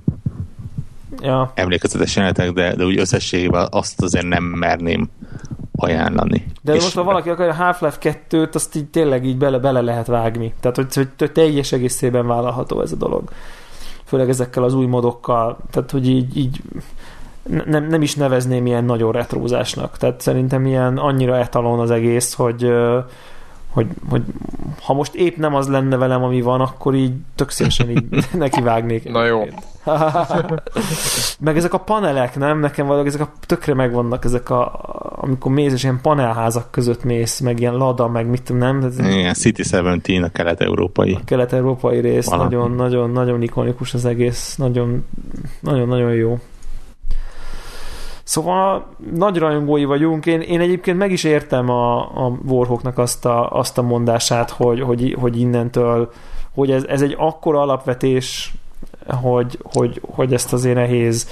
ja. 1.20 1.52
emlékezetes 1.54 2.16
jelenetek, 2.16 2.52
de, 2.52 2.74
de 2.74 2.84
úgy 2.84 2.98
összességében 2.98 3.68
azt 3.70 4.02
azért 4.02 4.26
nem 4.26 4.44
merném 4.44 5.10
ajánlani. 5.76 6.46
De 6.62 6.74
és 6.74 6.82
most, 6.82 6.94
ha 6.94 7.02
valaki 7.02 7.30
akar 7.30 7.48
a 7.48 7.54
Half-Life 7.54 7.98
2-t, 8.30 8.54
azt 8.54 8.76
így 8.76 8.86
tényleg 8.86 9.24
így 9.24 9.36
bele, 9.36 9.58
bele 9.58 9.80
lehet 9.80 10.06
vágni. 10.06 10.54
Tehát, 10.60 10.76
hogy, 10.76 10.94
hogy 11.18 11.32
teljes 11.32 11.72
egészében 11.72 12.26
vállalható 12.26 12.80
ez 12.80 12.92
a 12.92 12.96
dolog. 12.96 13.30
Főleg 14.04 14.28
ezekkel 14.28 14.62
az 14.62 14.74
új 14.74 14.86
modokkal. 14.86 15.58
Tehát, 15.70 15.90
hogy 15.90 16.08
így, 16.08 16.36
így 16.36 16.62
nem, 17.66 17.86
nem 17.86 18.02
is 18.02 18.14
nevezném 18.14 18.66
ilyen 18.66 18.84
nagyon 18.84 19.12
retrózásnak. 19.12 19.96
Tehát 19.96 20.20
szerintem 20.20 20.66
ilyen 20.66 20.96
annyira 20.98 21.36
etalon 21.36 21.80
az 21.80 21.90
egész, 21.90 22.34
hogy 22.34 22.72
hogy, 23.74 23.86
hogy 24.08 24.22
ha 24.82 24.92
most 24.92 25.14
épp 25.14 25.36
nem 25.36 25.54
az 25.54 25.68
lenne 25.68 25.96
velem, 25.96 26.22
ami 26.22 26.40
van, 26.40 26.60
akkor 26.60 26.94
így 26.94 27.12
tök 27.34 27.50
szívesen 27.50 27.90
így 27.90 28.04
nekivágnék. 28.32 29.10
Na 29.10 29.24
jó. 29.24 29.42
meg 31.40 31.56
ezek 31.56 31.72
a 31.72 31.78
panelek, 31.78 32.36
nem? 32.36 32.60
Nekem 32.60 32.86
valahogy 32.86 33.06
ezek 33.06 33.20
a 33.20 33.32
tökre 33.46 33.74
megvannak 33.74 34.24
ezek 34.24 34.50
a 34.50 34.80
amikor 35.16 35.52
mész, 35.52 35.72
és 35.72 35.82
ilyen 35.82 35.98
panelházak 36.02 36.70
között 36.70 37.04
mész, 37.04 37.40
meg 37.40 37.60
ilyen 37.60 37.74
lada, 37.74 38.08
meg 38.08 38.26
mit 38.26 38.58
nem? 38.58 38.82
Ez 38.82 38.98
Igen, 38.98 39.34
City 39.34 39.62
17 39.62 40.22
a 40.22 40.28
kelet-európai. 40.28 41.12
A 41.12 41.24
kelet-európai 41.24 42.00
rész, 42.00 42.28
nagyon, 42.28 42.70
nagyon, 42.70 43.10
nagyon 43.10 43.42
ikonikus 43.42 43.94
az 43.94 44.04
egész, 44.04 44.56
nagyon, 44.56 45.04
nagyon, 45.60 45.88
nagyon 45.88 46.14
jó. 46.14 46.38
Szóval 48.24 48.86
nagy 49.14 49.36
rajongói 49.36 49.84
vagyunk. 49.84 50.26
Én, 50.26 50.40
én 50.40 50.60
egyébként 50.60 50.98
meg 50.98 51.12
is 51.12 51.24
értem 51.24 51.70
a, 51.70 52.00
a 52.26 52.38
Warhawknak 52.46 52.98
azt 52.98 53.24
a, 53.24 53.50
azt 53.50 53.78
a 53.78 53.82
mondását, 53.82 54.50
hogy, 54.50 54.80
hogy, 54.80 55.16
hogy 55.20 55.40
innentől, 55.40 56.12
hogy 56.54 56.70
ez, 56.70 56.84
ez 56.84 57.02
egy 57.02 57.14
akkora 57.18 57.60
alapvetés, 57.60 58.54
hogy, 59.06 59.58
hogy, 59.62 60.00
hogy 60.14 60.32
ezt 60.32 60.52
azért 60.52 60.74
nehéz 60.74 61.28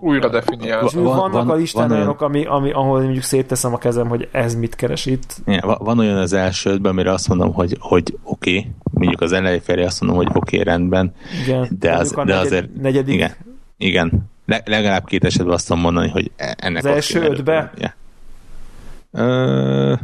újra 0.00 0.28
definiálni. 0.28 0.88
Van, 0.92 1.04
vannak 1.04 1.32
van, 1.32 1.50
a 1.50 1.54
listán 1.54 1.88
van 1.88 1.96
olyanok, 1.96 2.20
ami, 2.20 2.44
ami, 2.44 2.70
ahol 2.70 3.00
mondjuk 3.02 3.24
szétteszem 3.24 3.74
a 3.74 3.78
kezem, 3.78 4.08
hogy 4.08 4.28
ez 4.32 4.54
mit 4.54 4.74
keres 4.74 5.06
itt. 5.06 5.36
Ja, 5.46 5.76
van 5.80 5.98
olyan 5.98 6.16
az 6.16 6.32
elsődben, 6.32 6.92
amire 6.92 7.12
azt 7.12 7.28
mondom, 7.28 7.52
hogy, 7.52 7.76
hogy 7.80 8.18
oké, 8.22 8.58
okay. 8.58 8.70
mondjuk 8.90 9.20
az 9.20 9.32
elejé 9.32 9.58
felé 9.58 9.84
azt 9.84 10.00
mondom, 10.00 10.18
hogy 10.18 10.28
oké, 10.34 10.58
okay, 10.60 10.72
rendben. 10.72 11.14
Igen, 11.42 11.68
de, 11.78 11.94
az, 11.94 12.10
de 12.10 12.22
negyed, 12.24 12.44
azért... 12.44 12.80
Negyedik. 12.80 13.14
Igen, 13.14 13.34
igen. 13.76 14.30
Le, 14.46 14.62
legalább 14.64 15.04
két 15.04 15.24
esetben 15.24 15.54
azt 15.54 15.66
tudom 15.66 15.82
mondani, 15.82 16.08
hogy 16.08 16.30
e- 16.36 16.56
ennek 16.58 16.84
az 16.84 16.90
első 16.90 17.22
ötbe? 17.22 17.72
Ö, 19.10 19.94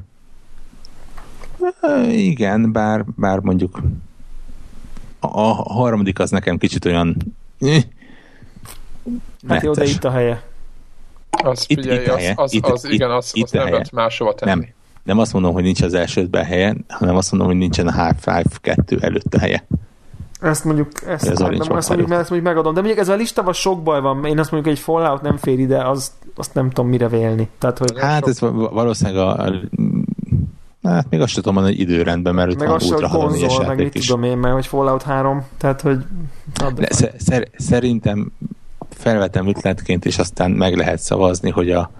igen, 2.11 2.73
bár, 2.73 3.05
bár 3.17 3.39
mondjuk 3.39 3.81
a, 5.21 5.27
a 5.27 5.53
harmadik 5.53 6.19
az 6.19 6.31
nekem 6.31 6.59
kicsit 6.59 6.85
olyan 6.85 7.17
Hát 9.49 9.63
jó, 9.63 9.73
de 9.73 9.85
itt 9.85 10.05
a 10.05 10.11
helye. 10.11 10.43
Az, 11.31 11.65
itt, 11.69 11.81
figyelj, 11.81 12.03
itt 12.03 12.09
a 12.09 12.17
helye. 12.17 12.33
Az, 12.37 12.43
az, 12.43 12.53
itt, 12.53 12.67
az, 12.67 12.85
itt, 12.85 12.93
igen, 12.93 13.11
az, 13.11 13.31
itt 13.35 13.45
az 13.45 13.51
nem 13.51 13.65
lehet 13.65 13.91
máshova 13.91 14.35
tenni. 14.35 14.61
Nem, 14.61 14.69
nem 15.03 15.19
azt 15.19 15.33
mondom, 15.33 15.53
hogy 15.53 15.63
nincs 15.63 15.83
az 15.83 15.95
elsődben 15.95 16.45
helye, 16.45 16.77
hanem 16.89 17.17
azt 17.17 17.31
mondom, 17.31 17.51
hogy 17.51 17.59
nincsen 17.59 17.87
a 17.87 17.93
Half-Life 17.93 18.59
2 18.61 18.99
előtte 19.01 19.39
helye. 19.39 19.67
Ezt 20.43 20.65
mondjuk, 20.65 20.89
ezt, 21.07 21.29
ez 21.29 21.39
nem, 21.39 21.53
ezt 21.53 21.89
mondjuk, 21.89 22.11
ezt 22.11 22.31
mondjuk 22.31 22.43
megadom. 22.43 22.75
De 22.75 22.81
mondjuk 22.81 23.01
ez 23.01 23.09
a 23.09 23.15
listával 23.15 23.53
sok 23.53 23.83
baj 23.83 24.01
van. 24.01 24.25
Én 24.25 24.39
azt 24.39 24.51
mondjuk, 24.51 24.75
egy 24.75 24.81
Fallout 24.81 25.23
nem 25.23 25.37
fér 25.37 25.59
ide, 25.59 25.89
az, 25.89 26.13
azt 26.37 26.55
nem 26.55 26.69
tudom 26.71 26.91
mire 26.91 27.09
vélni. 27.09 27.49
Tehát, 27.59 27.79
hogy 27.79 27.93
hát 28.01 28.27
ez 28.27 28.41
valószínűleg 28.71 29.23
a, 29.23 29.45
a 29.45 29.53
Hát 30.83 31.07
még 31.11 31.21
azt 31.21 31.35
tudom 31.35 31.55
mondani, 31.55 31.77
hogy 31.77 31.85
időrendben, 31.91 32.35
mert 32.35 32.59
meg 32.59 32.71
ott 32.71 32.83
van 32.83 33.11
konzol, 33.11 33.67
meg 33.67 33.77
mit 33.77 33.95
is. 33.95 34.07
tudom 34.07 34.23
én, 34.23 34.39
mert 34.39 34.55
hogy 34.55 34.67
Fallout 34.67 35.03
3, 35.03 35.45
tehát 35.59 35.81
hogy... 35.81 35.99
De 36.75 36.89
szer- 37.19 37.51
szerintem 37.57 38.33
felvetem 38.91 39.49
ütletként, 39.49 40.05
és 40.05 40.19
aztán 40.19 40.51
meg 40.51 40.77
lehet 40.77 40.99
szavazni, 40.99 41.51
hogy 41.51 41.71
a 41.71 41.91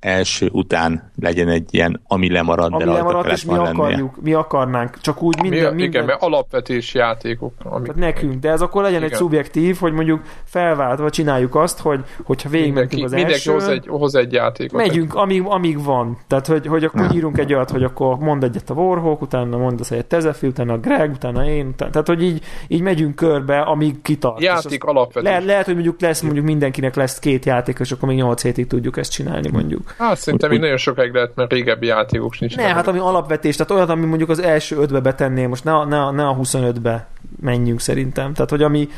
első 0.00 0.48
után 0.52 1.10
legyen 1.20 1.48
egy 1.48 1.68
ilyen, 1.70 2.00
ami 2.06 2.30
lemarad, 2.30 2.72
ami 2.72 2.84
de 2.84 2.90
lemaradt, 2.90 3.30
és 3.30 3.44
mi 3.44 3.56
akarjuk, 3.56 4.22
mi 4.22 4.32
akarnánk. 4.32 5.00
Csak 5.00 5.22
úgy 5.22 5.40
minden, 5.40 5.60
mi, 5.60 5.66
minden... 5.66 5.88
Igen, 5.88 6.04
mert 6.04 6.22
alapvetés 6.22 6.94
játékok. 6.94 7.52
Amik... 7.62 7.86
Tehát 7.86 8.00
nekünk, 8.00 8.34
de 8.40 8.50
ez 8.50 8.60
akkor 8.60 8.82
legyen 8.82 8.98
igen. 8.98 9.10
egy 9.10 9.16
szubjektív, 9.16 9.76
hogy 9.78 9.92
mondjuk 9.92 10.22
felváltva 10.44 11.10
csináljuk 11.10 11.54
azt, 11.54 11.80
hogy 11.80 12.00
hogyha 12.22 12.48
végigmentünk 12.48 13.04
az 13.04 13.10
mindenki 13.10 13.34
első... 13.34 13.52
hoz 13.52 13.68
egy, 13.68 13.86
hoz 13.88 14.14
egy 14.14 14.32
játékot. 14.32 14.80
Megyünk, 14.80 15.14
amíg, 15.14 15.42
amíg 15.44 15.84
van. 15.84 16.18
Tehát, 16.26 16.46
hogy, 16.46 16.66
hogy 16.66 16.84
akkor 16.84 17.00
ja. 17.00 17.10
írunk 17.14 17.38
egy 17.38 17.54
olyat, 17.54 17.70
hogy 17.70 17.82
akkor 17.82 18.18
mond 18.18 18.44
egyet 18.44 18.70
a 18.70 18.74
Warhawk, 18.74 19.22
utána 19.22 19.56
mondasz 19.56 19.90
egyet 19.90 20.06
Tezefi, 20.06 20.46
utána 20.46 20.72
a 20.72 20.78
Greg, 20.78 21.10
utána 21.10 21.48
én, 21.48 21.74
tehát, 21.76 22.06
hogy 22.06 22.22
így, 22.22 22.42
így 22.68 22.80
megyünk 22.80 23.14
körbe, 23.14 23.60
amíg 23.60 24.02
kitart. 24.02 24.40
Játék 24.40 24.84
alapvetés. 24.84 25.30
Le, 25.30 25.38
lehet, 25.38 25.64
hogy 25.64 25.74
mondjuk 25.74 26.00
lesz, 26.00 26.20
mondjuk 26.20 26.44
mindenkinek 26.44 26.94
lesz 26.94 27.18
két 27.18 27.44
játék, 27.44 27.78
és 27.78 27.92
akkor 27.92 28.08
még 28.08 28.16
8 28.18 28.42
hétig 28.42 28.66
tudjuk 28.66 28.96
ezt 28.96 29.10
csinálni, 29.10 29.35
mondjuk. 29.52 29.94
Hát 29.98 30.18
szerintem 30.18 30.50
még 30.50 30.60
nagyon 30.60 30.76
sokáig 30.76 31.12
lehet, 31.12 31.34
mert 31.34 31.52
régebbi 31.52 31.86
játékok 31.86 32.38
nincs. 32.38 32.56
Ne, 32.56 32.62
hát 32.62 32.88
ami 32.88 32.98
alapvetés, 32.98 33.56
tehát 33.56 33.72
olyan, 33.72 33.90
ami 33.90 34.06
mondjuk 34.06 34.28
az 34.28 34.42
első 34.42 34.76
ötbe 34.76 35.00
betenném, 35.00 35.48
most 35.48 35.64
ne, 35.64 35.74
a, 35.74 35.84
ne, 35.84 36.10
ne 36.10 36.28
a 36.28 36.36
25-be 36.36 37.06
menjünk 37.40 37.80
szerintem. 37.80 38.32
Tehát, 38.32 38.50
hogy 38.50 38.62
ami, 38.62 38.88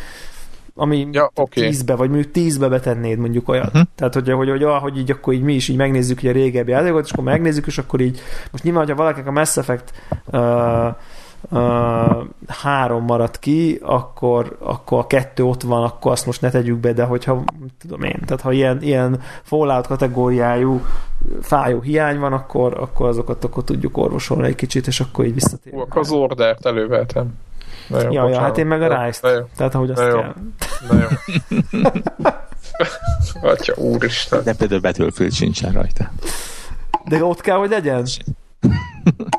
ami 0.75 1.09
ja, 1.13 1.31
okay. 1.35 1.69
10-be, 1.73 1.95
vagy 1.95 2.11
mondjuk 2.11 2.33
10-be 2.35 2.69
betennéd 2.69 3.19
mondjuk 3.19 3.49
olyat. 3.49 3.67
Uh-huh. 3.67 3.83
Tehát, 3.95 4.15
hogy, 4.15 4.31
hogy, 4.31 4.49
hogy, 4.49 4.65
hogy, 4.81 4.99
így 4.99 5.11
akkor 5.11 5.35
így 5.35 5.43
mi 5.43 5.55
is 5.55 5.69
így 5.69 5.77
megnézzük 5.77 6.23
így 6.23 6.29
a 6.29 6.33
régebbi 6.33 6.71
játékot, 6.71 7.05
és 7.05 7.13
akkor 7.13 7.25
megnézzük, 7.25 7.67
és 7.67 7.79
akkor 7.79 8.01
így, 8.01 8.21
most 8.51 8.65
nyilván, 8.65 8.83
hogyha 8.83 8.99
valakinek 8.99 9.29
a 9.29 9.33
Mass 9.33 9.57
Effect 9.57 9.93
uh, 10.27 10.41
uh, 11.51 12.17
három 12.47 13.05
maradt 13.05 13.39
ki, 13.39 13.79
akkor, 13.83 14.57
akkor 14.61 14.99
a 14.99 15.07
kettő 15.07 15.45
ott 15.45 15.63
van, 15.63 15.83
akkor 15.83 16.13
azt 16.13 16.27
most 16.27 16.41
ne 16.41 16.51
tegyük 16.51 16.79
be, 16.79 16.93
de 16.93 17.05
hogyha, 17.05 17.45
tudom 17.79 18.03
én, 18.03 18.21
tehát 18.27 18.43
ha 18.43 18.53
ilyen, 18.53 18.83
ilyen 18.83 19.21
Fallout 19.43 19.87
kategóriájú 19.87 20.81
fájó 21.43 21.81
hiány 21.81 22.19
van, 22.19 22.33
akkor, 22.33 22.79
akkor 22.81 23.09
azokat 23.09 23.45
akkor 23.45 23.65
tudjuk 23.65 23.97
orvosolni 23.97 24.47
egy 24.47 24.55
kicsit, 24.55 24.87
és 24.87 25.01
akkor 25.01 25.25
így 25.25 25.35
visszatérünk. 25.35 25.83
Akkor 25.83 26.01
az 26.01 26.11
ordert 26.11 26.67
elővehetem. 26.67 27.35
Nagyon 27.89 28.13
ja, 28.13 28.29
ja, 28.29 28.41
hát 28.41 28.59
én 28.59 28.67
meg 28.67 28.83
a 28.83 29.05
Rise-t. 29.05 29.45
Tehát 29.57 29.75
ahogy 29.75 29.91
azt 29.91 30.03
jó. 30.03 30.21
kell. 30.21 30.35
Na 30.89 30.99
jó. 31.01 31.07
Atya, 33.51 33.75
úristen. 33.77 34.45
De 34.45 34.55
például 34.55 34.81
Battlefield 34.81 35.33
sincsen 35.33 35.73
rajta. 35.73 36.11
De 37.09 37.25
ott 37.25 37.41
kell, 37.41 37.57
hogy 37.57 37.71
legyen? 37.71 38.07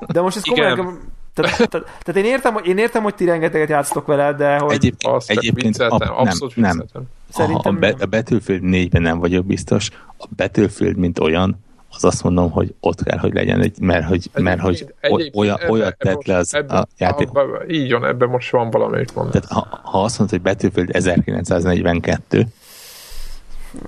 De 0.08 0.22
most 0.22 0.38
ez 0.38 0.44
komolyan... 0.44 1.00
Tehát, 1.34 1.70
tehát, 1.70 1.88
tehát, 2.04 2.16
én, 2.16 2.26
értem, 2.26 2.54
hogy, 2.54 2.68
én 2.68 2.78
értem, 2.78 3.04
hogy 3.04 3.16
ti 3.16 3.26
rengeteget 3.26 3.70
játsztok 3.70 4.06
vele, 4.06 4.34
de 4.34 4.58
hogy... 4.58 4.74
Egyébként, 4.74 5.16
Azt 5.16 5.30
egyébként 5.30 5.78
a, 5.78 5.98
nem, 5.98 6.14
abszolút 6.14 6.56
nem. 6.56 6.84
Szerintem 7.30 7.74
a, 7.74 7.78
a, 7.78 7.80
be, 7.80 7.96
a 8.00 8.06
Battlefield 8.06 8.62
4-ben 8.64 9.02
nem 9.02 9.20
vagyok 9.20 9.46
biztos. 9.46 9.90
A 10.18 10.26
Battlefield, 10.36 10.98
mint 10.98 11.20
olyan, 11.20 11.60
az 11.92 12.04
azt 12.04 12.24
mondom, 12.24 12.52
hogy 12.52 12.74
ott 12.80 13.04
kell, 13.04 13.18
hogy 13.18 13.34
legyen, 13.34 13.62
egy, 13.62 13.80
mert 13.80 14.06
hogy, 14.06 14.30
mert, 14.34 14.60
hogy 14.60 14.88
olyan, 15.34 15.60
olyat 15.70 15.98
tett 15.98 16.26
le 16.26 16.36
az 16.36 16.54
ebbe, 16.54 16.74
a 16.74 16.88
játék. 16.98 17.28
Abba, 17.30 17.68
így 17.68 17.92
van, 17.92 18.06
ebben 18.06 18.30
most 18.30 18.52
van 18.52 18.70
valamelyik 18.70 19.14
mondat. 19.14 19.32
Tehát 19.32 19.70
ha, 19.70 19.80
ha 19.82 20.04
azt 20.04 20.20
mondod, 20.20 20.42
hogy 20.42 20.52
Battlefield 20.52 20.96
1942, 20.96 22.46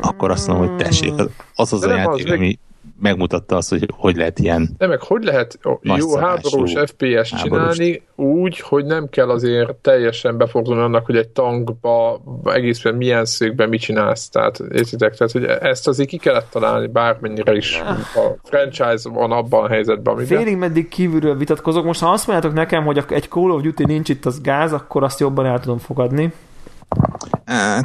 akkor 0.02 0.32
azt 0.32 0.48
mondom, 0.48 0.68
hogy 0.68 0.78
tessék, 0.78 1.14
az 1.56 1.74
az 1.74 1.84
a 1.84 1.96
játék, 1.96 2.26
az 2.26 2.32
ami 2.32 2.60
megmutatta 3.02 3.56
azt, 3.56 3.70
hogy 3.70 3.90
hogy 3.98 4.16
lehet 4.16 4.40
ilyen 4.40 4.70
De 4.78 4.88
meg 4.88 5.02
hogy 5.02 5.24
lehet 5.24 5.60
jó 5.82 6.16
háborús 6.16 6.74
FPS 6.86 7.34
csinálni 7.42 8.02
úgy, 8.16 8.60
hogy 8.60 8.86
nem 8.86 9.10
kell 9.10 9.30
azért 9.30 9.74
teljesen 9.74 10.38
befordulni 10.38 10.82
annak, 10.82 11.06
hogy 11.06 11.16
egy 11.16 11.28
tankba 11.28 12.22
egészben 12.44 12.96
milyen 12.96 13.26
szögben 13.26 13.70
mit 13.70 13.82
csinálsz. 13.82 14.30
Tehát 14.30 14.60
értitek? 14.60 15.16
Tehát, 15.16 15.32
hogy 15.32 15.44
ezt 15.44 15.88
azért 15.88 16.10
ki 16.10 16.18
kellett 16.18 16.50
találni 16.50 16.88
bármennyire 16.88 17.56
is 17.56 17.80
a 18.16 18.38
franchise 18.44 19.10
van 19.10 19.32
abban 19.32 19.64
a 19.64 19.68
helyzetben, 19.68 20.14
amiben. 20.14 20.38
Félig 20.38 20.58
meddig 20.58 20.88
kívülről 20.88 21.38
vitatkozok. 21.38 21.86
Most 21.86 22.02
ha 22.02 22.12
azt 22.12 22.28
mondjátok 22.28 22.58
nekem, 22.58 22.86
hogy 22.86 23.04
egy 23.10 23.28
Call 23.30 23.50
of 23.50 23.62
Duty 23.62 23.86
nincs 23.86 24.10
itt 24.10 24.26
az 24.26 24.42
gáz, 24.42 24.74
akkor 24.74 25.04
azt 25.04 25.20
jobban 25.20 25.46
el 25.46 25.60
tudom 25.60 25.78
fogadni. 25.78 26.34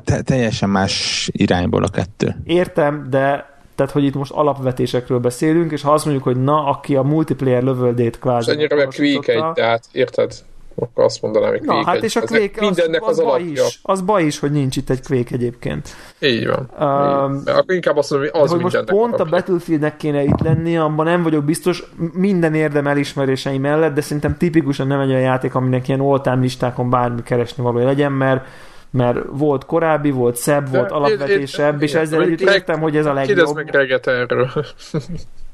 Te- 0.05 0.23
teljesen 0.23 0.69
más 0.69 1.29
irányból 1.33 1.85
a 1.85 1.89
kettő. 1.89 2.37
Értem, 2.45 3.07
de 3.11 3.56
tehát 3.77 3.93
hogy 3.93 4.05
itt 4.05 4.15
most 4.15 4.33
alapvetésekről 4.33 5.19
beszélünk, 5.19 5.73
és 5.73 5.83
ha 5.83 5.93
azt 5.93 6.05
mondjuk, 6.05 6.27
hogy 6.27 6.43
na, 6.43 6.67
aki 6.67 6.97
a 6.97 7.03
multiplayer 7.03 7.63
lövöldét 7.63 8.19
kvázi... 8.19 8.51
És 8.51 8.57
ennyire 8.57 8.77
meg 8.77 8.89
Quake 8.97 9.33
egy, 9.33 9.53
tehát 9.53 9.85
érted? 9.93 10.33
Akkor 10.79 11.05
azt 11.05 11.23
mondanám, 11.23 11.51
hogy 11.51 11.61
Na, 11.61 11.85
hát 11.85 12.03
és 12.03 12.17
a 12.17 12.21
Quake 12.21 12.61
az, 12.61 12.67
mindennek 12.67 13.03
az, 13.03 13.09
az, 13.09 13.19
az, 13.19 13.25
baj 13.25 13.43
is, 13.43 13.81
az 13.83 14.01
baj 14.01 14.25
is, 14.25 14.39
hogy 14.39 14.51
nincs 14.51 14.77
itt 14.77 14.91
egy 14.91 15.03
Quake 15.07 15.35
egyébként. 15.35 15.89
Így 16.21 16.47
van. 16.47 16.71
Um, 16.81 17.35
így. 17.35 17.49
Akkor 17.49 17.75
inkább 17.75 17.97
azt 17.97 18.11
mondom, 18.11 18.31
hogy 18.33 18.43
az 18.43 18.51
hogy 18.51 18.61
most 18.61 18.85
pont 18.85 19.21
a 19.21 19.25
Battlefieldnek 19.25 19.97
kéne 19.97 20.23
itt 20.23 20.41
lenni, 20.41 20.77
abban 20.77 21.07
nem 21.07 21.23
vagyok 21.23 21.45
biztos, 21.45 21.85
minden 22.13 22.55
érdem 22.55 22.87
elismerései 22.87 23.59
mellett, 23.59 23.95
de 23.95 24.01
szerintem 24.01 24.37
tipikusan 24.37 24.87
nem 24.87 25.01
egy 25.01 25.11
olyan 25.11 25.21
játék, 25.21 25.55
aminek 25.55 25.89
ilyen 25.89 26.01
all 26.01 26.39
listákon 26.39 26.91
bármi 26.91 27.23
keresni 27.23 27.63
való 27.63 27.85
legyen, 27.85 28.13
mert 28.13 28.47
mert 28.91 29.19
volt 29.31 29.65
korábbi, 29.65 30.11
volt 30.11 30.37
szebb, 30.37 30.71
volt 30.71 30.91
alapvetésebb, 30.91 31.83
és 31.83 31.95
ezzel 31.95 32.23
együtt 32.23 32.41
értem, 32.41 32.81
hogy 32.81 32.97
ez 32.97 33.07
a 33.07 33.13
legjobb. 33.13 33.37
Kérdezd 33.37 33.55
meg 33.55 33.71
Reget 33.71 34.07
erről. 34.07 34.51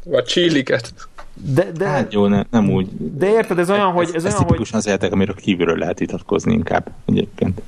Vagy 0.05 0.25
csíliket. 0.25 0.93
De, 1.35 1.71
de, 1.77 1.89
hát 1.89 2.13
jó, 2.13 2.27
ne, 2.27 2.43
nem 2.51 2.71
úgy. 2.71 2.89
De 3.17 3.31
érted, 3.31 3.59
ez 3.59 3.71
olyan, 3.71 3.91
hogy... 3.91 4.07
Ez, 4.09 4.15
ez 4.15 4.25
olyan, 4.25 4.37
tipikusan 4.37 4.81
hogy... 4.81 4.81
az 4.81 4.87
játék, 4.87 5.13
amiről 5.13 5.35
kívülről 5.35 5.79
lehet 5.79 5.99
vitatkozni 5.99 6.53
inkább 6.53 6.91
egyébként. 7.05 7.63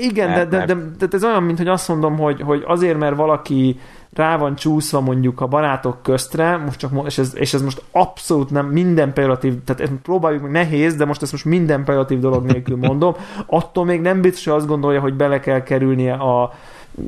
Igen, 0.00 0.34
de, 0.34 0.44
de, 0.44 0.74
de, 0.74 0.74
de, 0.98 1.06
ez 1.10 1.24
olyan, 1.24 1.42
mint 1.42 1.58
hogy 1.58 1.68
azt 1.68 1.88
mondom, 1.88 2.18
hogy, 2.18 2.40
hogy 2.40 2.62
azért, 2.66 2.98
mert 2.98 3.16
valaki 3.16 3.80
rá 4.12 4.36
van 4.36 4.54
csúszva 4.54 5.00
mondjuk 5.00 5.40
a 5.40 5.46
barátok 5.46 6.02
köztre, 6.02 6.56
most 6.56 6.78
csak, 6.78 6.90
és, 7.04 7.18
ez, 7.18 7.32
és 7.36 7.54
ez 7.54 7.62
most 7.62 7.82
abszolút 7.90 8.50
nem 8.50 8.66
minden 8.66 9.12
pejoratív, 9.12 9.54
tehát 9.64 9.82
ezt 9.82 9.92
próbáljuk 10.02 10.42
meg 10.42 10.50
nehéz, 10.50 10.94
de 10.94 11.04
most 11.04 11.22
ezt 11.22 11.32
most 11.32 11.44
minden 11.44 11.84
pejoratív 11.84 12.18
dolog 12.18 12.44
nélkül 12.44 12.76
mondom, 12.76 13.14
attól 13.46 13.84
még 13.84 14.00
nem 14.00 14.20
biztos, 14.20 14.44
hogy 14.44 14.54
azt 14.54 14.66
gondolja, 14.66 15.00
hogy 15.00 15.14
bele 15.14 15.40
kell 15.40 15.62
kerülnie 15.62 16.12
a, 16.12 16.52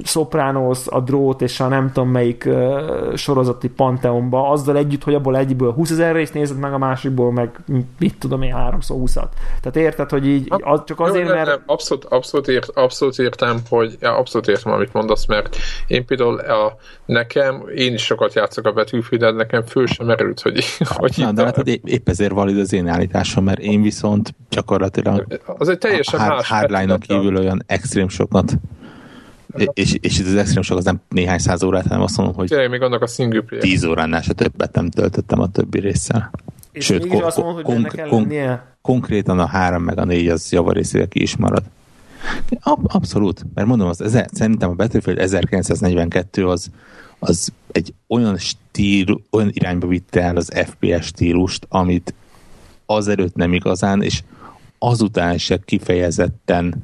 Sopranos, 0.03 0.87
a 0.87 1.01
drót 1.01 1.43
és 1.43 1.61
a 1.61 1.69
nem 1.69 1.91
tudom 1.93 2.09
melyik 2.09 2.45
uh, 2.47 3.15
sorozati 3.15 3.69
panteonba, 3.69 4.51
azzal 4.51 4.77
együtt, 4.77 5.05
hogy 5.05 5.15
abból 5.15 5.37
egyből 5.37 5.73
20 5.73 5.91
ezer 5.91 6.15
részt 6.15 6.35
nézed 6.35 6.59
meg, 6.59 6.73
a 6.73 6.79
másikból 6.79 7.33
meg 7.33 7.61
mit 7.99 8.19
tudom 8.19 8.43
én, 8.43 8.55
3 8.55 8.79
20 8.89 9.13
Tehát 9.13 9.77
érted, 9.77 10.11
hogy 10.11 10.27
így 10.27 10.47
az, 10.49 10.81
csak 10.85 11.01
azért, 11.01 11.29
Jó, 11.29 11.35
mert... 11.35 11.47
Nem, 11.47 11.63
abszolút, 11.67 12.05
abszolút, 12.05 12.49
ért, 12.49 12.69
abszolút 12.69 13.19
értem, 13.19 13.59
hogy 13.69 13.97
ja, 14.01 14.17
abszolút 14.17 14.49
értem, 14.49 14.73
amit 14.73 14.93
mondasz, 14.93 15.27
mert 15.27 15.57
én 15.87 16.07
például 16.07 16.39
a, 16.39 16.77
nekem, 17.05 17.63
én 17.75 17.95
is 17.95 18.05
sokat 18.05 18.35
játszok 18.35 18.67
a 18.67 18.73
betűfidet, 18.73 19.35
nekem 19.35 19.63
föl 19.63 19.87
sem 19.87 20.07
merült, 20.07 20.41
hogy, 20.41 20.65
hogy 21.01 21.15
Na, 21.17 21.33
de 21.33 21.45
hát 21.45 21.67
épp, 21.67 21.87
épp 21.87 22.09
ezért 22.09 22.33
valid 22.33 22.59
az 22.59 22.73
én 22.73 22.89
állításom, 22.89 23.45
mert 23.45 23.59
én 23.59 23.83
viszont 23.83 24.35
gyakorlatilag 24.51 25.41
az 25.59 25.69
egy 25.69 25.79
teljesen 25.79 26.21
a 26.21 26.27
más 26.27 26.49
hardline 26.49 26.99
kívül 26.99 27.37
olyan 27.37 27.63
extrém 27.67 28.09
sokat 28.09 28.53
és, 29.73 29.97
és 30.01 30.19
itt 30.19 30.27
az 30.27 30.35
extrém 30.35 30.63
sok 30.63 30.79
az 30.79 30.85
nem 30.85 31.01
néhány 31.09 31.39
száz 31.39 31.63
órát, 31.63 31.87
hanem 31.87 32.03
azt 32.03 32.17
mondom, 32.17 32.35
hogy 32.35 32.49
Tényleg 32.49 32.71
még 32.71 32.83
annak 32.83 33.03
a 33.03 33.07
single 33.07 33.41
player. 33.41 33.65
tíz 33.65 33.85
óránál 33.85 34.23
se 34.23 34.33
többet 34.33 34.75
nem 34.75 34.91
töltöttem 34.91 35.41
a 35.41 35.51
többi 35.51 35.81
résszel. 35.81 36.31
És 36.73 36.85
Sőt, 36.85 37.07
kon- 37.07 37.23
azt 37.23 37.37
mondod, 37.37 37.55
hogy 37.55 37.65
konk- 37.65 38.09
kon- 38.09 38.61
konkrétan 38.83 39.39
a 39.39 39.47
három 39.47 39.83
meg 39.83 39.99
a 39.99 40.05
négy 40.05 40.29
az 40.29 40.53
javarészére 40.53 41.07
ki 41.07 41.23
is 41.23 41.37
marad. 41.37 41.63
Ab- 42.61 42.93
abszolút, 42.95 43.45
mert 43.55 43.67
mondom, 43.69 43.89
az 43.89 44.01
ezer, 44.01 44.29
szerintem 44.33 44.71
a 44.71 44.75
Battlefield 44.75 45.19
1942 45.19 46.47
az, 46.49 46.71
az 47.19 47.53
egy 47.73 47.95
olyan 48.09 48.37
stíl, 48.39 49.21
olyan 49.31 49.51
irányba 49.53 49.87
vitte 49.87 50.23
el 50.23 50.37
az 50.37 50.51
FPS 50.55 51.07
stílust, 51.07 51.67
amit 51.69 52.15
azelőtt 52.87 53.35
nem 53.35 53.53
igazán, 53.53 54.03
és 54.03 54.23
azután 54.79 55.39
se 55.39 55.59
kifejezetten 55.65 56.75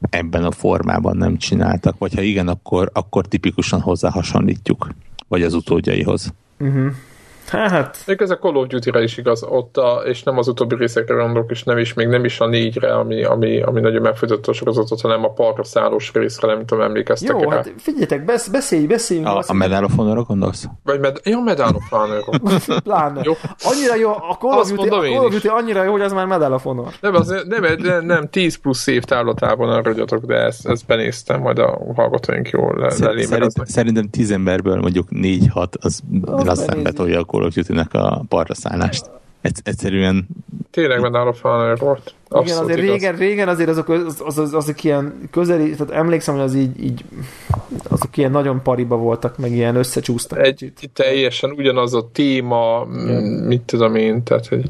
ebben 0.00 0.44
a 0.44 0.50
formában 0.50 1.16
nem 1.16 1.36
csináltak, 1.36 1.98
vagy 1.98 2.14
ha 2.14 2.20
igen, 2.20 2.48
akkor, 2.48 2.90
akkor 2.92 3.26
tipikusan 3.26 3.80
hozzá 3.80 4.10
hasonlítjuk, 4.10 4.88
vagy 5.28 5.42
az 5.42 5.54
utódjaihoz. 5.54 6.32
Uh-huh. 6.58 6.92
Hát... 7.48 8.02
Még 8.06 8.20
ez 8.20 8.30
a 8.30 8.38
Call 8.38 8.54
of 8.54 8.66
Duty-re 8.66 9.02
is 9.02 9.16
igaz, 9.16 9.42
ott 9.42 9.76
a, 9.76 10.02
és 10.04 10.22
nem 10.22 10.38
az 10.38 10.48
utóbbi 10.48 10.74
részekre 10.74 11.14
gondolok, 11.14 11.50
és 11.50 11.62
nem 11.62 11.78
is, 11.78 11.94
még 11.94 12.06
nem 12.06 12.24
is 12.24 12.40
a 12.40 12.46
négyre, 12.46 12.94
ami, 12.94 13.24
ami, 13.24 13.62
ami 13.62 13.80
nagyon 13.80 14.02
megfogyott 14.02 14.46
a 14.46 14.52
sorozatot, 14.52 15.00
hanem 15.00 15.24
a 15.24 15.32
partra 15.32 15.64
szállós 15.64 16.10
részre, 16.12 16.46
nem 16.48 16.66
tudom, 16.66 16.84
emlékeztek 16.84 17.30
Jó, 17.30 17.50
rá. 17.50 17.56
hát 17.56 17.72
figyeljetek, 17.78 18.24
besz, 18.24 18.48
beszélj, 18.48 18.86
beszéljünk. 18.86 19.28
A, 19.28 19.42
a 19.46 19.52
Medal 19.52 19.84
of 19.84 19.94
Honor-ra 19.96 20.22
gondolsz? 20.22 20.64
Vagy 20.82 21.00
med, 21.00 21.20
jó, 21.24 21.42
Medal 21.42 21.74
of 21.74 21.88
honor 21.90 22.24
Pláne. 22.82 23.20
jó. 23.24 23.32
Annyira 23.62 23.94
jó, 23.94 24.10
a 24.10 24.36
Call 24.40 24.58
of, 24.58 24.68
Duty, 24.68 24.88
a 24.88 25.00
Call 25.00 25.24
of 25.24 25.32
Duty 25.32 25.48
annyira 25.48 25.82
jó, 25.82 25.92
hogy 25.92 26.00
az 26.00 26.12
már 26.12 26.26
Medal 26.26 26.52
of 26.52 26.62
Honor. 26.62 26.92
Nem, 27.00 27.14
az, 27.14 27.44
nem, 27.48 27.64
nem, 27.78 28.06
nem 28.06 28.28
10 28.28 28.56
plusz 28.56 28.86
év 28.86 29.02
távlatában 29.02 29.68
arra 29.68 29.82
ragyatok, 29.82 30.24
de 30.24 30.34
ezt, 30.34 30.68
ezt 30.68 30.86
benéztem, 30.86 31.40
majd 31.40 31.58
a 31.58 31.78
hallgatóink 31.94 32.48
jól 32.48 32.76
le, 32.78 32.90
Szerint, 32.90 33.52
Szerintem 33.66 34.08
10 34.10 34.30
emberből 34.30 34.80
mondjuk 34.80 35.08
4-6 35.10 35.66
az, 35.80 36.00
az 36.20 36.44
lassan 36.44 36.82
betolja 36.82 37.20
a 37.20 37.24
Call 37.36 37.46
of 37.46 37.54
Duty-nek 37.54 37.94
a 37.94 38.24
parra 38.28 38.54
szállást. 38.54 39.10
egyszerűen 39.62 40.26
Tényleg 40.70 41.00
Medal 41.00 41.28
of 41.28 41.40
Honor 41.40 41.78
volt. 41.78 42.14
Igen, 42.30 42.58
azért 42.58 42.78
régen, 42.78 43.16
régen 43.16 43.48
azért 43.48 43.68
azok, 43.68 43.88
az, 43.88 44.22
az, 44.24 44.38
az, 44.38 44.54
azok 44.54 44.84
ilyen 44.84 45.28
közeli, 45.30 45.70
tehát 45.70 45.90
emlékszem, 45.90 46.34
hogy 46.34 46.42
az 46.42 46.54
így, 46.54 46.84
így 46.84 47.04
azok 47.88 48.16
ilyen 48.16 48.30
nagyon 48.30 48.62
pariba 48.62 48.96
voltak, 48.96 49.38
meg 49.38 49.52
ilyen 49.52 49.76
összecsúsztak. 49.76 50.38
Egy, 50.38 50.72
teljesen 50.92 51.50
ugyanaz 51.50 51.94
a 51.94 52.08
téma, 52.12 52.86
Igen. 52.92 53.22
mit 53.22 53.62
tudom 53.62 53.94
én, 53.94 54.22
tehát 54.22 54.46
hogy 54.46 54.64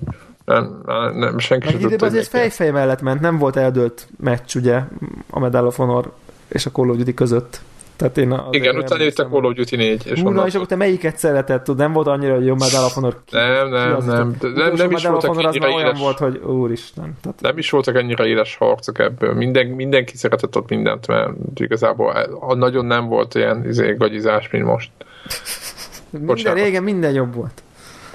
nem, 0.45 0.83
nem, 1.15 1.39
senki 1.39 1.69
sem 1.69 1.81
tudta. 1.81 2.07
azért 2.07 2.29
fejfej 2.29 2.71
mellett 2.71 3.01
ment, 3.01 3.21
nem 3.21 3.39
volt 3.39 3.57
eldőlt 3.57 4.09
meccs, 4.21 4.57
ugye, 4.57 4.83
a 5.31 5.39
Medal 5.39 5.67
of 5.67 5.77
Honor 5.77 6.13
és 6.49 6.67
a 6.67 6.71
Call 6.71 6.89
of 6.89 6.97
Duty 6.97 7.15
között. 7.15 7.61
Tehát 7.97 8.19
én 8.19 8.41
Igen, 8.51 8.77
utána 8.77 9.03
jött 9.03 9.19
a 9.19 9.29
Call 9.29 9.45
of 9.45 9.55
Duty 9.55 9.77
4. 9.77 10.07
És, 10.07 10.23
Úrna, 10.23 10.47
és 10.47 10.55
akkor 10.55 10.67
te 10.67 10.77
melyiket 10.77 11.19
szereted? 11.19 11.63
Tud, 11.63 11.77
nem 11.77 11.93
volt 11.93 12.07
annyira, 12.07 12.35
hogy 12.35 12.47
jó 12.47 12.55
Medal 12.55 12.85
of 12.85 12.95
Honor? 12.95 13.23
Nem, 13.31 13.69
nem, 13.69 13.97
nem. 14.05 14.37
Nem, 14.55 14.73
nem, 14.75 14.91
is 14.91 15.07
voltak 15.07 15.43
ennyire 15.43 15.69
éles... 15.69 15.83
olyan 15.83 15.95
volt, 15.99 16.19
hogy 16.19 16.37
úristen. 16.37 17.17
Tehát... 17.23 17.41
Nem 17.41 17.59
is 17.59 17.71
voltak 17.71 17.97
ennyire 17.97 18.27
éles 18.27 18.57
harcok 18.57 18.99
ebből. 18.99 19.35
Minden, 19.35 19.67
mindenki 19.67 20.17
szeretett 20.17 20.57
ott 20.57 20.69
mindent, 20.69 21.07
mert 21.07 21.31
igazából 21.55 22.27
nagyon 22.55 22.85
nem 22.85 23.07
volt 23.07 23.35
ilyen 23.35 23.69
izé, 23.69 23.95
gagyizás, 23.99 24.51
mint 24.51 24.65
most. 24.65 24.91
minden, 26.11 26.55
régen 26.55 26.83
minden 26.83 27.13
jobb 27.13 27.35
volt. 27.35 27.63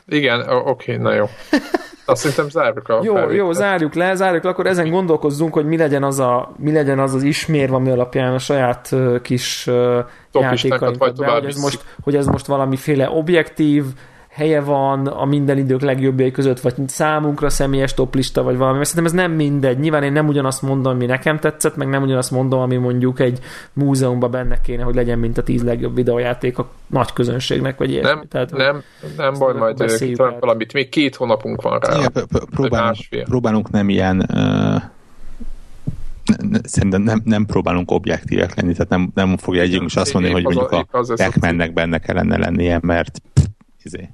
Igen, 0.07 0.39
oké, 0.49 0.69
okay, 0.69 0.95
na 0.95 1.13
jó. 1.13 1.29
Azt 2.05 2.21
szerintem 2.21 2.49
zárjuk 2.49 2.89
a 2.89 2.99
Jó, 3.03 3.13
felvétel. 3.13 3.35
jó, 3.35 3.51
zárjuk 3.51 3.93
le, 3.93 4.15
zárjuk 4.15 4.43
le, 4.43 4.49
akkor 4.49 4.65
ezen 4.65 4.89
gondolkozzunk, 4.89 5.53
hogy 5.53 5.65
mi 5.65 5.77
legyen 5.77 6.03
az 6.03 6.19
a, 6.19 6.51
mi 6.57 6.71
legyen 6.71 6.99
az, 6.99 7.13
az 7.13 7.23
ismérv, 7.23 7.73
ami 7.73 7.89
alapján 7.89 8.33
a 8.33 8.39
saját 8.39 8.89
uh, 8.91 9.21
kis 9.21 9.67
uh, 9.67 10.05
játékainkat 10.33 11.17
be, 11.17 11.31
hogy 11.31 11.45
ez, 11.45 11.61
most, 11.61 11.85
hogy 12.03 12.15
ez 12.15 12.25
most 12.25 12.45
valamiféle 12.45 13.09
objektív, 13.09 13.85
helye 14.31 14.61
van 14.61 15.07
a 15.07 15.25
minden 15.25 15.57
idők 15.57 15.81
legjobbjai 15.81 16.31
között, 16.31 16.59
vagy 16.59 16.73
számunkra 16.87 17.49
személyes 17.49 17.93
toplista, 17.93 18.43
vagy 18.43 18.57
valami. 18.57 18.77
Mert 18.77 18.89
szerintem 18.89 19.19
ez 19.19 19.25
nem 19.27 19.35
mindegy. 19.35 19.79
Nyilván 19.79 20.03
én 20.03 20.11
nem 20.11 20.27
ugyanazt 20.27 20.61
mondom, 20.61 20.93
ami 20.93 21.05
nekem 21.05 21.39
tetszett, 21.39 21.75
meg 21.75 21.87
nem 21.87 22.03
ugyanazt 22.03 22.31
mondom, 22.31 22.59
ami 22.59 22.75
mondjuk 22.75 23.19
egy 23.19 23.39
múzeumban 23.73 24.31
benne 24.31 24.61
kéne, 24.61 24.83
hogy 24.83 24.95
legyen, 24.95 25.19
mint 25.19 25.37
a 25.37 25.43
tíz 25.43 25.63
legjobb 25.63 25.95
videójáték 25.95 26.57
a 26.57 26.69
nagy 26.87 27.13
közönségnek, 27.13 27.77
vagy 27.77 27.91
ilyen. 27.91 28.03
Nem, 28.03 28.23
Tehát, 28.29 28.51
nem, 28.51 28.83
nem 29.17 29.33
baj, 29.39 29.53
majd 29.53 29.77
talán 30.15 30.39
valamit. 30.39 30.73
Még 30.73 30.89
két 30.89 31.15
hónapunk 31.15 31.61
van 31.61 31.79
rá. 31.79 31.97
Igen, 31.97 32.27
próbálunk, 32.49 32.97
próbálunk 33.23 33.69
nem 33.69 33.89
ilyen 33.89 34.19
uh 34.33 34.81
szerintem 36.63 37.01
nem, 37.01 37.21
nem 37.25 37.45
próbálunk 37.45 37.91
objektívek 37.91 38.55
lenni, 38.55 38.71
tehát 38.73 38.89
nem, 38.89 39.11
nem 39.13 39.37
fogja 39.37 39.61
együnk 39.61 39.85
is 39.85 39.95
azt 39.95 40.13
mondani, 40.13 40.33
hogy 40.33 40.43
mondjuk 40.43 40.71
a 40.71 40.83
pac 40.91 41.73
benne 41.73 41.97
kellene 41.97 42.37
lennie, 42.37 42.79
mert 42.81 43.21
pff, 43.33 43.45
izé, 43.83 44.09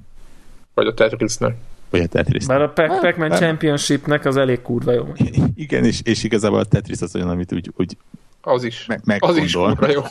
vagy 0.78 0.86
a 0.86 0.94
Tetrisnek. 0.94 1.56
Vagy 1.90 2.00
a 2.00 2.06
Tetris. 2.06 2.46
Bár 2.46 2.62
a 2.62 2.68
Pac- 2.68 3.00
Pac-Man 3.00 3.30
Championshipnek 3.30 4.24
az 4.24 4.36
elég 4.36 4.62
kurva 4.62 4.92
jó. 4.92 5.12
Igen, 5.54 5.84
és, 5.84 6.00
és 6.04 6.24
igazából 6.24 6.58
a 6.58 6.64
Tetris 6.64 7.00
az 7.00 7.14
olyan, 7.14 7.28
amit 7.28 7.52
úgy, 7.52 7.70
úgy 7.76 7.96
az 8.42 8.64
is. 8.64 8.86
Me- 9.04 9.22
az 9.22 9.36
is 9.36 9.52
kurva 9.52 9.90
jó. 9.90 10.02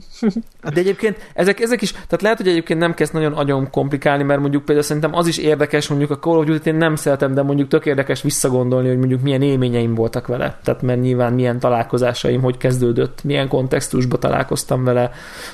De 0.74 0.80
egyébként 0.80 1.30
ezek, 1.34 1.60
ezek 1.60 1.82
is, 1.82 1.92
tehát 1.92 2.22
lehet, 2.22 2.36
hogy 2.36 2.48
egyébként 2.48 2.78
nem 2.78 2.94
kezd 2.94 3.12
nagyon 3.12 3.32
agyon 3.32 3.70
komplikálni, 3.70 4.22
mert 4.22 4.40
mondjuk 4.40 4.64
például 4.64 4.86
szerintem 4.86 5.14
az 5.14 5.26
is 5.26 5.38
érdekes, 5.38 5.88
mondjuk 5.88 6.10
a 6.10 6.18
Call 6.18 6.36
of 6.38 6.44
Duty 6.44 6.68
én 6.68 6.74
nem 6.74 6.96
szeretem, 6.96 7.34
de 7.34 7.42
mondjuk 7.42 7.68
tök 7.68 7.86
érdekes 7.86 8.22
visszagondolni, 8.22 8.88
hogy 8.88 8.98
mondjuk 8.98 9.20
milyen 9.20 9.42
élményeim 9.42 9.94
voltak 9.94 10.26
vele. 10.26 10.58
Tehát 10.64 10.82
mert 10.82 11.00
nyilván 11.00 11.32
milyen 11.32 11.58
találkozásaim, 11.58 12.40
hogy 12.40 12.56
kezdődött, 12.56 13.24
milyen 13.24 13.48
kontextusba 13.48 14.18
találkoztam 14.18 14.84
vele, 14.84 15.10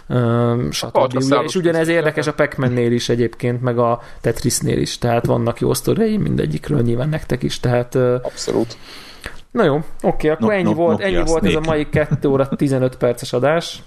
um, 0.09 0.71
stb. 0.71 1.23
És 1.45 1.55
ugyanez 1.55 1.89
érdekes 1.89 2.27
a 2.27 2.33
pac 2.33 2.57
is 2.75 3.09
egyébként, 3.09 3.63
meg 3.63 3.79
a 3.79 4.03
Tetrisnél 4.21 4.79
is, 4.79 4.99
tehát 4.99 5.27
vannak 5.27 5.61
jó 5.61 5.75
sztoreim 5.75 6.21
mindegyikről 6.21 6.81
nyilván 6.81 7.09
nektek 7.09 7.43
is, 7.43 7.61
tehát 7.61 7.95
Abszolút. 7.95 8.77
Na 9.51 9.65
jó, 9.65 9.81
oké, 10.03 10.29
akkor 10.29 10.49
no, 10.49 10.55
ennyi 10.55 10.63
no, 10.63 10.75
volt, 10.75 11.01
ennyi 11.01 11.23
volt 11.25 11.45
ez 11.45 11.55
a 11.55 11.61
mai 11.61 11.89
2 11.89 12.29
óra 12.29 12.49
15 12.49 12.97
perces 12.97 13.33
adás. 13.33 13.83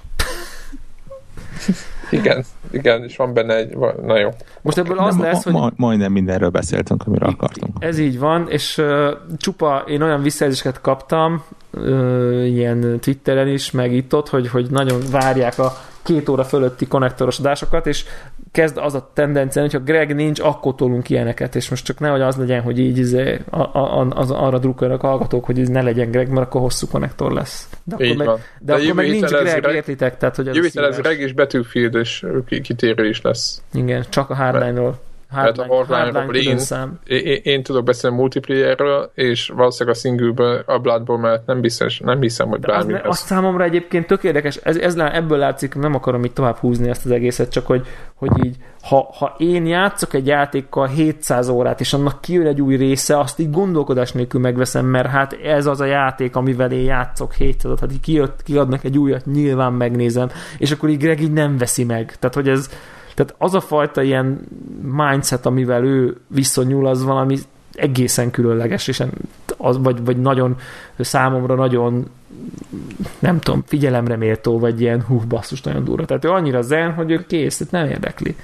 igen, 2.12 2.44
igen, 2.72 3.04
és 3.04 3.16
van 3.16 3.34
benne 3.34 3.56
egy, 3.56 3.78
na 4.02 4.20
jó. 4.20 4.30
Most 4.62 4.78
ebből 4.78 5.00
az 5.00 5.16
Nem, 5.16 5.26
lesz, 5.26 5.44
hogy... 5.44 5.54
Ma, 5.54 5.72
majdnem 5.76 6.12
mindenről 6.12 6.50
beszéltünk, 6.50 7.04
amiről 7.08 7.30
akartunk. 7.30 7.76
Ez 7.80 8.00
így 8.00 8.20
van, 8.20 8.48
és 8.50 8.78
uh, 8.78 9.12
csupa, 9.38 9.84
én 9.88 10.02
olyan 10.02 10.22
visszajelzéseket 10.22 10.82
kaptam, 10.82 11.44
uh, 11.72 12.48
ilyen 12.48 13.00
Twitteren 13.00 13.48
is, 13.48 13.72
meg 13.72 13.94
itt 13.94 14.16
ott, 14.16 14.30
hogy, 14.30 14.48
hogy 14.50 14.68
nagyon 14.70 15.00
várják 15.12 15.60
a 15.60 15.74
két 16.14 16.30
óra 16.30 16.44
fölötti 16.44 16.88
konnektoros 16.88 17.40
adásokat, 17.40 17.88
és 17.88 18.06
kezd 18.52 18.78
az 18.78 18.94
a 18.94 19.12
tendencia, 19.14 19.62
hogyha 19.62 19.80
Greg 19.80 20.16
nincs, 20.16 20.40
akkor 20.40 20.76
tolunk 20.76 21.10
ilyeneket, 21.10 21.56
és 21.56 21.70
most 21.70 21.86
csak 21.86 22.00
nehogy 22.00 22.22
az 22.22 22.36
legyen, 22.36 22.62
hogy 22.62 22.80
így 22.80 22.98
izé, 22.98 23.40
a, 23.50 23.60
a, 23.60 24.08
az, 24.10 24.32
arra 24.32 24.60
drukkolnak 24.60 25.02
hallgatók, 25.02 25.46
hogy 25.46 25.60
ez 25.60 25.68
ne 25.68 25.82
legyen 25.82 26.12
Greg, 26.12 26.30
mert 26.30 26.46
akkor 26.46 26.62
hosszú 26.62 26.88
konnektor 26.88 27.32
lesz. 27.32 27.70
De 27.84 27.96
akkor 27.96 28.16
meg, 28.16 28.28
de, 28.28 28.34
de 28.60 28.74
akkor 28.74 28.94
meg 28.94 29.10
nincs 29.10 29.30
Greg, 29.30 29.62
Greg, 29.62 29.76
értitek? 29.76 30.18
Tehát, 30.18 30.36
hogy 30.36 30.46
jövő 30.46 30.86
ez 30.88 30.98
Greg 30.98 31.20
és 31.20 31.34
Battlefield 31.34 31.96
és 31.96 32.26
kitérő 32.46 33.08
is 33.08 33.22
lesz. 33.22 33.62
Igen, 33.74 34.06
csak 34.10 34.30
a 34.30 34.36
hardline-ról. 34.36 35.00
Hardline, 35.32 35.64
hát 35.64 35.72
a 35.72 35.94
hardline 35.94 36.40
én, 36.40 37.24
én, 37.26 37.40
én, 37.44 37.64
tudok 37.64 37.84
beszélni 37.84 38.16
multiplayerről, 38.16 39.12
és 39.14 39.52
valószínűleg 39.56 39.98
a 39.98 40.00
singleből, 40.00 40.64
a 40.66 40.80
Bloodborne 40.80 41.22
mellett 41.22 41.46
nem, 41.46 41.62
biztos, 41.62 42.00
nem 42.00 42.22
hiszem, 42.22 42.48
hogy 42.48 42.60
bármi 42.60 42.94
az, 42.94 43.00
az 43.04 43.18
számomra 43.18 43.64
egyébként 43.64 44.08
tök 44.08 44.24
érdekes, 44.24 44.56
ez, 44.56 44.78
ez 44.78 44.96
ebből 44.96 45.38
látszik, 45.38 45.76
nem 45.76 45.96
akarom 45.96 46.24
itt 46.24 46.34
tovább 46.34 46.58
húzni 46.58 46.90
ezt 46.90 47.06
az 47.06 47.12
egészet, 47.12 47.52
csak 47.52 47.66
hogy, 47.66 47.86
hogy 48.16 48.46
így, 48.46 48.56
ha, 48.82 49.10
ha 49.18 49.36
én 49.38 49.66
játszok 49.66 50.14
egy 50.14 50.28
játékkal 50.28 50.88
700 50.88 51.50
órát, 51.50 51.80
és 51.80 51.94
annak 51.94 52.22
kijön 52.22 52.48
egy 52.48 52.62
új 52.62 52.76
része, 52.76 53.20
azt 53.20 53.40
így 53.40 53.52
gondolkodás 53.52 54.12
nélkül 54.12 54.42
megveszem, 54.42 54.86
mert 54.86 55.08
hát 55.08 55.34
ez 55.34 55.66
az 55.66 55.82
a 55.82 55.86
játék, 55.86 56.36
amivel 56.36 56.72
én 56.72 56.84
játszok 56.84 57.34
700 57.34 57.80
hát 57.80 57.92
így 57.92 58.00
kijött, 58.00 58.44
kiadnak 58.44 58.84
egy 58.84 58.98
újat, 58.98 59.26
nyilván 59.26 59.74
megnézem, 59.74 60.30
és 60.58 60.72
akkor 60.72 60.90
így 60.90 61.00
Greg 61.00 61.22
így 61.22 61.34
nem 61.34 61.58
veszi 61.58 61.84
meg. 61.84 62.16
Tehát, 62.20 62.36
hogy 62.36 62.50
ez, 62.50 62.70
tehát 63.26 63.36
az 63.38 63.54
a 63.54 63.62
fajta 63.62 64.02
ilyen 64.02 64.42
mindset, 64.82 65.46
amivel 65.46 65.84
ő 65.84 66.18
viszonyul, 66.28 66.88
az 66.88 67.04
valami 67.04 67.38
egészen 67.74 68.32
különleges, 68.32 68.88
és 68.88 69.04
az, 69.58 69.78
vagy, 69.82 70.06
vagy 70.06 70.18
nagyon 70.18 70.58
számomra 71.00 71.56
nagyon 71.56 72.10
nem 73.20 73.40
tudom, 73.40 73.64
figyelemre 73.68 74.16
méltó, 74.16 74.60
vagy 74.60 74.82
ilyen 74.82 75.02
hú, 75.02 75.22
basszus, 75.28 75.62
nagyon 75.62 75.84
durva. 75.84 76.06
Tehát 76.06 76.26
ő 76.26 76.30
annyira 76.30 76.62
zen, 76.62 76.94
hogy 76.94 77.12
ő 77.12 77.26
kész, 77.28 77.64
nem 77.70 77.90
érdekli. 77.90 78.36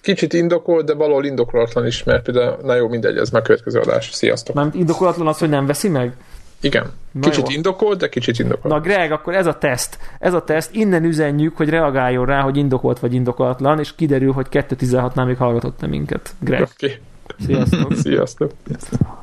Kicsit 0.00 0.32
indokol, 0.32 0.82
de 0.82 0.94
valahol 0.94 1.24
indokolatlan 1.24 1.86
is, 1.86 2.04
mert 2.04 2.22
például, 2.22 2.56
na 2.62 2.74
jó, 2.74 2.88
mindegy, 2.88 3.16
ez 3.16 3.30
már 3.30 3.42
következő 3.42 3.80
adás. 3.80 4.10
Sziasztok! 4.12 4.54
Mert 4.54 4.74
indokolatlan 4.74 5.26
az, 5.26 5.38
hogy 5.38 5.48
nem 5.48 5.66
veszi 5.66 5.88
meg? 5.88 6.12
Igen. 6.60 6.90
Na 7.12 7.20
kicsit 7.20 7.48
jó. 7.48 7.54
indokolt, 7.56 7.98
de 7.98 8.08
kicsit 8.08 8.38
indokolt. 8.38 8.74
Na 8.74 8.80
Greg, 8.80 9.12
akkor 9.12 9.34
ez 9.34 9.46
a 9.46 9.58
teszt. 9.58 9.98
Ez 10.18 10.34
a 10.34 10.44
teszt. 10.44 10.74
Innen 10.74 11.04
üzenjük, 11.04 11.56
hogy 11.56 11.68
reagáljon 11.68 12.26
rá, 12.26 12.40
hogy 12.40 12.56
indokolt 12.56 12.98
vagy 12.98 13.14
indokolatlan, 13.14 13.78
és 13.78 13.94
kiderül, 13.94 14.32
hogy 14.32 14.46
2.16-nál 14.50 15.26
még 15.26 15.36
hallgatott 15.36 15.86
minket. 15.86 16.34
Greg. 16.38 16.68
Okay. 16.76 16.96
Sziasztok. 17.46 17.94
Sziasztok. 17.94 18.50
Sziasztok. 18.66 19.20